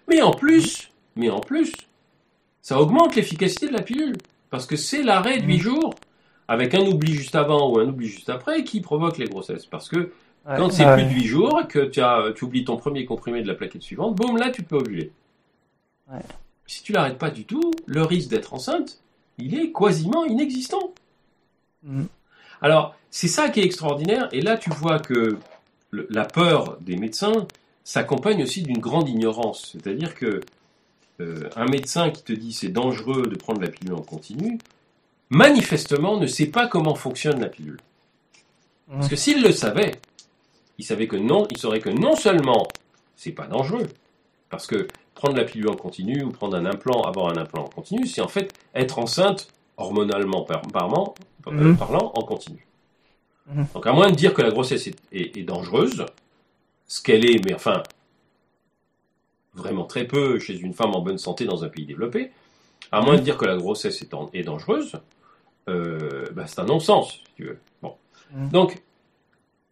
Mais 0.07 0.22
en 0.22 0.32
plus, 0.32 0.91
mais 1.16 1.30
en 1.30 1.39
plus, 1.41 1.72
ça 2.62 2.80
augmente 2.80 3.16
l'efficacité 3.16 3.68
de 3.68 3.74
la 3.74 3.82
pilule. 3.82 4.16
Parce 4.49 4.66
que 4.66 4.76
c'est 4.76 5.03
l'arrêt 5.03 5.38
de 5.39 5.45
8 5.45 5.55
Mhm. 5.57 5.60
jours, 5.62 5.93
avec 6.47 6.74
un 6.74 6.82
oubli 6.86 7.14
juste 7.14 7.36
avant 7.36 7.70
ou 7.72 7.80
un 7.80 7.88
oubli 7.88 8.07
juste 8.07 8.30
après, 8.30 8.64
qui 8.64 8.82
provoque 8.82 9.18
les 9.18 9.26
grossesses. 9.28 9.66
Parce 9.66 9.89
que 9.89 10.12
Ouais, 10.47 10.55
quand 10.57 10.72
c'est 10.72 10.86
ouais. 10.86 10.93
plus 10.95 11.03
de 11.05 11.10
8 11.20 11.26
jours, 11.26 11.62
que 11.68 11.80
tu, 11.86 11.99
as, 12.01 12.32
tu 12.36 12.45
oublies 12.45 12.64
ton 12.66 12.78
premier 12.78 13.05
comprimé 13.05 13.41
de 13.43 13.47
la 13.47 13.53
plaquette 13.55 13.84
suivante, 13.84 14.16
boum, 14.16 14.38
là 14.38 14.49
tu 14.49 14.64
peux 14.64 14.78
ovuler. 14.78 15.12
Ouais. 16.12 16.22
Si 16.66 16.82
tu 16.84 16.93
l'arrêtes 16.93 17.18
pas 17.18 17.30
du 17.30 17.45
tout, 17.45 17.72
le 17.86 18.03
risque 18.03 18.30
d'être 18.30 18.53
enceinte, 18.53 19.01
il 19.38 19.53
est 19.60 19.72
quasiment 19.72 20.26
inexistant. 20.26 20.93
Mhm. 21.84 22.07
Alors, 22.62 22.95
c'est 23.12 23.28
ça 23.28 23.49
qui 23.49 23.62
est 23.62 23.66
extraordinaire, 23.66 24.30
et 24.32 24.41
là 24.41 24.57
tu 24.57 24.70
vois 24.70 24.99
que 24.99 25.38
la 25.91 26.26
peur 26.26 26.78
des 26.82 26.97
médecins 26.97 27.47
s'accompagne 27.84 28.43
aussi 28.43 28.62
d'une 28.62 28.78
grande 28.78 29.10
ignorance. 29.10 29.70
C'est-à-dire 29.72 30.14
que 30.14 30.41
euh, 31.22 31.49
un 31.55 31.66
médecin 31.66 32.12
qui 32.12 32.24
te 32.24 32.34
dit 32.34 32.53
c'est 32.53 32.70
dangereux 32.70 33.24
de 33.24 33.36
prendre 33.36 33.62
la 33.62 33.70
pilule 33.70 33.95
en 33.95 34.01
continu, 34.01 34.60
manifestement 35.30 36.18
ne 36.18 36.28
sait 36.28 36.47
pas 36.47 36.68
comment 36.68 36.95
fonctionne 36.95 37.39
la 37.39 37.49
pilule. 37.49 37.80
Parce 38.91 39.07
que 39.07 39.16
s'il 39.16 39.43
le 39.43 39.51
savait, 39.51 39.93
il 40.78 40.86
savait 40.86 41.07
que 41.07 41.16
non, 41.16 41.47
il 41.51 41.57
saurait 41.57 41.80
que 41.80 41.89
non 41.89 42.16
seulement 42.16 42.68
c'est 43.16 43.32
pas 43.32 43.47
dangereux, 43.47 43.88
parce 44.49 44.66
que 44.66 44.88
prendre 45.14 45.36
la 45.36 45.43
pilule 45.43 45.70
en 45.70 45.76
continu 45.76 46.24
ou 46.24 46.32
prendre 46.32 46.55
un 46.55 46.66
implant, 46.66 47.01
avoir 47.01 47.28
un 47.30 47.38
implant 47.38 47.64
en 47.66 47.68
continu, 47.68 48.07
c'est 48.07 48.22
en 48.22 48.28
fait 48.28 48.53
être 48.74 48.97
enceinte 48.99 49.49
hormonalement 49.78 50.43
par- 50.43 50.62
parlant, 50.62 51.14
parlant 51.78 52.12
en 52.16 52.22
continu. 52.24 52.66
Mhm. 53.47 53.66
Donc 53.74 53.88
à 53.88 53.93
moins 53.93 54.10
de 54.10 54.16
dire 54.16 54.34
que 54.34 54.41
la 54.41 54.52
grossesse 54.52 54.88
est, 54.88 54.95
est- 55.12 55.38
est 55.38 55.43
dangereuse, 55.43 56.06
ce 56.88 57.02
qu'elle 57.02 57.26
est, 57.30 57.43
mais 57.45 57.54
enfin 57.54 57.84
vraiment 59.54 59.86
très 59.86 60.06
peu 60.06 60.39
chez 60.39 60.58
une 60.60 60.74
femme 60.74 60.95
en 60.95 61.02
bonne 61.02 61.18
santé 61.18 61.45
dans 61.45 61.64
un 61.64 61.70
pays 61.70 61.86
développé, 61.86 62.32
à 62.91 63.02
moins 63.02 63.16
de 63.18 63.22
dire 63.22 63.38
que 63.38 63.45
la 63.45 63.58
grossesse 63.58 64.02
est, 64.02 64.14
en- 64.14 64.30
est 64.34 64.43
dangereuse, 64.43 64.93
euh, 65.68 66.26
bah, 66.34 66.45
c'est 66.47 66.60
un 66.60 66.66
non-sens, 66.66 67.14
si 67.14 67.24
tu 67.36 67.43
veux. 67.45 67.58
Bon. 67.82 67.95
Donc, 68.52 68.78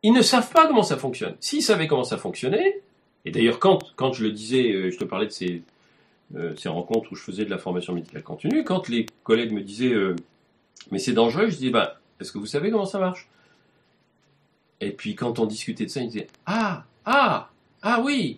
ils 0.04 0.12
ne 0.14 0.22
savent 0.22 0.52
pas 0.52 0.68
comment 0.68 0.84
ça 0.84 0.98
fonctionne. 0.98 1.36
S'ils 1.40 1.62
savaient 1.64 1.88
comment 1.88 2.04
ça 2.04 2.18
fonctionnait, 2.18 2.82
et 3.26 3.32
d'ailleurs, 3.32 3.60
quand, 3.60 3.94
quand 3.96 4.14
je 4.14 4.24
le 4.24 4.32
disais, 4.32 4.72
euh, 4.72 4.92
je 4.92 4.98
te 4.98 5.04
parlais 5.04 5.26
de 5.28 5.32
ces, 5.32 5.62
euh, 6.36 6.56
ces 6.56 6.70
rencontres 6.70 7.12
où 7.12 7.16
je 7.16 7.22
faisais 7.24 7.46
de 7.46 7.50
la 7.50 7.58
formation 7.58 7.94
médicale 7.94 8.24
continue, 8.24 8.64
quand 8.64 8.90
les 8.90 9.06
collègues 9.24 9.52
me 9.54 9.62
disaient, 9.62 9.94
euh, 9.94 10.16
mais 10.92 11.00
c'est 11.00 11.14
dangereux, 11.14 11.50
je 11.50 11.58
disais, 11.58 11.70
bah, 11.70 12.00
est-ce 12.20 12.32
que 12.32 12.38
vous 12.38 12.46
savez 12.46 12.72
comment 12.72 12.86
ça 12.86 13.00
marche? 13.00 13.28
Et 14.80 14.92
puis, 14.92 15.16
quand 15.16 15.40
on 15.40 15.46
discutait 15.46 15.86
de 15.86 15.90
ça, 15.90 16.02
ils 16.02 16.10
disaient, 16.10 16.28
ah, 16.46 16.84
ah, 17.06 17.50
ah 17.82 18.02
oui, 18.04 18.36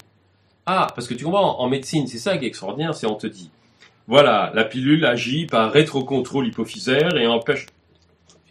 ah, 0.65 0.87
parce 0.93 1.07
que 1.07 1.15
tu 1.15 1.23
comprends, 1.23 1.59
en 1.59 1.67
médecine, 1.67 2.05
c'est 2.05 2.19
ça 2.19 2.37
qui 2.37 2.45
est 2.45 2.47
extraordinaire, 2.47 2.93
c'est 2.93 3.07
on 3.07 3.15
te 3.15 3.25
dit, 3.25 3.49
voilà, 4.07 4.51
la 4.53 4.65
pilule 4.65 5.03
agit 5.05 5.47
par 5.47 5.71
rétrocontrôle 5.71 6.47
hypophysaire 6.47 7.17
et 7.17 7.25
empêche. 7.25 7.65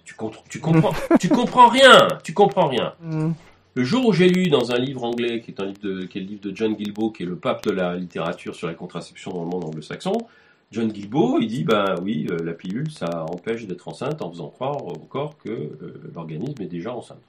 Tu, 0.04 0.14
comprends, 0.14 0.92
tu 1.20 1.28
comprends 1.28 1.68
rien, 1.68 2.08
tu 2.24 2.32
comprends 2.34 2.66
rien. 2.66 2.94
Mhm. 3.00 3.34
Le 3.74 3.84
jour 3.84 4.06
où 4.06 4.12
j'ai 4.12 4.28
lu 4.28 4.48
dans 4.48 4.72
un 4.72 4.78
livre 4.78 5.04
anglais, 5.04 5.40
qui 5.40 5.52
est 5.52 5.60
un 5.60 5.66
livre 5.66 5.78
de, 5.80 6.02
qui 6.06 6.18
est 6.18 6.20
le 6.22 6.26
livre 6.26 6.40
de 6.42 6.56
John 6.56 6.76
Gilbo, 6.76 7.10
qui 7.10 7.22
est 7.22 7.26
le 7.26 7.36
pape 7.36 7.64
de 7.64 7.70
la 7.70 7.94
littérature 7.94 8.56
sur 8.56 8.66
la 8.66 8.74
contraception 8.74 9.30
dans 9.30 9.44
le 9.44 9.48
monde 9.48 9.64
anglo-saxon, 9.64 10.14
John 10.70 10.94
Gilbo, 10.94 11.38
il 11.40 11.48
dit, 11.48 11.64
ben 11.64 11.96
oui, 12.02 12.26
euh, 12.30 12.44
la 12.44 12.52
pilule, 12.52 12.90
ça 12.90 13.24
empêche 13.30 13.66
d'être 13.66 13.88
enceinte 13.88 14.20
en 14.20 14.30
faisant 14.30 14.48
croire 14.48 14.84
au 14.84 14.98
corps 14.98 15.38
que 15.38 15.50
euh, 15.50 16.02
l'organisme 16.14 16.60
est 16.60 16.66
déjà 16.66 16.94
enceinte. 16.94 17.22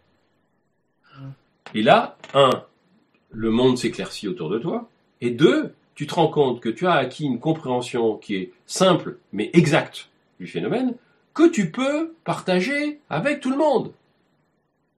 Mm. 1.18 1.28
Et 1.76 1.84
là, 1.84 2.18
un, 2.34 2.64
le 3.32 3.50
monde 3.50 3.78
s'éclaircit 3.78 4.28
autour 4.28 4.50
de 4.50 4.60
toi, 4.60 4.90
et 5.22 5.32
deux, 5.32 5.74
tu 5.96 6.06
te 6.06 6.16
rends 6.16 6.28
compte 6.28 6.60
que 6.60 6.70
tu 6.70 6.86
as 6.86 6.94
acquis 6.94 7.26
une 7.26 7.40
compréhension 7.40 8.18
qui 8.18 8.36
est 8.36 8.52
simple, 8.66 9.18
mais 9.32 9.50
exacte 9.54 10.10
du 10.40 10.48
phénomène, 10.48 10.96
que 11.34 11.50
tu 11.50 11.72
peux 11.72 12.14
partager 12.26 13.00
avec 13.10 13.40
tout 13.40 13.52
le 13.52 13.58
monde. 13.58 13.94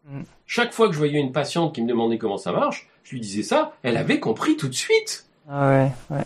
Mm. 0.06 0.22
Chaque 0.48 0.74
fois 0.74 0.88
que 0.88 0.94
je 0.94 0.98
voyais 0.98 1.20
une 1.20 1.32
patiente 1.32 1.76
qui 1.76 1.84
me 1.84 1.88
demandait 1.88 2.18
comment 2.18 2.38
ça 2.38 2.52
marche, 2.52 2.89
je 3.04 3.12
lui 3.12 3.20
disais 3.20 3.44
ça, 3.44 3.76
elle 3.84 3.98
avait 3.98 4.20
compris 4.20 4.58
tout 4.58 4.68
de 4.68 4.74
suite. 4.74 5.28
Ah 5.48 5.70
ouais, 5.70 5.92
ouais. 6.10 6.24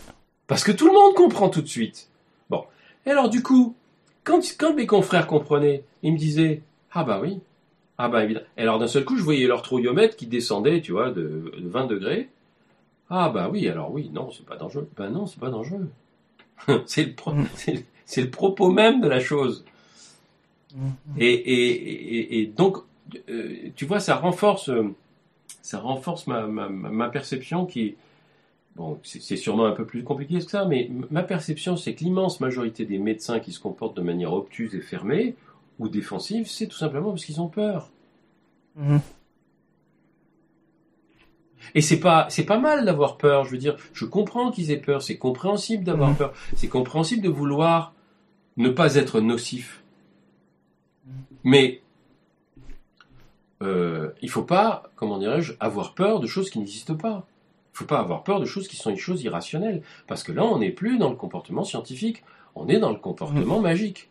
Parce 0.47 0.63
que 0.63 0.71
tout 0.71 0.87
le 0.87 0.93
monde 0.93 1.15
comprend 1.15 1.49
tout 1.49 1.61
de 1.61 1.67
suite. 1.67 2.09
Bon. 2.49 2.63
Et 3.05 3.11
alors, 3.11 3.29
du 3.29 3.41
coup, 3.41 3.75
quand, 4.23 4.39
quand 4.57 4.73
mes 4.73 4.85
confrères 4.87 5.27
comprenaient, 5.27 5.83
ils 6.03 6.13
me 6.13 6.17
disaient 6.17 6.61
Ah 6.91 7.03
bah 7.03 7.19
oui. 7.21 7.39
Ah 7.97 8.09
bah 8.09 8.23
évidemment. 8.23 8.45
Et 8.57 8.61
alors, 8.61 8.77
d'un 8.79 8.87
seul 8.87 9.05
coup, 9.05 9.17
je 9.17 9.23
voyais 9.23 9.47
leur 9.47 9.61
trouillomètre 9.61 10.15
qui 10.15 10.27
descendait, 10.27 10.81
tu 10.81 10.91
vois, 10.91 11.09
de, 11.11 11.51
de 11.57 11.67
20 11.69 11.85
degrés. 11.87 12.29
Ah 13.09 13.29
bah 13.29 13.49
oui, 13.51 13.67
alors 13.69 13.91
oui, 13.91 14.09
non, 14.13 14.31
c'est 14.31 14.45
pas 14.45 14.55
dangereux. 14.57 14.89
Ben 14.97 15.09
non, 15.09 15.27
c'est 15.27 15.39
pas 15.39 15.49
dangereux. 15.49 15.89
c'est 16.85 17.03
le, 17.05 17.13
pro- 17.13 17.33
Mm. 17.33 17.45
c'est 18.05 18.21
le- 18.21 18.29
propos 18.29 18.71
même 18.71 19.01
de 19.01 19.07
la 19.07 19.19
chose. 19.19 19.63
Mhm. 20.75 20.91
Et, 21.17 21.33
et, 21.33 22.17
et, 22.17 22.39
et 22.41 22.45
donc, 22.47 22.77
euh, 23.29 23.55
tu 23.75 23.85
vois, 23.85 23.99
ça 23.99 24.15
renforce, 24.15 24.69
ça 25.61 25.79
renforce 25.79 26.27
ma, 26.27 26.47
ma, 26.47 27.09
perception 27.09 27.65
qui 27.65 27.81
est, 27.85 27.95
bon, 28.75 28.99
c'est 29.03 29.37
sûrement 29.37 29.65
un 29.65 29.71
peu 29.71 29.85
plus 29.85 30.03
compliqué 30.03 30.39
que 30.39 30.49
ça, 30.49 30.65
mais 30.65 30.89
ma 31.11 31.23
perception, 31.23 31.77
c'est 31.77 31.93
que 31.95 32.03
l'immense 32.03 32.39
majorité 32.39 32.85
des 32.85 32.99
médecins 32.99 33.39
qui 33.39 33.51
se 33.51 33.59
comportent 33.59 33.95
de 33.97 34.01
manière 34.01 34.33
obtuse 34.33 34.75
et 34.75 34.81
fermée 34.81 35.35
ou 35.79 35.87
défensive, 35.89 36.47
c'est 36.47 36.67
tout 36.67 36.77
simplement 36.77 37.09
parce 37.11 37.25
qu'ils 37.25 37.41
ont 37.41 37.47
peur. 37.47 37.89
Mhm. 38.75 38.99
Et 41.73 41.81
c'est 41.81 41.99
pas, 41.99 42.27
c'est 42.29 42.45
pas 42.45 42.59
mal 42.59 42.85
d'avoir 42.85 43.17
peur. 43.17 43.43
Je 43.45 43.51
veux 43.51 43.57
dire, 43.57 43.75
je 43.93 44.05
comprends 44.05 44.51
qu'ils 44.51 44.71
aient 44.71 44.77
peur. 44.79 45.01
C'est 45.01 45.17
compréhensible 45.17 45.83
d'avoir 45.83 46.09
Mhm. 46.11 46.15
peur. 46.17 46.33
C'est 46.55 46.67
compréhensible 46.67 47.23
de 47.23 47.29
vouloir 47.29 47.93
ne 48.57 48.69
pas 48.69 48.95
être 48.95 49.19
nocif. 49.19 49.83
Mhm. 51.05 51.13
Mais 51.43 51.81
euh, 53.61 54.11
il 54.21 54.29
faut 54.29 54.43
pas, 54.43 54.91
comment 54.95 55.17
dirais-je, 55.17 55.53
avoir 55.59 55.95
peur 55.95 56.19
de 56.19 56.27
choses 56.27 56.49
qui 56.49 56.59
n'existent 56.59 56.95
pas. 56.95 57.25
Il 57.75 57.79
faut 57.79 57.85
pas 57.85 57.99
avoir 57.99 58.23
peur 58.23 58.39
de 58.39 58.45
choses 58.45 58.69
qui 58.69 58.77
sont 58.77 58.89
des 58.89 58.95
choses 58.95 59.21
irrationnelles. 59.23 59.81
Parce 60.07 60.23
que 60.23 60.31
là, 60.31 60.45
on 60.45 60.59
n'est 60.59 60.71
plus 60.71 60.97
dans 60.97 61.09
le 61.09 61.17
comportement 61.17 61.65
scientifique. 61.65 62.23
On 62.55 62.69
est 62.69 62.79
dans 62.79 62.89
le 62.91 62.95
comportement 62.97 63.59
magique. 63.59 64.09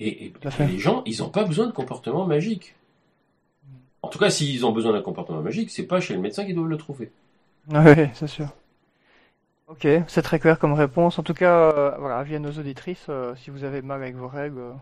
Et, 0.00 0.32
les 0.58 0.78
gens, 0.80 1.04
ils 1.06 1.18
n'ont 1.20 1.28
pas 1.28 1.44
besoin 1.44 1.66
de 1.66 1.70
comportement 1.72 2.26
magique. 2.26 2.74
En 4.02 4.08
tout 4.08 4.18
cas, 4.18 4.28
s'ils 4.28 4.66
ont 4.66 4.72
besoin 4.72 4.92
d'un 4.92 5.02
comportement 5.02 5.40
magique, 5.40 5.70
c'est 5.70 5.86
pas 5.86 6.00
chez 6.00 6.14
le 6.14 6.20
médecin 6.20 6.44
qu'ils 6.44 6.56
doivent 6.56 6.66
le 6.68 6.76
trouver. 6.76 7.12
Ouais, 7.70 8.10
c'est 8.14 8.26
sûr. 8.26 8.48
Ok, 9.68 9.86
c'est 10.08 10.22
très 10.22 10.40
clair 10.40 10.58
comme 10.58 10.72
réponse. 10.72 11.20
En 11.20 11.22
tout 11.22 11.32
cas, 11.32 11.70
euh, 11.72 11.92
voilà, 12.00 12.18
avis 12.18 12.34
à 12.34 12.38
nos 12.40 12.50
auditrices, 12.50 13.06
euh, 13.08 13.36
si 13.36 13.50
vous 13.50 13.62
avez 13.62 13.82
mal 13.82 14.02
avec 14.02 14.16
vos 14.16 14.28
règles, 14.28 14.58
euh, 14.58 14.72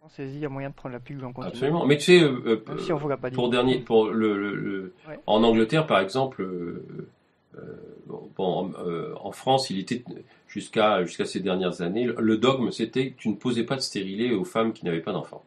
pensez-y, 0.00 0.34
il 0.34 0.40
y 0.40 0.44
a 0.44 0.48
moyen 0.48 0.70
de 0.70 0.74
prendre 0.74 0.92
la 0.94 1.00
pilule 1.00 1.24
en 1.24 1.32
continu. 1.32 1.52
Absolument. 1.52 1.86
Mais 1.86 1.96
tu 1.96 2.02
sais, 2.04 2.20
euh, 2.20 2.42
euh, 2.44 2.62
Même 2.68 2.78
si 2.80 2.92
on 2.92 2.96
vous 2.98 3.08
l'a 3.08 3.16
pas 3.16 3.30
dit. 3.30 3.36
pour 3.36 3.48
dernier, 3.50 3.78
pour 3.78 4.08
le, 4.10 4.36
le- 4.36 4.54
le- 4.56 4.94
Ouais. 5.08 5.18
en 5.26 5.42
Angleterre 5.44 5.86
par 5.86 6.00
exemple, 6.00 6.44
bon, 8.36 8.72
euh, 8.84 9.12
en 9.20 9.32
France, 9.32 9.70
il 9.70 9.78
était 9.78 10.02
jusqu'à 10.48 11.04
jusqu'à 11.04 11.24
ces 11.24 11.40
dernières 11.40 11.80
années, 11.82 12.04
le 12.18 12.36
dogme 12.36 12.70
c'était 12.70 13.10
que 13.10 13.16
tu 13.18 13.28
ne 13.28 13.34
posais 13.34 13.64
pas 13.64 13.76
de 13.76 13.80
stérilet 13.80 14.32
aux 14.32 14.44
femmes 14.44 14.72
qui 14.72 14.84
n'avaient 14.84 15.00
pas 15.00 15.12
d'enfants. 15.12 15.42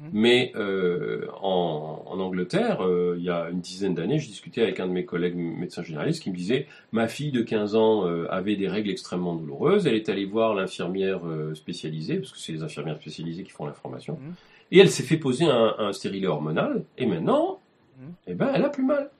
Mhm. 0.00 0.10
Mais 0.12 0.52
euh, 0.54 1.26
en, 1.42 2.04
en 2.06 2.20
Angleterre, 2.20 2.82
euh, 2.86 3.16
il 3.18 3.24
y 3.24 3.30
a 3.30 3.48
une 3.50 3.60
dizaine 3.60 3.94
d'années, 3.94 4.18
je 4.20 4.28
discutais 4.28 4.62
avec 4.62 4.78
un 4.78 4.86
de 4.86 4.92
mes 4.92 5.04
collègues 5.04 5.34
médecins 5.34 5.82
généralistes 5.82 6.22
qui 6.22 6.30
me 6.30 6.36
disait 6.36 6.68
ma 6.92 7.08
fille 7.08 7.32
de 7.32 7.42
15 7.42 7.74
ans 7.74 8.04
avait 8.30 8.54
des 8.54 8.68
règles 8.68 8.90
extrêmement 8.90 9.34
douloureuses. 9.34 9.86
Elle 9.88 9.94
est 9.96 10.08
allée 10.08 10.24
voir 10.24 10.54
l'infirmière 10.54 11.20
spécialisée, 11.54 12.18
parce 12.18 12.30
que 12.32 12.38
c'est 12.38 12.52
les 12.52 12.62
infirmières 12.62 12.96
spécialisées 13.00 13.42
qui 13.42 13.50
font 13.50 13.66
l'information, 13.66 14.14
Mhm. 14.22 14.34
et 14.70 14.78
elle 14.78 14.90
s'est 14.90 15.02
fait 15.02 15.16
poser 15.16 15.46
un, 15.46 15.74
un 15.78 15.92
stérilet 15.92 16.28
hormonal. 16.28 16.84
Et 16.96 17.06
maintenant, 17.06 17.58
Mhm. 18.00 18.12
eh 18.28 18.34
ben, 18.34 18.50
elle 18.54 18.64
a 18.64 18.68
plus 18.68 18.84
mal. 18.84 19.10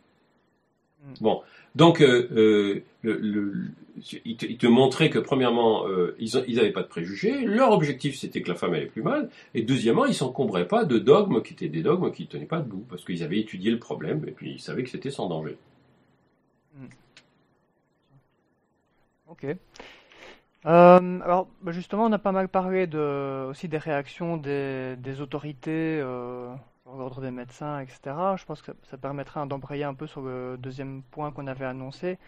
Mhm. 1.04 1.14
Bon, 1.20 1.42
donc 1.74 2.00
euh, 2.00 2.28
euh, 2.32 2.82
le, 3.02 3.16
le- 3.16 3.52
le- 3.52 3.70
il, 4.24 4.36
te, 4.36 4.46
il 4.46 4.58
te 4.58 4.66
montrait 4.66 5.10
que 5.10 5.18
premièrement, 5.18 5.86
euh, 5.88 6.14
ils 6.20 6.54
n'avaient 6.54 6.70
pas 6.72 6.82
de 6.82 6.88
préjugés. 6.88 7.44
Leur 7.44 7.72
objectif, 7.72 8.16
c'était 8.16 8.42
que 8.42 8.48
la 8.48 8.54
femme 8.54 8.74
allait 8.74 8.86
plus 8.86 9.02
mal. 9.02 9.28
Et 9.54 9.62
deuxièmement, 9.62 10.04
ils 10.06 10.14
s'encombraient 10.14 10.68
pas 10.68 10.84
de 10.84 10.98
dogmes 10.98 11.42
qui 11.42 11.54
étaient 11.54 11.68
des 11.68 11.82
dogmes 11.82 12.12
qui 12.12 12.22
ne 12.22 12.28
tenaient 12.28 12.46
pas 12.46 12.60
debout, 12.60 12.84
parce 12.88 13.04
qu'ils 13.04 13.22
avaient 13.24 13.40
étudié 13.40 13.70
le 13.72 13.78
problème 13.78 14.24
et 14.28 14.30
puis 14.30 14.52
ils 14.52 14.60
savaient 14.60 14.84
que 14.84 14.90
c'était 14.90 15.10
sans 15.10 15.28
danger. 15.28 15.56
Ok. 19.26 19.44
Euh, 20.66 21.20
alors 21.20 21.48
bah, 21.62 21.72
justement, 21.72 22.04
on 22.06 22.12
a 22.12 22.18
pas 22.18 22.32
mal 22.32 22.48
parlé 22.48 22.86
de, 22.86 23.46
aussi 23.48 23.68
des 23.68 23.78
réactions 23.78 24.36
des, 24.36 24.96
des 24.98 25.20
autorités, 25.20 26.00
euh, 26.88 26.98
l'ordre 26.98 27.20
des 27.20 27.30
médecins, 27.30 27.80
etc. 27.80 28.00
Je 28.36 28.44
pense 28.44 28.60
que 28.60 28.66
ça, 28.66 28.72
ça 28.90 28.96
permettra 28.96 29.44
d'embrayer 29.46 29.84
un 29.84 29.94
peu 29.94 30.06
sur 30.06 30.20
le 30.20 30.56
deuxième 30.58 31.02
point 31.10 31.30
qu'on 31.30 31.46
avait 31.46 31.64
annoncé, 31.64 32.18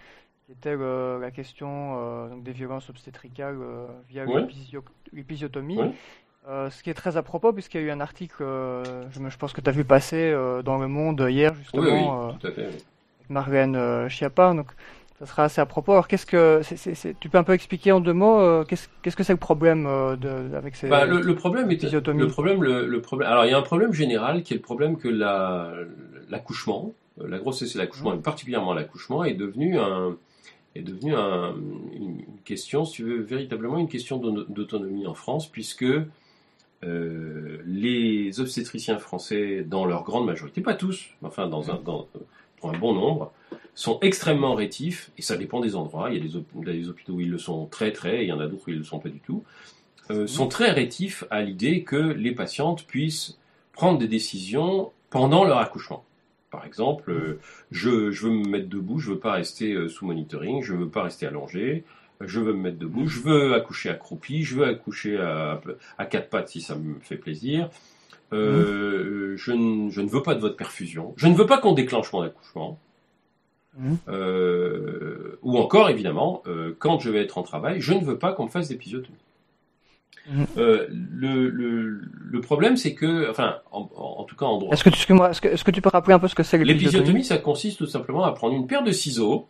qui 0.47 0.53
était 0.53 0.77
le- 0.77 1.19
la 1.21 1.31
question 1.31 1.97
euh, 1.99 2.29
donc 2.29 2.43
des 2.43 2.53
violences 2.53 2.89
obstétricales 2.91 3.59
euh, 3.61 3.87
via 4.09 4.25
Oui. 4.25 4.43
l'épisio- 4.43 4.85
l'épisiotomie. 5.13 5.79
Oui. 5.81 5.93
Euh, 6.49 6.71
ce 6.71 6.83
qui 6.83 6.89
est 6.89 6.95
très 6.95 7.17
à 7.19 7.23
propos, 7.23 7.53
puisqu'il 7.53 7.83
y 7.83 7.85
a 7.85 7.87
eu 7.89 7.91
un 7.91 8.01
article, 8.01 8.43
euh, 8.43 9.05
je, 9.11 9.37
pense 9.37 9.53
que 9.53 9.61
tu 9.61 9.69
as 9.69 9.73
vu 9.73 9.85
passer 9.85 10.31
euh, 10.33 10.63
dans 10.63 10.79
Le 10.79 10.89
Monde 10.89 11.27
hier, 11.29 11.55
justement, 11.55 11.83
oui, 12.29 12.31
euh, 12.31 12.33
tout 12.41 12.47
à 12.47 12.51
fait. 12.51 12.67
oui. 12.67 12.75
avec 13.19 13.31
Marlène 13.31 13.77
euh, 13.77 14.09
Schiappa, 14.09 14.55
donc 14.55 14.69
ça 15.21 15.27
sera 15.27 15.45
assez 15.45 15.61
à 15.61 15.67
propos. 15.67 15.93
Alors, 15.93 16.09
qu'est-ce 16.09 16.25
que, 16.27 16.61
c'est, 16.65 16.77
c'est- 16.77 16.95
c'est- 16.95 17.15
tu 17.21 17.29
peux 17.29 17.37
un 17.39 17.45
peu 17.45 17.53
expliquer 17.53 17.93
en 17.93 18.01
deux 18.01 18.15
mots, 18.15 18.41
euh, 18.41 18.65
qu'est-ce, 18.65 18.89
qu'est-ce 19.03 19.17
que 19.17 19.23
c'est 19.23 19.35
le 19.35 19.39
problème 19.39 19.87
euh, 19.87 20.17
de, 20.17 20.55
avec 20.57 20.75
ces 20.75 20.89
Bah, 20.89 21.05
le, 21.05 21.21
le 21.21 21.35
problème 21.35 21.71
est 21.71 21.77
le 21.83 22.29
problème 22.29 22.63
le, 22.63 22.87
le 22.87 23.01
problème. 23.03 23.31
Alors 23.31 23.45
il 23.45 23.51
y 23.51 23.55
a 23.55 23.59
un 23.59 23.63
problème 23.63 23.93
général 23.93 24.43
qui 24.43 24.55
est 24.55 24.57
le 24.57 24.63
problème 24.63 24.97
que 24.97 25.09
la 25.09 25.73
l'accouchement, 26.31 26.93
la 27.23 27.39
grossesse 27.39 27.75
et 27.75 27.79
l'accouchement, 27.79 28.15
et 28.15 28.19
particulièrement 28.19 28.73
l'accouchement, 28.73 29.23
est 29.25 29.35
devenu 29.35 29.79
un 29.79 30.17
est 30.75 30.83
devenu 30.83 31.15
un, 31.17 31.53
une 31.93 32.23
question, 32.45 32.85
si 32.85 32.93
tu 32.95 33.03
veux, 33.05 33.21
véritablement 33.21 33.77
une 33.79 33.89
question 33.89 34.17
d'auto- 34.19 34.47
d'autonomie 34.49 35.07
en 35.07 35.15
France, 35.15 35.49
puisque 35.51 35.85
euh, 36.85 37.59
les 37.67 38.41
obstétriciens 38.41 38.99
français, 38.99 39.65
dans 39.67 39.85
leur 39.85 40.05
grande 40.05 40.25
majorité, 40.27 40.61
pas 40.63 40.75
tous, 40.75 41.11
mais 41.21 41.29
enfin 41.29 41.47
dans 41.49 41.71
un, 41.71 41.81
dans, 41.85 42.07
pour 42.59 42.71
un 42.71 42.79
bon 42.79 42.95
nombre, 42.95 43.33
sont 43.81 43.99
extrêmement 44.03 44.55
rétifs, 44.55 45.11
et 45.17 45.23
ça 45.23 45.39
dépend 45.39 45.61
des 45.61 45.75
endroits. 45.75 46.11
Il 46.11 46.17
y 46.17 46.21
a 46.21 46.73
des, 46.73 46.89
hôpitaux 46.89 47.15
où 47.15 47.21
ils 47.21 47.31
le 47.31 47.39
sont 47.39 47.65
très 47.65 47.93
très, 47.93 48.19
et 48.19 48.23
il 48.25 48.29
y 48.29 48.33
en 48.33 48.39
a 48.41 48.47
d'autres 48.47 48.65
où 48.69 48.71
ils 48.71 48.79
le 48.79 48.85
sont 48.85 48.99
pas 48.99 49.09
du 49.09 49.21
tout. 49.21 49.43
euh, 50.11 50.27
sont 50.27 50.49
très 50.49 50.71
rétifs 50.71 51.25
à 51.31 51.41
l'idée 51.41 51.83
que 51.83 51.97
les 51.97 52.33
patientes 52.33 52.85
puissent 52.85 53.39
prendre 53.73 53.99
des 53.99 54.09
décisions 54.09 54.91
pendant 55.09 55.45
leur 55.45 55.59
accouchement. 55.59 56.05
Par 56.51 56.67
exemple, 56.67 57.11
euh, 57.11 57.41
je, 57.71 58.11
je 58.11 58.27
veux 58.27 58.33
me 58.33 58.47
mettre 58.47 58.69
debout, 58.69 58.99
je 58.99 59.13
veux 59.13 59.19
pas 59.19 59.33
rester 59.33 59.73
euh, 59.73 59.89
sous 59.89 60.05
monitoring, 60.05 60.63
je 60.63 60.75
veux 60.75 60.89
pas 60.89 61.05
rester 61.05 61.27
allongé, 61.27 61.85
je 62.21 62.39
veux 62.41 62.53
me 62.53 62.61
mettre 62.61 62.79
debout, 62.79 63.07
je 63.07 63.21
veux 63.21 63.55
accoucher 63.55 63.89
accroupi, 63.89 64.43
je 64.43 64.57
veux 64.57 64.67
accoucher 64.67 65.17
à, 65.17 65.59
à 65.97 66.05
quatre 66.05 66.29
pattes 66.29 66.49
si 66.51 66.61
ça 66.61 66.75
me 66.75 66.97
fait 67.01 67.17
plaisir. 67.17 67.71
Euh, 68.35 69.35
je, 69.39 69.53
ne, 69.53 69.91
je 69.91 70.01
ne 70.03 70.09
veux 70.09 70.23
pas 70.23 70.35
de 70.35 70.41
votre 70.41 70.57
perfusion. 70.57 71.15
Je 71.17 71.29
ne 71.29 71.35
veux 71.35 71.47
pas 71.47 71.59
qu'on 71.59 71.73
déclenche 71.73 72.13
mon 72.13 72.21
accouchement. 72.21 72.79
Mhm. 73.79 73.97
Euh, 74.09 75.39
ou 75.43 75.57
encore, 75.59 75.89
évidemment, 75.91 76.43
euh, 76.47 76.75
quand 76.79 76.99
je 76.99 77.09
vais 77.11 77.23
être 77.23 77.39
en 77.39 77.43
travail, 77.43 77.81
je 77.81 77.93
ne 77.93 78.01
veux 78.05 78.19
pas 78.19 78.33
qu'on 78.33 78.45
me 78.45 78.51
fasse 78.51 78.69
d'épisiotomie. 78.69 79.17
Mhm. 80.29 80.47
Euh, 80.59 80.87
le, 80.91 81.49
le, 81.49 82.01
le 82.13 82.41
problème, 82.41 82.77
c'est 82.77 82.95
que, 82.95 83.31
enfin, 83.31 83.57
en, 83.73 83.89
en 83.95 84.25
tout 84.25 84.37
cas 84.37 84.47
en 84.47 84.59
droit, 84.59 84.73
Est-ce 84.73 84.85
que, 84.85 84.91
tu- 84.91 84.97
excuse-moi, 84.97 85.31
est-ce 85.31 85.41
que, 85.41 85.49
est-ce 85.49 85.65
que 85.65 85.71
tu 85.71 85.81
peux 85.81 85.89
rappeler 85.89 86.15
un 86.15 86.19
peu 86.19 86.29
ce 86.29 86.35
que 86.35 86.43
c'est 86.43 86.59
l'épisiotomie 86.59 86.99
l'épisiotomie, 86.99 87.25
ça 87.25 87.39
consiste 87.39 87.79
tout 87.79 87.87
simplement 87.87 88.25
à 88.25 88.33
prendre 88.33 88.55
une 88.55 88.67
paire 88.67 88.83
de 88.85 88.93
ciseaux 88.93 89.47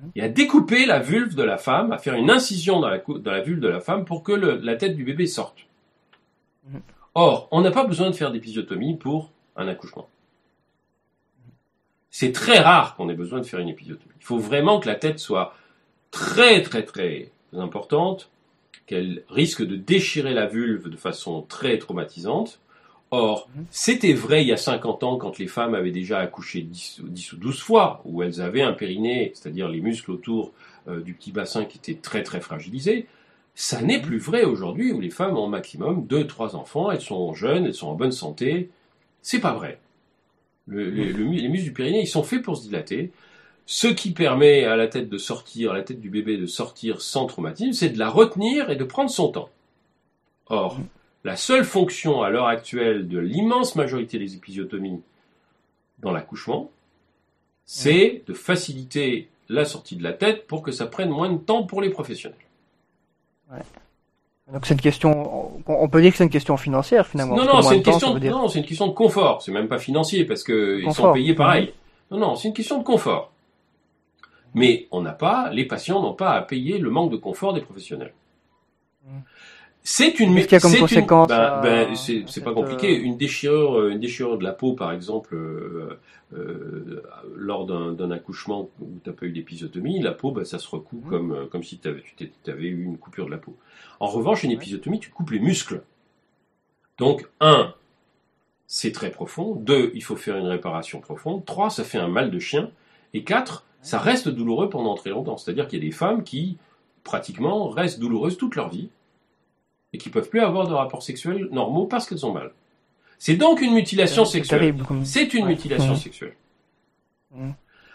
Mhm. 0.00 0.10
et 0.16 0.22
à 0.22 0.28
découper 0.28 0.86
la 0.86 1.00
vulve 1.00 1.34
de 1.34 1.42
la 1.42 1.58
femme, 1.58 1.90
à 1.92 1.98
faire 1.98 2.14
une 2.14 2.30
incision 2.30 2.78
dans 2.80 2.88
la, 2.88 2.98
cou- 3.00 3.18
dans 3.18 3.32
la 3.32 3.40
vulve 3.40 3.58
de 3.60 3.68
la 3.68 3.80
femme 3.80 4.04
pour 4.04 4.22
que 4.22 4.30
le- 4.32 4.56
la 4.62 4.76
tête 4.76 4.94
du 4.96 5.02
bébé 5.04 5.26
sorte. 5.26 5.58
Or, 7.14 7.48
on 7.50 7.62
n'a 7.62 7.72
pas 7.72 7.84
besoin 7.84 8.08
de 8.10 8.14
faire 8.14 8.30
d'épisiotomie 8.30 8.96
pour 8.96 9.32
un 9.56 9.66
accouchement. 9.66 10.08
C'est 12.10 12.32
très 12.32 12.58
rare 12.58 12.96
qu'on 12.96 13.08
ait 13.08 13.14
besoin 13.14 13.40
de 13.40 13.44
faire 13.46 13.60
une 13.60 13.68
épisiotomie. 13.68 14.12
Il 14.20 14.24
faut 14.24 14.38
vraiment 14.38 14.80
que 14.80 14.86
la 14.88 14.94
tête 14.94 15.18
soit 15.18 15.54
très 16.10 16.62
très 16.62 16.82
très 16.84 17.30
importante, 17.52 18.30
qu'elle 18.86 19.22
risque 19.28 19.62
de 19.64 19.76
déchirer 19.76 20.32
la 20.34 20.46
vulve 20.46 20.88
de 20.88 20.96
façon 20.96 21.42
très 21.42 21.78
traumatisante. 21.78 22.60
Or, 23.10 23.48
Mhm. 23.56 23.64
c'était 23.70 24.12
vrai 24.12 24.42
il 24.42 24.48
y 24.48 24.52
a 24.52 24.56
50 24.58 25.02
ans 25.02 25.16
quand 25.16 25.38
les 25.38 25.46
femmes 25.46 25.74
avaient 25.74 25.90
déjà 25.90 26.18
accouché 26.18 26.60
10, 26.62 27.00
ou 27.04 27.08
10 27.08 27.32
ou 27.32 27.36
12 27.36 27.60
fois, 27.60 28.02
où 28.04 28.22
elles 28.22 28.40
avaient 28.42 28.62
un 28.62 28.72
périnée, 28.74 29.32
c'est-à-dire 29.34 29.68
les 29.68 29.80
muscles 29.80 30.10
autour 30.10 30.52
euh, 30.88 31.00
du 31.00 31.12
petit 31.14 31.32
bassin 31.32 31.64
qui 31.66 31.76
étaient 31.78 32.00
très 32.00 32.22
très 32.22 32.40
fragilisés. 32.40 33.06
Ça 33.54 33.82
n'est 33.82 34.00
plus 34.00 34.18
vrai 34.18 34.44
aujourd'hui 34.44 34.92
où 34.92 35.00
les 35.00 35.10
femmes 35.10 35.36
ont 35.36 35.44
au 35.44 35.48
maximum 35.48 36.06
2-3 36.06 36.54
enfants, 36.54 36.90
elles 36.90 37.00
sont 37.02 37.34
jeunes, 37.34 37.66
elles 37.66 37.74
sont 37.74 37.88
en 37.88 37.94
bonne 37.94 38.12
santé. 38.12 38.70
C'est 39.20 39.40
pas 39.40 39.52
vrai. 39.52 39.80
Le- 40.68 40.90
le- 40.90 41.12
le 41.12 41.24
mu- 41.24 41.36
les 41.40 41.48
muscles 41.48 41.64
du 41.64 41.72
périnée, 41.72 42.02
ils 42.02 42.06
sont 42.06 42.22
faits 42.22 42.42
pour 42.42 42.56
se 42.56 42.62
dilater. 42.62 43.10
Ce 43.66 43.86
qui 43.86 44.12
permet 44.12 44.64
à 44.64 44.76
la 44.76 44.86
tête 44.88 45.08
de 45.08 45.18
sortir, 45.18 45.72
à 45.72 45.74
la 45.74 45.82
tête 45.82 46.00
du 46.00 46.10
bébé 46.10 46.36
de 46.36 46.46
sortir 46.46 47.00
sans 47.00 47.26
traumatisme, 47.26 47.72
c'est 47.72 47.90
de 47.90 47.98
la 47.98 48.08
retenir 48.08 48.70
et 48.70 48.76
de 48.76 48.84
prendre 48.84 49.10
son 49.10 49.28
temps. 49.30 49.50
Or, 50.46 50.78
la 51.24 51.36
seule 51.36 51.64
fonction 51.64 52.22
à 52.22 52.30
l'heure 52.30 52.46
actuelle 52.46 53.08
de 53.08 53.18
l'immense 53.18 53.76
majorité 53.76 54.18
des 54.18 54.34
épisiotomies 54.36 55.00
dans 55.98 56.12
l'accouchement, 56.12 56.70
c'est 57.66 58.22
de 58.26 58.32
faciliter 58.34 59.28
la 59.50 59.64
sortie 59.64 59.96
de 59.96 60.02
la 60.02 60.12
tête 60.14 60.46
pour 60.46 60.62
que 60.62 60.70
ça 60.72 60.86
prenne 60.86 61.10
moins 61.10 61.30
de 61.32 61.38
temps 61.38 61.64
pour 61.64 61.80
les 61.82 61.90
professionnels. 61.90 62.38
Donc 64.52 64.64
c'est 64.64 64.74
une 64.74 64.80
question, 64.80 65.60
on, 65.66 65.88
peut 65.88 66.00
dire 66.00 66.10
que 66.10 66.16
c'est 66.16 66.24
une 66.24 66.30
question 66.30 66.56
financière 66.56 67.06
finalement. 67.06 67.36
Non, 67.36 67.44
non, 67.44 67.62
c'est 67.62 67.76
une 67.76 67.82
question, 67.82 68.08
ça 68.08 68.14
veut 68.14 68.20
dire- 68.20 68.32
non, 68.32 68.48
c'est 68.48 68.60
une 68.60 68.64
question 68.64 68.86
de 68.86 68.92
confort. 68.92 69.42
C'est 69.42 69.52
même 69.52 69.68
pas 69.68 69.78
financier 69.78 70.24
parce 70.24 70.42
que 70.42 70.80
ils 70.82 70.92
sont 70.92 71.12
payés 71.12 71.34
pareil. 71.34 71.74
Non, 72.10 72.18
non, 72.18 72.34
c'est 72.34 72.48
une 72.48 72.54
question 72.54 72.78
de 72.78 72.84
confort. 72.84 73.30
Mais 74.54 74.88
on 74.90 75.02
n'a 75.02 75.12
pas, 75.12 75.50
les 75.52 75.66
patients 75.66 76.00
n'ont 76.00 76.14
pas 76.14 76.30
à 76.30 76.40
payer 76.40 76.78
le 76.78 76.88
manque 76.88 77.12
de 77.12 77.18
confort 77.18 77.52
des 77.52 77.60
professionnels. 77.60 78.14
Mm. 79.06 79.18
C'est 79.82 80.20
une, 80.20 80.34
Qu'est-ce 80.34 80.46
qu'il 80.48 80.52
y 80.52 80.56
a 80.56 80.60
comme 80.60 80.70
c'est 80.70 80.76
une- 80.76 80.82
conséquence 80.82 81.28
ben, 81.28 81.38
à- 81.40 81.60
ben, 81.62 81.94
c'est 81.94 82.44
pas 82.44 82.52
compliqué. 82.52 82.98
euh, 82.98 83.02
Une 83.02 83.16
déchirure, 83.16 83.78
euh, 83.78 83.90
une 83.90 84.00
déchirure 84.00 84.36
de 84.38 84.44
la 84.44 84.52
peau, 84.52 84.74
par 84.74 84.92
exemple, 84.92 85.34
euh, 85.34 85.98
euh, 86.36 87.02
lors 87.34 87.64
d'un 87.66 88.10
accouchement 88.10 88.68
où 88.80 88.86
tu 89.02 89.08
n'as 89.08 89.16
pas 89.16 89.24
eu 89.26 89.30
d'épisiotomie, 89.32 90.00
la 90.00 90.12
peau, 90.12 90.30
ben, 90.30 90.44
ça 90.44 90.58
se 90.58 90.68
recoue 90.68 91.00
Mhm. 91.04 91.10
comme, 91.10 91.32
euh, 91.32 91.46
comme 91.46 91.62
si 91.62 91.78
t'avais- 91.78 92.02
tu 92.16 92.30
avais 92.50 92.64
eu 92.66 92.84
une 92.84 92.98
coupure 92.98 93.26
de 93.26 93.30
la 93.30 93.38
peau. 93.38 93.56
En 94.00 94.06
revanche, 94.08 94.42
une 94.44 94.50
Ouais. 94.50 94.56
épisiotomie, 94.56 95.00
tu 95.00 95.08
coupes 95.10 95.30
les 95.30 95.40
muscles. 95.40 95.82
Donc, 96.98 97.26
un, 97.40 97.72
c'est 98.66 98.92
très 98.92 99.10
profond. 99.10 99.54
Deux, 99.54 99.90
il 99.94 100.02
faut 100.02 100.16
faire 100.16 100.36
une 100.36 100.48
réparation 100.48 101.00
profonde. 101.00 101.44
Trois, 101.46 101.70
ça 101.70 101.84
fait 101.84 101.98
un 101.98 102.08
mal 102.08 102.30
de 102.30 102.38
chien. 102.38 102.70
Et 103.14 103.24
quatre, 103.24 103.64
ça 103.80 103.98
reste 103.98 104.28
douloureux 104.28 104.68
pendant 104.68 104.94
très 104.96 105.10
longtemps. 105.10 105.38
C'est-à-dire 105.38 105.66
qu'il 105.66 105.78
y 105.78 105.82
a 105.82 105.84
des 105.86 105.92
femmes 105.94 106.24
qui, 106.24 106.58
pratiquement, 107.04 107.68
restent 107.68 108.00
douloureuses 108.00 108.36
toute 108.36 108.54
leur 108.56 108.68
vie 108.68 108.90
et 109.92 109.98
qui 109.98 110.10
peuvent 110.10 110.28
plus 110.28 110.40
avoir 110.40 110.66
de 110.68 110.74
rapports 110.74 111.02
sexuels 111.02 111.48
normaux 111.50 111.86
parce 111.86 112.06
qu'elles 112.06 112.26
ont 112.26 112.32
mal. 112.32 112.52
C'est 113.18 113.36
donc 113.36 113.60
une 113.60 113.74
mutilation 113.74 114.24
c'est 114.24 114.38
sexuelle. 114.38 114.74
C'est 115.04 115.34
une 115.34 115.44
Ouais. 115.44 115.50
mutilation 115.50 115.96
sexuelle. 115.96 116.34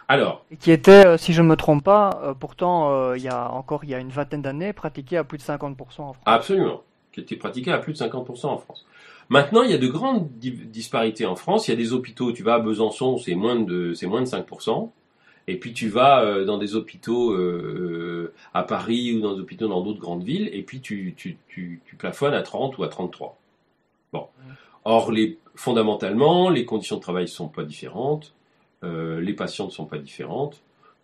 Alors, 0.08 0.46
Et 0.52 0.58
qui 0.58 0.72
était, 0.72 1.06
euh, 1.06 1.18
si 1.18 1.34
je 1.34 1.42
ne 1.42 1.48
me 1.48 1.56
trompe 1.56 1.84
pas, 1.84 2.20
euh, 2.24 2.34
pourtant 2.34 2.92
euh, 2.92 3.18
il 3.18 3.24
y 3.24 3.30
a 3.30 3.50
encore 3.52 3.84
il 3.84 3.90
y 3.90 3.96
a 3.96 4.00
une 4.00 4.10
vingtaine 4.10 4.42
d'années, 4.42 4.74
pratiqué 4.74 5.18
à 5.18 5.24
plus 5.24 5.38
de 5.38 5.44
50% 5.44 6.02
en 6.02 6.14
France. 6.14 6.18
Absolument, 6.26 6.82
qui 7.14 7.22
était 7.22 7.38
pratiqué 7.38 7.72
à 7.72 7.78
plus 7.78 7.94
de 7.94 7.98
50% 7.98 8.48
en 8.48 8.58
France. 8.58 8.86
Maintenant, 9.30 9.64
il 9.64 9.72
y 9.72 9.74
a 9.74 9.78
de 9.78 9.88
grandes 9.88 10.28
di- 10.38 10.52
disparités 10.52 11.26
en 11.26 11.36
France. 11.38 11.68
Il 11.68 11.72
y 11.72 11.74
a 11.74 11.78
des 11.78 11.94
hôpitaux, 11.94 12.34
tu 12.34 12.44
vas 12.44 12.56
à 12.56 12.60
Besançon, 12.60 13.18
c'est 13.18 13.36
moins 13.36 13.56
de, 13.56 13.94
c'est 13.94 14.06
moins 14.06 14.20
de 14.22 14.26
5%. 14.28 14.92
Et 15.48 15.58
puis 15.58 15.74
tu 15.74 15.90
vas 15.90 16.22
euh, 16.22 16.46
dans 16.46 16.58
des 16.58 16.76
hôpitaux 16.76 17.32
euh, 17.32 18.34
à 18.54 18.64
Paris 18.64 19.14
ou 19.14 19.22
dans 19.22 19.34
des 19.36 19.42
hôpitaux 19.42 19.68
dans 19.68 19.82
d'autres 19.82 20.00
grandes 20.00 20.24
villes, 20.24 20.50
et 20.54 20.62
puis 20.64 20.80
tu, 20.80 21.14
tu, 21.18 21.38
tu, 21.48 21.82
tu 21.86 21.96
plafonnes 21.96 22.34
à 22.34 22.42
30 22.42 22.78
ou 22.78 22.84
à 22.84 22.88
33. 22.88 23.38
Bon. 24.14 24.28
Or, 24.86 25.12
les, 25.12 25.38
fondamentalement, 25.56 26.50
les 26.50 26.66
conditions 26.66 26.98
de 26.98 27.02
travail 27.02 27.24
ne 27.24 27.28
sont 27.28 27.48
pas 27.48 27.64
différentes, 27.64 28.34
euh, 28.84 29.22
les 29.22 29.34
patients 29.34 29.66
ne 29.66 29.72
sont 29.72 29.86
pas 29.86 29.98
différentes. 29.98 30.62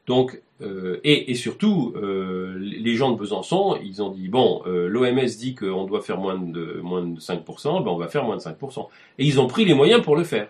Donc, 0.10 0.42
euh, 0.62 1.00
et, 1.04 1.30
et 1.32 1.36
surtout, 1.36 1.94
euh, 1.96 2.58
les 2.60 2.96
gens 2.96 3.12
de 3.12 3.18
Besançon, 3.18 3.78
ils 3.84 4.02
ont 4.02 4.10
dit 4.10 4.28
bon, 4.28 4.64
euh, 4.66 4.88
l'OMS 4.88 5.24
dit 5.38 5.54
qu'on 5.54 5.86
doit 5.86 6.02
faire 6.02 6.18
moins 6.18 6.36
de 6.36 6.80
moins 6.82 7.04
de 7.04 7.20
5%, 7.20 7.84
ben 7.84 7.92
on 7.92 7.96
va 7.96 8.08
faire 8.08 8.24
moins 8.24 8.36
de 8.36 8.42
5%. 8.42 8.88
Et 9.20 9.26
ils 9.26 9.40
ont 9.40 9.46
pris 9.46 9.66
les 9.66 9.76
moyens 9.76 10.02
pour 10.02 10.16
le 10.16 10.24
faire. 10.24 10.50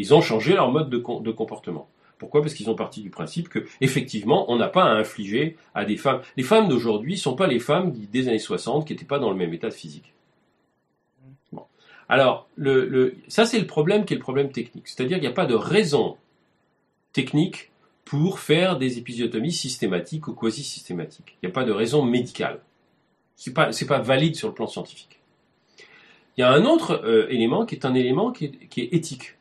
Ils 0.00 0.14
ont 0.14 0.20
changé 0.22 0.54
leur 0.54 0.70
mode 0.72 0.88
de, 0.88 0.98
com- 0.98 1.22
de 1.22 1.30
comportement. 1.30 1.88
Pourquoi? 2.18 2.42
Parce 2.42 2.54
qu'ils 2.54 2.68
ont 2.70 2.74
parti 2.74 3.02
du 3.02 3.10
principe 3.10 3.48
que 3.48 3.66
effectivement, 3.80 4.50
on 4.50 4.56
n'a 4.56 4.68
pas 4.68 4.84
à 4.84 4.90
infliger 4.94 5.56
à 5.74 5.84
des 5.84 5.96
femmes. 5.96 6.20
Les 6.36 6.42
femmes 6.42 6.68
d'aujourd'hui 6.68 7.16
sont 7.16 7.34
pas 7.34 7.46
les 7.46 7.58
femmes 7.58 7.92
des 7.92 8.28
années 8.28 8.38
60 8.38 8.86
qui 8.86 8.92
n'étaient 8.92 9.04
pas 9.04 9.18
dans 9.18 9.30
le 9.30 9.36
même 9.36 9.54
état 9.54 9.70
physique. 9.70 10.12
Bon. 11.52 11.64
Alors, 12.08 12.46
le, 12.56 12.86
le, 12.86 13.16
ça 13.28 13.46
c'est 13.46 13.58
le 13.58 13.66
problème 13.66 14.04
qui 14.04 14.14
est 14.14 14.16
le 14.16 14.22
problème 14.22 14.50
technique. 14.52 14.88
C'est-à-dire 14.88 15.18
qu'il 15.18 15.26
n'y 15.26 15.32
a 15.32 15.34
pas 15.34 15.46
de 15.46 15.54
raison 15.54 16.16
technique 17.12 17.70
pour 18.04 18.38
faire 18.40 18.76
des 18.78 18.98
épisiotomies 18.98 19.52
systématiques 19.52 20.28
ou 20.28 20.34
quasi 20.34 20.62
systématiques. 20.62 21.36
Il 21.42 21.46
n'y 21.46 21.52
a 21.52 21.54
pas 21.54 21.64
de 21.64 21.72
raison 21.72 22.02
médicale. 22.04 22.60
Pas 23.54 23.72
c'est 23.72 23.86
pas 23.86 24.00
valide 24.00 24.34
sur 24.34 24.48
le 24.48 24.54
plan 24.54 24.66
scientifique. 24.66 25.20
Il 26.36 26.42
y 26.42 26.44
a 26.44 26.50
un 26.50 26.64
autre 26.64 27.00
euh, 27.04 27.26
élément 27.30 27.64
qui 27.64 27.74
est 27.74 27.86
un 27.86 27.94
élément 27.94 28.30
qui 28.30 28.46
est, 28.46 28.68
qui 28.68 28.82
est 28.82 28.92
éthique 28.92 29.36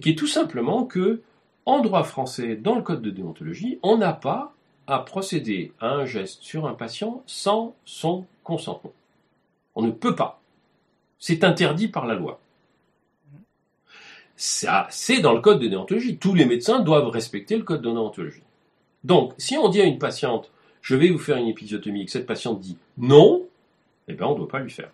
qui 0.00 0.10
est 0.10 0.18
tout 0.18 0.26
simplement 0.26 0.84
que 0.84 1.22
en 1.66 1.80
droit 1.80 2.04
français, 2.04 2.56
dans 2.56 2.76
le 2.76 2.82
code 2.82 3.02
de 3.02 3.10
déontologie, 3.10 3.78
on 3.82 3.98
n'a 3.98 4.12
pas 4.12 4.54
à 4.86 5.00
procéder 5.00 5.72
à 5.80 5.88
un 5.88 6.06
geste 6.06 6.42
sur 6.42 6.66
un 6.66 6.74
patient 6.74 7.22
sans 7.26 7.74
son 7.84 8.24
consentement. 8.42 8.94
On 9.74 9.82
ne 9.82 9.90
peut 9.90 10.14
pas. 10.14 10.40
C'est 11.18 11.44
interdit 11.44 11.88
par 11.88 12.06
la 12.06 12.14
loi. 12.14 12.40
Ça, 14.36 14.86
c'est 14.90 15.20
dans 15.20 15.34
le 15.34 15.40
code 15.40 15.60
de 15.60 15.66
déontologie. 15.66 16.16
Tous 16.16 16.34
les 16.34 16.46
médecins 16.46 16.80
doivent 16.80 17.08
respecter 17.08 17.56
le 17.56 17.64
code 17.64 17.82
de 17.82 17.90
déontologie. 17.90 18.42
Donc, 19.04 19.34
si 19.36 19.56
on 19.56 19.68
dit 19.68 19.80
à 19.80 19.84
une 19.84 19.98
patiente, 19.98 20.50
je 20.80 20.96
vais 20.96 21.10
vous 21.10 21.18
faire 21.18 21.36
une 21.36 21.48
épisiotomie, 21.48 22.02
et 22.02 22.04
que 22.06 22.10
cette 22.10 22.26
patiente 22.26 22.60
dit 22.60 22.78
non, 22.96 23.46
eh 24.06 24.14
bien, 24.14 24.26
on 24.26 24.32
ne 24.32 24.38
doit 24.38 24.48
pas 24.48 24.60
lui 24.60 24.70
faire. 24.70 24.90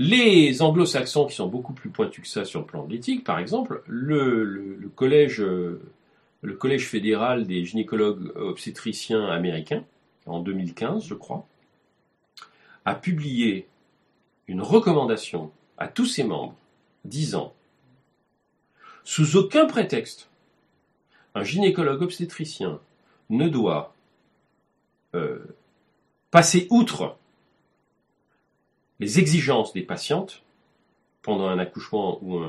Les 0.00 0.62
anglo-saxons, 0.62 1.26
qui 1.26 1.34
sont 1.34 1.48
beaucoup 1.48 1.72
plus 1.72 1.90
pointus 1.90 2.22
que 2.22 2.28
ça 2.28 2.44
sur 2.44 2.60
le 2.60 2.66
plan 2.66 2.84
de 2.84 2.92
l'éthique, 2.92 3.24
par 3.24 3.40
exemple, 3.40 3.82
le, 3.88 4.90
collège, 4.94 5.40
le 5.40 6.54
collège 6.54 6.86
fédéral 6.86 7.48
des 7.48 7.64
gynécologues 7.64 8.30
obstétriciens 8.36 9.26
américains, 9.26 9.84
en 10.26 10.38
2015, 10.38 11.04
je 11.04 11.14
crois, 11.14 11.48
a 12.84 12.94
publié 12.94 13.66
une 14.46 14.62
recommandation 14.62 15.50
à 15.78 15.88
tous 15.88 16.06
ses 16.06 16.22
membres 16.22 16.54
disant 17.04 17.52
sous 19.04 19.36
aucun 19.36 19.66
prétexte, 19.66 20.28
un 21.34 21.42
gynécologue 21.42 22.02
obstétricien 22.02 22.80
ne 23.30 23.48
doit 23.48 23.94
euh, 25.14 25.56
passer 26.30 26.66
outre 26.70 27.17
les 29.00 29.18
exigences 29.18 29.72
des 29.72 29.82
patientes 29.82 30.42
pendant 31.22 31.48
un 31.48 31.58
accouchement 31.58 32.18
ou 32.22 32.40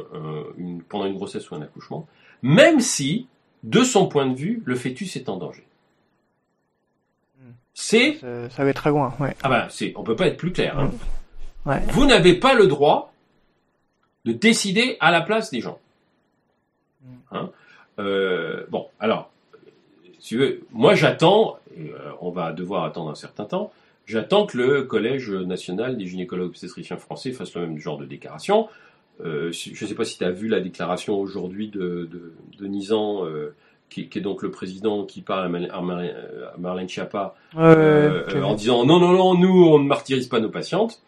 une, 0.57 0.81
pendant 0.83 1.05
une 1.05 1.15
grossesse 1.15 1.49
ou 1.51 1.55
un 1.55 1.61
accouchement, 1.61 2.07
même 2.41 2.79
si, 2.79 3.27
de 3.63 3.83
son 3.83 4.07
point 4.07 4.25
de 4.25 4.35
vue, 4.35 4.61
le 4.65 4.75
fœtus 4.75 5.15
est 5.15 5.29
en 5.29 5.37
danger. 5.37 5.65
Hmm. 7.39 7.51
C'est 7.73 8.19
ça, 8.19 8.63
va 8.63 8.69
être 8.69 8.75
très 8.75 8.89
loin. 8.89 9.13
Ouais. 9.19 9.35
Ah 9.43 9.49
ben, 9.49 9.67
c'est, 9.69 9.93
on 9.95 10.03
peut 10.03 10.15
pas 10.15 10.27
être 10.27 10.37
plus 10.37 10.53
clair. 10.53 10.79
Hein. 10.79 10.91
Vous 11.89 12.05
n'avez 12.05 12.35
pas 12.35 12.53
le 12.53 12.67
droit 12.67 13.13
de 14.25 14.31
décider 14.31 14.97
à 14.99 15.11
la 15.11 15.21
place 15.21 15.51
des 15.51 15.61
gens. 15.61 15.79
Hmm. 17.03 17.15
Hein. 17.31 17.51
Euh, 17.99 18.65
bon, 18.69 18.87
alors, 18.99 19.29
si 20.19 20.29
tu 20.29 20.37
veux, 20.37 20.61
moi 20.71 20.95
j'attends, 20.95 21.57
euh, 21.77 22.11
on 22.21 22.31
va 22.31 22.53
devoir 22.53 22.85
attendre 22.85 23.09
un 23.09 23.15
certain 23.15 23.45
temps, 23.45 23.71
J'attends 24.09 24.47
que 24.47 24.57
le 24.57 24.83
Collège 24.85 25.29
national 25.29 25.95
des 25.95 26.07
gynécologues 26.07 26.49
obstétriciens 26.49 26.97
français 26.97 27.31
fasse 27.31 27.53
le 27.53 27.61
même 27.61 27.77
genre 27.77 27.99
de 27.99 28.05
déclaration. 28.05 28.67
Euh, 29.23 29.51
je 29.51 29.69
ne 29.69 29.87
sais 29.87 29.93
pas 29.93 30.03
si 30.03 30.17
tu 30.17 30.23
as 30.23 30.31
vu 30.31 30.47
la 30.47 30.61
déclaration 30.61 31.19
aujourd'hui 31.19 31.67
de, 31.67 32.09
de, 32.57 32.65
Nizan, 32.65 33.27
euh, 33.27 33.53
qui, 33.91 34.09
est 34.11 34.19
donc 34.19 34.41
le 34.41 34.49
président 34.49 35.05
qui 35.05 35.21
parle 35.21 35.69
à, 35.71 36.57
Marlène 36.57 36.89
Schiappa 36.89 37.35
euh, 37.55 38.41
en 38.41 38.55
disant 38.55 38.83
non, 38.83 38.99
non, 38.99 39.11
non, 39.11 39.35
nous, 39.35 39.63
on 39.67 39.77
ne 39.77 39.87
martyrise 39.87 40.25
pas 40.25 40.39
nos 40.39 40.49
patientes. 40.49 41.03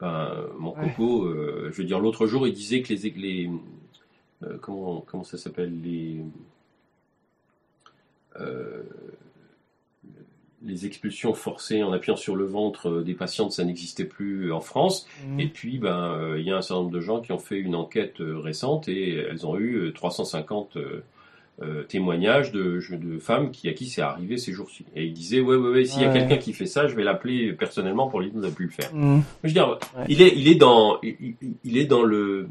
Ben, 0.00 0.32
mon 0.58 0.72
coco, 0.72 1.32
je 1.32 1.76
veux 1.76 1.84
dire, 1.84 2.00
l'autre 2.00 2.26
jour, 2.26 2.48
il 2.48 2.52
disait 2.52 2.82
que 2.82 2.92
les. 2.92 3.12
les 3.14 3.50
comment, 4.60 5.04
comment 5.06 5.22
ça 5.22 5.38
s'appelle 5.38 5.80
Les 5.80 6.24
les 10.64 10.86
expulsions 10.86 11.34
forcées 11.34 11.82
en 11.82 11.92
appuyant 11.92 12.16
sur 12.16 12.36
le 12.36 12.44
ventre 12.44 12.88
euh, 12.88 13.02
des 13.02 13.14
patientes, 13.14 13.52
ça 13.52 13.64
n'existait 13.64 14.04
plus 14.04 14.52
en 14.52 14.60
France. 14.60 15.06
Mmh. 15.26 15.40
Et 15.40 15.48
puis, 15.48 15.78
ben, 15.78 16.12
euh, 16.12 16.38
il 16.38 16.46
y 16.46 16.50
a 16.50 16.56
un 16.56 16.62
certain 16.62 16.82
nombre 16.82 16.92
de 16.92 17.00
gens 17.00 17.20
qui 17.20 17.32
ont 17.32 17.38
fait 17.38 17.58
une 17.58 17.74
enquête 17.74 18.20
euh, 18.20 18.38
récente 18.38 18.88
et 18.88 19.14
elles 19.14 19.46
ont 19.46 19.58
eu 19.58 19.92
350 19.94 20.78
témoignages 21.86 22.50
de, 22.50 22.80
de, 22.90 23.18
femmes 23.20 23.52
qui, 23.52 23.68
à 23.68 23.72
qui 23.72 23.86
c'est 23.86 24.00
arrivé 24.00 24.36
ces 24.36 24.52
jours-ci. 24.52 24.84
Et 24.96 25.04
ils 25.04 25.12
disaient, 25.12 25.40
ouais, 25.40 25.54
ouais, 25.54 25.70
ouais, 25.70 25.84
s'il 25.84 26.02
y 26.02 26.04
a 26.04 26.12
quelqu'un 26.12 26.38
qui 26.38 26.54
fait 26.54 26.66
ça, 26.66 26.88
je 26.88 26.96
vais 26.96 27.04
l'appeler 27.04 27.52
personnellement 27.52 28.08
pour 28.08 28.20
lui 28.20 28.32
dire, 28.32 28.40
on 28.42 28.50
pu 28.50 28.64
le 28.64 28.70
faire. 28.70 28.92
Mmh. 28.92 29.20
Je 29.44 29.48
veux 29.48 29.54
dire, 29.54 29.78
il 30.08 30.22
est, 30.22 30.32
il 30.34 30.48
est 30.48 30.56
dans, 30.56 30.98
il, 31.02 31.76
est 31.78 31.84
dans 31.84 32.02
le, 32.02 32.48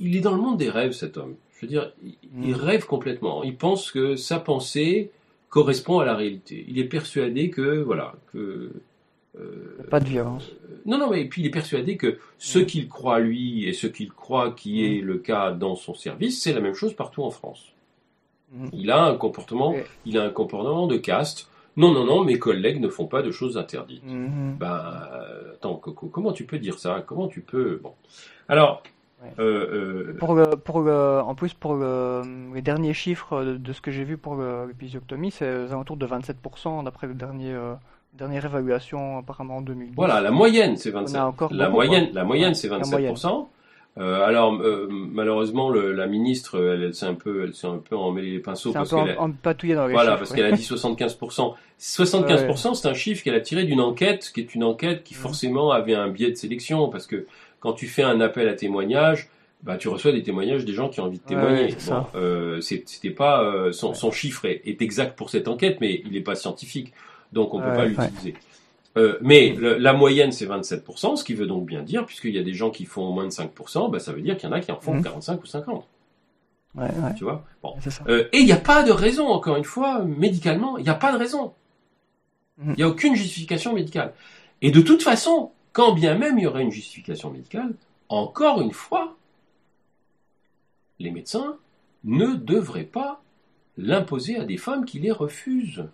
il 0.00 0.16
est 0.16 0.20
dans 0.20 0.34
le 0.34 0.40
monde 0.40 0.56
des 0.56 0.70
rêves, 0.70 0.92
cet 0.92 1.18
homme. 1.18 1.34
Je 1.56 1.66
veux 1.66 1.68
dire, 1.70 1.92
il, 2.02 2.52
mmh. 2.52 2.54
rêve 2.54 2.86
complètement. 2.86 3.44
Il 3.44 3.56
pense 3.56 3.90
que 3.90 4.16
sa 4.16 4.38
pensée, 4.38 5.10
correspond 5.54 6.00
à 6.00 6.04
la 6.04 6.16
réalité. 6.16 6.64
Il 6.66 6.80
est 6.80 6.88
persuadé 6.88 7.48
que, 7.48 7.80
voilà, 7.80 8.14
que... 8.32 8.72
Euh, 9.38 9.86
pas 9.88 10.00
de 10.00 10.08
violence. 10.08 10.50
Euh, 10.64 10.80
non, 10.84 10.98
non, 10.98 11.10
mais 11.10 11.24
puis 11.26 11.42
il 11.42 11.46
est 11.46 11.50
persuadé 11.50 11.96
que 11.96 12.18
ce 12.38 12.58
qu'il 12.58 12.88
croit 12.88 13.20
lui 13.20 13.64
et 13.64 13.72
ce 13.72 13.86
qu'il 13.86 14.10
croit 14.10 14.50
qui 14.50 14.84
est 14.84 15.00
le 15.00 15.18
cas 15.18 15.52
dans 15.52 15.76
son 15.76 15.94
service, 15.94 16.42
c'est 16.42 16.52
la 16.52 16.60
même 16.60 16.74
chose 16.74 16.94
partout 16.94 17.22
en 17.22 17.30
France. 17.30 17.72
Mm. 18.52 18.66
Il 18.72 18.90
a 18.90 19.04
un 19.04 19.14
comportement, 19.14 19.76
il 20.04 20.18
a 20.18 20.24
un 20.24 20.30
comportement 20.30 20.88
de 20.88 20.96
caste. 20.96 21.48
Non, 21.76 21.92
non, 21.92 22.04
non, 22.04 22.24
mes 22.24 22.40
collègues 22.40 22.80
ne 22.80 22.88
font 22.88 23.06
pas 23.06 23.22
de 23.22 23.30
choses 23.30 23.56
interdites. 23.56 24.04
Mm-hmm. 24.04 24.58
Ben, 24.58 25.08
attends, 25.54 25.76
Coco, 25.76 26.08
comment 26.08 26.32
tu 26.32 26.46
peux 26.46 26.58
dire 26.58 26.80
ça? 26.80 27.04
Comment 27.06 27.28
tu 27.28 27.42
peux 27.42 27.78
Bon, 27.80 27.92
alors, 28.48 28.82
euh, 29.38 30.12
euh, 30.12 30.16
pour 30.18 30.34
le, 30.34 30.44
pour 30.56 30.76
en 30.76 31.34
plus, 31.34 31.54
pour 31.54 31.76
les 31.76 32.62
derniers 32.62 32.94
chiffres 32.94 33.44
de, 33.44 33.72
ce 33.72 33.80
que 33.80 33.90
j'ai 33.90 34.04
vu 34.04 34.16
pour 34.16 34.36
l'épisiotomie, 34.66 35.30
c'est 35.30 35.64
aux 35.64 35.72
alentours 35.72 35.96
de 35.96 36.06
27% 36.06 36.84
d'après 36.84 37.06
le 37.06 37.14
dernier, 37.14 37.52
euh, 37.52 37.74
dernière 38.14 38.44
évaluation 38.44 39.18
apparemment 39.18 39.58
en 39.58 39.62
2012. 39.62 39.94
Voilà, 39.96 40.20
la 40.20 40.30
moyenne 40.30 40.76
c'est 40.76 40.90
27%. 40.90 41.54
La, 41.54 41.68
moyenne, 41.68 42.08
la 42.12 42.24
moyenne 42.24 42.54
c'est 42.54 42.68
27%. 42.68 43.46
alors 43.96 44.52
malheureusement 44.90 45.70
la 45.70 46.06
ministre 46.06 46.60
elle, 46.60 46.94
s'est 46.94 47.06
un 47.06 47.14
peu 47.14 47.44
elle 47.44 47.54
s'est 47.54 47.66
un 47.66 47.78
peu 47.78 47.96
emmêlée 47.96 48.32
les 48.32 48.38
pinceaux 48.40 48.72
parce 48.72 48.90
qu'elle 48.90 49.16
dans 49.16 49.86
les 49.86 49.92
voilà 49.92 50.16
parce 50.16 50.32
qu'elle 50.32 50.46
a 50.46 50.52
dit 50.52 50.62
75%. 50.62 51.54
75% 51.80 52.74
c'est 52.80 52.88
un 52.88 52.94
chiffre 52.94 53.22
qu'elle 53.22 53.34
a 53.34 53.40
tiré 53.40 53.64
d'une 53.64 53.80
enquête 53.80 54.30
qui 54.34 54.40
est 54.40 54.54
une 54.54 54.64
enquête 54.64 55.04
qui 55.04 55.14
forcément 55.14 55.70
avait 55.70 55.94
un 55.94 56.08
biais 56.08 56.30
de 56.30 56.36
sélection 56.36 56.88
parce 56.88 57.06
que 57.06 57.26
quand 57.64 57.72
tu 57.72 57.86
fais 57.86 58.02
un 58.02 58.20
appel 58.20 58.46
à 58.46 58.52
témoignage, 58.52 59.30
bah, 59.62 59.78
tu 59.78 59.88
reçois 59.88 60.12
des 60.12 60.22
témoignages 60.22 60.66
des 60.66 60.74
gens 60.74 60.90
qui 60.90 61.00
ont 61.00 61.04
envie 61.04 61.18
de 61.18 61.24
témoigner. 61.24 61.74
Euh, 62.14 62.60
c'était 62.60 63.08
pas 63.08 63.42
euh, 63.42 63.72
son, 63.72 64.12
chiffre 64.12 64.44
est, 64.44 64.82
exact 64.82 65.16
pour 65.16 65.30
cette 65.30 65.48
enquête, 65.48 65.78
mais 65.80 66.02
il 66.04 66.12
n'est 66.12 66.20
pas 66.20 66.34
scientifique, 66.34 66.92
donc 67.32 67.54
on 67.54 67.60
ne 67.60 67.64
peut 67.64 67.74
pas 67.74 67.86
l'utiliser. 67.86 68.34
Euh, 68.98 69.16
mais 69.22 69.56
la 69.58 69.94
moyenne 69.94 70.30
c'est 70.30 70.46
27%, 70.46 71.16
ce 71.16 71.24
qui 71.24 71.32
veut 71.32 71.46
donc 71.46 71.64
bien 71.64 71.82
dire, 71.82 72.04
puisqu'il 72.04 72.34
y 72.34 72.38
a 72.38 72.42
des 72.42 72.52
gens 72.52 72.70
qui 72.70 72.84
font 72.84 73.10
moins 73.12 73.24
de 73.24 73.30
5%, 73.30 73.90
bah, 73.90 73.98
ça 73.98 74.12
veut 74.12 74.20
dire 74.20 74.36
qu'il 74.36 74.46
y 74.46 74.52
en 74.52 74.54
a 74.54 74.60
qui 74.60 74.70
en 74.70 74.78
font 74.78 75.00
45 75.00 75.32
mmh. 75.32 75.42
ou 75.42 75.46
50. 75.46 75.88
Tu 77.16 77.24
vois? 77.24 77.46
Bon. 77.62 77.76
et 78.08 78.38
il 78.38 78.44
n'y 78.44 78.52
a 78.52 78.56
pas 78.56 78.82
de 78.82 78.92
raison, 78.92 79.28
encore 79.28 79.56
une 79.56 79.64
fois, 79.64 80.04
médicalement, 80.04 80.76
il 80.76 80.82
n'y 80.82 80.90
a 80.90 80.94
pas 80.94 81.12
de 81.12 81.16
raison. 81.16 81.54
Mmh. 82.58 82.72
Il 82.72 82.76
n'y 82.76 82.82
a 82.82 82.88
aucune 82.88 83.14
justification 83.14 83.72
médicale. 83.72 84.12
Et 84.60 84.70
de 84.70 84.82
toute 84.82 85.02
façon, 85.02 85.50
quand 85.74 85.92
bien 85.92 86.16
même 86.16 86.38
il 86.38 86.44
y 86.44 86.46
aurait 86.46 86.62
une 86.62 86.70
justification 86.70 87.30
médicale, 87.30 87.74
encore 88.08 88.62
une 88.62 88.72
fois, 88.72 89.16
les 91.00 91.10
médecins 91.10 91.58
ne 92.04 92.34
devraient 92.34 92.84
pas 92.84 93.22
l'imposer 93.76 94.38
à 94.38 94.44
des 94.44 94.56
femmes 94.56 94.84
qui 94.84 95.00
les 95.00 95.10
refusent. 95.10 95.88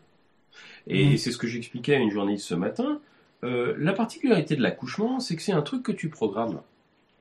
Et 0.87 1.15
mmh. 1.15 1.17
c'est 1.17 1.33
ce 1.33 1.39
que 1.39 1.47
j'expliquais 1.47 1.95
à 1.95 1.99
une 1.99 2.11
journaliste 2.11 2.47
ce 2.47 2.55
matin. 2.55 3.01
Euh, 3.43 3.75
la 3.79 3.95
particularité 3.95 4.55
de 4.55 4.63
l'accouchement, 4.63 5.19
c'est 5.19 5.35
que 5.35 5.43
c'est 5.43 5.53
un 5.53 5.63
truc 5.63 5.83
que 5.83 5.93
tu 5.93 6.11
programmes, 6.11 6.61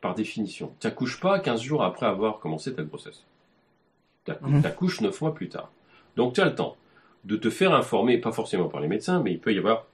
par 0.01 0.13
définition. 0.13 0.73
Tu 0.81 0.87
n'accouches 0.87 1.21
pas 1.21 1.39
15 1.39 1.61
jours 1.61 1.81
après 1.81 2.07
avoir 2.07 2.39
commencé 2.39 2.73
ta 2.73 2.83
grossesse. 2.83 3.23
Tu 4.25 4.33
mmh. 4.33 4.65
accouches 4.65 4.99
9 4.99 5.21
mois 5.21 5.33
plus 5.33 5.47
tard. 5.47 5.71
Donc 6.17 6.33
tu 6.33 6.41
as 6.41 6.45
le 6.45 6.55
temps 6.55 6.75
de 7.23 7.37
te 7.37 7.49
faire 7.49 7.73
informer, 7.73 8.17
pas 8.17 8.33
forcément 8.33 8.67
par 8.67 8.81
les 8.81 8.89
médecins, 8.89 9.21
mais 9.23 9.31
il 9.31 9.39
peut 9.39 9.53
y 9.53 9.57
avoir 9.57 9.85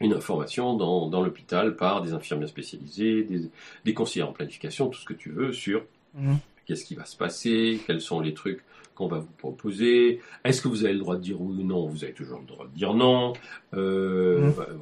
une 0.00 0.12
information 0.12 0.74
dans, 0.74 1.08
dans 1.08 1.22
l'hôpital 1.22 1.76
par 1.76 2.02
des 2.02 2.12
infirmières 2.12 2.48
spécialisées, 2.48 3.22
des, 3.22 3.50
des, 3.84 3.94
conseillers 3.94 4.24
en 4.24 4.32
planification, 4.32 4.88
tout 4.88 5.00
ce 5.00 5.04
que 5.04 5.14
tu 5.14 5.30
veux 5.30 5.52
sur 5.52 5.84
mhm. 6.14 6.36
qu'est-ce 6.66 6.84
qui 6.84 6.94
va 6.94 7.04
se 7.04 7.16
passer, 7.16 7.80
quels 7.86 8.00
sont 8.00 8.20
les 8.20 8.34
trucs 8.34 8.62
qu'on 8.94 9.08
va 9.08 9.18
vous 9.18 9.32
proposer, 9.38 10.20
est-ce 10.44 10.62
que 10.62 10.68
vous 10.68 10.84
avez 10.84 10.94
le 10.94 11.00
droit 11.00 11.16
de 11.16 11.22
dire 11.22 11.40
oui 11.40 11.62
ou 11.62 11.66
non, 11.66 11.86
vous 11.86 12.04
avez 12.04 12.14
toujours 12.14 12.40
le 12.40 12.46
droit 12.46 12.66
de 12.66 12.76
dire 12.76 12.94
non. 12.94 13.34
Euh, 13.74 14.46
mhm. 14.46 14.80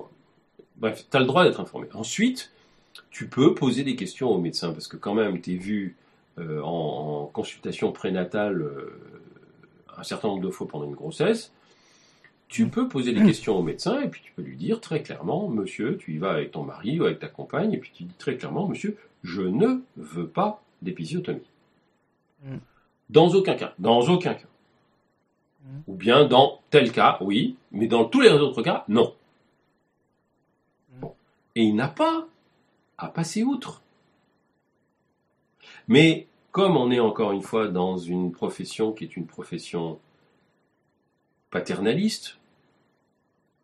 Bref, 0.77 1.07
tu 1.09 1.17
as 1.17 1.21
le 1.21 1.27
droit 1.27 1.45
d'être 1.45 1.61
informé. 1.61 1.87
Ensuite, 1.95 2.53
tu 3.11 3.29
peux 3.29 3.55
poser 3.55 3.85
des 3.85 3.97
questions 3.97 4.31
au 4.31 4.39
médecin, 4.39 4.73
parce 4.73 4.89
que 4.89 4.97
quand 4.97 5.15
même, 5.15 5.41
tu 5.41 5.55
es 5.55 5.57
vu 5.57 5.97
euh, 6.39 6.61
en, 6.63 7.27
consultation 7.33 7.93
prénatale 7.93 8.61
euh, 8.63 9.01
un 9.97 10.03
certain 10.03 10.29
nombre 10.29 10.43
de 10.43 10.51
fois 10.51 10.67
pendant 10.67 10.87
une 10.87 10.95
grossesse, 10.95 11.53
tu 12.49 12.69
peux 12.69 12.89
poser 12.89 13.13
des 13.13 13.25
questions 13.25 13.59
au 13.59 13.63
médecin 13.63 14.01
et 14.01 14.09
puis 14.09 14.21
tu 14.23 14.33
peux 14.33 14.43
lui 14.43 14.57
dire 14.57 14.81
très 14.81 15.03
clairement, 15.03 15.49
monsieur, 15.49 15.97
tu 15.97 16.15
y 16.15 16.19
vas 16.19 16.31
avec 16.31 16.53
ton 16.53 16.63
mari 16.63 17.01
ou 17.01 17.05
avec 17.05 17.19
ta 17.19 17.29
compagne, 17.29 17.73
et 17.73 17.79
puis 17.79 17.91
tu 17.93 18.05
dis 18.05 18.15
très 18.15 18.37
clairement, 18.37 18.69
monsieur, 18.69 18.97
je 19.23 19.43
ne 19.43 19.81
veux 19.97 20.29
pas 20.29 20.63
d'épisiotomie. 20.83 21.51
Mm. 22.45 22.57
Dans 23.11 23.29
aucun 23.29 23.55
cas. 23.55 23.75
Dans 23.79 24.01
aucun 24.03 24.35
cas. 24.35 24.47
Mm. 25.65 25.81
Ou 25.89 25.95
bien 25.95 26.25
dans 26.27 26.61
tel 26.71 26.93
cas, 26.93 27.19
oui, 27.21 27.57
mais 27.73 27.87
dans 27.87 28.05
tous 28.05 28.21
les 28.21 28.31
autres 28.31 28.63
cas, 28.63 28.85
non. 28.89 29.15
Mm. 31.01 31.07
Et 31.57 31.63
il 31.65 31.75
n'a 31.75 31.89
pas 31.89 32.27
à 32.99 33.09
passer 33.09 33.43
outre. 33.43 33.83
Mais 35.89 36.29
comme 36.53 36.77
on 36.77 36.91
est 36.91 37.01
encore 37.01 37.33
une 37.33 37.43
fois 37.43 37.69
dans 37.69 37.99
une 37.99 38.31
profession 38.31 38.93
qui 38.93 39.05
est 39.05 39.17
une 39.17 39.27
profession 39.27 39.99
paternaliste, 41.55 42.37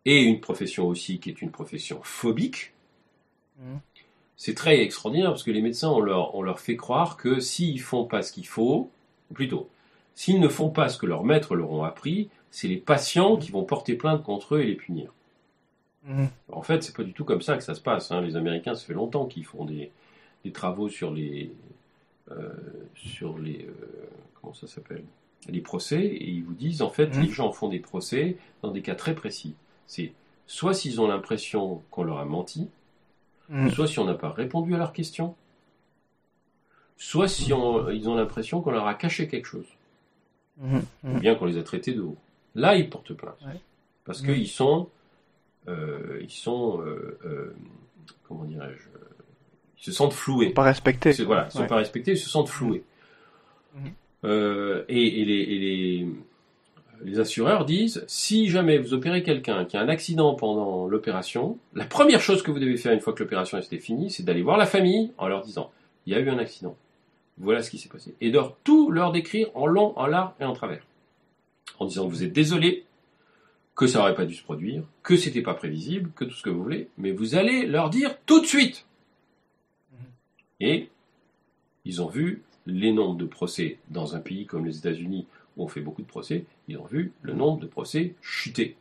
et 0.05 0.19
une 0.23 0.39
profession 0.39 0.87
aussi 0.87 1.19
qui 1.19 1.29
est 1.29 1.41
une 1.41 1.51
profession 1.51 1.99
phobique, 2.03 2.71
Mhm. 3.59 3.79
c'est 4.37 4.55
très 4.55 4.79
extraordinaire 4.79 5.29
parce 5.31 5.43
que 5.43 5.51
les 5.51 5.61
médecins, 5.61 5.89
on 5.89 5.99
leur, 5.99 6.33
on 6.35 6.41
leur 6.41 6.59
fait 6.59 6.77
croire 6.77 7.17
que 7.17 7.39
s'ils 7.39 7.81
font 7.81 8.05
pas 8.05 8.21
ce 8.23 8.31
qu'il 8.31 8.47
faut, 8.47 8.89
ou 9.29 9.33
plutôt, 9.33 9.69
s'ils 10.15 10.39
ne 10.39 10.47
font 10.47 10.69
pas 10.69 10.87
ce 10.89 10.97
que 10.97 11.05
leurs 11.05 11.23
maîtres 11.25 11.53
leur 11.55 11.69
ont 11.71 11.83
appris, 11.83 12.29
c'est 12.49 12.67
les 12.69 12.77
patients 12.77 13.35
qui 13.37 13.51
vont 13.51 13.63
porter 13.63 13.95
plainte 13.95 14.23
contre 14.23 14.55
eux 14.55 14.61
et 14.61 14.67
les 14.67 14.75
punir. 14.75 15.13
Mhm. 16.05 16.29
En 16.51 16.63
fait, 16.63 16.81
c'est 16.83 16.95
pas 16.95 17.03
du 17.03 17.13
tout 17.13 17.25
comme 17.25 17.41
ça 17.43 17.57
que 17.57 17.63
ça 17.63 17.75
se 17.75 17.81
passe. 17.81 18.11
hein. 18.11 18.21
Les 18.21 18.35
Américains, 18.35 18.73
ça 18.73 18.85
fait 18.85 18.93
longtemps 19.01 19.25
qu'ils 19.27 19.45
font 19.45 19.65
des, 19.65 19.91
des 20.43 20.51
travaux 20.51 20.89
sur 20.89 21.11
les, 21.11 21.51
euh, 22.31 22.49
sur 22.95 23.37
les, 23.37 23.65
euh, 23.69 24.09
comment 24.35 24.53
ça 24.55 24.65
s'appelle, 24.67 25.03
les 25.49 25.61
procès, 25.61 26.03
et 26.05 26.29
ils 26.29 26.43
vous 26.43 26.53
disent 26.53 26.81
en 26.81 26.89
fait, 26.89 27.15
Mhm. 27.15 27.23
les 27.23 27.29
gens 27.29 27.51
font 27.51 27.67
des 27.69 27.79
procès 27.79 28.37
dans 28.61 28.71
des 28.71 28.81
cas 28.81 28.95
très 28.95 29.15
précis. 29.15 29.55
C'est 29.87 30.13
soit 30.47 30.73
s'ils 30.73 30.99
ont 31.01 31.07
l'impression 31.07 31.81
qu'on 31.91 32.03
leur 32.03 32.19
a 32.19 32.25
menti, 32.25 32.69
Mhm. 33.49 33.71
soit 33.71 33.87
si 33.87 33.99
on 33.99 34.05
n'a 34.05 34.13
pas 34.13 34.29
répondu 34.31 34.73
à 34.75 34.77
leurs 34.77 34.93
questions, 34.93 35.35
soit 36.97 37.27
si 37.27 37.51
on- 37.53 37.89
ils 37.89 38.07
ont 38.09 38.15
l'impression 38.15 38.61
qu'on 38.61 38.71
leur 38.71 38.87
a 38.87 38.93
caché 38.93 39.27
quelque 39.27 39.47
chose, 39.47 39.65
Mhm. 40.57 40.83
ou 41.05 41.19
bien 41.19 41.35
qu'on 41.35 41.45
les 41.45 41.57
a 41.57 41.63
traités 41.63 41.93
de 41.93 42.01
haut. 42.01 42.17
Là, 42.55 42.75
ils 42.75 42.89
portent 42.89 43.13
plainte. 43.13 43.37
Ouais. 43.45 43.59
Parce 44.05 44.21
qu'ils 44.21 44.47
sont, 44.47 44.89
euh, 45.67 46.19
ils 46.21 46.29
sont, 46.29 46.81
euh, 46.81 47.17
euh, 47.25 47.55
comment 48.27 48.43
dirais-je, 48.43 48.87
ils 49.79 49.83
se 49.83 49.91
sentent 49.91 50.13
floués. 50.13 50.51
Pas 50.51 50.63
respecté. 50.63 51.13
C'est- 51.13 51.23
Voilà, 51.23 51.43
ils 51.43 51.45
ne 51.47 51.51
sont 51.51 51.59
Ouais. 51.61 51.67
pas 51.67 51.77
respectés, 51.77 52.11
ils 52.11 52.17
se 52.17 52.29
sentent 52.29 52.49
floués. 52.49 52.83
Euh, 54.23 54.83
et 54.87 56.05
les, 57.03 57.19
assureurs 57.19 57.65
disent, 57.65 58.03
si 58.07 58.47
jamais 58.47 58.77
vous 58.77 58.93
opérez 58.93 59.23
quelqu'un 59.23 59.65
qui 59.65 59.75
a 59.75 59.81
un 59.81 59.89
accident 59.89 60.35
pendant 60.35 60.87
l'opération, 60.87 61.57
la 61.73 61.85
première 61.85 62.21
chose 62.21 62.43
que 62.43 62.51
vous 62.51 62.59
devez 62.59 62.77
faire 62.77 62.93
une 62.93 62.99
fois 62.99 63.13
que 63.13 63.23
l'opération 63.23 63.57
était 63.57 63.79
finie, 63.79 64.11
c'est 64.11 64.23
d'aller 64.23 64.43
voir 64.43 64.57
la 64.57 64.67
famille 64.67 65.11
en 65.17 65.27
leur 65.27 65.41
disant, 65.41 65.71
il 66.05 66.13
y 66.13 66.15
a 66.15 66.19
eu 66.19 66.29
un 66.29 66.37
accident, 66.37 66.75
voilà 67.37 67.63
ce 67.63 67.71
qui 67.71 67.79
s'est 67.79 67.89
passé. 67.89 68.13
Et 68.21 68.29
de 68.29 68.39
tout 68.63 68.91
leur 68.91 69.11
décrire 69.11 69.49
en 69.55 69.65
long, 69.65 69.97
en 69.97 70.05
large 70.05 70.33
et 70.39 70.43
en 70.43 70.53
travers. 70.53 70.85
En 71.79 71.85
disant 71.85 72.07
vous 72.07 72.23
êtes 72.23 72.33
désolé, 72.33 72.85
que 73.75 73.87
ça 73.87 74.01
aurait 74.01 74.13
pas 74.13 74.25
dû 74.25 74.35
se 74.35 74.43
produire, 74.43 74.83
que 75.01 75.15
c'était 75.15 75.41
pas 75.41 75.55
prévisible, 75.55 76.11
que 76.15 76.25
tout 76.25 76.35
ce 76.35 76.43
que 76.43 76.51
vous 76.51 76.61
voulez, 76.61 76.89
mais 76.97 77.11
vous 77.11 77.35
allez 77.35 77.65
leur 77.65 77.89
dire 77.89 78.15
tout 78.27 78.39
de 78.39 78.45
suite. 78.45 78.85
Et 80.59 80.89
ils 81.85 82.01
ont 82.01 82.07
vu 82.07 82.43
les 82.65 82.91
nombres 82.91 83.17
de 83.17 83.25
procès 83.25 83.77
dans 83.89 84.15
un 84.15 84.19
pays 84.19 84.45
comme 84.45 84.65
les 84.65 84.77
États-Unis 84.77 85.27
où 85.57 85.63
on 85.63 85.67
fait 85.67 85.81
beaucoup 85.81 86.01
de 86.01 86.07
procès, 86.07 86.45
ils 86.67 86.77
ont 86.77 86.85
vu 86.85 87.11
le 87.21 87.33
nombre 87.33 87.59
de 87.59 87.67
procès 87.67 88.15
chuter. 88.21 88.75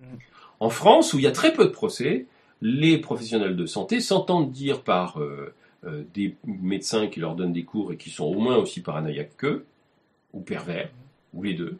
Mhm. 0.00 0.18
En 0.60 0.70
France, 0.70 1.12
où 1.12 1.18
il 1.18 1.22
y 1.22 1.26
a 1.26 1.32
très 1.32 1.52
peu 1.52 1.64
de 1.64 1.70
procès, 1.70 2.26
les 2.62 2.98
professionnels 2.98 3.56
de 3.56 3.66
santé 3.66 4.00
s'entendent 4.00 4.50
dire 4.50 4.82
par 4.82 5.20
euh, 5.20 5.54
euh, 5.84 6.04
des 6.14 6.36
médecins 6.44 7.06
qui 7.08 7.20
leur 7.20 7.34
donnent 7.34 7.52
des 7.52 7.64
cours 7.64 7.92
et 7.92 7.96
qui 7.96 8.10
sont 8.10 8.24
au 8.24 8.38
moins 8.38 8.56
aussi 8.56 8.80
paranoïaques 8.80 9.36
qu'eux, 9.36 9.66
ou 10.32 10.40
pervers, 10.40 10.90
ou 11.34 11.42
les 11.42 11.54
deux. 11.54 11.78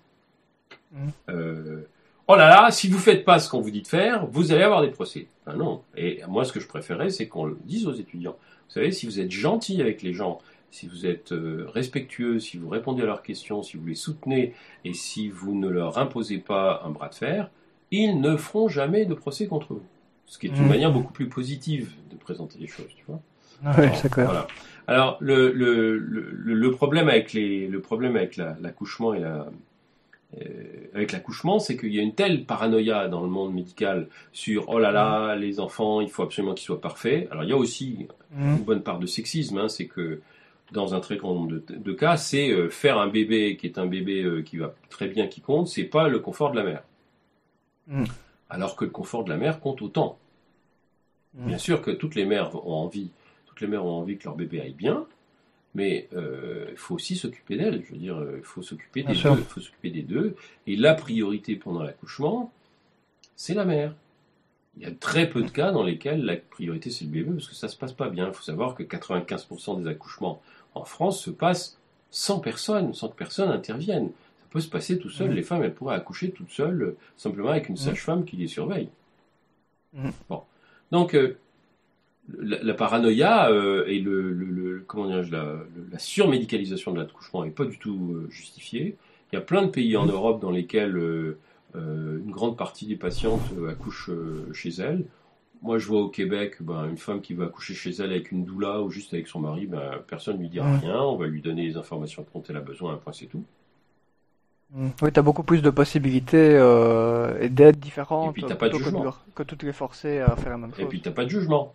Mhm. 0.93 1.11
Euh, 1.31 1.81
oh 2.29 2.37
là 2.37 2.49
là, 2.49 2.71
si 2.71 2.89
vous 2.89 2.99
faites 2.99 3.25
pas 3.25 3.39
ce 3.39 3.49
qu'on 3.49 3.61
vous 3.61 3.71
dit 3.71 3.83
de 3.83 3.89
faire, 3.89 4.27
vous 4.27 4.53
allez 4.53 4.63
avoir 4.63 4.83
des 4.83 4.91
procès. 4.91 5.27
Ben 5.47 5.57
non. 5.57 5.83
Et 5.97 6.21
moi, 6.29 6.45
ce 6.45 6.53
que 6.53 6.61
je 6.61 6.69
préférais, 6.69 7.11
c'est 7.11 7.29
qu'on 7.29 7.45
le 7.45 7.59
dise 7.65 7.87
aux 7.87 7.95
étudiants. 7.95 8.37
Vous 8.69 8.73
savez, 8.73 8.93
si 8.93 9.07
vous 9.07 9.21
êtes 9.21 9.31
gentil 9.31 9.81
avec 9.81 10.03
les 10.03 10.13
gens, 10.13 10.41
si 10.77 10.87
vous 10.89 11.07
êtes 11.07 11.33
euh, 11.33 11.67
respectueux, 11.79 12.39
si 12.39 12.57
vous 12.59 12.69
répondez 12.69 13.03
à 13.03 13.07
leurs 13.07 13.23
questions, 13.23 13.63
si 13.63 13.77
vous 13.77 13.87
les 13.87 13.95
soutenez, 13.95 14.55
et 14.85 14.93
si 14.95 15.29
vous 15.29 15.55
ne 15.55 15.69
leur 15.69 15.99
imposez 15.99 16.39
pas 16.39 16.83
un 16.85 16.91
bras 16.91 17.09
de 17.09 17.15
fer, 17.15 17.51
ils 17.91 18.21
ne 18.21 18.37
feront 18.37 18.69
jamais 18.69 19.05
de 19.07 19.15
procès 19.15 19.47
contre 19.47 19.75
vous. 19.75 19.83
Ce 20.27 20.39
qui 20.39 20.47
est 20.47 20.57
une 20.59 20.65
Mhm. 20.65 20.69
manière 20.75 20.93
beaucoup 20.93 21.13
plus 21.13 21.29
positive 21.29 21.93
de 22.11 22.17
présenter 22.17 22.59
les 22.59 22.67
choses, 22.67 22.93
tu 22.97 23.05
vois. 23.07 23.21
Ah 23.65 23.73
Alors, 23.77 24.03
clair. 24.03 24.27
Voilà. 24.27 24.47
Alors 24.87 25.17
le, 25.21 25.51
le, 25.53 25.97
le, 25.99 26.55
le 26.55 26.71
problème 26.73 27.09
avec 27.09 27.33
les 27.33 27.67
le 27.69 27.81
problème 27.81 28.15
avec 28.17 28.37
la- 28.37 28.57
l'accouchement 28.61 29.15
et 29.15 29.21
la 29.21 29.47
euh, 30.39 30.45
avec 30.95 31.13
l'accouchement, 31.13 31.59
c'est 31.59 31.77
qu'il 31.77 31.95
y 31.95 31.99
a 31.99 32.03
une 32.03 32.15
telle 32.15 32.45
paranoïa 32.45 33.09
dans 33.09 33.23
le 33.23 33.29
monde 33.29 33.55
médical 33.55 34.09
sur 34.33 34.69
oh 34.69 34.79
là 34.79 34.91
là 34.93 35.37
les 35.37 35.61
enfants, 35.61 36.01
il 36.01 36.11
faut 36.11 36.23
absolument 36.23 36.55
qu'ils 36.55 36.67
soient 36.67 36.81
parfaits. 36.81 37.29
Alors 37.31 37.45
il 37.45 37.51
y 37.51 37.53
a 37.53 37.57
aussi 37.57 38.07
Mhm. 38.37 38.57
une 38.59 38.65
bonne 38.65 38.83
part 38.83 38.99
de 38.99 39.07
sexisme, 39.07 39.59
hein, 39.59 39.69
c'est 39.69 39.87
que 39.87 40.21
dans 40.73 40.95
un 40.95 41.01
très 41.01 41.17
grand 41.17 41.35
nombre 41.35 41.53
de, 41.53 41.65
de 41.69 41.93
cas, 41.93 42.17
c'est 42.17 42.51
euh, 42.51 42.69
faire 42.69 42.99
un 42.99 43.09
bébé 43.09 43.57
qui 43.57 43.67
est 43.67 43.79
un 43.79 43.87
bébé 43.87 44.23
euh, 44.23 44.43
qui 44.43 44.57
va 44.57 44.75
très 44.89 45.09
bien, 45.09 45.27
qui 45.29 45.41
compte, 45.41 45.69
c'est 45.69 45.85
pas 45.85 46.09
le 46.09 46.19
confort 46.19 46.51
de 46.51 46.57
la 46.57 46.65
mère. 46.65 46.83
Mm. 47.87 48.05
Alors 48.51 48.77
que 48.77 48.85
le 48.85 48.91
confort 48.91 49.25
de 49.25 49.31
la 49.31 49.37
mère 49.37 49.61
compte 49.61 49.83
autant. 49.83 50.19
Mm. 51.35 51.47
Bien 51.47 51.59
sûr 51.59 51.83
que 51.83 51.91
toutes 51.91 52.15
les 52.15 52.25
mères 52.25 52.55
ont 52.67 52.75
envie, 52.75 53.11
toutes 53.47 53.61
les 53.61 53.67
mères 53.67 53.85
ont 53.85 53.99
envie 53.99 54.17
que 54.17 54.25
leur 54.25 54.35
bébé 54.35 54.61
aille 54.61 54.75
bien, 54.75 55.07
mais 55.75 56.09
euh, 56.15 56.67
il 56.71 56.77
faut 56.77 56.95
aussi 56.95 57.17
s'occuper 57.17 57.57
d'elle. 57.57 57.85
Je 57.87 57.93
veux 57.93 57.99
dire, 57.99 58.21
il 58.37 58.43
faut 58.43 58.63
s'occuper 58.63 59.03
des 59.03 59.15
sûr. 59.15 59.35
deux. 59.35 59.43
Il 59.43 59.47
faut 59.47 59.61
s'occuper 59.61 59.91
des 59.91 60.03
deux. 60.03 60.35
Et 60.67 60.75
la 60.75 60.95
priorité 60.95 61.55
pendant 61.55 61.83
l'accouchement, 61.83 62.53
c'est 63.37 63.55
la 63.55 63.65
mère. 63.65 63.95
Il 64.77 64.83
y 64.83 64.87
a 64.87 64.91
très 64.91 65.29
peu 65.31 65.43
de 65.43 65.51
cas 65.51 65.73
dans 65.73 65.83
lesquels 65.83 66.23
la 66.25 66.37
priorité 66.37 66.91
c'est 66.91 67.07
le 67.07 67.11
bébé 67.11 67.31
parce 67.33 67.49
que 67.49 67.55
ça 67.55 67.69
se 67.69 67.77
passe 67.77 67.93
pas 67.95 68.11
bien. 68.11 68.27
Il 68.29 68.35
faut 68.35 68.43
savoir 68.43 68.75
que 68.75 68.83
95% 68.83 69.81
des 69.83 69.89
accouchements 69.89 70.43
en 70.75 70.85
France 70.85 71.21
se 71.23 71.31
passent 71.31 71.79
sans 72.11 72.41
personne, 72.41 72.93
sans 72.95 73.09
que 73.09 73.17
personne 73.17 73.49
intervienne. 73.51 74.09
Ça 74.09 74.47
peut 74.51 74.61
se 74.61 74.69
passer 74.69 74.99
tout 74.99 75.09
seul. 75.11 75.31
Mhm. 75.31 75.35
Les 75.37 75.43
femmes, 75.43 75.63
elles 75.63 75.75
pourraient 75.75 75.97
accoucher 75.97 76.31
toutes 76.31 76.51
seules, 76.51 76.83
euh, 76.83 76.97
simplement 77.17 77.49
avec 77.51 77.69
une 77.69 77.75
Mhm. 77.77 77.81
sage-femme 77.81 78.25
qui 78.27 78.37
les 78.37 78.49
surveille. 78.49 78.89
Mhm. 79.95 80.13
Bon. 80.29 80.43
Donc, 80.93 81.15
euh, 81.15 81.37
la, 82.39 82.63
la 82.63 82.75
paranoïa 82.75 83.51
euh, 83.51 83.87
et 83.87 83.99
le, 84.01 84.33
le- 84.33 84.45
le- 84.47 84.85
comment 84.87 85.07
la, 85.07 85.23
la 85.23 85.99
surmédicalisation 85.99 86.93
de 86.93 86.99
l'accouchement 86.99 87.45
n'est 87.45 87.51
pas 87.51 87.65
du 87.65 87.79
tout 87.79 88.13
euh, 88.15 88.29
justifiée. 88.31 88.97
Il 89.33 89.37
y 89.37 89.39
a 89.39 89.43
plein 89.43 89.63
de 89.63 89.71
pays 89.71 89.97
en. 89.97 90.07
Europe 90.07 90.41
dans 90.41 90.51
lesquels 90.51 90.97
une 91.81 92.31
grande 92.31 92.57
partie 92.57 92.87
des 92.87 92.97
patientes 92.97 93.43
euh, 93.59 93.71
accouchent 93.71 94.11
euh, 94.11 94.53
chez 94.53 94.71
elles. 94.71 95.05
Moi, 95.63 95.79
je 95.79 95.87
vois 95.87 96.03
au 96.03 96.09
Québec, 96.09 96.57
ben, 96.61 96.89
une 96.89 96.99
femme 96.99 97.21
qui 97.21 97.35
va 97.35 97.47
accoucher 97.47 97.75
chez 97.75 97.91
elle 97.91 98.11
avec 98.11 98.31
une 98.31 98.45
doula 98.45 98.83
ou 98.83 98.91
juste 98.91 99.15
avec 99.15 99.27
son 99.27 99.41
mari, 99.41 99.67
ben, 99.67 100.03
personne 100.07 100.37
ne 100.37 100.43
lui 100.43 100.49
dira 100.49 100.71
rien. 100.79 101.01
On 101.01 101.17
va 101.17 101.27
lui 101.27 101.41
donner 101.41 101.63
les 101.67 101.77
informations 101.77 102.27
dont 102.35 102.43
elle 102.49 102.57
a 102.57 102.61
besoin, 102.61 102.95
un 102.95 102.97
point, 102.97 103.13
c'est 103.13 103.27
tout. 103.27 103.45
Mm. 104.71 104.89
Oui, 105.03 105.13
t'as 105.13 105.23
beaucoup 105.23 105.43
plus 105.43 105.63
de 105.63 105.71
possibilités 105.71 106.57
euh, 106.57 107.39
et 107.41 107.49
d'aides 107.49 107.79
différentes 107.79 108.31
Et 108.31 108.33
puis, 108.33 108.45
t'as 108.47 108.57
pas 108.57 108.69
de 108.69 108.77
jugement. 108.77 109.15
que 109.35 109.43
toutes 109.43 109.63
les 109.63 109.73
forcer 109.73 110.19
à 110.21 110.37
faire 110.37 110.51
la 110.51 110.59
même 110.59 110.75
chose. 110.75 110.85
Et 110.85 110.87
puis, 110.87 111.01
t'as 111.01 111.13
pas 111.13 111.25
de 111.25 111.31
jugement. 111.31 111.75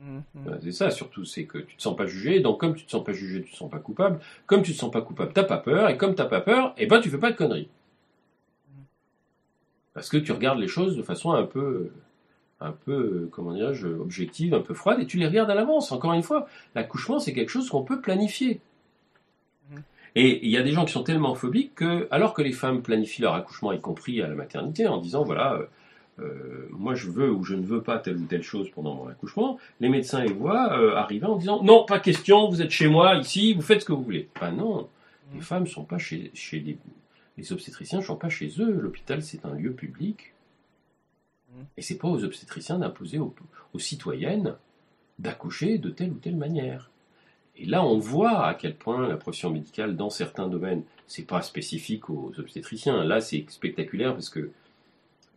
Mm, 0.00 0.18
mm. 0.18 0.48
Euh, 0.48 0.58
C'est 0.62 0.72
ça 0.72 0.90
surtout, 0.90 1.24
c'est 1.24 1.44
que 1.44 1.58
tu 1.58 1.76
te 1.76 1.82
sens 1.82 1.96
pas 1.96 2.06
jugé, 2.06 2.40
donc 2.40 2.60
comme 2.60 2.74
tu 2.74 2.84
te 2.84 2.90
sens 2.90 3.02
pas 3.04 3.12
jugé, 3.12 3.42
tu 3.42 3.50
te 3.50 3.56
sens 3.56 3.70
pas 3.70 3.78
coupable. 3.78 4.20
Comme 4.46 4.62
tu 4.62 4.72
te 4.72 4.78
sens 4.78 4.90
pas 4.90 5.02
coupable, 5.02 5.32
t'as 5.32 5.44
pas 5.44 5.58
peur, 5.58 5.88
et 5.88 5.96
comme 5.96 6.14
t'as 6.14 6.26
pas 6.26 6.40
peur, 6.40 6.74
eh 6.78 6.86
ben 6.86 7.00
tu 7.00 7.10
fais 7.10 7.18
pas 7.18 7.32
de 7.32 7.36
conneries. 7.36 7.68
Parce 9.98 10.10
que 10.10 10.16
tu 10.16 10.30
regardes 10.30 10.60
les 10.60 10.68
choses 10.68 10.96
de 10.96 11.02
façon 11.02 11.32
un 11.32 11.42
peu, 11.42 11.90
un 12.60 12.70
peu, 12.70 12.92
euh, 12.92 13.28
comment 13.32 13.52
dirais-je, 13.52 13.88
objective, 13.88 14.54
un 14.54 14.60
peu 14.60 14.72
froide, 14.72 15.00
et 15.00 15.06
tu 15.06 15.16
les 15.18 15.26
regardes 15.26 15.50
à 15.50 15.56
l'avance. 15.56 15.90
Encore 15.90 16.12
une 16.12 16.22
fois, 16.22 16.46
l'accouchement 16.76 17.18
c'est 17.18 17.32
quelque 17.32 17.48
chose 17.48 17.68
qu'on 17.68 17.82
peut 17.82 18.00
planifier. 18.00 18.60
Mhm. 19.72 19.82
Et 20.14 20.46
il 20.46 20.50
y 20.52 20.56
a 20.56 20.62
des 20.62 20.70
gens 20.70 20.84
qui 20.84 20.92
sont 20.92 21.02
tellement 21.02 21.34
phobiques 21.34 21.74
que, 21.74 22.06
alors 22.12 22.32
que 22.32 22.42
les 22.42 22.52
femmes 22.52 22.80
planifient 22.80 23.22
leur 23.22 23.34
accouchement, 23.34 23.72
y 23.72 23.80
compris 23.80 24.22
à 24.22 24.28
la 24.28 24.36
maternité, 24.36 24.86
en 24.86 24.98
disant 24.98 25.24
voilà, 25.24 25.54
euh, 25.54 25.66
euh, 26.20 26.68
moi 26.70 26.94
je 26.94 27.10
veux 27.10 27.32
ou 27.32 27.42
je 27.42 27.56
ne 27.56 27.66
veux 27.66 27.82
pas 27.82 27.98
telle 27.98 28.18
ou 28.18 28.26
telle 28.26 28.44
chose 28.44 28.70
pendant 28.72 28.94
mon 28.94 29.08
accouchement, 29.08 29.58
les 29.80 29.88
médecins 29.88 30.22
les 30.22 30.32
voient 30.32 30.78
euh, 30.78 30.94
arriver 30.94 31.26
en 31.26 31.34
disant 31.34 31.60
non, 31.64 31.84
pas 31.86 31.98
question, 31.98 32.48
vous 32.48 32.62
êtes 32.62 32.70
chez 32.70 32.86
moi, 32.86 33.16
ici, 33.16 33.52
vous 33.52 33.62
faites 33.62 33.80
ce 33.80 33.84
que 33.84 33.92
vous 33.92 34.04
voulez. 34.04 34.28
Ben 34.40 34.52
non, 34.52 34.88
les 35.32 35.38
Mhm. 35.38 35.42
femmes 35.44 35.66
sont 35.66 35.82
pas 35.82 35.98
chez, 35.98 36.30
chez 36.34 36.60
les, 36.60 36.78
les 37.38 37.52
obstétriciens, 37.52 38.00
ne 38.00 38.04
sont 38.04 38.16
pas 38.16 38.28
chez 38.28 38.52
eux. 38.58 38.70
L'hôpital 38.70 39.22
c'est 39.22 39.46
un 39.46 39.54
lieu 39.54 39.72
public. 39.72 40.34
Mhm. 41.54 41.64
Et 41.76 41.82
c'est 41.82 41.96
pas 41.96 42.08
aux 42.08 42.24
obstétriciens 42.24 42.78
d'imposer 42.78 43.18
aux, 43.18 43.34
aux 43.72 43.78
citoyennes 43.78 44.56
d'accoucher 45.18 45.78
de 45.78 45.90
telle 45.90 46.10
ou 46.10 46.18
telle 46.18 46.36
manière. 46.36 46.90
Et 47.56 47.66
là, 47.66 47.84
on 47.84 47.98
voit 47.98 48.46
à 48.46 48.54
quel 48.54 48.76
point 48.76 49.08
la 49.08 49.16
profession 49.16 49.50
médicale, 49.50 49.96
dans 49.96 50.10
certains 50.10 50.46
domaines, 50.46 50.84
c'est 51.08 51.26
pas 51.26 51.42
spécifique 51.42 52.08
aux 52.08 52.32
obstétriciens. 52.38 53.02
Là, 53.02 53.20
c'est 53.20 53.44
spectaculaire 53.48 54.12
parce 54.12 54.28
que 54.28 54.50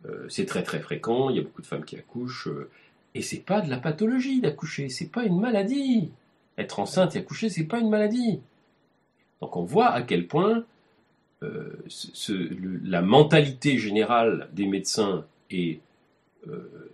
euh, 0.06 0.26
c'est 0.28 0.46
très 0.46 0.62
très 0.62 0.78
fréquent. 0.78 1.30
Il 1.30 1.36
y 1.36 1.38
a 1.40 1.42
beaucoup 1.42 1.62
de 1.62 1.66
femmes 1.66 1.84
qui 1.84 1.96
accouchent, 1.96 2.46
euh, 2.46 2.70
et 3.14 3.22
c'est 3.22 3.40
pas 3.40 3.60
de 3.60 3.68
la 3.68 3.78
pathologie 3.78 4.40
d'accoucher. 4.40 4.88
C'est 4.88 5.10
pas 5.10 5.24
une 5.24 5.40
maladie. 5.40 6.12
Être 6.58 6.78
enceinte 6.78 7.16
et 7.16 7.18
accoucher, 7.18 7.48
c'est 7.48 7.64
pas 7.64 7.80
une 7.80 7.90
maladie. 7.90 8.40
Donc, 9.40 9.56
on 9.56 9.64
voit 9.64 9.90
à 9.90 10.02
quel 10.02 10.28
point 10.28 10.64
le- 11.42 12.80
la 12.84 13.02
mentalité 13.02 13.78
générale 13.78 14.48
des 14.52 14.66
médecins 14.66 15.24
est 15.50 15.80
euh, 16.48 16.90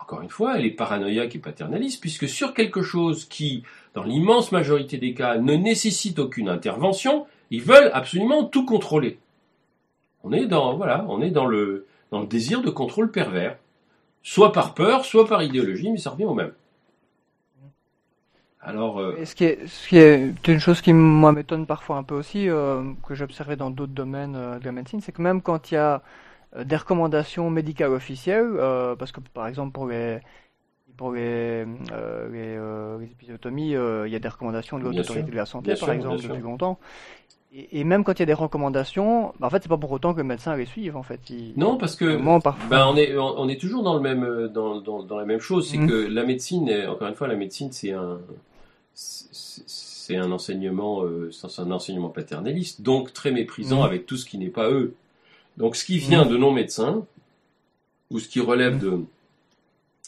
encore 0.00 0.22
une 0.22 0.30
fois, 0.30 0.56
elle 0.58 0.64
est 0.64 0.70
paranoïaque 0.70 1.36
et 1.36 1.38
paternaliste, 1.38 2.00
puisque 2.00 2.26
sur 2.28 2.54
quelque 2.54 2.80
chose 2.80 3.26
qui, 3.26 3.62
dans 3.92 4.04
l'immense 4.04 4.52
majorité 4.52 4.96
des 4.96 5.12
cas, 5.12 5.36
ne 5.36 5.54
nécessite 5.54 6.18
aucune 6.18 6.48
intervention, 6.48 7.26
ils 7.50 7.60
veulent 7.60 7.90
absolument 7.92 8.44
tout 8.44 8.64
contrôler. 8.64 9.18
On 10.24 10.32
est 10.32 10.46
dans, 10.46 10.74
voilà, 10.76 11.04
on 11.10 11.20
est 11.20 11.30
dans 11.30 11.44
le, 11.44 11.86
dans 12.10 12.20
le 12.20 12.26
désir 12.26 12.62
de 12.62 12.70
contrôle 12.70 13.10
pervers. 13.10 13.58
Soit 14.22 14.52
par 14.52 14.72
peur, 14.74 15.04
soit 15.04 15.26
par 15.26 15.42
idéologie, 15.42 15.90
mais 15.90 15.98
ça 15.98 16.10
revient 16.10 16.24
au 16.24 16.34
même. 16.34 16.52
Alors, 18.60 18.98
euh... 18.98 19.24
ce, 19.24 19.34
qui 19.34 19.44
est, 19.44 19.66
ce 19.66 19.88
qui 19.88 19.98
est 19.98 20.48
une 20.48 20.58
chose 20.58 20.80
qui 20.80 20.92
moi 20.92 21.32
m'étonne 21.32 21.66
parfois 21.66 21.96
un 21.96 22.02
peu 22.02 22.16
aussi, 22.16 22.48
euh, 22.48 22.82
que 23.06 23.14
j'observais 23.14 23.56
dans 23.56 23.70
d'autres 23.70 23.92
domaines 23.92 24.34
euh, 24.36 24.58
de 24.58 24.64
la 24.64 24.72
médecine, 24.72 25.00
c'est 25.00 25.12
que 25.12 25.22
même 25.22 25.42
quand 25.42 25.70
il 25.70 25.74
y 25.74 25.76
a 25.76 26.02
euh, 26.56 26.64
des 26.64 26.76
recommandations 26.76 27.50
médicales 27.50 27.92
officielles, 27.92 28.50
parce 28.98 29.12
que 29.12 29.20
par 29.32 29.46
exemple 29.46 29.72
pour 29.72 29.86
les 29.86 30.18
pour 30.96 31.12
les, 31.12 31.64
les, 31.64 32.58
les 32.98 33.06
épisiotomies, 33.06 33.70
il 33.70 34.10
y 34.10 34.16
a 34.16 34.18
des 34.18 34.28
recommandations 34.28 34.80
de 34.80 34.84
l'autorité 34.84 35.22
de 35.22 35.36
la 35.36 35.46
santé, 35.46 35.74
par 35.78 35.92
exemple, 35.92 36.20
depuis 36.20 36.42
longtemps. 36.42 36.80
Et, 37.52 37.80
et, 37.80 37.84
même 37.84 38.02
quand 38.02 38.12
il 38.14 38.18
y 38.18 38.22
a 38.24 38.26
des 38.26 38.34
recommandations, 38.34 39.32
bah 39.38 39.46
en 39.46 39.50
fait, 39.50 39.62
c'est 39.62 39.68
pas 39.68 39.78
pour 39.78 39.92
autant 39.92 40.12
que 40.12 40.18
le 40.18 40.24
médecin 40.24 40.56
les 40.56 40.66
suive, 40.66 40.96
en 40.96 41.04
fait. 41.04 41.30
Il, 41.30 41.54
non, 41.56 41.76
parce 41.78 41.94
que 41.94 42.16
ben, 42.68 42.86
on 42.88 42.96
est 42.96 43.16
on 43.16 43.48
est 43.48 43.60
toujours 43.60 43.84
dans 43.84 43.94
le 43.94 44.00
même 44.00 44.48
dans 44.48 44.80
dans, 44.80 45.04
dans 45.04 45.16
la 45.16 45.24
même 45.24 45.38
chose, 45.38 45.70
c'est 45.70 45.78
mmh. 45.78 45.86
que 45.86 46.08
la 46.08 46.24
médecine, 46.24 46.68
encore 46.88 47.06
une 47.06 47.14
fois, 47.14 47.28
la 47.28 47.36
médecine, 47.36 47.70
c'est 47.70 47.92
un 47.92 48.18
c'est 48.98 50.16
un 50.16 50.32
enseignement, 50.32 51.04
euh, 51.04 51.30
un 51.58 51.70
enseignement 51.70 52.08
paternaliste, 52.08 52.82
donc 52.82 53.12
très 53.12 53.30
méprisant 53.30 53.82
mmh. 53.82 53.86
avec 53.86 54.06
tout 54.06 54.16
ce 54.16 54.26
qui 54.26 54.38
n'est 54.38 54.48
pas 54.48 54.70
eux. 54.70 54.94
Donc 55.56 55.76
ce 55.76 55.84
qui 55.84 55.98
vient 55.98 56.24
mmh. 56.24 56.30
de 56.30 56.36
non 56.36 56.52
médecins 56.52 57.06
ou 58.10 58.18
ce 58.18 58.28
qui 58.28 58.40
relève 58.40 58.78
de 58.78 59.04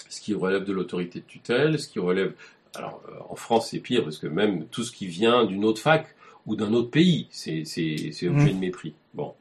ce 0.09 0.21
qui 0.21 0.35
relève 0.35 0.65
de 0.65 0.73
l'autorité 0.73 1.21
de 1.21 1.25
tutelle, 1.25 1.79
ce 1.79 1.87
qui 1.87 2.01
relève 2.01 2.35
alors 2.75 3.01
euh, 3.09 3.13
en 3.29 3.37
France 3.37 3.69
c'est 3.71 3.79
pire 3.79 4.03
parce 4.03 4.19
que 4.19 4.27
même 4.27 4.67
tout 4.67 4.83
ce 4.83 4.91
qui 4.91 5.07
vient 5.07 5.45
d'une 5.45 5.65
autre 5.65 5.81
fac 5.81 6.07
ou 6.47 6.57
d'un 6.57 6.73
autre 6.73 6.91
pays, 6.91 7.29
c'est 7.31 7.65
c'est 7.65 8.29
objet 8.29 8.53
de 8.53 8.59
mépris. 8.59 8.95
Bon, 9.15 9.35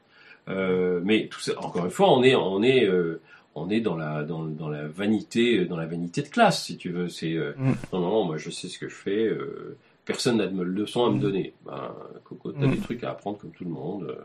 euh, 0.48 1.00
mais 1.02 1.26
tout 1.28 1.40
ça, 1.40 1.52
encore 1.58 1.84
une 1.84 1.90
fois, 1.90 2.12
on 2.12 2.22
est 2.22 2.36
on 2.36 2.62
est 2.62 2.84
euh, 2.84 3.20
on 3.54 3.70
est 3.70 3.80
dans 3.80 3.96
la 3.96 4.22
dans, 4.22 4.44
dans, 4.44 4.68
la 4.68 4.86
vanité 4.86 5.64
dans 5.64 5.76
la 5.76 5.86
vanité 5.86 6.22
de 6.22 6.28
classe 6.28 6.64
si 6.64 6.76
tu 6.76 6.90
veux. 6.90 7.08
C'est 7.08 7.34
euh, 7.34 7.52
mm. 7.56 7.72
non 7.92 8.00
non 8.00 8.24
moi 8.24 8.36
je 8.36 8.50
sais 8.50 8.68
ce 8.68 8.78
que 8.78 8.88
je 8.88 8.94
fais. 8.94 9.24
Euh, 9.24 9.76
personne 10.04 10.38
n'a 10.38 10.46
de 10.46 10.62
leçon 10.62 11.04
à 11.04 11.10
me 11.10 11.16
mm. 11.16 11.20
donner. 11.20 11.52
Ben, 11.64 11.94
Coco, 12.24 12.52
t'as 12.52 12.66
mm. 12.66 12.70
des 12.70 12.78
trucs 12.78 13.04
à 13.04 13.10
apprendre 13.10 13.38
comme 13.38 13.50
tout 13.50 13.64
le 13.64 13.70
monde. 13.70 14.16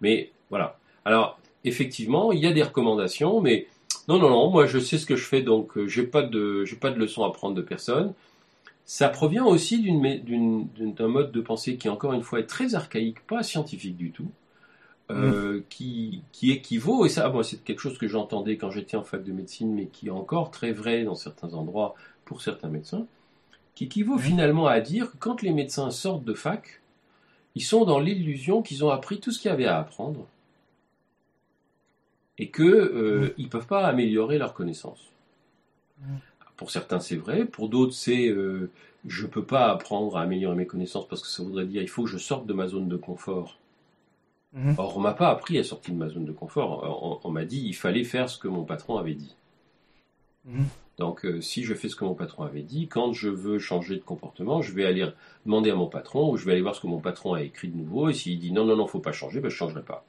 mais 0.00 0.30
voilà. 0.50 0.78
Alors 1.04 1.38
effectivement, 1.64 2.32
il 2.32 2.40
y 2.40 2.46
a 2.46 2.52
des 2.52 2.62
recommandations, 2.62 3.40
mais 3.40 3.66
non 4.08 4.18
non 4.18 4.30
non, 4.30 4.50
moi 4.50 4.66
je 4.66 4.78
sais 4.78 4.98
ce 4.98 5.06
que 5.06 5.16
je 5.16 5.24
fais 5.24 5.42
donc 5.42 5.86
j'ai 5.86 6.04
pas 6.04 6.22
de 6.22 6.64
j'ai 6.64 6.76
pas 6.76 6.90
de 6.90 6.98
leçon 6.98 7.24
à 7.24 7.32
prendre 7.32 7.54
de 7.54 7.62
personne. 7.62 8.12
Ça 8.84 9.08
provient 9.08 9.46
aussi 9.46 9.80
d'un 9.80 11.08
mode 11.08 11.30
de 11.30 11.40
pensée 11.40 11.76
qui 11.76 11.88
encore 11.88 12.12
une 12.12 12.22
fois 12.22 12.40
est 12.40 12.46
très 12.46 12.74
archaïque, 12.74 13.24
pas 13.26 13.42
scientifique 13.44 13.96
du 13.96 14.10
tout. 14.10 14.28
Euh, 15.12 15.64
qui, 15.68 16.22
qui 16.32 16.50
équivaut, 16.50 17.06
et 17.06 17.08
ça, 17.08 17.28
moi, 17.28 17.44
c'est 17.44 17.62
quelque 17.62 17.80
chose 17.80 17.98
que 17.98 18.08
j'entendais 18.08 18.56
quand 18.56 18.70
j'étais 18.70 18.96
en 18.96 19.02
fac 19.02 19.22
de 19.22 19.32
médecine, 19.32 19.74
mais 19.74 19.86
qui 19.86 20.08
est 20.08 20.10
encore 20.10 20.50
très 20.50 20.72
vrai 20.72 21.04
dans 21.04 21.14
certains 21.14 21.54
endroits 21.54 21.94
pour 22.24 22.42
certains 22.42 22.68
médecins, 22.68 23.06
qui 23.74 23.84
équivaut 23.84 24.18
finalement 24.18 24.66
à 24.66 24.80
dire 24.80 25.10
que 25.10 25.16
quand 25.18 25.42
les 25.42 25.52
médecins 25.52 25.90
sortent 25.90 26.24
de 26.24 26.34
fac, 26.34 26.80
ils 27.54 27.62
sont 27.62 27.84
dans 27.84 28.00
l'illusion 28.00 28.62
qu'ils 28.62 28.84
ont 28.84 28.90
appris 28.90 29.20
tout 29.20 29.30
ce 29.30 29.40
qu'il 29.40 29.50
y 29.50 29.54
avait 29.54 29.66
à 29.66 29.78
apprendre 29.78 30.26
et 32.38 32.50
qu'ils 32.50 32.64
euh, 32.64 33.34
ne 33.36 33.46
peuvent 33.46 33.66
pas 33.66 33.86
améliorer 33.86 34.38
leurs 34.38 34.54
connaissances. 34.54 35.10
Pour 36.56 36.70
certains, 36.70 37.00
c'est 37.00 37.16
vrai. 37.16 37.44
Pour 37.44 37.68
d'autres, 37.68 37.92
c'est 37.92 38.28
euh, 38.28 38.70
je 39.06 39.22
ne 39.22 39.28
peux 39.28 39.44
pas 39.44 39.70
apprendre 39.70 40.16
à 40.16 40.22
améliorer 40.22 40.56
mes 40.56 40.66
connaissances 40.66 41.06
parce 41.08 41.22
que 41.22 41.28
ça 41.28 41.42
voudrait 41.42 41.66
dire 41.66 41.82
il 41.82 41.88
faut 41.88 42.04
que 42.04 42.10
je 42.10 42.18
sorte 42.18 42.46
de 42.46 42.52
ma 42.52 42.68
zone 42.68 42.88
de 42.88 42.96
confort 42.96 43.58
Mhm. 44.52 44.74
Or, 44.78 44.96
on 44.96 45.00
m'a 45.00 45.14
pas 45.14 45.30
appris 45.30 45.58
à 45.58 45.64
sortir 45.64 45.94
de 45.94 45.98
ma 45.98 46.08
zone 46.08 46.24
de 46.24 46.32
confort. 46.32 47.20
On, 47.24 47.30
m'a 47.30 47.44
dit 47.44 47.62
il 47.64 47.74
fallait 47.74 48.04
faire 48.04 48.28
ce 48.28 48.38
que 48.38 48.48
mon 48.48 48.64
patron 48.64 48.98
avait 48.98 49.14
dit. 49.14 49.34
Mhm. 50.44 50.66
Donc, 50.98 51.24
euh, 51.24 51.40
si 51.40 51.64
je 51.64 51.74
fais 51.74 51.88
ce 51.88 51.96
que 51.96 52.04
mon 52.04 52.14
patron 52.14 52.44
avait 52.44 52.62
dit, 52.62 52.86
quand 52.86 53.12
je 53.12 53.30
veux 53.30 53.58
changer 53.58 53.96
de 53.96 54.02
comportement, 54.02 54.60
je 54.60 54.72
vais 54.72 54.84
aller 54.84 55.08
demander 55.46 55.70
à 55.70 55.74
mon 55.74 55.86
patron 55.86 56.30
ou 56.30 56.36
je 56.36 56.44
vais 56.44 56.52
aller 56.52 56.60
voir 56.60 56.74
ce 56.74 56.80
que 56.80 56.86
mon 56.86 57.00
patron 57.00 57.32
a 57.32 57.42
écrit 57.42 57.68
de 57.68 57.76
nouveau. 57.76 58.10
Et 58.10 58.14
s'il 58.14 58.38
dit 58.38 58.52
non, 58.52 58.66
non, 58.66 58.76
non, 58.76 58.86
faut 58.86 59.00
pas 59.00 59.12
changer, 59.12 59.40
ben, 59.40 59.48
je 59.48 59.56
changerai 59.56 59.82
pas. 59.82 60.04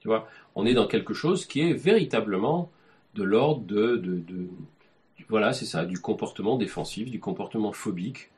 Tu 0.00 0.08
vois, 0.08 0.28
on 0.54 0.66
est 0.66 0.74
dans 0.74 0.86
quelque 0.86 1.14
chose 1.14 1.46
qui 1.46 1.60
est 1.60 1.72
véritablement 1.72 2.70
de 3.14 3.24
l'ordre 3.24 3.62
de, 3.62 3.96
de, 3.96 4.18
de 4.18 4.48
voilà, 5.28 5.52
c'est 5.52 5.66
ça, 5.66 5.84
du 5.84 5.98
comportement 5.98 6.56
défensif, 6.56 7.10
du 7.10 7.20
comportement 7.20 7.72
phobique, 7.72 8.30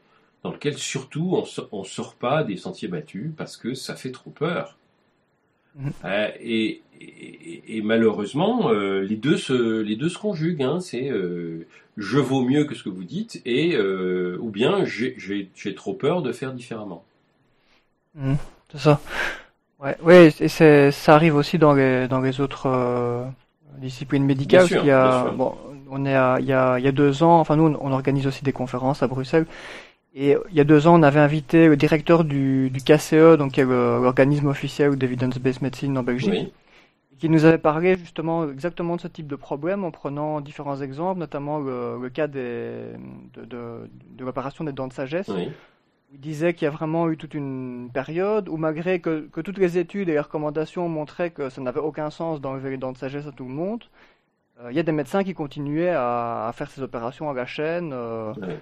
dans 0.43 0.53
lequel 0.53 0.79
surtout 0.79 1.43
on 1.73 1.81
ne 1.81 1.85
sort 1.85 2.15
pas 2.15 2.45
des 2.45 2.57
sentiers 2.57 2.89
battus 2.89 3.31
parce 3.37 3.57
que 3.57 3.75
ça 3.75 3.95
fait 3.95 4.11
trop 4.11 4.31
peur. 4.31 4.77
Mhm. 5.77 5.93
Euh, 6.05 6.29
et, 6.41 6.83
et, 7.69 7.81
malheureusement, 7.83 8.71
euh, 8.71 9.01
les, 9.01 9.17
deux 9.17 9.37
se, 9.37 9.81
les 9.81 9.97
deux 9.97 10.09
se 10.09 10.19
conjuguent. 10.19 10.63
Hein, 10.63 10.81
c'est 10.81 11.11
euh, 11.11 11.67
je 11.97 12.19
vaux 12.19 12.43
mieux 12.43 12.65
que 12.65 12.75
ce 12.75 12.83
que 12.83 12.89
vous 12.89 13.05
dites, 13.05 13.41
et 13.45 13.79
ou 13.79 14.51
bien 14.51 14.85
j'ai 14.85 15.75
trop 15.75 15.95
peur 15.95 16.23
de 16.23 16.33
faire 16.33 16.53
différemment. 16.53 17.05
Mhm. 18.15 18.37
c'est 18.73 18.79
ça. 18.79 19.01
Ouais, 19.79 19.97
ouais 20.03 20.31
et 20.41 20.49
ça 20.49 21.15
arrive 21.15 21.37
aussi 21.37 21.59
dans 21.59 21.75
les, 21.75 22.09
dans 22.09 22.21
les 22.21 22.41
autres 22.41 23.27
disciplines 23.79 24.25
médicales. 24.25 24.67
il 24.71 24.87
y 24.87 24.91
a, 24.91 25.31
bon, 25.31 25.55
on 25.91 26.05
est 26.05 26.15
à, 26.15 26.39
il, 26.41 26.47
y 26.47 26.53
a, 26.53 26.79
il 26.79 26.85
y 26.85 26.89
a 26.89 26.93
deux 26.93 27.23
ans, 27.23 27.41
enfin 27.41 27.57
nous 27.57 27.77
on 27.81 27.93
organise 27.93 28.27
aussi 28.27 28.45
des 28.45 28.53
conférences 28.53 29.03
à 29.03 29.07
Bruxelles 29.07 29.47
et 30.15 30.37
il 30.51 30.57
y 30.57 30.61
a 30.61 30.65
deux 30.65 30.87
ans, 30.87 30.99
on 30.99 31.03
avait 31.03 31.21
invité 31.21 31.69
le 31.69 31.77
directeur 31.77 32.25
du, 32.25 32.71
du 32.71 32.81
KCE, 32.81 33.37
donc 33.39 33.53
qui 33.53 33.61
est 33.61 33.65
l'organisme 33.65 34.49
officiel 34.49 34.97
d'Evidence-Based 34.97 35.63
Medicine 35.63 35.97
en 35.97 36.03
Belgique, 36.03 36.53
qui 37.19 37.29
nous 37.29 37.45
avait 37.45 37.59
parlé 37.59 37.97
justement 37.97 38.51
exactement 38.51 38.97
de 38.97 39.01
ce 39.01 39.09
type 39.09 39.27
de 39.29 39.37
problème 39.37 39.85
en 39.85 39.91
prenant 39.91 40.41
différents 40.41 40.81
exemples, 40.81 41.21
notamment 41.21 41.59
le, 41.61 42.09
cas 42.09 42.27
des, 42.27 42.87
de, 43.35 43.45
de, 43.45 43.91
de 44.17 44.25
l'opération 44.25 44.65
des 44.65 44.73
dents 44.73 44.89
de 44.89 44.93
sagesse. 44.93 45.29
Oui. 45.29 45.49
Il 46.13 46.19
disait 46.19 46.55
qu'il 46.55 46.65
y 46.65 46.69
a 46.69 46.73
vraiment 46.73 47.09
eu 47.09 47.17
toute 47.17 47.35
une 47.35 47.89
période 47.93 48.49
où 48.49 48.57
malgré 48.57 48.99
que, 48.99 49.29
que, 49.31 49.41
toutes 49.41 49.59
les 49.59 49.79
études 49.79 50.09
et 50.09 50.13
les 50.13 50.21
recommandations 50.21 50.89
montraient 50.89 51.31
que 51.31 51.51
ça 51.51 51.61
n'avait 51.61 51.79
aucun 51.79 52.11
sens 52.11 52.41
d'enlever 52.41 52.71
les 52.71 52.79
dents 52.79 52.91
de 52.91 52.99
sagesse 52.99 53.29
à 53.29 53.33
tout 53.33 53.45
le 53.45 53.55
monde, 53.55 53.85
euh, 54.61 54.73
il 54.73 54.77
y 54.77 54.81
a 54.81 54.83
des 54.83 54.91
médecins 54.91 55.23
qui 55.23 55.35
continuaient 55.35 55.95
à, 55.95 56.49
à, 56.49 56.53
faire 56.53 56.69
ces 56.69 56.83
opérations 56.83 57.31
à 57.31 57.35
la 57.35 57.47
chaîne. 57.47 57.93
Euh, 57.93 58.33
euh, 58.43 58.57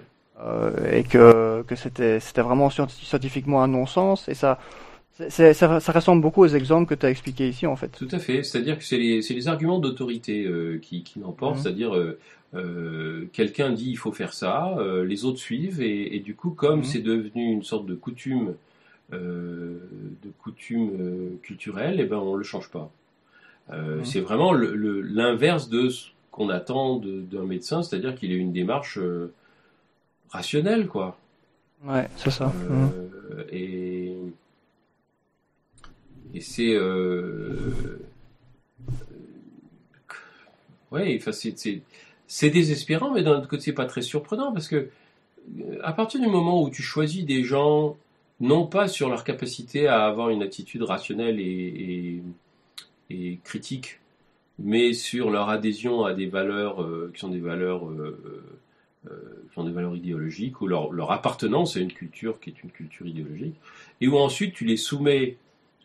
et 0.91 1.03
que, 1.03 1.63
que 1.63 1.75
c'était, 1.75 2.19
vraiment 2.37 2.69
scientifiquement 2.69 3.61
un 3.61 3.67
non-sens. 3.67 4.29
Et 4.29 4.33
ça, 4.33 4.57
ça, 5.27 5.53
ça, 5.53 5.91
ressemble 5.91 6.21
beaucoup 6.21 6.43
aux 6.43 6.47
exemples 6.47 6.87
que 6.87 6.99
tu 6.99 7.05
as 7.05 7.09
expliqués 7.09 7.49
ici, 7.49 7.67
en 7.67 7.75
fait. 7.75 7.89
Tout 7.89 8.07
à 8.11 8.19
fait. 8.19 8.43
C'est-à-dire 8.43 8.77
que 8.77 8.85
c'est 8.85 8.97
les, 8.97 9.19
les 9.19 9.47
arguments 9.47 9.79
d'autorité 9.79 10.45
euh, 10.45 10.79
qui, 10.81 11.03
qui 11.03 11.19
l'emportent. 11.19 11.57
Mhm. 11.57 11.63
C'est-à-dire, 11.63 11.95
euh, 11.95 12.17
euh, 12.55 13.25
quelqu'un 13.33 13.71
dit 13.71 13.89
il 13.89 13.97
faut 13.97 14.13
faire 14.13 14.33
ça, 14.33 14.75
euh, 14.77 15.03
les 15.03 15.25
autres 15.25 15.39
suivent, 15.39 15.81
et, 15.81 16.15
et 16.15 16.19
du 16.19 16.35
coup, 16.35 16.51
comme 16.51 16.79
mhm. 16.79 16.85
c'est 16.85 17.01
devenu 17.01 17.51
une 17.51 17.63
sorte 17.63 17.85
de 17.85 17.95
coutume, 17.95 18.53
de 19.11 20.29
coutume 20.43 21.37
culturelle, 21.41 21.99
et 21.99 22.03
eh 22.03 22.05
ben 22.05 22.17
on 22.17 22.35
le 22.35 22.43
change 22.43 22.69
pas. 22.69 22.91
Mhm. 23.71 24.05
C'est 24.05 24.21
vraiment 24.21 24.53
le, 24.53 25.01
l'inverse 25.01 25.67
de 25.67 25.89
ce 25.89 26.09
qu'on 26.31 26.49
attend 26.49 26.97
d'un 26.99 27.43
médecin, 27.43 27.81
c'est-à-dire 27.81 28.15
qu'il 28.15 28.31
ait 28.31 28.37
une 28.37 28.53
démarche 28.53 28.99
rationnel, 30.31 30.87
quoi. 30.87 31.17
Ouais, 31.83 32.07
c'est 32.17 32.31
ça. 32.31 32.51
Euh, 32.69 32.87
mmh. 32.87 32.91
Et, 33.51 34.15
et 36.33 36.41
c'est. 36.41 36.73
Euh, 36.73 37.99
ouais, 40.91 41.17
enfin, 41.19 41.31
c'est 41.31 42.49
désespérant, 42.49 43.13
mais 43.13 43.23
d'un 43.23 43.37
autre 43.37 43.47
côté, 43.47 43.63
c'est 43.63 43.73
pas 43.73 43.85
très 43.85 44.01
surprenant 44.01 44.51
parce 44.51 44.67
que 44.67 44.89
à 45.83 45.93
partir 45.93 46.19
du 46.19 46.27
moment 46.27 46.61
où 46.61 46.69
tu 46.69 46.81
choisis 46.81 47.25
des 47.25 47.43
gens, 47.43 47.97
non 48.39 48.67
pas 48.67 48.87
sur 48.87 49.09
leur 49.09 49.23
capacité 49.23 49.87
à 49.87 50.05
avoir 50.05 50.29
une 50.29 50.43
attitude 50.43 50.83
rationnelle 50.83 51.39
et, 51.39 52.21
et, 53.09 53.39
critique, 53.43 53.99
mais 54.59 54.93
sur 54.93 55.29
leur 55.29 55.49
adhésion 55.49 56.05
à 56.05 56.13
des 56.13 56.27
valeurs 56.27 56.81
euh, 56.81 57.11
qui 57.13 57.19
sont 57.19 57.29
des 57.29 57.39
valeurs 57.39 57.89
euh, 57.89 58.43
euh, 59.07 59.45
qui 59.51 59.59
ont 59.59 59.63
des 59.63 59.71
valeurs 59.71 59.95
idéologiques, 59.95 60.61
ou 60.61 60.67
leur, 60.67 60.91
leur, 60.91 61.11
appartenance 61.11 61.77
à 61.77 61.79
une 61.79 61.93
culture 61.93 62.39
qui 62.39 62.49
est 62.49 62.63
une 62.63 62.71
culture 62.71 63.07
idéologique, 63.07 63.55
et 64.01 64.07
où 64.07 64.17
ensuite 64.17 64.53
tu 64.53 64.65
les 64.65 64.77
soumets 64.77 65.37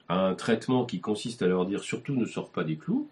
à 0.09 0.27
un 0.27 0.35
traitement 0.35 0.85
qui 0.85 1.01
consiste 1.01 1.43
à 1.43 1.47
leur 1.47 1.65
dire 1.67 1.83
surtout 1.83 2.15
ne 2.15 2.27
sors 2.27 2.51
pas 2.51 2.65
des 2.65 2.77
clous, 2.77 3.09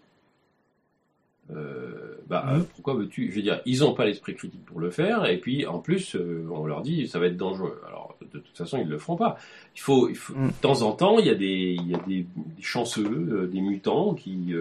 euh, 1.51 2.15
bah, 2.27 2.45
mmh. 2.45 2.63
pourquoi 2.75 2.93
veux-tu 2.93 3.29
Je 3.29 3.35
veux 3.35 3.41
dire, 3.41 3.61
ils 3.65 3.79
n'ont 3.79 3.93
pas 3.93 4.05
l'esprit 4.05 4.33
critique 4.33 4.63
pour 4.65 4.79
le 4.79 4.89
faire, 4.89 5.25
et 5.25 5.37
puis 5.37 5.65
en 5.65 5.79
plus, 5.79 6.15
euh, 6.15 6.47
on 6.51 6.65
leur 6.65 6.81
dit 6.81 7.07
ça 7.07 7.19
va 7.19 7.27
être 7.27 7.37
dangereux. 7.37 7.81
Alors, 7.87 8.15
de, 8.21 8.39
toute 8.39 8.57
façon, 8.57 8.77
ils 8.77 8.85
ne 8.85 8.91
le 8.91 8.97
feront 8.97 9.17
pas. 9.17 9.37
Il 9.75 9.81
faut, 9.81 10.09
il 10.09 10.15
faut 10.15 10.33
mmh. 10.33 10.47
de 10.47 10.53
temps 10.61 10.81
en 10.83 10.93
temps, 10.93 11.19
il 11.19 11.25
y 11.25 11.29
a 11.29 11.35
des, 11.35 11.75
il 11.77 11.87
y 11.89 11.95
a 11.95 11.99
des, 11.99 12.25
des 12.35 12.61
chanceux, 12.61 13.03
euh, 13.05 13.47
des 13.47 13.61
mutants 13.61 14.13
qui, 14.13 14.53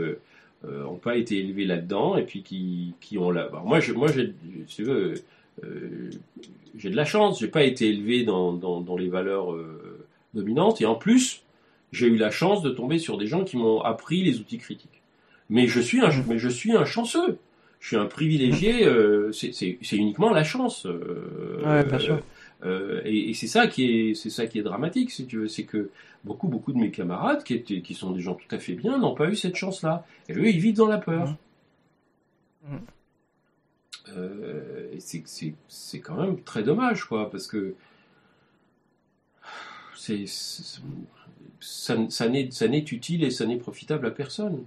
euh, 0.67 0.85
ont 0.85 0.97
pas 0.97 1.17
été 1.17 1.39
élevés 1.39 1.65
là-dedans 1.65 2.17
et 2.17 2.23
puis 2.23 2.43
qui, 2.43 2.95
qui 3.01 3.19
ont 3.19 3.31
là. 3.31 3.49
moi, 3.65 3.81
je, 3.81 3.93
moi, 3.93 4.09
j'ai, 4.13 4.33
tu 4.69 4.85
veux, 4.85 5.15
euh, 5.65 6.11
j'ai 6.77 6.91
de 6.91 6.97
la 6.97 7.05
chance. 7.05 7.41
J'ai 7.41 7.49
pas 7.49 7.65
été 7.65 7.89
élevé 7.89 8.25
dans, 8.25 8.53
dans, 8.53 8.81
dans 8.81 8.97
les 8.97 9.09
valeurs 9.09 9.53
euh, 9.53 10.07
dominantes 10.35 10.81
et 10.81 10.87
en 10.87 10.95
plus, 10.95 11.43
j'ai 11.93 12.07
eu 12.07 12.17
la 12.17 12.31
chance 12.31 12.63
de 12.63 12.71
tomber 12.71 12.99
sur 12.99 13.19
des 13.19 13.27
gens 13.27 13.45
qui 13.45 13.57
m'ont 13.57 13.81
appris 13.81 14.23
les 14.23 14.39
outils 14.41 14.59
critiques. 14.59 15.03
Mais 15.51 15.67
je 15.67 15.81
suis 15.81 16.01
un, 16.01 16.09
mais 16.29 16.39
je 16.39 16.49
suis 16.49 16.73
un 16.73 16.85
chanceux. 16.85 17.39
Je 17.81 17.89
suis 17.89 17.97
un 17.97 18.07
privilégié. 18.07 18.87
euh, 18.87 19.33
c'est 19.33 19.77
uniquement 19.97 20.31
la 20.31 20.45
chance. 20.45 20.87
euh, 20.87 21.61
Ouais, 21.65 21.85
bien 21.85 21.99
sûr. 21.99 22.21
Euh, 22.65 23.01
et, 23.05 23.31
et 23.31 23.35
c'est 23.35 23.47
ça 23.47 23.67
qui 23.67 23.85
est, 23.85 24.15
c'est 24.15 24.31
ça 24.31 24.47
qui 24.47 24.59
est 24.59 24.63
dramatique, 24.63 25.11
si 25.11 25.27
tu 25.27 25.39
veux, 25.39 25.49
c'est 25.49 25.65
que 25.65 25.91
beaucoup, 26.25 26.49
beaucoup 26.49 26.73
de 26.73 26.79
mes 26.79 26.91
camarades 26.91 27.43
qui 27.43 27.55
étaient, 27.55 27.81
qui 27.81 27.95
sont 27.95 28.13
des 28.13 28.21
gens 28.21 28.35
tout 28.35 28.55
à 28.55 28.59
fait 28.59 28.75
bien, 28.75 28.99
n'ont 28.99 29.15
pas 29.15 29.29
eu 29.29 29.37
cette 29.37 29.57
chance-là. 29.57 30.07
Et 30.29 30.35
eux, 30.35 30.49
ils 30.49 30.61
vivent 30.61 30.77
dans 30.77 30.89
la 30.89 30.99
peur. 30.99 31.35
Mhm. 32.69 32.81
Euh, 34.17 34.93
et 34.93 35.01
c'est, 35.01 36.01
quand 36.01 36.17
même 36.17 36.41
très 36.43 36.63
dommage, 36.63 37.05
quoi, 37.05 37.31
parce 37.31 37.47
que 37.47 37.75
c'est, 39.97 40.25
ça, 41.61 41.97
ça 42.09 42.29
n'est, 42.29 42.85
utile 42.91 43.25
et 43.25 43.31
ça 43.31 43.47
n'est 43.47 43.57
profitable 43.57 44.07
à 44.07 44.11
personne. 44.11 44.65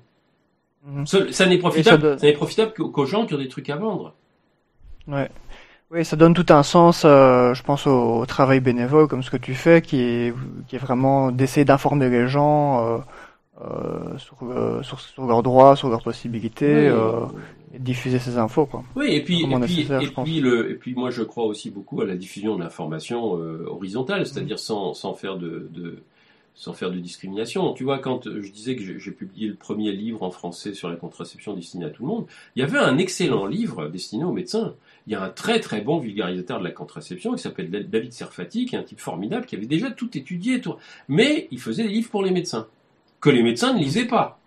Mhm. 0.84 1.05
Ça, 1.05 1.31
ça 1.31 1.45
n'est 1.45 1.57
profitable, 1.57 2.17
profitable 2.34 2.73
qu'aux, 2.73 2.89
qu'aux 2.89 3.05
gens 3.05 3.26
qui 3.26 3.34
ont 3.34 3.39
des 3.39 3.47
trucs 3.47 3.69
à 3.69 3.77
vendre. 3.77 4.13
Ouais. 5.07 5.30
Oui, 5.91 6.03
ça 6.03 6.16
donne 6.16 6.34
tout 6.34 6.45
un 6.49 6.64
sens, 6.64 7.03
euh, 7.06 7.53
je 7.53 7.62
pense, 7.62 7.86
au, 7.86 8.20
au 8.20 8.26
travail 8.26 8.60
bénévole 8.60 9.07
comme 9.07 9.22
ce 9.22 9.30
que 9.30 9.38
tu 9.38 9.53
fais, 9.53 9.82
qui 9.82 10.02
est, 10.02 10.34
qui 10.68 10.76
est 10.76 10.80
vraiment 10.80 11.32
d'essayer 11.32 11.64
d'informer 11.64 12.10
les 12.10 12.28
gens 12.28 12.86
euh, 12.86 12.98
euh, 13.62 14.18
sur, 14.18 14.38
sur, 14.84 14.99
sur 14.99 15.26
leurs 15.28 15.44
droits, 15.44 15.76
sur 15.76 15.90
leurs 15.90 16.02
possibilités, 16.03 16.91
Oui. 16.91 17.38
et 17.76 17.80
diffuser 17.80 18.18
ces 18.18 18.38
infos, 18.40 18.66
quoi. 18.66 18.84
Oui, 18.95 19.07
et 19.12 19.22
puis, 19.24 19.44
et 19.44 19.60
puis, 19.60 20.38
et 20.38 20.41
le, 20.41 20.72
et 20.72 20.76
puis 20.76 20.95
moi 20.95 21.12
je 21.12 21.22
crois 21.24 21.45
aussi 21.45 21.70
beaucoup 21.70 22.02
à 22.02 22.06
la 22.06 22.16
diffusion 22.16 22.56
de 22.56 22.64
l'information 22.64 23.34
horizontale, 23.68 24.26
c'est-à-dire 24.26 24.57
sans, 24.60 24.94
sans 24.95 25.14
faire 25.14 25.38
de, 25.38 25.70
de 25.72 25.98
sans 26.57 26.72
faire 26.72 26.90
de 26.90 26.98
discrimination. 26.99 27.74
Tu 27.74 27.84
vois, 27.84 27.99
quand 27.99 28.24
je 28.24 28.49
disais 28.49 28.78
que 28.78 28.82
j'ai- 28.82 28.98
j'ai 28.98 29.12
publié 29.12 29.49
le 29.49 29.56
premier 29.56 29.91
livre 29.91 30.24
en 30.24 30.32
français 30.32 30.74
sur 30.74 30.90
la 30.90 30.95
contraception 30.95 31.53
destiné 31.53 31.84
à 31.86 31.90
tout 31.90 32.03
le 32.03 32.07
monde, 32.07 32.26
il 32.56 32.62
y 32.62 32.64
avait 32.64 32.78
un 32.78 32.98
excellent 32.98 33.45
livre 33.45 33.88
destiné 33.90 34.24
aux 34.24 34.32
médecins. 34.32 34.74
Il 35.07 35.14
y 35.14 35.15
a 35.15 35.22
un 35.22 35.30
très 35.30 35.60
très 35.60 35.82
bon 35.82 35.99
vulgarisateur 35.99 36.57
de 36.60 36.64
la 36.64 36.72
contraception 36.72 37.34
qui 37.34 37.41
s'appelle 37.41 37.69
David 37.90 38.11
Serfati, 38.11 38.65
qui 38.65 38.76
est 38.76 38.80
un 38.80 38.84
type 38.84 38.99
formidable, 38.99 39.45
qui 39.45 39.56
avait 39.56 39.68
déjà 39.68 39.91
tout 39.91 40.18
étudié, 40.18 40.61
tout. 40.61 40.76
mais 41.07 41.48
il 41.52 41.60
faisait 41.60 41.84
des 41.84 41.90
livres 41.90 42.10
pour 42.10 42.23
les 42.23 42.32
médecins, 42.32 42.68
que 43.22 43.30
les 43.30 43.44
médecins 43.44 43.73
ne 43.73 43.80
lisaient 43.80 44.07
pas. 44.07 44.40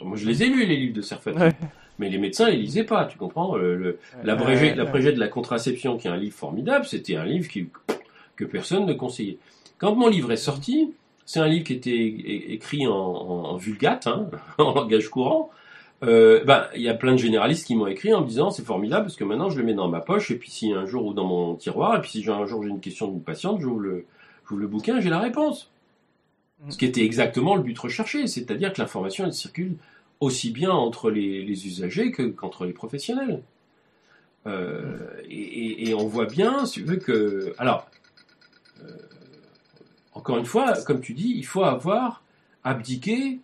Moi 0.00 0.16
je 0.16 0.26
les 0.26 0.42
ai 0.42 0.46
lus, 0.46 0.64
les 0.66 0.76
livres 0.76 0.94
de 0.94 1.02
Serfati. 1.02 1.38
Ouais. 1.38 1.52
Mais 1.98 2.08
les 2.08 2.16
médecins 2.18 2.48
les 2.48 2.56
lisaient 2.56 2.84
pas, 2.84 3.04
tu 3.04 3.18
comprends 3.18 3.54
le- 3.56 3.98
L'abrégé 4.24 4.70
Ouais, 4.70 5.12
de 5.12 5.20
la 5.20 5.28
contraception, 5.28 5.98
qui 5.98 6.08
est 6.08 6.10
un 6.10 6.16
livre 6.16 6.34
formidable, 6.34 6.86
c'était 6.86 7.16
un 7.16 7.24
livre 7.26 7.48
qui, 7.48 7.68
que 8.36 8.44
personne 8.46 8.86
ne 8.86 8.94
conseillait. 8.94 9.36
Quand 9.78 9.94
mon 9.94 10.08
livre 10.08 10.32
est 10.32 10.36
sorti, 10.38 10.92
c'est 11.26 11.40
un 11.40 11.46
livre 11.46 11.64
qui 11.64 11.74
était 11.74 12.06
écrit 12.54 12.86
en 12.86 13.56
vulgate, 13.56 14.06
hein, 14.06 14.30
en 14.58 14.72
langage 14.74 15.08
courant. 15.10 15.50
Ben, 16.02 16.66
il 16.74 16.82
y 16.82 16.88
a 16.88 16.94
plein 16.94 17.12
de 17.12 17.18
généralistes 17.18 17.66
qui 17.66 17.76
m'ont 17.76 17.86
écrit 17.86 18.14
en 18.14 18.22
me 18.22 18.26
disant 18.26 18.50
c'est 18.50 18.64
formidable 18.64 19.04
parce 19.04 19.16
que 19.16 19.24
maintenant 19.24 19.50
je 19.50 19.58
le 19.58 19.64
mets 19.64 19.74
dans 19.74 19.88
ma 19.88 20.00
poche 20.00 20.30
et 20.30 20.36
puis 20.36 20.50
si 20.50 20.72
un 20.72 20.86
jour 20.86 21.04
ou 21.04 21.12
dans 21.12 21.26
mon 21.26 21.56
tiroir 21.56 21.96
et 21.96 22.00
puis 22.00 22.10
si 22.10 22.30
un 22.30 22.46
jour 22.46 22.62
j'ai 22.62 22.70
une 22.70 22.80
question 22.80 23.08
d'une 23.08 23.22
patiente, 23.22 23.60
j'ouvre 23.60 23.80
le, 23.80 24.06
j'ouvre 24.48 24.60
le 24.60 24.66
bouquin 24.66 25.00
j'ai 25.00 25.10
la 25.10 25.20
réponse. 25.20 25.70
Ce 26.68 26.76
qui 26.76 26.84
était 26.84 27.04
exactement 27.04 27.56
le 27.56 27.62
but 27.62 27.78
recherché, 27.78 28.26
c'est-à-dire 28.26 28.72
que 28.72 28.80
l'information 28.80 29.24
elle 29.24 29.32
circule 29.32 29.76
aussi 30.20 30.50
bien 30.50 30.70
entre 30.70 31.10
les, 31.10 31.66
usagers 31.66 32.10
que 32.12 32.22
qu'entre 32.22 32.66
les 32.66 32.72
professionnels. 32.72 33.42
Euh, 34.46 35.20
et, 35.28 35.92
on 35.94 36.06
voit 36.06 36.26
bien, 36.26 36.64
si 36.66 36.80
tu 36.80 36.86
veux 36.86 36.96
que, 36.96 37.54
alors, 37.58 37.90
euh, 38.82 38.88
encore 40.12 40.38
une 40.38 40.46
fois, 40.46 40.74
comme 40.82 41.00
tu 41.00 41.14
dis, 41.14 41.34
il 41.36 41.44
faut 41.44 41.64
avoir 41.64 42.22
abdiqué 42.64 43.40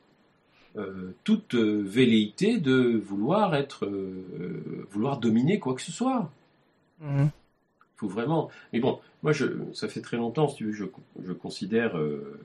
toute 1.24 1.54
euh, 1.54 1.82
velléité 1.84 2.58
de 2.58 2.96
vouloir 2.96 3.54
être, 3.54 3.86
euh, 3.86 4.86
vouloir 4.90 5.18
dominer 5.18 5.58
quoi 5.58 5.74
que 5.74 5.82
ce 5.82 5.92
soit. 5.92 6.30
Mhm. 7.00 7.30
faut 7.96 8.08
vraiment. 8.08 8.50
Mais 8.72 8.80
bon, 8.80 8.98
moi, 9.22 9.32
je, 9.32 9.46
ça 9.72 9.88
fait 9.88 10.00
très 10.02 10.16
longtemps, 10.18 10.48
si 10.48 10.56
tu 10.56 10.64
veux, 10.66 10.72
je, 10.72 10.84
je 11.24 11.32
considère 11.32 11.96
euh, 11.98 12.38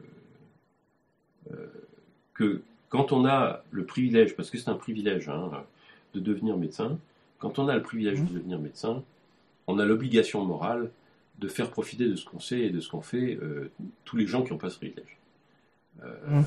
euh, 1.52 1.68
que 2.34 2.62
quand 2.90 3.12
on 3.12 3.26
a 3.26 3.64
le 3.72 3.86
privilège, 3.86 4.36
parce 4.36 4.50
que 4.50 4.58
c'est 4.58 4.70
un 4.70 4.76
privilège 4.76 5.30
hein, 5.30 5.52
de 6.14 6.20
devenir 6.20 6.58
médecin, 6.58 6.98
quand 7.40 7.60
on 7.60 7.68
a 7.68 7.76
le 7.76 7.82
privilège 7.82 8.20
Mhm. 8.22 8.28
de 8.28 8.34
devenir 8.34 8.60
médecin, 8.60 9.04
on 9.68 9.80
a 9.80 9.86
l'obligation 9.86 10.44
morale 10.46 10.90
de 11.40 11.48
faire 11.48 11.70
profiter 11.72 12.08
de 12.08 12.16
ce 12.16 12.26
qu'on 12.26 12.40
sait 12.40 12.60
et 12.62 12.70
de 12.70 12.80
ce 12.80 12.90
qu'on 12.90 13.02
fait 13.02 13.36
euh, 13.42 13.72
tous 14.06 14.16
les 14.18 14.28
gens 14.28 14.44
qui 14.44 14.52
n'ont 14.52 14.58
pas 14.60 14.70
ce 14.70 14.78
privilège. 14.78 15.18
Euh. 16.04 16.42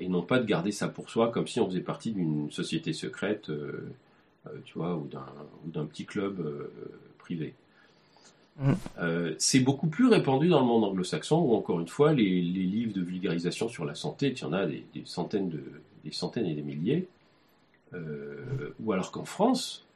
Et 0.00 0.08
non 0.08 0.22
pas 0.22 0.38
de 0.38 0.44
garder 0.44 0.72
ça 0.72 0.88
pour 0.88 1.10
soi 1.10 1.30
comme 1.30 1.46
si 1.46 1.60
on 1.60 1.66
faisait 1.66 1.80
partie 1.80 2.12
d'une 2.12 2.50
société 2.50 2.92
secrète, 2.92 3.50
euh, 3.50 3.88
euh, 4.46 4.50
tu 4.64 4.78
vois, 4.78 4.96
ou 4.96 5.08
d'un 5.66 5.86
petit 5.86 6.04
club 6.04 6.46
privé. 7.18 7.54
Euh, 8.98 9.34
c'est 9.38 9.60
beaucoup 9.60 9.86
plus 9.86 10.08
répandu 10.08 10.48
dans 10.48 10.60
le 10.60 10.66
monde 10.66 10.84
anglo-saxon 10.84 11.36
où, 11.36 11.54
encore 11.54 11.80
une 11.80 11.88
fois, 11.88 12.12
les, 12.12 12.42
les 12.42 12.64
livres 12.64 12.92
de 12.92 13.02
vulgarisation 13.02 13.68
sur 13.68 13.84
la 13.84 13.94
santé, 13.94 14.32
il 14.36 14.38
y 14.38 14.44
en 14.44 14.52
a 14.52 14.66
des, 14.66 14.84
des 14.94 15.02
centaines, 15.04 15.48
de, 15.48 15.62
des 16.04 16.12
centaines 16.12 16.46
et 16.46 16.54
des 16.54 16.62
milliers. 16.62 17.06
Euh, 17.94 18.74
ou 18.80 18.92
alors 18.92 19.12
qu'en 19.12 19.24
France, 19.24 19.86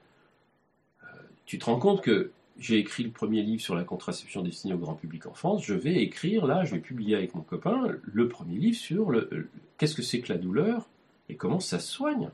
euh, 1.03 1.07
tu 1.45 1.59
te 1.59 1.65
rends 1.65 1.79
compte 1.79 2.03
que 2.03 2.31
j'ai 2.59 2.79
écrit 2.79 3.03
le 3.03 3.11
premier 3.11 3.43
livre 3.43 3.63
sur 3.63 3.75
la 3.75 3.85
contraception 3.85 4.43
destinée 4.43 4.75
au 4.75 4.79
grand 4.79 4.95
public 4.95 5.27
en 5.27 5.35
France. 5.35 5.65
Je 5.65 5.75
vais 5.75 5.97
écrire, 6.03 6.47
là, 6.47 6.65
je 6.65 6.75
vais 6.75 6.81
publier 6.81 7.17
avec 7.17 7.35
mon 7.35 7.43
copain, 7.43 7.89
le 8.03 8.29
premier 8.29 8.57
livre 8.57 8.77
sur 8.77 9.11
le, 9.11 9.29
le- 9.31 9.51
qu'est-ce 9.79 9.95
que 9.95 10.03
c'est 10.03 10.21
que 10.21 10.33
la 10.33 10.39
douleur 10.39 10.89
et 11.29 11.37
comment 11.37 11.61
ça 11.61 11.79
se 11.79 11.91
soigne. 11.91 12.31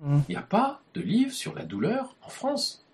Mhm. 0.00 0.22
Il 0.28 0.32
n'y 0.32 0.36
a 0.36 0.42
pas 0.42 0.80
de 0.94 1.00
livre 1.00 1.32
sur 1.32 1.54
la 1.54 1.64
douleur 1.64 2.14
en 2.22 2.28
France. 2.28 2.84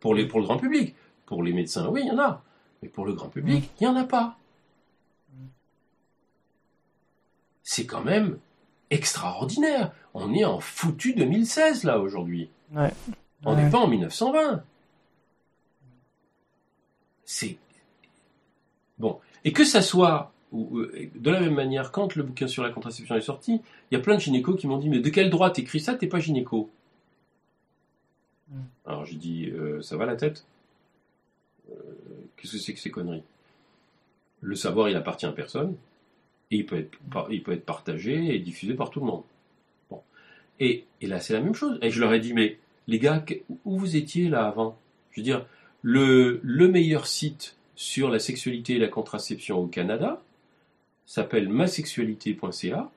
Pour, 0.00 0.14
les, 0.14 0.26
pour 0.26 0.40
le 0.40 0.46
grand 0.46 0.56
public. 0.58 0.94
Pour 1.26 1.42
les 1.42 1.52
médecins, 1.52 1.88
oui, 1.88 2.00
il 2.04 2.08
y 2.08 2.10
en 2.10 2.18
a. 2.18 2.42
Mais 2.82 2.88
pour 2.88 3.04
le 3.04 3.12
grand 3.12 3.28
public, 3.28 3.70
il 3.80 3.84
n'y 3.86 3.92
en 3.92 3.96
a 3.96 4.04
pas. 4.04 4.38
C'est 7.62 7.86
quand 7.86 8.02
même 8.02 8.38
extraordinaire. 8.90 9.92
On 10.14 10.32
est 10.34 10.44
en 10.44 10.58
foutu 10.60 11.12
2016, 11.14 11.84
là, 11.84 11.98
aujourd'hui. 12.00 12.48
Ouais. 12.72 12.90
On 13.44 13.54
Ouais. 13.56 13.64
n'est 13.64 13.70
pas 13.70 13.78
en 13.78 13.88
1920. 13.88 14.62
C'est. 17.24 17.56
Bon. 18.98 19.20
Et 19.44 19.52
que 19.52 19.64
ça 19.64 19.82
soit. 19.82 20.32
De 20.52 21.30
la 21.30 21.38
même 21.40 21.54
manière, 21.54 21.92
quand 21.92 22.16
le 22.16 22.24
bouquin 22.24 22.48
sur 22.48 22.64
la 22.64 22.70
contraception 22.70 23.14
est 23.14 23.20
sorti, 23.20 23.60
il 23.90 23.94
y 23.94 23.96
a 23.96 24.00
plein 24.00 24.16
de 24.16 24.20
gynécos 24.20 24.56
qui 24.60 24.66
m'ont 24.66 24.78
dit 24.78 24.88
Mais 24.88 24.98
de 24.98 25.08
quel 25.08 25.30
droit 25.30 25.50
t'écris 25.50 25.78
ça 25.78 25.94
T'es 25.94 26.08
pas 26.08 26.18
gynéco? 26.18 26.68
Mm. 28.48 28.60
Alors 28.86 29.04
j'ai 29.06 29.14
dit 29.16 29.46
Euh, 29.50 29.80
Ça 29.80 29.96
va 29.96 30.06
la 30.06 30.16
tête? 30.16 30.44
Euh, 31.70 31.74
Qu'est-ce 32.36 32.52
que 32.54 32.58
c'est 32.58 32.74
que 32.74 32.80
ces 32.80 32.90
conneries? 32.90 33.22
Le 34.40 34.56
savoir, 34.56 34.88
il 34.88 34.96
appartient 34.96 35.26
à 35.26 35.32
personne. 35.32 35.76
Et 36.50 36.56
il 36.56 36.66
peut 36.66 36.78
être, 36.78 36.98
par- 37.12 37.30
il 37.30 37.44
peut 37.44 37.52
être 37.52 37.64
partagé 37.64 38.34
et 38.34 38.40
diffusé 38.40 38.74
par 38.74 38.90
tout 38.90 38.98
le 38.98 39.06
monde. 39.06 39.22
Bon. 39.88 40.02
Et, 40.58 40.84
et 41.00 41.06
là, 41.06 41.20
c'est 41.20 41.32
la 41.32 41.40
même 41.40 41.54
chose. 41.54 41.78
Et 41.80 41.90
je 41.90 42.00
leur 42.00 42.12
ai 42.12 42.18
dit 42.18 42.32
Mais 42.34 42.58
les 42.90 42.98
gars, 42.98 43.24
où 43.64 43.78
vous 43.78 43.96
étiez 43.96 44.28
là 44.28 44.46
avant? 44.46 44.76
Je 45.12 45.20
veux 45.20 45.24
dire, 45.24 45.46
le, 45.82 46.40
le 46.42 46.68
meilleur 46.68 47.06
site 47.06 47.56
sur 47.76 48.10
la 48.10 48.18
sexualité 48.18 48.74
et 48.74 48.78
la 48.78 48.88
contraception 48.88 49.58
au 49.58 49.66
Canada 49.66 50.20
s'appelle 51.06 51.48
masexualité.ca 51.48 52.90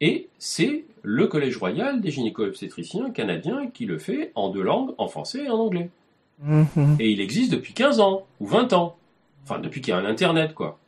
et 0.00 0.28
c'est 0.38 0.84
le 1.02 1.26
Collège 1.28 1.56
royal 1.56 2.00
des 2.00 2.10
gynéco-obstétriciens 2.10 3.10
canadiens 3.10 3.68
qui 3.68 3.86
le 3.86 3.98
fait 3.98 4.32
en 4.34 4.50
deux 4.50 4.62
langues, 4.62 4.92
en 4.98 5.08
français 5.08 5.44
et 5.44 5.48
en 5.48 5.58
anglais. 5.58 5.88
Mhm. 6.42 6.96
Et 6.98 7.10
il 7.10 7.20
existe 7.20 7.52
depuis 7.52 7.72
15 7.72 8.00
ans 8.00 8.26
ou 8.40 8.46
20 8.46 8.72
ans. 8.72 8.96
Enfin, 9.44 9.60
depuis 9.60 9.80
qu'il 9.80 9.92
y 9.92 9.94
a 9.94 9.98
un 9.98 10.04
Internet, 10.04 10.52
quoi. 10.52 10.78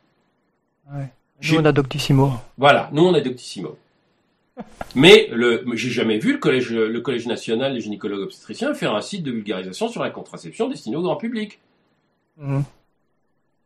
Ouais. 0.93 1.07
Nous, 1.41 1.57
on 1.57 1.65
a 1.65 1.71
Doctissimo. 1.71 2.33
Voilà, 2.57 2.89
nous 2.91 3.03
on 3.03 3.13
a 3.13 3.21
Doctissimo. 3.21 3.77
Mais 4.95 5.27
le, 5.31 5.63
j'ai 5.73 5.89
jamais 5.89 6.17
vu 6.17 6.33
le 6.33 6.37
collège, 6.39 6.71
le 6.71 6.99
collège 7.01 7.27
national 7.27 7.73
des 7.73 7.81
gynécologues 7.81 8.21
obstétriciens 8.21 8.73
faire 8.73 8.95
un 8.95 9.01
site 9.01 9.23
de 9.23 9.31
vulgarisation 9.31 9.87
sur 9.87 10.01
la 10.01 10.09
contraception 10.09 10.67
destiné 10.67 10.95
au 10.95 11.01
grand 11.01 11.15
public. 11.17 11.59
Mhm. 12.37 12.63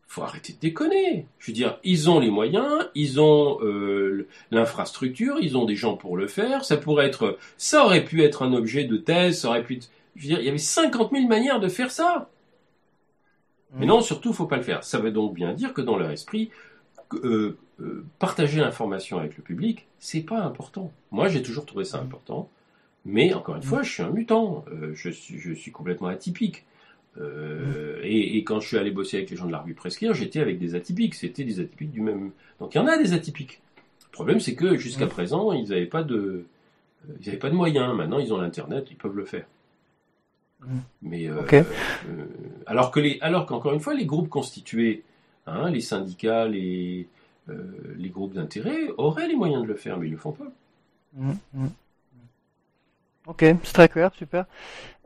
Faut 0.08 0.22
arrêter 0.22 0.54
de 0.54 0.60
déconner. 0.60 1.26
Je 1.40 1.48
veux 1.48 1.56
dire, 1.56 1.80
ils 1.84 2.10
ont 2.10 2.20
les 2.20 2.30
moyens, 2.30 2.88
ils 2.94 3.20
ont 3.20 3.58
euh, 3.64 4.28
l'infrastructure, 4.52 5.38
ils 5.42 5.58
ont 5.58 5.66
des 5.66 5.76
gens 5.76 5.96
pour 5.98 6.18
le 6.18 6.28
faire. 6.28 6.66
Ça 6.66 6.78
pourrait 6.78 7.08
être, 7.08 7.38
ça 7.58 7.84
aurait 7.86 8.04
pu 8.04 8.22
être 8.24 8.44
un 8.44 8.54
objet 8.54 8.84
de 8.84 8.98
thèse, 8.98 9.40
ça 9.42 9.48
aurait 9.50 9.64
pu. 9.64 9.76
être- 9.78 9.90
je 10.16 10.22
veux 10.24 10.28
dire, 10.28 10.40
il 10.40 10.46
y 10.46 10.50
avait 10.50 10.58
50 10.60 11.12
000 11.12 11.28
manières 11.28 11.60
de 11.60 11.68
faire 11.68 11.90
ça. 11.90 12.30
Mais 13.76 13.86
Mhm. 13.86 13.88
non, 13.88 14.02
surtout, 14.02 14.34
faut 14.34 14.46
pas 14.46 14.58
le 14.58 14.62
faire. 14.64 14.84
Ça 14.84 15.00
veut 15.00 15.10
donc 15.12 15.34
bien 15.34 15.54
dire 15.54 15.74
que 15.74 15.82
dans 15.82 15.98
leur 15.98 16.12
esprit, 16.12 16.52
euh, 17.24 17.58
euh, 17.82 18.06
partager 18.20 18.60
l'information 18.62 19.18
avec 19.18 19.36
le 19.38 19.44
public, 19.44 19.88
c'est 20.00 20.22
pas 20.22 20.42
important. 20.42 20.92
Moi, 21.12 21.28
j'ai 21.28 21.42
toujours 21.42 21.66
trouvé 21.66 21.86
ça 21.86 21.98
Mhm. 22.00 22.06
important. 22.06 22.50
Mais 23.06 23.34
encore 23.34 23.56
une 23.58 23.64
fois, 23.64 23.82
je 23.84 23.92
suis 23.92 24.04
un 24.04 24.10
mutant. 24.12 24.64
Euh, 24.72 24.92
je, 24.94 25.10
suis, 25.10 25.38
je 25.40 25.52
suis 25.54 25.72
complètement 25.72 26.08
atypique. 26.08 26.66
Euh, 27.20 28.00
et, 28.04 28.38
et 28.38 28.44
quand 28.44 28.60
je 28.60 28.68
suis 28.70 28.78
allé 28.78 28.92
bosser 28.92 29.18
avec 29.18 29.30
les 29.30 29.36
gens 29.36 29.46
de 29.46 29.52
la 29.52 29.60
revue 29.60 29.74
Prescrire, 29.74 30.14
j'étais 30.14 30.40
avec 30.40 30.58
des 30.58 30.74
atypiques. 30.76 31.14
C'était 31.16 31.44
des 31.44 31.60
atypiques 31.60 31.92
du 31.92 32.02
même. 32.02 32.32
Donc 32.60 32.74
il 32.74 32.78
y 32.78 32.82
en 32.82 32.88
a 32.88 32.98
des 32.98 33.14
atypiques. 33.14 33.62
Le 34.08 34.12
problème, 34.14 34.40
c'est 34.40 34.56
que 34.56 34.78
jusqu'à 34.78 35.06
Mhm. 35.06 35.12
présent, 35.12 35.52
ils 35.52 35.70
n'avaient 35.70 35.86
pas 35.86 36.04
de, 36.04 36.46
ils 37.22 37.28
avaient 37.30 37.38
pas 37.38 37.50
de 37.50 37.56
moyens. 37.56 37.94
Maintenant, 37.96 38.20
ils 38.20 38.32
ont 38.34 38.38
l'internet, 38.40 38.88
ils 38.90 38.96
peuvent 38.98 39.16
le 39.18 39.26
faire. 39.26 39.46
Mais 41.02 41.28
alors 42.66 42.90
que 42.92 43.00
les, 43.02 43.18
alors 43.22 43.46
qu'encore 43.46 43.74
une 43.74 43.82
fois, 43.82 43.94
les 43.94 44.06
groupes 44.06 44.30
constitués, 44.30 45.04
hein, 45.46 45.70
les 45.70 45.82
syndicats, 45.82 46.48
les, 46.48 47.06
euh, 47.50 47.96
les 47.98 48.10
groupes 48.10 48.34
d'intérêt 48.34 48.90
auraient 48.98 49.28
les 49.28 49.36
moyens 49.36 49.64
de 49.64 49.68
le 49.68 49.76
faire, 49.76 49.98
mais 49.98 50.08
ils 50.08 50.12
le 50.12 50.18
font 50.18 50.32
pas. 50.34 50.52
Mhm, 51.14 51.40
mhm. 51.54 51.76
Ok, 53.26 53.40
c'est 53.64 53.74
très 53.74 53.88
clair, 53.90 54.14
super. 54.16 54.46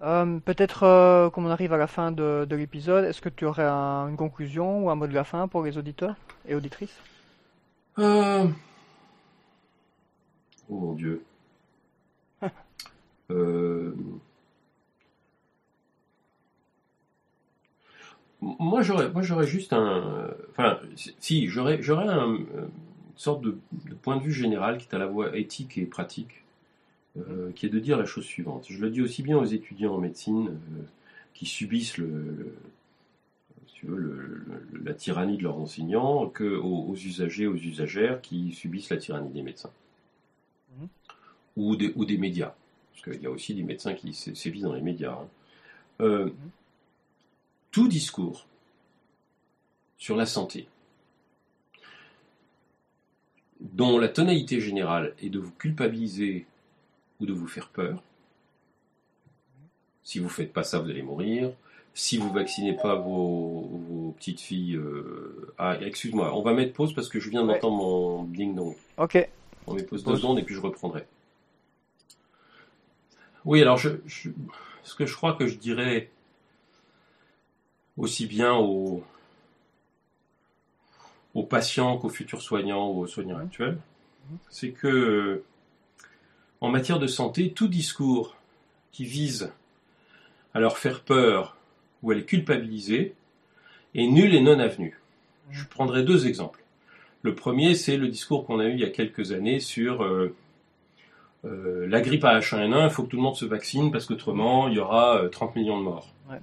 Euh, 0.03 0.39
peut-être 0.39 0.84
euh, 0.84 1.30
comme 1.31 1.45
on 1.47 1.51
arrive 1.51 1.73
à 1.73 1.77
la 1.77 1.88
fin 1.88 2.11
de, 2.11 2.45
de 2.49 2.55
l'épisode, 2.57 3.05
est-ce 3.05 3.22
que 3.22 3.30
tu 3.30 3.45
aurais 3.45 3.65
un- 3.65 4.09
une 4.09 4.18
conclusion 4.18 4.85
ou 4.85 4.89
un 4.91 4.95
mot 4.95 5.07
de 5.07 5.14
la 5.14 5.23
fin 5.26 5.47
pour 5.49 5.64
les 5.64 5.77
auditeurs 5.77 6.15
et 6.47 6.55
auditrices? 6.55 7.03
Euh, 7.99 8.47
Oh 10.69 10.80
mon 10.80 10.93
Dieu. 10.95 11.26
Moi 18.41 18.81
j'aurais, 18.84 19.09
moi 19.11 19.22
j'aurais 19.23 19.47
juste 19.47 19.73
un, 19.73 20.30
enfin, 20.51 20.80
si 21.19 21.47
j'aurais, 21.47 21.81
j'aurais 21.81 22.07
un, 22.07 22.35
une 22.35 22.69
sorte 23.15 23.41
de, 23.41 23.57
de 23.89 23.93
point 23.95 24.18
de 24.18 24.22
vue 24.23 24.31
général 24.31 24.77
qui 24.77 24.88
est 24.88 24.93
à 24.95 24.99
la 24.99 25.09
fois 25.09 25.35
éthique 25.35 25.77
et 25.77 25.85
pratique, 25.85 26.43
euh, 27.18 27.51
qui 27.55 27.65
est 27.68 27.69
de 27.69 27.80
dire 27.80 27.97
la 27.97 28.05
chose 28.05 28.26
suivante. 28.26 28.65
Je 28.69 28.80
le 28.81 28.89
dis 28.91 29.01
aussi 29.01 29.23
bien 29.23 29.38
aux 29.38 29.45
étudiants 29.45 29.95
en 29.95 29.99
médecine 29.99 30.49
euh, 30.49 30.84
qui 31.34 31.45
subissent 31.47 31.97
le, 31.97 32.07
le- 32.07 32.55
si 33.68 33.73
tu 33.76 33.85
veux, 33.85 33.97
le- 33.97 34.43
le- 34.72 34.84
la 34.84 34.93
tyrannie 34.95 35.38
de 35.38 35.43
leurs 35.43 35.57
enseignants, 35.59 36.27
que 36.27 36.55
aux, 36.57 36.85
aux 36.89 36.95
usagers, 36.95 37.45
aux 37.47 37.55
usagères 37.55 38.19
qui 38.22 38.51
subissent 38.51 38.89
la 38.89 38.97
tyrannie 38.97 39.30
des 39.31 39.43
médecins 39.43 39.72
Mhm. 40.69 40.88
ou 41.55 41.76
des, 41.76 41.93
ou 41.95 42.05
des 42.05 42.18
médias, 42.18 42.53
parce 42.91 43.03
qu'il 43.03 43.23
y 43.23 43.26
a 43.26 43.31
aussi 43.31 43.53
des 43.55 43.64
médecins 43.64 43.93
qui 43.93 44.14
sé- 44.14 44.35
sévissent 44.35 44.64
dans 44.64 44.73
les 44.73 44.81
médias. 44.81 45.14
hein. 45.14 45.27
Euh, 46.01 46.30
tout 47.72 47.88
discours 47.88 48.45
sur 49.98 50.15
la 50.15 50.26
santé, 50.26 50.68
dont 53.60 53.98
la 53.98 54.07
tonalité 54.10 54.60
générale 54.61 55.14
est 55.22 55.30
de 55.30 55.39
vous 55.39 55.52
culpabiliser 55.52 56.45
ou 57.19 57.26
de 57.26 57.34
vous 57.34 57.48
faire 57.48 57.69
peur, 57.69 58.02
si 60.03 60.19
vous 60.19 60.30
faites 60.30 60.53
pas 60.53 60.64
ça, 60.64 60.80
vous 60.80 60.89
allez 60.89 61.02
mourir. 61.02 61.52
Si 61.94 62.18
vous 62.19 62.31
vaccinez 62.31 62.76
pas 62.76 62.94
vos, 62.95 63.61
vos 63.89 64.11
petites 64.18 64.39
filles, 64.39 64.76
euh, 64.76 65.52
ah, 65.57 65.77
excuse-moi, 65.81 66.31
on 66.38 66.44
va 66.44 66.53
mettre 66.53 66.73
pause 66.73 66.94
parce 66.94 67.10
que 67.10 67.19
je 67.19 67.30
viens 67.31 67.45
Ouais. 67.45 67.56
d'entendre 67.56 67.77
mon 67.77 68.23
ding 68.26 68.53
dong. 68.56 68.76
Ok, 68.98 69.27
On 69.65 69.73
met 69.73 69.81
pause 69.84 70.03
deux 70.03 70.15
secondes 70.15 70.38
et 70.38 70.44
puis 70.44 70.53
je 70.53 70.60
reprendrai. 70.61 71.06
Oui, 73.45 73.61
alors 73.64 73.77
je, 73.77 73.89
je- 74.06 74.30
ce 74.84 74.94
que 74.95 75.06
je 75.07 75.15
crois 75.15 75.34
que 75.34 75.48
je 75.48 75.57
dirais 75.57 76.11
aussi 77.97 78.25
bien 78.27 78.53
aux, 78.55 79.03
aux 81.33 81.43
patients 81.43 81.97
qu'aux 81.97 82.09
futurs 82.09 82.41
soignants 82.41 82.89
ou 82.91 82.99
aux 83.01 83.07
soignants 83.07 83.37
Mhm. 83.37 83.45
actuels, 83.45 83.77
c'est 84.49 84.71
que 84.71 84.87
euh, 84.87 85.43
en 86.61 86.69
matière 86.69 86.99
de 86.99 87.07
santé, 87.07 87.51
tout 87.51 87.67
discours 87.67 88.35
qui 88.91 89.05
vise 89.05 89.51
à 90.53 90.59
leur 90.59 90.77
faire 90.77 91.01
peur 91.01 91.55
ou 92.03 92.11
à 92.11 92.15
les 92.15 92.25
culpabiliser 92.25 93.13
est 93.95 94.07
nul 94.07 94.33
et 94.33 94.41
non 94.41 94.59
avenu. 94.59 94.99
Je 95.51 95.63
prendrai 95.65 96.03
deux 96.03 96.27
exemples. 96.27 96.63
Le 97.21 97.33
premier, 97.35 97.73
c'est 97.75 97.97
le 97.97 98.07
discours 98.09 98.45
qu'on 98.45 98.59
a 98.59 98.65
eu 98.65 98.73
il 98.73 98.79
y 98.79 98.83
a 98.83 98.89
quelques 98.89 99.31
années 99.31 99.59
sur 99.59 100.03
euh, 100.03 100.35
euh, 101.45 101.87
la 101.87 102.01
grippe 102.01 102.25
à 102.25 102.39
H1N1, 102.39 102.85
il 102.85 102.89
faut 102.89 103.03
que 103.03 103.09
tout 103.09 103.17
le 103.17 103.21
monde 103.23 103.35
se 103.35 103.45
vaccine 103.45 103.91
parce 103.91 104.05
qu'autrement, 104.05 104.67
il 104.67 104.75
y 104.75 104.79
aura 104.79 105.17
euh, 105.21 105.29
30 105.29 105.55
millions 105.55 105.77
de 105.79 105.83
morts. 105.83 106.13
Ouais. 106.29 106.39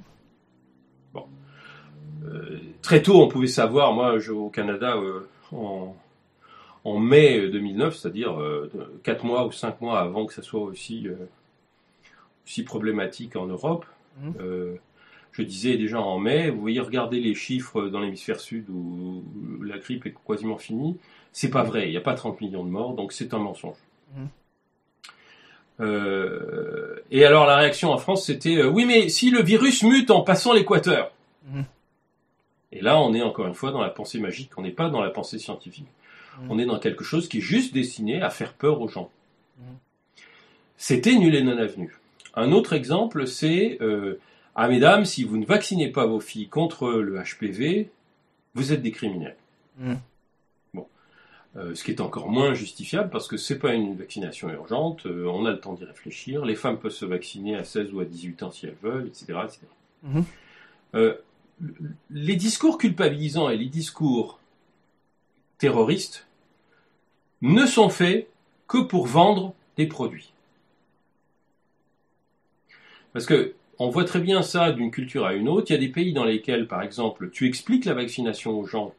Euh, 2.24 2.58
très 2.82 3.02
tôt, 3.02 3.22
on 3.22 3.28
pouvait 3.28 3.46
savoir, 3.46 3.92
moi, 3.92 4.18
je, 4.18 4.32
au 4.32 4.48
Canada, 4.48 4.96
euh, 4.96 5.28
en, 5.52 5.94
en 6.84 6.98
mai 6.98 7.48
2009, 7.48 7.96
c'est-à-dire 7.96 8.38
4 9.02 9.24
mois 9.24 9.46
ou 9.46 9.52
5 9.52 9.80
mois 9.80 10.00
avant 10.00 10.26
que 10.26 10.34
ça 10.34 10.42
soit 10.42 10.60
aussi, 10.60 11.08
euh, 11.08 11.14
aussi 12.46 12.62
problématique 12.62 13.36
en 13.36 13.46
Europe, 13.46 13.86
euh, 14.40 14.76
je 15.32 15.42
disais 15.42 15.76
déjà 15.76 16.00
en 16.00 16.18
mai, 16.18 16.50
vous 16.50 16.60
voyez, 16.60 16.80
regardez 16.80 17.20
les 17.20 17.34
chiffres 17.34 17.88
dans 17.88 18.00
l'hémisphère 18.00 18.38
sud 18.38 18.68
où 18.70 19.24
la 19.62 19.78
grippe 19.78 20.06
est 20.06 20.14
quasiment 20.26 20.58
finie. 20.58 20.96
C'est 21.32 21.50
pas 21.50 21.64
vrai, 21.64 21.88
il 21.88 21.90
n'y 21.90 21.96
a 21.96 22.00
pas 22.00 22.14
30 22.14 22.40
millions 22.40 22.64
de 22.64 22.70
morts, 22.70 22.94
donc 22.94 23.12
c'est 23.12 23.34
un 23.34 23.38
mensonge. 23.38 23.76
Euh, 25.80 27.00
et 27.10 27.24
alors 27.24 27.46
la 27.46 27.56
réaction 27.56 27.90
en 27.90 27.98
France, 27.98 28.26
c'était 28.26 28.58
euh, 28.58 28.68
oui, 28.68 28.84
mais 28.84 29.08
si 29.08 29.30
le 29.30 29.42
virus 29.42 29.82
mute 29.82 30.12
en 30.12 30.22
passant 30.22 30.52
l'équateur. 30.52 31.10
Mhm. 31.48 31.64
Et 32.74 32.80
là, 32.82 33.00
on 33.00 33.14
est 33.14 33.22
encore 33.22 33.46
une 33.46 33.54
fois 33.54 33.70
dans 33.70 33.80
la 33.80 33.88
pensée 33.88 34.18
magique, 34.18 34.50
on 34.58 34.62
n'est 34.62 34.70
pas 34.72 34.90
dans 34.90 35.00
la 35.00 35.10
pensée 35.10 35.38
scientifique. 35.38 35.86
Mhm. 36.40 36.50
On 36.50 36.58
est 36.58 36.66
dans 36.66 36.78
quelque 36.78 37.04
chose 37.04 37.28
qui 37.28 37.38
est 37.38 37.40
juste 37.40 37.72
destiné 37.72 38.20
à 38.20 38.28
faire 38.30 38.52
peur 38.52 38.80
aux 38.80 38.88
gens. 38.88 39.10
Mhm. 39.58 39.76
C'était 40.76 41.14
nul 41.14 41.34
et 41.34 41.42
non 41.42 41.56
avenu. 41.56 41.96
Un 42.34 42.50
autre 42.52 42.72
exemple, 42.72 43.26
c'est 43.28 43.78
euh, 43.80 44.18
ah 44.56 44.68
mesdames, 44.68 45.04
si 45.04 45.22
vous 45.24 45.36
ne 45.36 45.46
vaccinez 45.46 45.88
pas 45.88 46.04
vos 46.06 46.20
filles 46.20 46.48
contre 46.48 46.90
le 46.90 47.16
HPV, 47.22 47.88
vous 48.54 48.72
êtes 48.72 48.82
des 48.82 48.90
criminels. 48.90 49.36
Mhm. 49.78 49.98
Bon, 50.74 50.86
Euh, 51.56 51.76
ce 51.76 51.84
qui 51.84 51.92
est 51.92 52.00
encore 52.00 52.28
moins 52.28 52.54
justifiable 52.54 53.10
parce 53.10 53.28
que 53.28 53.36
c'est 53.36 53.60
pas 53.60 53.72
une 53.74 53.94
vaccination 53.96 54.50
urgente. 54.50 55.06
euh, 55.06 55.26
on 55.28 55.44
a 55.46 55.52
le 55.52 55.60
temps 55.60 55.74
d'y 55.74 55.84
réfléchir. 55.84 56.44
Les 56.44 56.56
femmes 56.56 56.78
peuvent 56.80 56.90
se 56.90 57.04
vacciner 57.04 57.54
à 57.54 57.62
16 57.62 57.92
ou 57.94 58.00
à 58.00 58.04
18 58.04 58.42
ans 58.42 58.50
si 58.50 58.66
elles 58.66 58.76
veulent, 58.82 59.06
etc., 59.06 59.38
etc. 59.44 59.60
Les 62.10 62.36
discours 62.36 62.78
culpabilisants 62.78 63.48
et 63.48 63.56
les 63.56 63.66
discours 63.68 64.38
terroristes 65.58 66.26
ne 67.42 67.66
sont 67.66 67.88
faits 67.88 68.28
que 68.66 68.78
pour 68.78 69.06
vendre 69.06 69.54
des 69.76 69.86
produits. 69.86 70.32
Parce 73.12 73.26
que 73.26 73.54
on 73.78 73.88
voit 73.90 74.04
très 74.04 74.20
bien 74.20 74.42
ça 74.42 74.72
d'une 74.72 74.90
culture 74.90 75.26
à 75.26 75.34
une 75.34 75.48
autre. 75.48 75.70
Il 75.70 75.74
y 75.74 75.76
a 75.76 75.80
des 75.80 75.88
pays 75.88 76.12
dans 76.12 76.24
lesquels, 76.24 76.68
par 76.68 76.82
exemple, 76.82 77.30
tu 77.30 77.46
expliques 77.46 77.84
la 77.84 77.94
vaccination 77.94 78.58
aux 78.58 78.66
gens, 78.66 78.94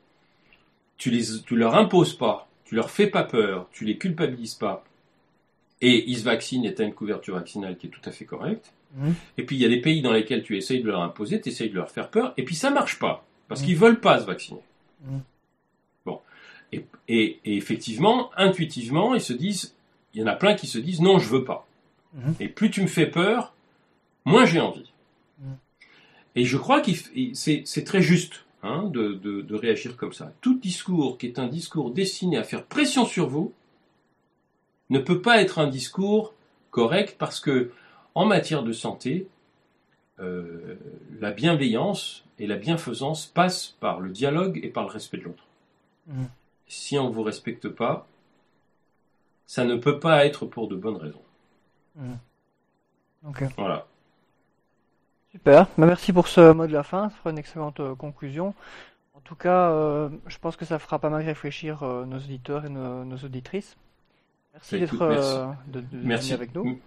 tu 0.97 1.11
tu 1.45 1.55
leur 1.55 1.75
imposes 1.75 2.13
pas, 2.13 2.47
tu 2.65 2.75
leur 2.75 2.89
fais 2.89 3.07
pas 3.07 3.23
peur, 3.23 3.67
tu 3.71 3.85
les 3.85 3.97
culpabilises 3.97 4.55
pas, 4.55 4.83
et 5.81 6.09
ils 6.09 6.17
se 6.17 6.23
vaccinent 6.23 6.65
et 6.65 6.73
tu 6.73 6.81
as 6.81 6.85
une 6.85 6.93
couverture 6.93 7.35
vaccinale 7.35 7.77
qui 7.77 7.87
est 7.87 7.89
tout 7.89 8.01
à 8.05 8.11
fait 8.11 8.25
correcte. 8.25 8.71
Mhm. 8.95 9.13
Et 9.37 9.45
puis 9.45 9.55
il 9.57 9.61
y 9.61 9.65
a 9.65 9.69
des 9.69 9.81
pays 9.81 10.01
dans 10.01 10.13
lesquels 10.13 10.41
tu 10.43 10.55
essayes 10.57 10.81
de 10.81 10.87
leur 10.87 11.01
imposer, 11.01 11.41
tu 11.41 11.49
essayes 11.49 11.69
de 11.69 11.75
leur 11.75 11.91
faire 11.91 12.09
peur, 12.09 12.33
et 12.37 12.43
puis 12.43 12.55
ça 12.55 12.69
marche 12.69 12.97
pas, 12.97 13.25
parce 13.47 13.61
Mhm. 13.61 13.67
qu'ils 13.67 13.77
veulent 13.77 13.99
pas 13.99 14.19
se 14.21 14.25
vacciner. 14.25 14.61
Mhm. 15.05 15.21
Bon. 16.05 16.21
Et, 16.71 16.85
et- 17.07 17.39
et 17.45 17.57
effectivement, 17.57 18.31
intuitivement, 18.37 19.13
ils 19.13 19.21
se 19.21 19.33
disent, 19.33 19.75
il 20.13 20.21
y 20.21 20.23
en 20.23 20.27
a 20.27 20.35
plein 20.35 20.55
qui 20.55 20.67
se 20.67 20.77
disent 20.79 21.01
non, 21.01 21.19
je 21.19 21.29
veux 21.29 21.43
pas. 21.43 21.67
Et 22.39 22.47
plus 22.47 22.71
tu 22.71 22.81
me 22.81 22.87
fais 22.87 23.07
peur, 23.07 23.53
moins 24.23 24.45
j'ai 24.45 24.61
envie. 24.61 24.89
Et 26.37 26.45
je 26.45 26.57
crois 26.57 26.79
que 26.81 26.91
c'est 27.33 27.63
c'est 27.65 27.83
très 27.83 28.01
juste 28.01 28.45
hein, 28.63 28.83
de, 28.91 29.13
de- 29.13 29.41
de 29.41 29.55
réagir 29.55 29.95
comme 29.97 30.13
ça. 30.13 30.33
Tout 30.41 30.57
discours 30.57 31.17
qui 31.17 31.27
est 31.27 31.39
un 31.39 31.47
discours 31.47 31.91
destiné 31.91 32.37
à 32.37 32.43
faire 32.43 32.65
pression 32.65 33.05
sur 33.05 33.27
vous 33.27 33.53
ne 34.89 34.99
peut 34.99 35.21
pas 35.21 35.41
être 35.41 35.59
un 35.59 35.67
discours 35.67 36.33
correct 36.71 37.15
parce 37.19 37.39
que 37.39 37.71
en 38.15 38.25
matière 38.25 38.63
de 38.63 38.73
santé, 38.73 39.27
euh, 40.19 40.77
la 41.19 41.31
bienveillance 41.31 42.25
et 42.39 42.47
la 42.47 42.57
bienfaisance 42.57 43.25
passent 43.27 43.75
par 43.79 43.99
le 44.01 44.09
dialogue 44.11 44.59
et 44.63 44.69
par 44.69 44.83
le 44.85 44.91
respect 44.91 45.17
de 45.17 45.23
l'autre. 45.25 45.43
Mhm. 46.07 46.29
Si 46.67 46.95
on 46.99 47.09
ne 47.09 47.11
vous 47.11 47.23
respecte 47.23 47.67
pas, 47.69 48.05
ça 49.47 49.65
ne 49.65 49.75
peut 49.75 49.99
pas 49.99 50.23
être 50.27 50.45
pour 50.45 50.67
de 50.67 50.75
bonnes 50.75 50.97
raisons. 50.97 51.23
Ok. 53.23 53.43
Voilà. 53.57 53.87
Super, 55.31 55.67
Bah, 55.77 55.85
merci 55.85 56.13
pour 56.13 56.27
ce 56.27 56.51
mot 56.53 56.65
de 56.67 56.71
la 56.73 56.83
fin, 56.83 57.09
ça 57.09 57.15
fera 57.17 57.29
une 57.31 57.37
excellente 57.37 57.79
euh, 57.79 57.95
conclusion. 57.95 58.53
En 59.15 59.21
tout 59.21 59.35
cas, 59.35 59.71
euh, 59.71 60.09
je 60.27 60.37
pense 60.39 60.55
que 60.57 60.65
ça 60.65 60.79
fera 60.79 60.99
pas 60.99 61.09
mal 61.09 61.23
réfléchir 61.25 61.83
euh, 61.83 62.05
nos 62.05 62.17
auditeurs 62.17 62.65
et 62.65 62.69
nos, 62.69 63.05
nos 63.05 63.17
auditrices. 63.17 63.77
Merci 64.53 64.77
Bah, 64.77 64.79
d'être 64.79 65.01
euh, 65.01 65.47
de, 65.67 65.81
de 65.81 65.97
venir 65.99 66.03
Merci. 66.07 66.33
avec 66.33 66.53
nous. 66.55 66.79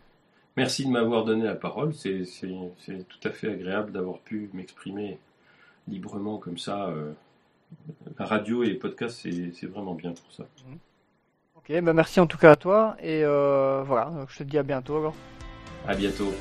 Merci 0.59 0.85
de 0.85 0.91
m'avoir 0.91 1.25
donné 1.25 1.45
la 1.45 1.55
parole. 1.55 1.95
C'est 1.95 2.25
tout 3.09 3.29
à 3.29 3.31
fait 3.31 3.49
agréable 3.49 3.93
d'avoir 3.93 4.19
pu 4.19 4.51
m'exprimer 4.55 5.19
librement 5.87 6.37
comme 6.39 6.59
ça 6.59 6.89
euh, 6.89 7.13
la 8.19 8.27
radio 8.27 8.65
et 8.65 8.67
les 8.67 8.75
podcasts, 8.75 9.21
c'est 9.21 9.67
vraiment 9.67 9.95
bien 9.95 10.13
pour 10.13 10.33
ça. 10.33 10.45
Ok, 11.55 11.81
bah 11.81 11.93
merci 11.93 12.19
en 12.19 12.27
tout 12.27 12.39
cas 12.39 12.51
à 12.51 12.57
toi 12.57 12.97
et 13.01 13.23
euh, 13.23 13.85
voilà, 13.87 14.11
je 14.29 14.39
te 14.39 14.43
dis 14.43 14.59
à 14.59 14.65
bientôt 14.65 14.97
alors. 14.97 15.15
À 15.87 15.95
bientôt. 15.95 16.33